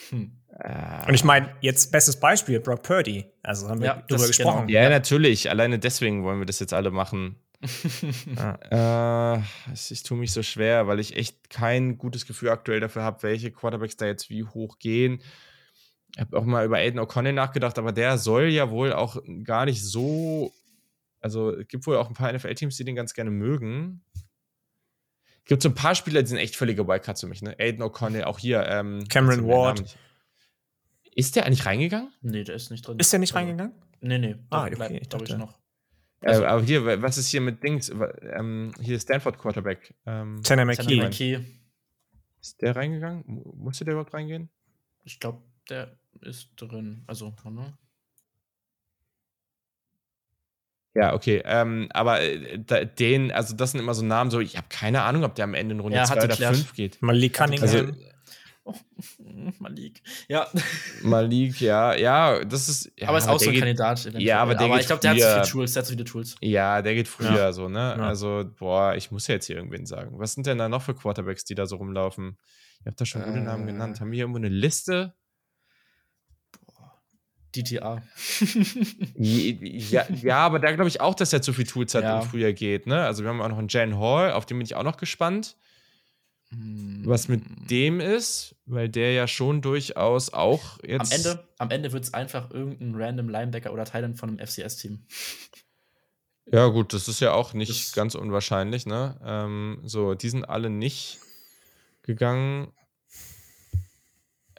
Hm. 0.10 0.32
Äh, 0.60 1.08
und 1.08 1.14
ich 1.14 1.24
meine, 1.24 1.54
jetzt 1.62 1.92
bestes 1.92 2.20
Beispiel, 2.20 2.60
Brock 2.60 2.84
Purdy. 2.84 3.26
Also 3.44 3.70
haben 3.70 3.82
wir 3.82 3.88
ja, 3.88 4.04
darüber 4.08 4.28
gesprochen. 4.28 4.68
Genau. 4.68 4.80
Ja, 4.80 4.90
natürlich. 4.90 5.50
Alleine 5.50 5.80
deswegen 5.80 6.24
wollen 6.24 6.40
wir 6.40 6.46
das 6.46 6.60
jetzt 6.60 6.74
alle 6.74 6.92
machen. 6.92 7.38
ja. 8.72 9.36
äh, 9.36 9.42
ich 9.74 10.04
tue 10.04 10.18
mich 10.18 10.32
so 10.32 10.44
schwer, 10.44 10.88
weil 10.88 11.00
ich 11.00 11.16
echt 11.18 11.50
kein 11.50 11.98
gutes 11.98 12.26
Gefühl 12.26 12.50
aktuell 12.50 12.80
dafür 12.80 13.04
habe, 13.04 13.24
welche 13.24 13.52
Quarterbacks 13.52 13.98
da 13.98 14.06
jetzt 14.06 14.30
wie 14.30 14.44
hoch 14.44 14.80
gehen. 14.80 15.22
Ich 16.16 16.22
habe 16.22 16.38
auch 16.38 16.46
mal 16.46 16.66
über 16.66 16.78
Aiden 16.78 17.00
O'Connell 17.00 17.34
nachgedacht, 17.34 17.78
aber 17.78 17.92
der 17.92 18.18
soll 18.18 18.46
ja 18.46 18.70
wohl 18.70 18.94
auch 18.94 19.22
gar 19.44 19.66
nicht 19.66 19.84
so. 19.84 20.54
Also, 21.20 21.52
es 21.52 21.68
gibt 21.68 21.86
wohl 21.88 21.98
auch 21.98 22.08
ein 22.08 22.14
paar 22.14 22.32
NFL-Teams, 22.32 22.76
die 22.78 22.86
den 22.86 22.96
ganz 22.96 23.14
gerne 23.14 23.32
mögen. 23.32 24.04
Es 25.44 25.46
gibt 25.46 25.62
so 25.62 25.70
ein 25.70 25.76
paar 25.76 25.96
Spieler, 25.96 26.22
die 26.22 26.28
sind 26.28 26.38
echt 26.38 26.56
völlige 26.56 26.88
Wildcards 26.88 27.22
für 27.22 27.28
mich, 27.28 27.42
ne? 27.42 27.56
Aiden 27.60 27.84
O'Connell, 27.84 28.24
auch 28.24 28.40
hier. 28.40 28.66
Ähm, 28.68 29.06
Cameron 29.10 29.48
Ward. 29.48 29.98
Ist 31.16 31.36
der 31.36 31.46
eigentlich 31.46 31.66
reingegangen? 31.66 32.14
Nee, 32.22 32.44
der 32.44 32.56
ist 32.56 32.72
nicht 32.72 32.88
drin. 32.88 33.00
Ist 33.00 33.12
der 33.12 33.20
nicht 33.20 33.34
reingegangen? 33.36 33.74
Nee, 34.02 34.20
nee. 34.20 34.36
Ah, 34.50 34.66
okay, 34.66 34.76
bleibt, 34.76 34.92
ich 34.94 35.10
dachte. 35.10 35.26
Ich 35.26 35.38
noch. 35.38 35.60
Also, 36.22 36.44
äh, 36.44 36.46
aber 36.46 36.62
hier, 36.62 37.02
was 37.02 37.18
ist 37.18 37.30
hier 37.30 37.42
mit 37.42 37.64
Dings? 37.64 37.90
Ähm, 37.90 38.72
hier 38.82 38.96
ist 38.96 39.04
Stanford 39.04 39.38
Quarterback. 39.38 39.94
Ähm, 40.06 40.42
Tanner 40.44 40.66
McKee. 40.66 41.02
McKee. 41.02 41.40
Ist 42.42 42.62
der 42.62 42.76
reingegangen? 42.76 43.24
Musste 43.56 43.86
der 43.86 43.94
überhaupt 43.94 44.14
reingehen? 44.14 44.50
Ich 45.04 45.20
glaube, 45.20 45.42
der 45.70 45.98
ist 46.22 46.52
drin. 46.56 47.04
Also, 47.08 47.34
ne? 47.50 47.78
Ja, 50.96 51.14
okay. 51.14 51.42
Ähm, 51.46 51.88
aber 51.94 52.22
äh, 52.22 52.60
da, 52.60 52.84
den, 52.84 53.32
also 53.32 53.56
das 53.56 53.72
sind 53.72 53.80
immer 53.80 53.94
so 53.94 54.04
Namen, 54.04 54.32
so 54.32 54.40
ich 54.40 54.58
habe 54.58 54.68
keine 54.70 55.04
Ahnung, 55.04 55.24
ob 55.24 55.36
der 55.36 55.46
am 55.46 55.54
Ende 55.54 55.76
in 55.76 55.80
Runde 55.80 56.02
2 56.04 56.24
oder 56.24 56.36
5 56.36 56.74
geht. 56.74 57.02
Malik 57.02 57.34
Cunningham. 57.34 57.62
Also, 57.62 57.92
Oh, 58.70 58.76
Malik. 59.60 60.02
Ja. 60.28 60.48
Malik, 61.02 61.62
ja, 61.62 61.96
ja, 61.96 62.44
das 62.44 62.70
ist. 62.70 62.92
Ja, 62.98 63.10
aber 63.10 63.18
ist 63.18 63.28
auch 63.28 63.40
so 63.40 63.48
ein 63.48 63.54
geht, 63.54 63.62
Kandidat. 63.62 64.02
Eventuell. 64.02 64.24
Ja, 64.24 64.42
aber 64.42 64.54
der 64.54 64.66
aber 64.66 64.76
geht 64.76 64.82
ich 64.82 64.88
glaube, 64.88 65.02
der 65.02 65.12
hat 65.12 65.20
so 65.20 65.28
viele 65.28 65.48
Tools, 65.48 65.74
der 65.74 65.82
hat 65.82 65.88
so 65.88 65.92
viele 65.92 66.04
Tools. 66.04 66.36
Ja, 66.42 66.82
der 66.82 66.96
geht 66.96 67.08
früher 67.08 67.36
ja. 67.36 67.54
so, 67.54 67.70
ne? 67.70 67.96
Ja. 67.98 68.04
Also, 68.04 68.46
boah, 68.58 68.96
ich 68.96 69.12
muss 69.12 69.28
ja 69.28 69.36
jetzt 69.36 69.46
hier 69.46 69.56
irgendwen 69.56 69.86
sagen. 69.86 70.12
Was 70.20 70.34
sind 70.34 70.46
denn 70.46 70.58
da 70.58 70.70
noch 70.70 70.82
für 70.82 70.94
Quarterbacks, 70.94 71.46
die 71.46 71.56
da 71.56 71.66
so 71.66 71.78
rumlaufen? 71.78 72.38
Ich 72.82 72.86
habe 72.86 72.96
da 72.96 73.06
schon 73.06 73.24
gute 73.24 73.40
äh, 73.40 73.42
Namen 73.42 73.66
genannt. 73.66 74.00
Haben 74.00 74.12
wir 74.12 74.16
hier 74.16 74.24
irgendwo 74.24 74.40
eine 74.40 74.50
Liste? 74.50 75.14
DTA. 77.56 78.02
ja, 79.16 80.06
ja, 80.22 80.38
aber 80.38 80.60
da 80.60 80.72
glaube 80.72 80.90
ich 80.90 81.02
auch, 81.02 81.16
dass 81.16 81.34
er 81.34 81.42
zu 81.42 81.54
viel 81.54 81.66
Tools 81.66 81.94
hat 81.96 82.04
ja. 82.04 82.20
und 82.20 82.28
früher 82.28 82.54
geht. 82.54 82.88
Ne? 82.88 83.04
Also 83.04 83.24
wir 83.24 83.30
haben 83.30 83.42
auch 83.42 83.50
noch 83.50 83.58
einen 83.58 83.70
Jan 83.70 83.98
Hall, 83.98 84.32
auf 84.32 84.46
den 84.46 84.58
bin 84.58 84.66
ich 84.66 84.76
auch 84.76 84.84
noch 84.84 84.98
gespannt 84.98 85.56
was 86.52 87.28
mit 87.28 87.46
hm. 87.46 87.68
dem 87.68 88.00
ist, 88.00 88.56
weil 88.66 88.90
der 88.90 89.14
ja 89.14 89.28
schon 89.28 89.62
durchaus 89.62 90.34
auch 90.34 90.80
jetzt. 90.84 91.14
Am 91.14 91.18
Ende, 91.18 91.48
am 91.58 91.72
Ende 91.72 91.92
wird 91.92 92.04
es 92.06 92.14
einfach 92.14 92.50
irgendein 92.50 92.96
random 92.96 93.30
Linebacker 93.30 93.72
oder 93.72 93.86
Teil 93.86 94.14
von 94.16 94.30
einem 94.30 94.46
FCS-Team. 94.46 95.06
Ja, 96.52 96.66
gut, 96.66 96.94
das 96.94 97.08
ist 97.08 97.20
ja 97.20 97.34
auch 97.34 97.54
nicht 97.54 97.70
das 97.70 97.94
ganz 97.94 98.16
unwahrscheinlich, 98.16 98.88
ne? 98.88 99.20
Ähm, 99.24 99.82
so, 99.84 100.16
die 100.16 100.30
sind 100.30 100.46
alle 100.46 100.72
nicht 100.72 101.20
gegangen. 102.02 102.74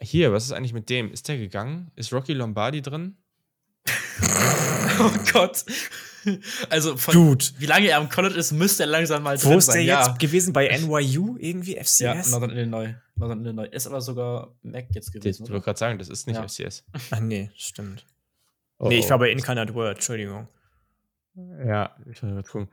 Hier, 0.01 0.33
was 0.33 0.45
ist 0.45 0.51
eigentlich 0.51 0.73
mit 0.73 0.89
dem? 0.89 1.11
Ist 1.11 1.27
der 1.27 1.37
gegangen? 1.37 1.91
Ist 1.95 2.11
Rocky 2.11 2.33
Lombardi 2.33 2.81
drin? 2.81 3.17
oh 4.99 5.11
Gott. 5.31 5.63
Also 6.69 6.97
von 6.97 7.13
Dude. 7.13 7.45
wie 7.57 7.65
lange 7.65 7.87
er 7.87 7.97
am 7.97 8.09
College 8.09 8.35
ist, 8.35 8.51
müsste 8.51 8.83
er 8.83 8.87
langsam 8.87 9.23
mal 9.23 9.41
Wo 9.43 9.57
ist 9.57 9.73
der 9.73 9.81
ja. 9.81 10.07
jetzt 10.07 10.19
gewesen? 10.19 10.53
Bei 10.53 10.67
NYU 10.67 11.37
irgendwie 11.39 11.75
FCS? 11.75 11.99
Ja, 11.99 12.13
Northern 12.15 12.51
Illinois. 12.51 12.95
Northern 13.15 13.43
Illinois. 13.43 13.67
Ist 13.71 13.87
aber 13.87 14.01
sogar 14.01 14.53
Mac 14.61 14.85
jetzt 14.93 15.11
gewesen. 15.11 15.45
Ich 15.45 15.51
wollte 15.51 15.65
gerade 15.65 15.79
sagen, 15.79 15.97
das 15.97 16.09
ist 16.09 16.27
nicht 16.27 16.35
ja. 16.35 16.47
FCS. 16.47 16.83
Ach 17.11 17.19
nee, 17.19 17.49
stimmt. 17.55 18.05
Oh, 18.77 18.87
nee, 18.87 18.99
ich 18.99 19.09
war 19.09 19.19
bei 19.19 19.29
Incarnate 19.31 19.73
Word, 19.73 19.95
Entschuldigung. 19.97 20.47
Ja, 21.65 21.95
ich 22.11 22.21
muss 22.21 22.33
mal 22.33 22.43
gucken. 22.43 22.69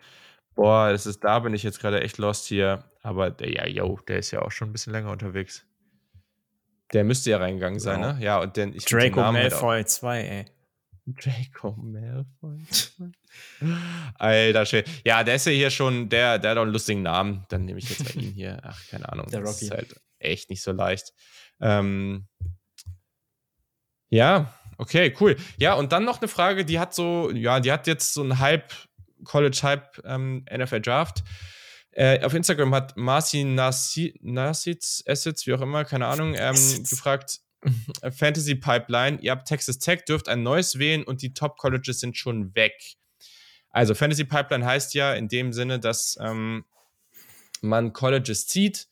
Boah, 0.55 0.91
das 0.91 1.07
ist, 1.07 1.23
da 1.23 1.39
bin 1.39 1.55
ich 1.55 1.63
jetzt 1.63 1.81
gerade 1.81 2.01
echt 2.01 2.19
lost 2.19 2.47
hier. 2.47 2.85
Aber 3.03 3.31
der, 3.31 3.51
ja, 3.51 3.67
yo, 3.67 3.99
der 4.09 4.19
ist 4.19 4.31
ja 4.31 4.43
auch 4.43 4.51
schon 4.51 4.71
ein 4.71 4.73
bisschen 4.73 4.93
länger 4.93 5.11
unterwegs. 5.11 5.65
Der 6.93 7.05
müsste 7.05 7.31
ja 7.31 7.39
reingegangen 7.39 7.81
sein, 7.81 8.01
genau. 8.01 8.15
ne? 8.15 8.25
Ja, 8.25 8.41
und 8.41 8.57
denn 8.57 8.73
ich 8.75 8.85
Draco 8.85 9.23
halt 9.23 9.33
Malfoy 9.33 9.85
2, 9.85 10.21
ey. 10.23 10.45
Draco 11.07 11.73
Malfoy. 11.73 12.67
Alter 14.15 14.67
Schwede. 14.67 14.91
Ja, 15.05 15.25
der 15.25 15.37
ist 15.37 15.47
ja 15.47 15.53
hier 15.53 15.71
schon, 15.71 16.09
der, 16.09 16.39
der 16.39 16.51
hat 16.53 16.59
auch 16.59 16.63
einen 16.63 16.73
lustigen 16.73 17.03
Namen. 17.03 17.47
Dann 17.49 17.65
nehme 17.65 17.79
ich 17.79 17.89
jetzt 17.89 18.15
mal 18.15 18.23
ihn 18.23 18.33
hier. 18.33 18.59
Ach, 18.63 18.81
keine 18.91 19.09
Ahnung. 19.13 19.27
Der 19.31 19.41
Rocky. 19.41 19.51
Das 19.51 19.63
ist 19.63 19.71
halt 19.71 20.01
echt 20.19 20.51
nicht 20.51 20.63
so 20.63 20.73
leicht. 20.73 21.13
Ähm, 21.61 22.27
ja, 24.11 24.55
okay, 24.79 25.15
cool. 25.21 25.37
Ja, 25.59 25.75
und 25.75 25.93
dann 25.93 26.05
noch 26.05 26.21
eine 26.21 26.29
Frage, 26.29 26.65
die 26.65 26.79
hat 26.79 26.95
so, 26.95 27.31
ja, 27.31 27.61
die 27.61 27.73
hat 27.73 27.87
jetzt 27.87 28.15
so 28.15 28.23
ein 28.23 28.39
Hype, 28.39 28.73
College-Hype, 29.25 30.03
ähm, 30.05 30.45
NFL-Draft. 30.51 31.23
Äh, 31.99 32.25
auf 32.25 32.33
Instagram 32.33 32.73
hat 32.77 32.97
Marci 32.97 33.43
Nasitz, 33.43 35.03
Assets, 35.05 35.49
wie 35.49 35.55
auch 35.55 35.61
immer, 35.61 35.85
keine 35.85 36.07
Ahnung, 36.07 36.37
ähm, 36.39 36.55
gefragt, 36.89 37.41
Fantasy 38.17 38.55
Pipeline, 38.55 39.19
ihr 39.21 39.33
habt 39.33 39.49
Texas 39.49 39.81
Tech, 39.81 40.05
dürft 40.05 40.29
ein 40.29 40.45
neues 40.45 40.79
wählen 40.79 41.03
und 41.03 41.23
die 41.23 41.35
Top 41.35 41.57
Colleges 41.57 41.99
sind 41.99 42.17
schon 42.17 42.55
weg. 42.55 42.95
Also 43.71 43.97
Fantasy 43.97 44.25
Pipeline 44.25 44.65
heißt 44.65 44.95
ja 44.95 45.13
in 45.15 45.27
dem 45.27 45.53
Sinne, 45.53 45.81
dass 45.81 46.17
ähm, 46.21 46.67
man 47.63 47.93
Colleges 47.93 48.47
zieht 48.47 48.87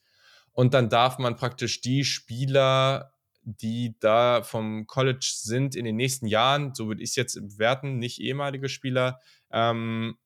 und 0.50 0.74
dann 0.74 0.88
darf 0.88 1.18
man 1.18 1.36
praktisch 1.36 1.80
die 1.82 2.02
Spieler, 2.04 3.12
die 3.44 3.94
da 4.00 4.42
vom 4.42 4.88
College 4.88 5.30
sind 5.32 5.76
in 5.76 5.84
den 5.84 5.94
nächsten 5.94 6.26
Jahren, 6.26 6.74
so 6.74 6.88
würde 6.88 7.04
ich 7.04 7.10
es 7.10 7.14
jetzt 7.14 7.34
bewerten, 7.34 8.00
nicht 8.00 8.20
ehemalige 8.20 8.68
Spieler, 8.68 9.20
ähm, 9.52 10.18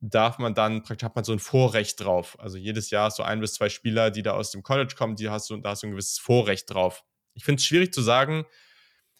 darf 0.00 0.38
man 0.38 0.54
dann 0.54 0.82
praktisch 0.82 1.04
hat 1.04 1.14
man 1.14 1.24
so 1.24 1.32
ein 1.32 1.38
Vorrecht 1.38 2.00
drauf. 2.00 2.38
Also 2.40 2.56
jedes 2.56 2.90
Jahr 2.90 3.10
so 3.10 3.22
ein 3.22 3.40
bis 3.40 3.54
zwei 3.54 3.68
Spieler, 3.68 4.10
die 4.10 4.22
da 4.22 4.32
aus 4.32 4.50
dem 4.50 4.62
College 4.62 4.94
kommen, 4.96 5.16
die 5.16 5.28
hast 5.28 5.50
du, 5.50 5.56
da 5.58 5.70
hast 5.70 5.82
du 5.82 5.88
ein 5.88 5.90
gewisses 5.92 6.18
Vorrecht 6.18 6.72
drauf. 6.72 7.04
Ich 7.34 7.44
finde 7.44 7.60
es 7.60 7.66
schwierig 7.66 7.92
zu 7.92 8.02
sagen, 8.02 8.44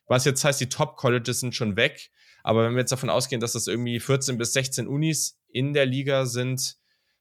was 0.07 0.25
jetzt 0.25 0.43
heißt, 0.45 0.61
die 0.61 0.69
Top-Colleges 0.69 1.41
sind 1.41 1.55
schon 1.55 1.77
weg. 1.77 2.11
Aber 2.43 2.65
wenn 2.65 2.73
wir 2.73 2.81
jetzt 2.81 2.93
davon 2.93 3.11
ausgehen, 3.11 3.41
dass 3.41 3.53
das 3.53 3.67
irgendwie 3.67 4.01
14 4.01 4.39
bis 4.39 4.55
16 4.55 4.89
Unis 4.89 5.39
in 5.49 5.75
der 5.75 5.87
Liga 5.87 6.25
sind, 6.25 6.77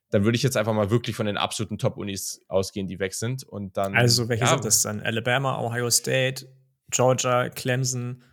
dann 0.10 0.24
würde 0.24 0.38
ich 0.38 0.44
jetzt 0.44 0.58
einfach 0.58 0.74
mal 0.74 0.90
wirklich 0.90 1.16
von 1.16 1.26
den 1.26 1.38
absoluten 1.38 1.78
Top-Unis 1.78 2.44
ausgehen, 2.48 2.88
die 2.88 3.00
weg 3.00 3.14
sind. 3.14 3.44
Und 3.44 3.78
dann. 3.78 3.96
Also, 3.96 4.28
welche 4.28 4.46
ja, 4.46 4.50
sind 4.50 4.66
das 4.66 4.82
dann? 4.82 5.02
Alabama, 5.02 5.60
Ohio 5.60 5.90
State, 5.92 6.48
Georgia, 6.90 7.50
Clemson, 7.50 8.24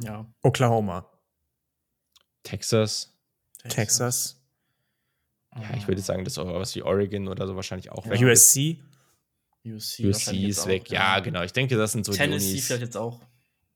ja. 0.00 0.32
Oklahoma. 0.42 1.10
Texas. 2.42 3.14
Texas. 3.68 4.40
Ja, 5.54 5.76
ich 5.76 5.88
würde 5.88 6.00
sagen, 6.00 6.24
das 6.24 6.34
ist 6.34 6.38
auch 6.38 6.46
was 6.54 6.74
wie 6.74 6.82
Oregon 6.82 7.28
oder 7.28 7.46
so 7.46 7.56
wahrscheinlich 7.56 7.90
auch 7.90 8.04
ja. 8.04 8.12
weg. 8.12 8.20
USC. 8.20 8.78
USC, 9.64 10.06
USC 10.06 10.48
ist 10.48 10.66
weg. 10.66 10.84
Auch, 10.86 10.92
ja, 10.92 11.16
ja, 11.16 11.20
genau. 11.20 11.42
Ich 11.42 11.52
denke, 11.52 11.76
das 11.76 11.92
sind 11.92 12.04
so 12.04 12.12
Tennessee 12.12 12.46
die 12.46 12.52
Unis. 12.52 12.66
vielleicht 12.66 12.82
jetzt 12.82 12.96
auch. 12.96 13.20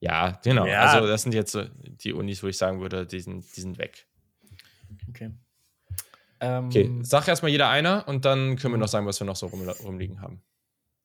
Ja, 0.01 0.41
genau. 0.43 0.67
Ja. 0.67 0.87
Also 0.87 1.07
das 1.07 1.23
sind 1.23 1.35
jetzt 1.35 1.53
so 1.53 1.65
die 1.65 2.13
Unis, 2.13 2.43
wo 2.43 2.49
ich 2.49 2.57
sagen 2.57 2.81
würde, 2.81 3.07
die 3.07 3.21
sind, 3.21 3.45
die 3.57 3.61
sind 3.61 3.79
weg. 3.79 4.07
Okay. 5.09 5.31
Ähm, 6.41 6.67
okay, 6.67 6.91
sag 7.03 7.29
erstmal 7.29 7.53
jeder 7.53 7.69
einer 7.69 8.07
und 8.09 8.25
dann 8.25 8.57
können 8.57 8.75
wir 8.75 8.79
noch 8.79 8.89
sagen, 8.89 9.07
was 9.07 9.21
wir 9.21 9.27
noch 9.27 9.37
so 9.37 9.47
rum, 9.47 9.69
rumliegen 9.69 10.21
haben. 10.21 10.43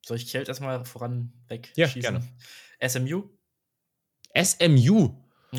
Soll 0.04 0.18
ich 0.18 0.32
Kelt 0.32 0.48
erstmal 0.48 0.84
voran 0.84 1.32
weg? 1.48 1.72
Ja, 1.76 1.88
gerne. 1.88 2.24
SMU? 2.86 3.30
SMU? 4.36 5.14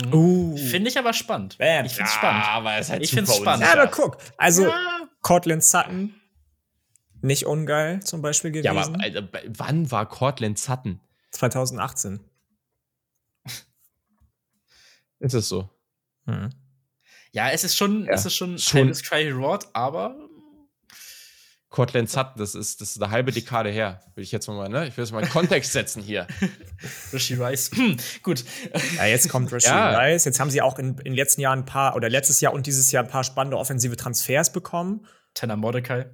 Mhm. 0.07 0.15
Uh. 0.15 0.57
Finde 0.57 0.91
ich 0.91 0.99
aber 0.99 1.13
spannend. 1.13 1.59
Bam. 1.59 1.87
Ich 1.87 1.93
finde 1.93 2.09
es 2.09 2.15
ja, 2.15 2.19
spannend. 2.19 2.45
Aber 2.49 2.75
es 2.75 2.87
ist 2.87 2.91
halt 2.93 3.03
ich 3.03 3.11
finde 3.11 3.31
es 3.31 3.37
spannend. 3.37 3.65
Ja, 3.65 3.73
aber 3.73 3.87
guck. 3.89 4.19
Also, 4.37 4.67
ja. 4.67 5.09
Cortland 5.23 5.65
Sutton, 5.65 6.15
nicht 7.21 7.47
ungeil 7.47 8.03
zum 8.03 8.23
Beispiel 8.23 8.51
gewesen. 8.51 8.65
Ja, 8.65 8.71
aber 8.73 9.03
also, 9.03 9.23
wann 9.47 9.91
war 9.91 10.09
Cortland 10.09 10.59
Sutton? 10.59 11.01
2018. 11.33 12.21
Ist 15.21 15.35
es 15.35 15.49
so? 15.49 15.69
Hm. 16.27 16.51
Ja, 17.33 17.51
es 17.51 17.65
ist 17.65 17.77
schon, 17.77 18.05
ja. 18.05 18.13
es 18.13 18.25
ist 18.25 18.37
schon, 18.37 18.59
schon 18.59 18.93
Cry 18.93 19.31
Reward, 19.31 19.67
aber 19.75 20.28
Cortland 21.71 22.09
Sutton, 22.09 22.39
das 22.39 22.55
ist, 22.55 22.81
das 22.81 22.93
ist 22.93 23.03
eine 23.03 23.11
halbe 23.11 23.31
Dekade 23.31 23.71
her. 23.71 24.01
Will 24.15 24.25
ich 24.25 24.33
jetzt 24.33 24.47
mal, 24.49 24.69
ne? 24.69 24.89
Ich 24.89 24.97
will 24.97 25.05
es 25.05 25.13
mal 25.13 25.23
in 25.23 25.29
Kontext 25.29 25.73
setzen 25.73 26.03
hier. 26.03 26.27
Rishi 27.13 27.35
Rice. 27.35 27.71
Gut. 28.23 28.43
Ja, 28.97 29.05
jetzt 29.05 29.29
kommt 29.29 29.53
Rishi 29.53 29.69
ja. 29.69 29.99
Rice. 29.99 30.25
Jetzt 30.25 30.41
haben 30.41 30.51
sie 30.51 30.63
auch 30.63 30.79
in, 30.79 30.97
in 30.99 31.05
den 31.05 31.15
letzten 31.15 31.43
Jahren 31.43 31.61
ein 31.61 31.65
paar, 31.67 31.95
oder 31.95 32.09
letztes 32.09 32.41
Jahr 32.41 32.55
und 32.55 32.67
dieses 32.67 32.91
Jahr 32.91 33.05
ein 33.05 33.11
paar 33.11 33.23
spannende 33.23 33.59
offensive 33.59 33.97
Transfers 33.97 34.51
bekommen. 34.51 35.07
Tanner 35.35 35.57
Mordecai. 35.57 36.07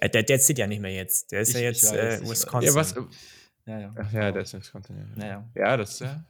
Ja, 0.00 0.08
der, 0.08 0.22
der 0.22 0.38
zieht 0.38 0.58
ja 0.58 0.66
nicht 0.66 0.80
mehr 0.80 0.92
jetzt. 0.92 1.32
Der 1.32 1.40
ist 1.40 1.48
ich, 1.48 1.54
ja 1.54 1.60
jetzt 1.62 1.90
weiß, 1.90 2.20
äh, 2.20 2.28
Wisconsin. 2.28 2.68
Ja, 2.68 2.74
was? 2.74 2.94
Ja, 3.66 3.78
ja. 3.78 3.94
Ach, 3.98 4.12
ja, 4.12 4.32
der 4.32 4.42
ist 4.42 4.52
Wisconsin. 4.52 5.14
Ja, 5.16 5.26
ja. 5.26 5.48
ja 5.54 5.76
das, 5.78 5.98
ja. 6.00 6.22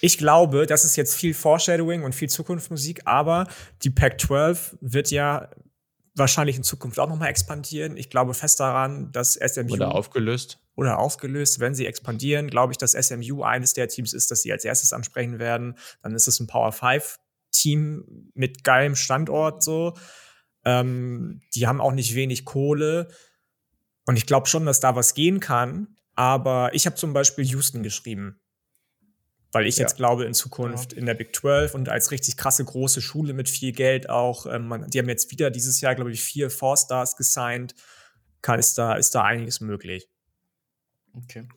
Ich 0.00 0.16
glaube, 0.16 0.66
das 0.66 0.84
ist 0.84 0.94
jetzt 0.94 1.16
viel 1.16 1.34
Foreshadowing 1.34 2.04
und 2.04 2.14
viel 2.14 2.28
Zukunftsmusik, 2.28 3.02
aber 3.04 3.48
die 3.82 3.90
Pac-12 3.90 4.76
wird 4.80 5.10
ja 5.10 5.48
wahrscheinlich 6.18 6.56
in 6.56 6.62
Zukunft 6.62 6.98
auch 6.98 7.08
nochmal 7.08 7.30
expandieren. 7.30 7.96
Ich 7.96 8.10
glaube 8.10 8.34
fest 8.34 8.60
daran, 8.60 9.12
dass 9.12 9.34
SMU. 9.34 9.72
Oder 9.72 9.94
aufgelöst. 9.94 10.58
Oder 10.74 10.98
aufgelöst. 10.98 11.60
Wenn 11.60 11.74
sie 11.74 11.86
expandieren, 11.86 12.48
glaube 12.48 12.72
ich, 12.72 12.78
dass 12.78 12.92
SMU 12.92 13.42
eines 13.42 13.74
der 13.74 13.88
Teams 13.88 14.12
ist, 14.12 14.30
das 14.30 14.42
sie 14.42 14.52
als 14.52 14.64
erstes 14.64 14.92
ansprechen 14.92 15.38
werden. 15.38 15.76
Dann 16.02 16.14
ist 16.14 16.28
es 16.28 16.40
ein 16.40 16.46
Power 16.46 16.72
5 16.72 17.18
Team 17.50 18.30
mit 18.34 18.64
geilem 18.64 18.94
Standort 18.94 19.62
so. 19.62 19.96
Ähm, 20.64 21.40
die 21.54 21.66
haben 21.66 21.80
auch 21.80 21.92
nicht 21.92 22.14
wenig 22.14 22.44
Kohle. 22.44 23.08
Und 24.06 24.16
ich 24.16 24.26
glaube 24.26 24.46
schon, 24.46 24.66
dass 24.66 24.80
da 24.80 24.96
was 24.96 25.14
gehen 25.14 25.40
kann. 25.40 25.96
Aber 26.14 26.74
ich 26.74 26.86
habe 26.86 26.96
zum 26.96 27.12
Beispiel 27.12 27.44
Houston 27.46 27.82
geschrieben. 27.82 28.40
Weil 29.52 29.66
ich 29.66 29.76
ja. 29.76 29.82
jetzt 29.82 29.96
glaube, 29.96 30.24
in 30.24 30.34
Zukunft 30.34 30.92
ja. 30.92 30.98
in 30.98 31.06
der 31.06 31.14
Big 31.14 31.34
12 31.34 31.74
und 31.74 31.88
als 31.88 32.10
richtig 32.10 32.36
krasse 32.36 32.64
große 32.64 33.00
Schule 33.00 33.32
mit 33.32 33.48
viel 33.48 33.72
Geld 33.72 34.10
auch, 34.10 34.46
ähm, 34.46 34.68
man, 34.68 34.90
die 34.90 34.98
haben 34.98 35.08
jetzt 35.08 35.30
wieder 35.30 35.50
dieses 35.50 35.80
Jahr, 35.80 35.94
glaube 35.94 36.12
ich, 36.12 36.22
vier 36.22 36.50
Four-Stars 36.50 37.16
gesigned, 37.16 37.74
kann, 38.42 38.58
ist, 38.58 38.76
da, 38.76 38.94
ist 38.94 39.14
da 39.14 39.24
einiges 39.24 39.60
möglich. 39.60 40.08
Okay. 41.14 41.48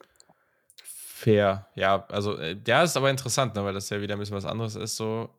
Fair, 0.84 1.68
ja, 1.76 2.06
also 2.08 2.38
äh, 2.38 2.56
der 2.56 2.84
ist 2.84 2.98
aber 2.98 3.10
interessant, 3.10 3.56
ne, 3.56 3.64
weil 3.64 3.74
das 3.74 3.90
ja 3.90 4.02
wieder 4.02 4.16
ein 4.16 4.20
bisschen 4.20 4.36
was 4.36 4.46
anderes 4.46 4.76
ist, 4.76 4.96
so. 4.96 5.30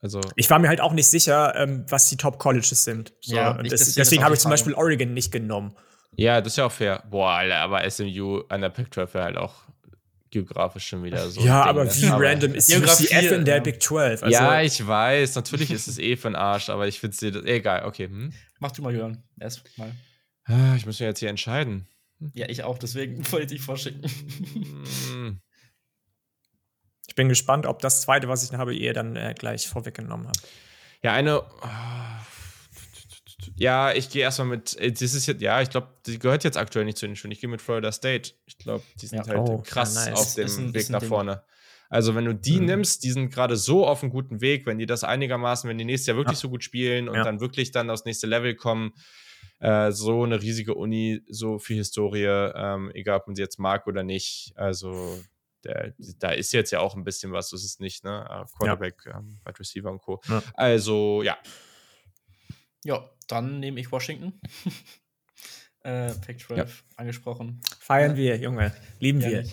Also 0.00 0.20
ich 0.36 0.48
war 0.48 0.60
mir 0.60 0.68
halt 0.68 0.80
auch 0.80 0.92
nicht 0.92 1.08
sicher, 1.08 1.56
ähm, 1.56 1.84
was 1.88 2.08
die 2.08 2.16
Top 2.16 2.38
Colleges 2.38 2.84
sind. 2.84 3.12
So, 3.20 3.34
ja, 3.34 3.50
und 3.50 3.72
das, 3.72 3.94
deswegen 3.94 4.22
habe 4.22 4.34
ich 4.34 4.40
zum 4.40 4.50
Beispiel 4.50 4.74
Oregon 4.74 5.12
nicht 5.12 5.32
genommen. 5.32 5.74
Ja, 6.14 6.40
das 6.40 6.52
ist 6.52 6.56
ja 6.58 6.66
auch 6.66 6.72
fair. 6.72 7.02
Boah, 7.10 7.30
Alter, 7.30 7.56
aber 7.56 7.90
SMU 7.90 8.42
an 8.48 8.60
der 8.60 8.68
Pick 8.68 8.94
12 8.94 9.14
wäre 9.14 9.24
halt 9.24 9.36
auch 9.36 9.54
geografisch 10.30 10.86
schon 10.86 11.02
wieder 11.02 11.28
so. 11.30 11.40
Ja, 11.40 11.64
aber 11.64 11.84
wie 11.94 12.06
aber 12.06 12.24
random 12.24 12.54
ist 12.54 12.74
UCF 12.74 13.32
in 13.32 13.44
der 13.44 13.56
ja. 13.56 13.62
Big 13.62 13.82
12? 13.82 14.22
Also 14.22 14.32
ja, 14.32 14.62
ich 14.62 14.86
weiß. 14.86 15.34
Natürlich 15.34 15.70
ist 15.70 15.88
es 15.88 15.98
eh 15.98 16.16
für 16.16 16.28
den 16.28 16.36
Arsch, 16.36 16.68
aber 16.68 16.86
ich 16.86 17.00
finde 17.00 17.16
es 17.16 17.44
egal. 17.46 17.84
Okay. 17.84 18.06
Hm? 18.06 18.32
Mach 18.58 18.72
du 18.72 18.82
mal, 18.82 18.94
Jörn. 18.94 19.22
Erst 19.40 19.62
mal. 19.78 19.92
Ah, 20.44 20.74
ich 20.76 20.86
muss 20.86 20.98
mich 20.98 21.06
jetzt 21.06 21.20
hier 21.20 21.28
entscheiden. 21.28 21.86
Ja, 22.34 22.48
ich 22.48 22.62
auch. 22.62 22.78
Deswegen 22.78 23.24
wollte 23.32 23.46
ich 23.46 23.60
dich 23.60 23.62
vorschicken. 23.62 24.02
Hm. 25.10 25.40
ich 27.06 27.14
bin 27.14 27.28
gespannt, 27.28 27.66
ob 27.66 27.80
das 27.80 28.02
zweite, 28.02 28.28
was 28.28 28.42
ich 28.42 28.56
habe, 28.56 28.74
ihr 28.74 28.92
dann 28.92 29.16
äh, 29.16 29.34
gleich 29.36 29.68
vorweggenommen 29.68 30.26
habt. 30.26 30.42
Ja, 31.02 31.12
eine. 31.12 31.42
Oh, 31.42 31.66
ja, 33.56 33.92
ich 33.92 34.10
gehe 34.10 34.22
erstmal 34.22 34.48
mit. 34.48 34.76
Äh, 34.78 34.92
das 34.92 35.14
ist 35.14 35.26
jetzt, 35.26 35.42
ja, 35.42 35.60
ich 35.60 35.70
glaube, 35.70 35.88
die 36.06 36.18
gehört 36.18 36.44
jetzt 36.44 36.56
aktuell 36.56 36.84
nicht 36.84 36.98
zu 36.98 37.06
den 37.06 37.16
Schulen. 37.16 37.32
Ich 37.32 37.40
gehe 37.40 37.50
mit 37.50 37.62
Florida 37.62 37.92
State. 37.92 38.32
Ich 38.46 38.58
glaube, 38.58 38.84
die 39.00 39.06
sind 39.06 39.26
ja, 39.26 39.34
halt 39.34 39.48
oh, 39.48 39.62
krass 39.64 39.94
ja, 39.94 40.10
nice. 40.10 40.20
auf 40.20 40.34
dem 40.34 40.66
ein, 40.66 40.74
Weg 40.74 40.90
nach 40.90 41.02
vorne. 41.02 41.42
Also, 41.90 42.14
wenn 42.14 42.26
du 42.26 42.34
die 42.34 42.60
mhm. 42.60 42.66
nimmst, 42.66 43.02
die 43.04 43.10
sind 43.10 43.30
gerade 43.30 43.56
so 43.56 43.86
auf 43.86 44.02
einem 44.02 44.12
guten 44.12 44.40
Weg, 44.40 44.66
wenn 44.66 44.78
die 44.78 44.86
das 44.86 45.04
einigermaßen, 45.04 45.68
wenn 45.68 45.78
die 45.78 45.84
nächstes 45.84 46.08
Jahr 46.08 46.16
wirklich 46.16 46.38
ja. 46.38 46.42
so 46.42 46.50
gut 46.50 46.62
spielen 46.62 47.08
und 47.08 47.16
ja. 47.16 47.24
dann 47.24 47.40
wirklich 47.40 47.70
dann 47.70 47.88
aufs 47.90 48.04
nächste 48.04 48.26
Level 48.26 48.54
kommen, 48.54 48.92
äh, 49.60 49.90
so 49.90 50.22
eine 50.22 50.40
riesige 50.40 50.74
Uni, 50.74 51.22
so 51.28 51.58
viel 51.58 51.78
Historie, 51.78 52.26
ähm, 52.26 52.90
egal 52.94 53.18
ob 53.20 53.26
man 53.26 53.36
sie 53.36 53.42
jetzt 53.42 53.58
mag 53.58 53.86
oder 53.86 54.02
nicht. 54.02 54.52
Also, 54.56 55.18
der, 55.64 55.94
da 56.18 56.30
ist 56.30 56.52
jetzt 56.52 56.70
ja 56.70 56.80
auch 56.80 56.94
ein 56.94 57.04
bisschen 57.04 57.32
was, 57.32 57.50
das 57.50 57.64
ist 57.64 57.80
nicht, 57.80 58.04
ne? 58.04 58.26
Äh, 58.28 58.44
Quarterback, 58.58 59.02
ja. 59.06 59.18
ähm, 59.18 59.40
Wide 59.44 59.58
Receiver 59.58 59.90
und 59.90 60.00
Co. 60.00 60.20
Also, 60.54 61.22
ja. 61.22 61.38
Ja, 62.84 63.10
dann 63.28 63.60
nehme 63.60 63.80
ich 63.80 63.92
Washington. 63.92 64.40
äh, 65.82 66.12
Pac 66.14 66.40
12 66.40 66.58
ja. 66.58 66.66
angesprochen. 66.96 67.60
Feiern 67.78 68.16
wir, 68.16 68.36
Junge. 68.36 68.74
Lieben 68.98 69.20
ja, 69.20 69.30
wir. 69.30 69.44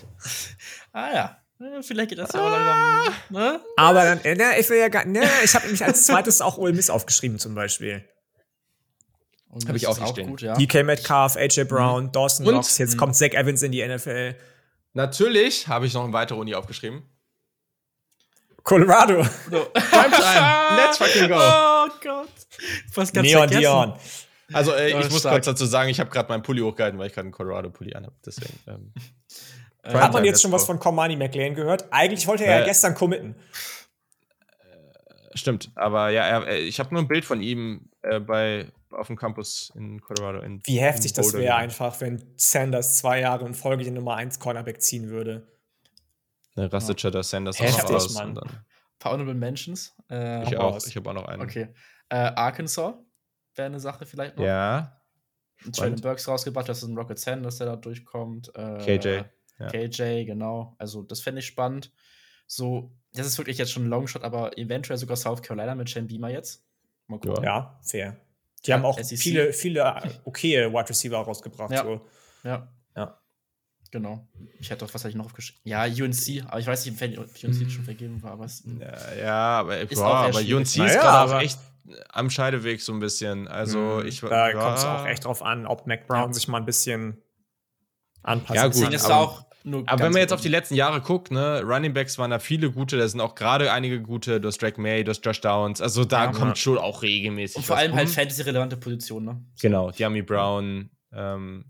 ah 0.91 1.13
ja. 1.13 1.41
Vielleicht 1.81 2.09
geht 2.09 2.19
das 2.19 2.33
ja 2.33 2.41
auch 2.41 2.49
langsam. 2.49 3.13
Ne? 3.29 3.61
Aber 3.77 4.03
dann, 4.03 4.19
äh, 4.25 4.35
ne, 4.35 4.59
ich 4.59 4.69
will 4.69 4.77
ja 4.77 4.89
gar, 4.89 5.05
ne, 5.05 5.23
ich 5.43 5.55
habe 5.55 5.65
nämlich 5.65 5.85
als 5.85 6.05
zweites 6.05 6.41
auch 6.41 6.57
Ole 6.57 6.73
Miss 6.73 6.89
aufgeschrieben 6.89 7.39
zum 7.39 7.55
Beispiel. 7.55 8.03
Habe 9.65 9.77
ich 9.77 9.87
auch, 9.87 9.99
auch 10.01 10.15
gut, 10.15 10.41
ja. 10.41 10.53
DK 10.55 10.83
Metcalf, 10.83 11.37
AJ 11.37 11.63
Brown, 11.63 12.05
mhm. 12.05 12.11
Dawson 12.11 12.45
Knox, 12.45 12.77
jetzt 12.77 12.95
mhm. 12.95 12.97
kommt 12.97 13.15
Zach 13.15 13.31
Evans 13.31 13.61
in 13.61 13.71
die 13.71 13.87
NFL. 13.87 14.35
Natürlich 14.93 15.67
habe 15.69 15.85
ich 15.85 15.93
noch 15.93 16.03
eine 16.03 16.11
weitere 16.11 16.37
Uni 16.37 16.53
aufgeschrieben. 16.55 17.03
Colorado. 18.63 19.23
So. 19.49 19.65
Primetime. 19.73 20.75
Let's 20.75 20.97
fucking 20.97 21.29
go. 21.29 21.35
Oh 21.87 21.89
Gott. 22.01 22.29
Was 22.93 23.13
ganz 23.13 23.27
Neon 23.27 23.49
vergessen. 23.49 23.61
Dion. 23.61 23.93
Also 24.53 24.73
äh, 24.73 24.89
ich 24.89 25.09
muss 25.09 25.23
kurz 25.23 25.45
dazu 25.45 25.65
sagen, 25.65 25.89
ich 25.89 25.99
habe 25.99 26.09
gerade 26.09 26.29
meinen 26.29 26.43
Pulli 26.43 26.61
hochgehalten, 26.61 26.99
weil 26.99 27.07
ich 27.07 27.13
gerade 27.13 27.25
einen 27.25 27.33
Colorado-Pulli 27.33 27.95
anhabe. 27.95 28.15
Deswegen. 28.25 28.53
Ähm, 28.67 28.93
äh, 29.83 29.93
Hat 29.93 30.13
man 30.13 30.23
jetzt 30.23 30.41
schon 30.41 30.51
was 30.51 30.65
von 30.65 30.79
Comani 30.79 31.15
McLean 31.15 31.55
gehört? 31.55 31.85
Eigentlich 31.91 32.27
wollte 32.27 32.45
er 32.45 32.57
äh, 32.57 32.59
ja 32.59 32.65
gestern 32.65 32.93
committen. 32.93 33.35
Äh, 34.59 35.37
stimmt, 35.37 35.71
aber 35.75 36.09
ja, 36.09 36.23
er, 36.23 36.47
äh, 36.47 36.59
ich 36.59 36.79
habe 36.79 36.93
nur 36.93 37.01
ein 37.01 37.07
Bild 37.07 37.25
von 37.25 37.41
ihm 37.41 37.89
äh, 38.03 38.19
bei 38.19 38.71
auf 38.91 39.07
dem 39.07 39.17
Campus 39.17 39.73
in 39.75 39.99
Colorado. 39.99 40.39
In, 40.39 40.61
Wie 40.65 40.79
heftig 40.79 41.13
das 41.13 41.33
wäre 41.33 41.55
einfach, 41.55 41.99
wenn 41.99 42.23
Sanders 42.37 42.97
zwei 42.97 43.19
Jahre 43.21 43.45
in 43.45 43.53
Folge 43.53 43.83
den 43.83 43.95
Nummer 43.95 44.15
1 44.15 44.39
Cornerback 44.39 44.81
ziehen 44.81 45.09
würde. 45.09 45.47
Ne, 46.55 46.71
rastet 46.71 47.01
ja. 47.03 47.23
Sanders 47.23 47.59
Heftig, 47.59 47.83
auch 47.83 47.91
aus. 47.91 48.13
Mann. 48.13 48.29
Und 48.29 48.35
dann 48.35 48.65
Paar 48.99 49.11
Honorable 49.11 49.35
Mentions. 49.35 49.93
Äh, 50.09 50.43
ich 50.43 50.57
auch. 50.57 50.79
Ich 50.85 50.95
habe 50.95 51.09
auch 51.09 51.13
noch 51.13 51.25
einen. 51.25 51.41
Okay. 51.41 51.67
Äh, 52.09 52.15
Arkansas. 52.15 52.95
wäre 53.55 53.67
eine 53.67 53.79
Sache 53.79 54.05
vielleicht 54.05 54.37
noch. 54.37 54.45
Ja. 54.45 55.01
Jalen 55.73 56.01
Burks 56.01 56.27
rausgebracht, 56.27 56.67
das 56.67 56.83
ist 56.83 56.89
ein 56.89 56.97
Rocket 56.97 57.17
Sand, 57.17 57.45
der 57.59 57.65
da 57.65 57.75
durchkommt. 57.75 58.51
Äh, 58.55 58.97
KJ. 58.97 59.21
Ja. 59.59 59.67
KJ, 59.67 60.25
genau. 60.25 60.75
Also, 60.77 61.03
das 61.03 61.21
fände 61.21 61.39
ich 61.39 61.45
spannend. 61.45 61.91
So, 62.45 62.91
das 63.13 63.25
ist 63.25 63.37
wirklich 63.37 63.57
jetzt 63.57 63.71
schon 63.71 63.85
ein 63.85 63.89
Longshot, 63.89 64.23
aber 64.23 64.57
eventuell 64.57 64.97
sogar 64.97 65.17
South 65.17 65.41
Carolina 65.41 65.73
mit 65.75 65.89
Shane 65.89 66.07
Beamer 66.07 66.29
jetzt. 66.29 66.63
Mal 67.07 67.19
gucken. 67.19 67.43
Ja, 67.43 67.79
fair. 67.81 68.17
Die 68.65 68.69
ja, 68.69 68.77
haben 68.77 68.85
auch 68.85 68.99
SEC. 68.99 69.17
viele, 69.17 69.53
viele 69.53 69.81
äh, 69.81 70.09
okay 70.25 70.71
Wide 70.71 70.89
Receiver 70.89 71.17
rausgebracht. 71.17 71.71
Ja. 71.71 71.83
So. 71.83 72.01
ja. 72.43 72.67
Ja. 72.95 73.19
Genau. 73.91 74.27
Ich 74.59 74.69
hätte 74.69 74.85
doch, 74.85 74.93
was 74.93 75.03
hatte 75.03 75.11
ich 75.11 75.15
noch 75.15 75.25
aufgeschrieben? 75.25 75.61
Ja, 75.63 75.83
UNC, 75.83 76.43
aber 76.47 76.59
ich 76.59 76.67
weiß 76.67 76.85
nicht, 76.85 76.99
wenn 76.99 77.17
UNC 77.17 77.43
mhm. 77.43 77.69
schon 77.69 77.85
vergeben 77.85 78.21
war, 78.23 78.31
aber 78.31 78.45
es 78.45 78.63
ja, 78.65 79.15
ja, 79.15 79.59
aber, 79.59 79.85
boah, 79.85 80.27
aber 80.27 80.39
UNC 80.39 80.61
ist 80.61 80.77
naja, 80.77 81.01
gerade 81.01 81.35
auch 81.35 81.41
echt 81.41 81.59
am 82.09 82.29
Scheideweg 82.29 82.81
so 82.81 82.93
ein 82.93 82.99
bisschen. 82.99 83.47
Also 83.47 83.99
mhm. 84.01 84.07
ich 84.07 84.21
Da 84.21 84.49
ja. 84.49 84.57
kommt 84.57 84.77
es 84.77 84.85
auch 84.85 85.05
echt 85.05 85.25
drauf 85.25 85.41
an, 85.41 85.65
ob 85.65 85.87
Mac 85.87 86.07
Brown 86.07 86.29
ja. 86.29 86.33
sich 86.33 86.47
mal 86.47 86.57
ein 86.57 86.65
bisschen 86.65 87.21
anpasst. 88.23 88.55
Ja, 88.55 88.67
gut. 88.67 88.93
Ist 88.93 89.05
aber, 89.05 89.15
auch 89.15 89.45
aber 89.65 90.03
wenn 90.03 90.11
man 90.11 90.21
jetzt 90.21 90.33
auf 90.33 90.41
die 90.41 90.49
letzten 90.49 90.75
Jahre 90.75 91.01
guckt, 91.01 91.31
ne, 91.31 91.61
Running 91.63 91.93
Backs 91.93 92.19
waren 92.19 92.29
da 92.29 92.37
viele 92.37 92.71
gute, 92.71 92.97
da 92.97 93.07
sind 93.07 93.19
auch 93.19 93.33
gerade 93.33 93.71
einige 93.71 93.99
gute, 93.99 94.39
du 94.39 94.47
hast 94.47 94.61
Drake 94.61 94.79
May, 94.79 95.03
du 95.03 95.09
hast 95.09 95.25
Josh 95.25 95.41
Downs, 95.41 95.81
also 95.81 96.05
da 96.05 96.25
ja, 96.25 96.31
kommt 96.31 96.59
schon 96.59 96.77
auch 96.77 97.01
regelmäßig. 97.01 97.57
Und 97.57 97.65
vor 97.65 97.77
allem 97.77 97.95
halt 97.95 98.09
fantasy-relevante 98.09 98.77
Positionen, 98.77 99.25
ne? 99.25 99.45
Genau, 99.59 99.89
Yami 99.89 100.21
Brown, 100.21 100.91
ähm, 101.11 101.65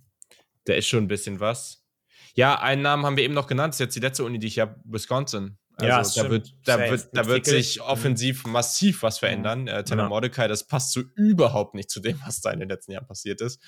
der 0.68 0.78
ist 0.78 0.88
schon 0.88 1.06
ein 1.06 1.08
bisschen 1.08 1.40
was. 1.40 1.86
Ja, 2.34 2.60
einen 2.60 2.82
Namen 2.82 3.06
haben 3.06 3.16
wir 3.16 3.24
eben 3.24 3.34
noch 3.34 3.48
genannt, 3.48 3.74
das 3.74 3.78
ist 3.78 3.86
jetzt 3.86 3.96
die 3.96 4.02
letzte 4.02 4.26
Uni, 4.26 4.40
die 4.40 4.48
ich 4.48 4.60
habe, 4.60 4.76
Wisconsin. 4.84 5.58
Also 5.78 6.22
ja, 6.22 6.24
da 6.24 6.32
wird, 6.32 6.56
da 6.64 6.80
wird, 6.80 7.10
da 7.12 7.26
wird 7.26 7.46
sich 7.46 7.78
mhm. 7.78 7.84
offensiv 7.84 8.46
massiv 8.46 9.04
was 9.04 9.20
verändern. 9.20 9.68
Ja. 9.68 9.80
Äh, 9.80 9.84
Tanner 9.84 10.04
ja. 10.04 10.10
Mordecai, 10.10 10.48
das 10.48 10.66
passt 10.66 10.92
so 10.92 11.02
überhaupt 11.16 11.76
nicht 11.76 11.90
zu 11.90 12.00
dem, 12.00 12.20
was 12.26 12.42
da 12.42 12.52
in 12.52 12.60
den 12.60 12.70
letzten 12.70 12.94
Jahren 12.94 13.08
passiert 13.08 13.42
ist. 13.42 13.62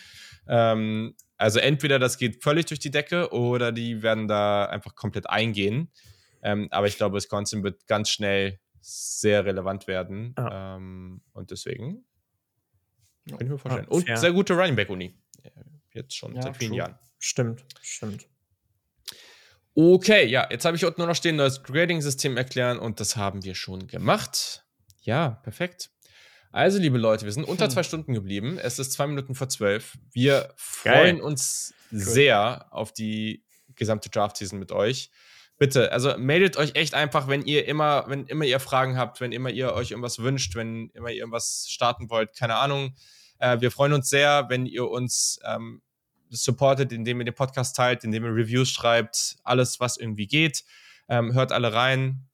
Ähm, 0.47 1.15
also 1.37 1.59
entweder 1.59 1.99
das 1.99 2.17
geht 2.17 2.43
völlig 2.43 2.65
durch 2.67 2.79
die 2.79 2.91
Decke 2.91 3.31
oder 3.31 3.71
die 3.71 4.01
werden 4.01 4.27
da 4.27 4.65
einfach 4.65 4.95
komplett 4.95 5.29
eingehen. 5.29 5.91
Ähm, 6.41 6.67
aber 6.71 6.87
ich 6.87 6.97
glaube, 6.97 7.17
Wisconsin 7.17 7.63
wird 7.63 7.87
ganz 7.87 8.09
schnell 8.09 8.59
sehr 8.79 9.45
relevant 9.45 9.87
werden. 9.87 10.33
Ja. 10.37 10.77
Ähm, 10.77 11.21
und 11.33 11.51
deswegen 11.51 12.05
kann 13.29 13.39
ich 13.41 13.49
mir 13.49 13.57
vorstellen. 13.57 13.87
und 13.89 14.17
sehr 14.17 14.31
gute 14.31 14.53
Running 14.53 14.75
Back 14.75 14.89
Uni. 14.89 15.13
Jetzt 15.93 16.15
schon 16.15 16.39
seit 16.41 16.55
vielen 16.55 16.71
true. 16.71 16.77
Jahren. 16.77 16.99
Stimmt, 17.19 17.65
stimmt. 17.81 18.27
Okay, 19.79 20.25
ja, 20.25 20.47
jetzt 20.49 20.65
habe 20.65 20.75
ich 20.75 20.83
unten 20.85 21.01
nur 21.01 21.07
noch 21.07 21.15
stehen, 21.15 21.35
neues 21.35 21.61
Grading-System 21.61 22.35
erklären 22.35 22.79
und 22.79 22.99
das 22.99 23.15
haben 23.15 23.43
wir 23.43 23.53
schon 23.53 23.85
gemacht. 23.85 24.65
Ja, 25.01 25.39
perfekt. 25.43 25.91
Also, 26.51 26.79
liebe 26.79 26.97
Leute, 26.97 27.25
wir 27.25 27.31
sind 27.31 27.43
unter 27.43 27.65
hm. 27.65 27.71
zwei 27.71 27.83
Stunden 27.83 28.15
geblieben. 28.15 28.57
Es 28.57 28.79
ist 28.79 28.93
zwei 28.93 29.05
Minuten 29.05 29.35
vor 29.35 29.49
zwölf. 29.49 29.95
Wir 30.11 30.51
freuen 30.55 31.17
Geil. 31.17 31.21
uns 31.21 31.75
cool. 31.91 31.99
sehr 31.99 32.65
auf 32.71 32.91
die 32.91 33.43
gesamte 33.75 34.09
Draft-Season 34.09 34.57
mit 34.57 34.71
euch. 34.71 35.11
Bitte, 35.59 35.91
also 35.91 36.17
meldet 36.17 36.57
euch 36.57 36.73
echt 36.73 36.95
einfach, 36.95 37.27
wenn 37.27 37.45
ihr 37.45 37.67
immer, 37.67 38.05
wenn 38.07 38.25
immer 38.25 38.45
ihr 38.45 38.59
Fragen 38.59 38.97
habt, 38.97 39.21
wenn 39.21 39.31
immer 39.31 39.51
ihr 39.51 39.73
euch 39.73 39.91
irgendwas 39.91 40.17
wünscht, 40.17 40.55
wenn 40.55 40.89
immer 40.95 41.11
ihr 41.11 41.17
irgendwas 41.19 41.67
starten 41.69 42.09
wollt, 42.09 42.35
keine 42.35 42.55
Ahnung. 42.55 42.95
Äh, 43.37 43.61
wir 43.61 43.69
freuen 43.69 43.93
uns 43.93 44.09
sehr, 44.09 44.47
wenn 44.49 44.65
ihr 44.65 44.89
uns 44.89 45.39
ähm, 45.45 45.83
supportet, 46.29 46.91
indem 46.91 47.19
ihr 47.19 47.25
den 47.25 47.33
Podcast 47.33 47.75
teilt, 47.75 48.03
indem 48.03 48.25
ihr 48.25 48.33
Reviews 48.33 48.69
schreibt, 48.69 49.37
alles, 49.43 49.79
was 49.79 49.97
irgendwie 49.97 50.27
geht. 50.27 50.63
Ähm, 51.09 51.33
hört 51.33 51.51
alle 51.51 51.73
rein. 51.73 52.27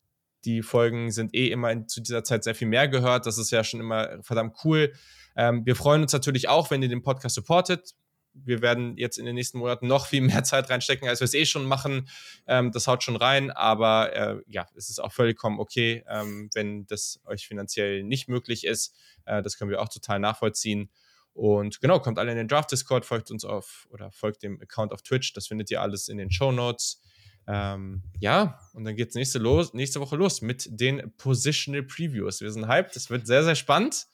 Die 0.46 0.62
Folgen 0.62 1.12
sind 1.12 1.34
eh 1.34 1.50
immer 1.50 1.72
in, 1.72 1.88
zu 1.88 2.02
dieser 2.02 2.24
Zeit 2.24 2.44
sehr 2.44 2.56
viel 2.56 2.68
mehr 2.68 2.88
gehört. 2.88 3.26
Das 3.26 3.38
ist 3.38 3.52
ja 3.52 3.64
schon 3.64 3.80
immer 3.80 4.22
verdammt 4.22 4.58
cool. 4.64 4.94
Ähm, 5.36 5.66
wir 5.66 5.76
freuen 5.76 6.02
uns 6.02 6.14
natürlich 6.14 6.50
auch, 6.50 6.70
wenn 6.72 6.82
ihr 6.82 6.90
den 6.90 7.02
Podcast 7.02 7.36
supportet. 7.36 7.94
Wir 8.34 8.64
werden 8.64 8.98
jetzt 8.98 9.20
in 9.20 9.26
den 9.26 9.36
nächsten 9.36 9.60
Monaten 9.60 9.88
noch 9.88 10.08
viel 10.08 10.22
mehr 10.22 10.44
Zeit 10.44 10.70
reinstecken, 10.70 11.08
als 11.08 11.22
wir 11.22 11.26
es 11.26 11.34
eh 11.34 11.46
schon 11.46 11.66
machen. 11.66 12.10
Ähm, 12.48 12.72
das 12.72 12.88
haut 12.88 13.04
schon 13.04 13.16
rein, 13.16 13.52
aber 13.52 14.14
äh, 14.16 14.36
ja, 14.48 14.68
es 14.76 14.90
ist 14.90 15.00
auch 15.00 15.12
vollkommen 15.12 15.60
okay, 15.60 16.04
ähm, 16.08 16.50
wenn 16.54 16.86
das 16.88 17.20
euch 17.26 17.48
finanziell 17.48 18.04
nicht 18.04 18.28
möglich 18.28 18.66
ist. 18.66 18.96
Äh, 19.26 19.42
das 19.44 19.58
können 19.58 19.70
wir 19.70 19.82
auch 19.82 19.90
total 19.90 20.20
nachvollziehen. 20.20 20.90
Und 21.34 21.82
genau, 21.82 22.00
kommt 22.00 22.20
alle 22.20 22.32
in 22.32 22.38
den 22.38 22.48
Draft 22.48 22.72
Discord, 22.72 23.06
folgt 23.06 23.32
uns 23.32 23.44
auf 23.44 23.88
oder 23.90 24.12
folgt 24.12 24.44
dem 24.44 24.62
Account 24.62 24.92
auf 24.92 25.02
Twitch. 25.02 25.34
Das 25.34 25.48
findet 25.48 25.72
ihr 25.72 25.82
alles 25.82 26.08
in 26.08 26.18
den 26.18 26.32
Show 26.32 26.52
Notes. 26.52 27.02
Ähm, 27.48 28.04
ja, 28.20 28.60
und 28.74 28.86
dann 28.86 28.96
geht's 28.96 29.16
nächste, 29.16 29.40
los, 29.40 29.74
nächste 29.74 30.00
Woche 30.00 30.16
los 30.16 30.42
mit 30.42 30.68
den 30.70 31.12
Positional 31.18 31.84
Previews. 31.84 32.40
Wir 32.40 32.52
sind 32.52 32.68
hyped, 32.68 32.96
das 32.96 33.10
wird 33.10 33.28
sehr, 33.28 33.44
sehr 33.44 33.56
spannend. 33.56 34.08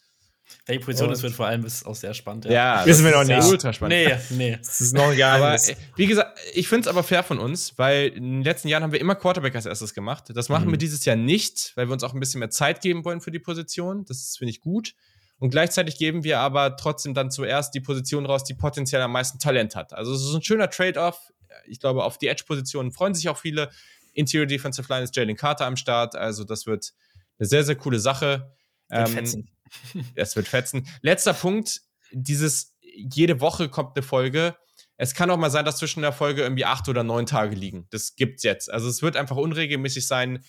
Welche 0.65 0.83
Position 0.83 1.09
das 1.09 1.21
wird 1.21 1.33
vor 1.33 1.45
allem 1.45 1.63
ist 1.63 1.85
auch 1.85 1.95
sehr 1.95 2.13
spannend. 2.13 2.45
Ja, 2.45 2.51
ja 2.51 2.85
wissen 2.85 3.05
wir 3.05 3.11
noch 3.11 3.23
nicht. 3.23 3.43
Ultra 3.43 3.71
spannend. 3.71 3.97
Nee, 3.97 4.15
nee. 4.35 4.57
Das 4.57 4.81
ist 4.81 4.93
noch 4.93 5.15
gar 5.15 5.37
aber, 5.37 5.59
Wie 5.95 6.07
gesagt, 6.07 6.39
ich 6.53 6.67
finde 6.67 6.81
es 6.81 6.87
aber 6.87 7.03
fair 7.03 7.23
von 7.23 7.37
uns, 7.37 7.77
weil 7.77 8.07
in 8.07 8.23
den 8.23 8.43
letzten 8.43 8.67
Jahren 8.67 8.81
haben 8.81 8.91
wir 8.91 8.99
immer 8.99 9.13
Quarterback 9.15 9.53
als 9.55 9.67
erstes 9.67 9.93
gemacht. 9.93 10.25
Das 10.33 10.49
machen 10.49 10.67
mhm. 10.67 10.71
wir 10.71 10.77
dieses 10.77 11.05
Jahr 11.05 11.15
nicht, 11.15 11.73
weil 11.75 11.87
wir 11.87 11.93
uns 11.93 12.03
auch 12.03 12.13
ein 12.13 12.19
bisschen 12.19 12.39
mehr 12.39 12.49
Zeit 12.49 12.81
geben 12.81 13.05
wollen 13.05 13.21
für 13.21 13.31
die 13.31 13.39
Position. 13.39 14.05
Das 14.05 14.37
finde 14.37 14.49
ich 14.49 14.59
gut. 14.59 14.95
Und 15.39 15.51
gleichzeitig 15.51 15.97
geben 15.97 16.23
wir 16.23 16.39
aber 16.39 16.75
trotzdem 16.75 17.13
dann 17.13 17.31
zuerst 17.31 17.73
die 17.73 17.79
Position 17.79 18.25
raus, 18.25 18.43
die 18.43 18.53
potenziell 18.53 19.01
am 19.01 19.13
meisten 19.13 19.39
Talent 19.39 19.75
hat. 19.75 19.93
Also 19.93 20.13
es 20.13 20.21
ist 20.21 20.33
ein 20.33 20.43
schöner 20.43 20.69
Trade-off. 20.69 21.31
Ich 21.65 21.79
glaube, 21.79 22.03
auf 22.03 22.17
die 22.17 22.27
Edge-Positionen 22.27 22.91
freuen 22.91 23.13
sich 23.13 23.29
auch 23.29 23.37
viele. 23.37 23.69
Interior 24.13 24.45
Defensive 24.45 24.91
Line 24.91 25.03
ist 25.03 25.15
Jalen 25.15 25.37
Carter 25.37 25.65
am 25.65 25.77
Start. 25.77 26.15
Also 26.15 26.43
das 26.43 26.65
wird 26.65 26.93
eine 27.39 27.47
sehr, 27.47 27.63
sehr 27.63 27.75
coole 27.75 27.99
Sache. 27.99 28.51
Wird 28.89 29.07
ähm, 29.07 29.13
fetzen. 29.13 29.49
Wird 30.15 30.47
fetzen. 30.47 30.87
Letzter 31.01 31.33
Punkt, 31.33 31.81
dieses 32.11 32.75
jede 32.81 33.39
Woche 33.39 33.69
kommt 33.69 33.95
eine 33.95 34.03
Folge. 34.03 34.55
Es 34.97 35.13
kann 35.13 35.29
auch 35.29 35.37
mal 35.37 35.51
sein, 35.51 35.63
dass 35.63 35.77
zwischen 35.77 36.01
der 36.01 36.11
Folge 36.11 36.41
irgendwie 36.41 36.65
acht 36.65 36.89
oder 36.89 37.03
neun 37.03 37.25
Tage 37.25 37.55
liegen. 37.55 37.87
Das 37.91 38.15
gibt's 38.15 38.43
jetzt. 38.43 38.69
Also 38.71 38.89
es 38.89 39.01
wird 39.01 39.15
einfach 39.15 39.37
unregelmäßig 39.37 40.07
sein 40.07 40.43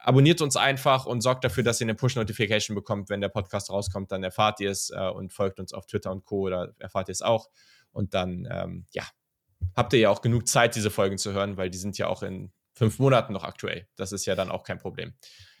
abonniert 0.00 0.40
uns 0.40 0.56
einfach 0.56 1.06
und 1.06 1.20
sorgt 1.20 1.44
dafür, 1.44 1.62
dass 1.62 1.80
ihr 1.80 1.84
eine 1.84 1.94
Push-Notification 1.94 2.74
bekommt, 2.74 3.10
wenn 3.10 3.20
der 3.20 3.28
Podcast 3.28 3.70
rauskommt, 3.70 4.10
dann 4.12 4.22
erfahrt 4.22 4.60
ihr 4.60 4.70
es 4.70 4.90
äh, 4.90 5.08
und 5.08 5.32
folgt 5.32 5.60
uns 5.60 5.72
auf 5.72 5.86
Twitter 5.86 6.10
und 6.10 6.24
Co. 6.24 6.40
oder 6.40 6.74
erfahrt 6.78 7.08
ihr 7.08 7.12
es 7.12 7.22
auch. 7.22 7.48
Und 7.92 8.14
dann, 8.14 8.48
ähm, 8.50 8.86
ja, 8.92 9.04
habt 9.76 9.92
ihr 9.92 9.98
ja 10.00 10.10
auch 10.10 10.22
genug 10.22 10.48
Zeit, 10.48 10.74
diese 10.74 10.90
Folgen 10.90 11.18
zu 11.18 11.32
hören, 11.32 11.56
weil 11.56 11.70
die 11.70 11.78
sind 11.78 11.98
ja 11.98 12.06
auch 12.06 12.22
in 12.22 12.52
fünf 12.72 12.98
Monaten 12.98 13.32
noch 13.32 13.44
aktuell. 13.44 13.86
Das 13.96 14.12
ist 14.12 14.26
ja 14.26 14.34
dann 14.34 14.50
auch 14.50 14.64
kein 14.64 14.78
Problem. 14.78 15.14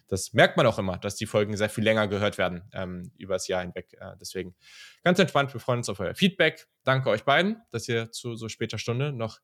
Das 0.08 0.32
merkt 0.32 0.56
man 0.56 0.66
auch 0.66 0.78
immer, 0.78 0.98
dass 0.98 1.14
die 1.14 1.26
Folgen 1.26 1.56
sehr 1.56 1.70
viel 1.70 1.84
länger 1.84 2.08
gehört 2.08 2.36
werden 2.36 2.68
ähm, 2.72 3.12
über 3.16 3.34
das 3.34 3.46
Jahr 3.46 3.60
hinweg. 3.60 3.92
Äh, 4.00 4.16
deswegen 4.20 4.56
ganz 5.04 5.18
entspannt, 5.18 5.52
wir 5.52 5.60
freuen 5.60 5.78
uns 5.78 5.88
auf 5.88 6.00
euer 6.00 6.14
Feedback. 6.14 6.66
Danke 6.82 7.10
euch 7.10 7.24
beiden, 7.24 7.62
dass 7.70 7.86
ihr 7.88 8.10
zu 8.10 8.34
so 8.34 8.48
später 8.48 8.78
Stunde 8.78 9.12
noch 9.12 9.38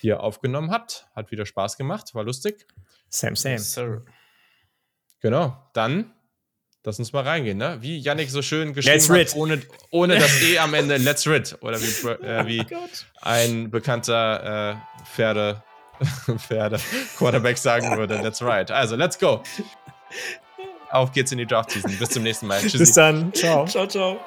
hier 0.00 0.20
aufgenommen 0.20 0.70
habt. 0.70 1.06
Hat 1.14 1.30
wieder 1.30 1.46
Spaß 1.46 1.76
gemacht, 1.78 2.14
war 2.14 2.24
lustig. 2.24 2.66
Same, 3.08 3.36
same. 3.36 3.54
Yes, 3.54 3.78
Genau, 5.24 5.56
dann 5.72 6.12
lass 6.84 6.98
uns 6.98 7.14
mal 7.14 7.22
reingehen, 7.22 7.56
ne? 7.56 7.78
Wie 7.80 7.96
Yannick 7.96 8.28
so 8.28 8.42
schön 8.42 8.74
geschrieben 8.74 9.16
let's 9.16 9.32
hat, 9.32 9.40
ohne, 9.40 9.62
ohne 9.90 10.18
das 10.18 10.42
E 10.42 10.58
am 10.58 10.74
Ende, 10.74 10.98
let's 10.98 11.26
rid. 11.26 11.56
Oder 11.62 11.80
wie, 11.80 12.08
äh, 12.08 12.46
wie 12.46 12.60
oh 12.60 12.88
ein 13.22 13.70
bekannter 13.70 14.72
äh, 14.72 15.06
Pferde, 15.06 15.62
Pferde 16.36 16.78
Quarterback 17.16 17.56
sagen 17.56 17.96
würde, 17.96 18.20
let's 18.20 18.42
ride. 18.42 18.74
Also, 18.74 18.96
let's 18.96 19.18
go. 19.18 19.42
Auf 20.90 21.10
geht's 21.12 21.32
in 21.32 21.38
die 21.38 21.46
Draft-Season. 21.46 21.96
Bis 21.98 22.10
zum 22.10 22.22
nächsten 22.22 22.46
Mal. 22.46 22.60
Tschüssi. 22.60 22.76
Bis 22.76 22.92
dann. 22.92 23.32
Ciao. 23.32 23.64
Ciao, 23.64 23.86
ciao. 23.86 24.20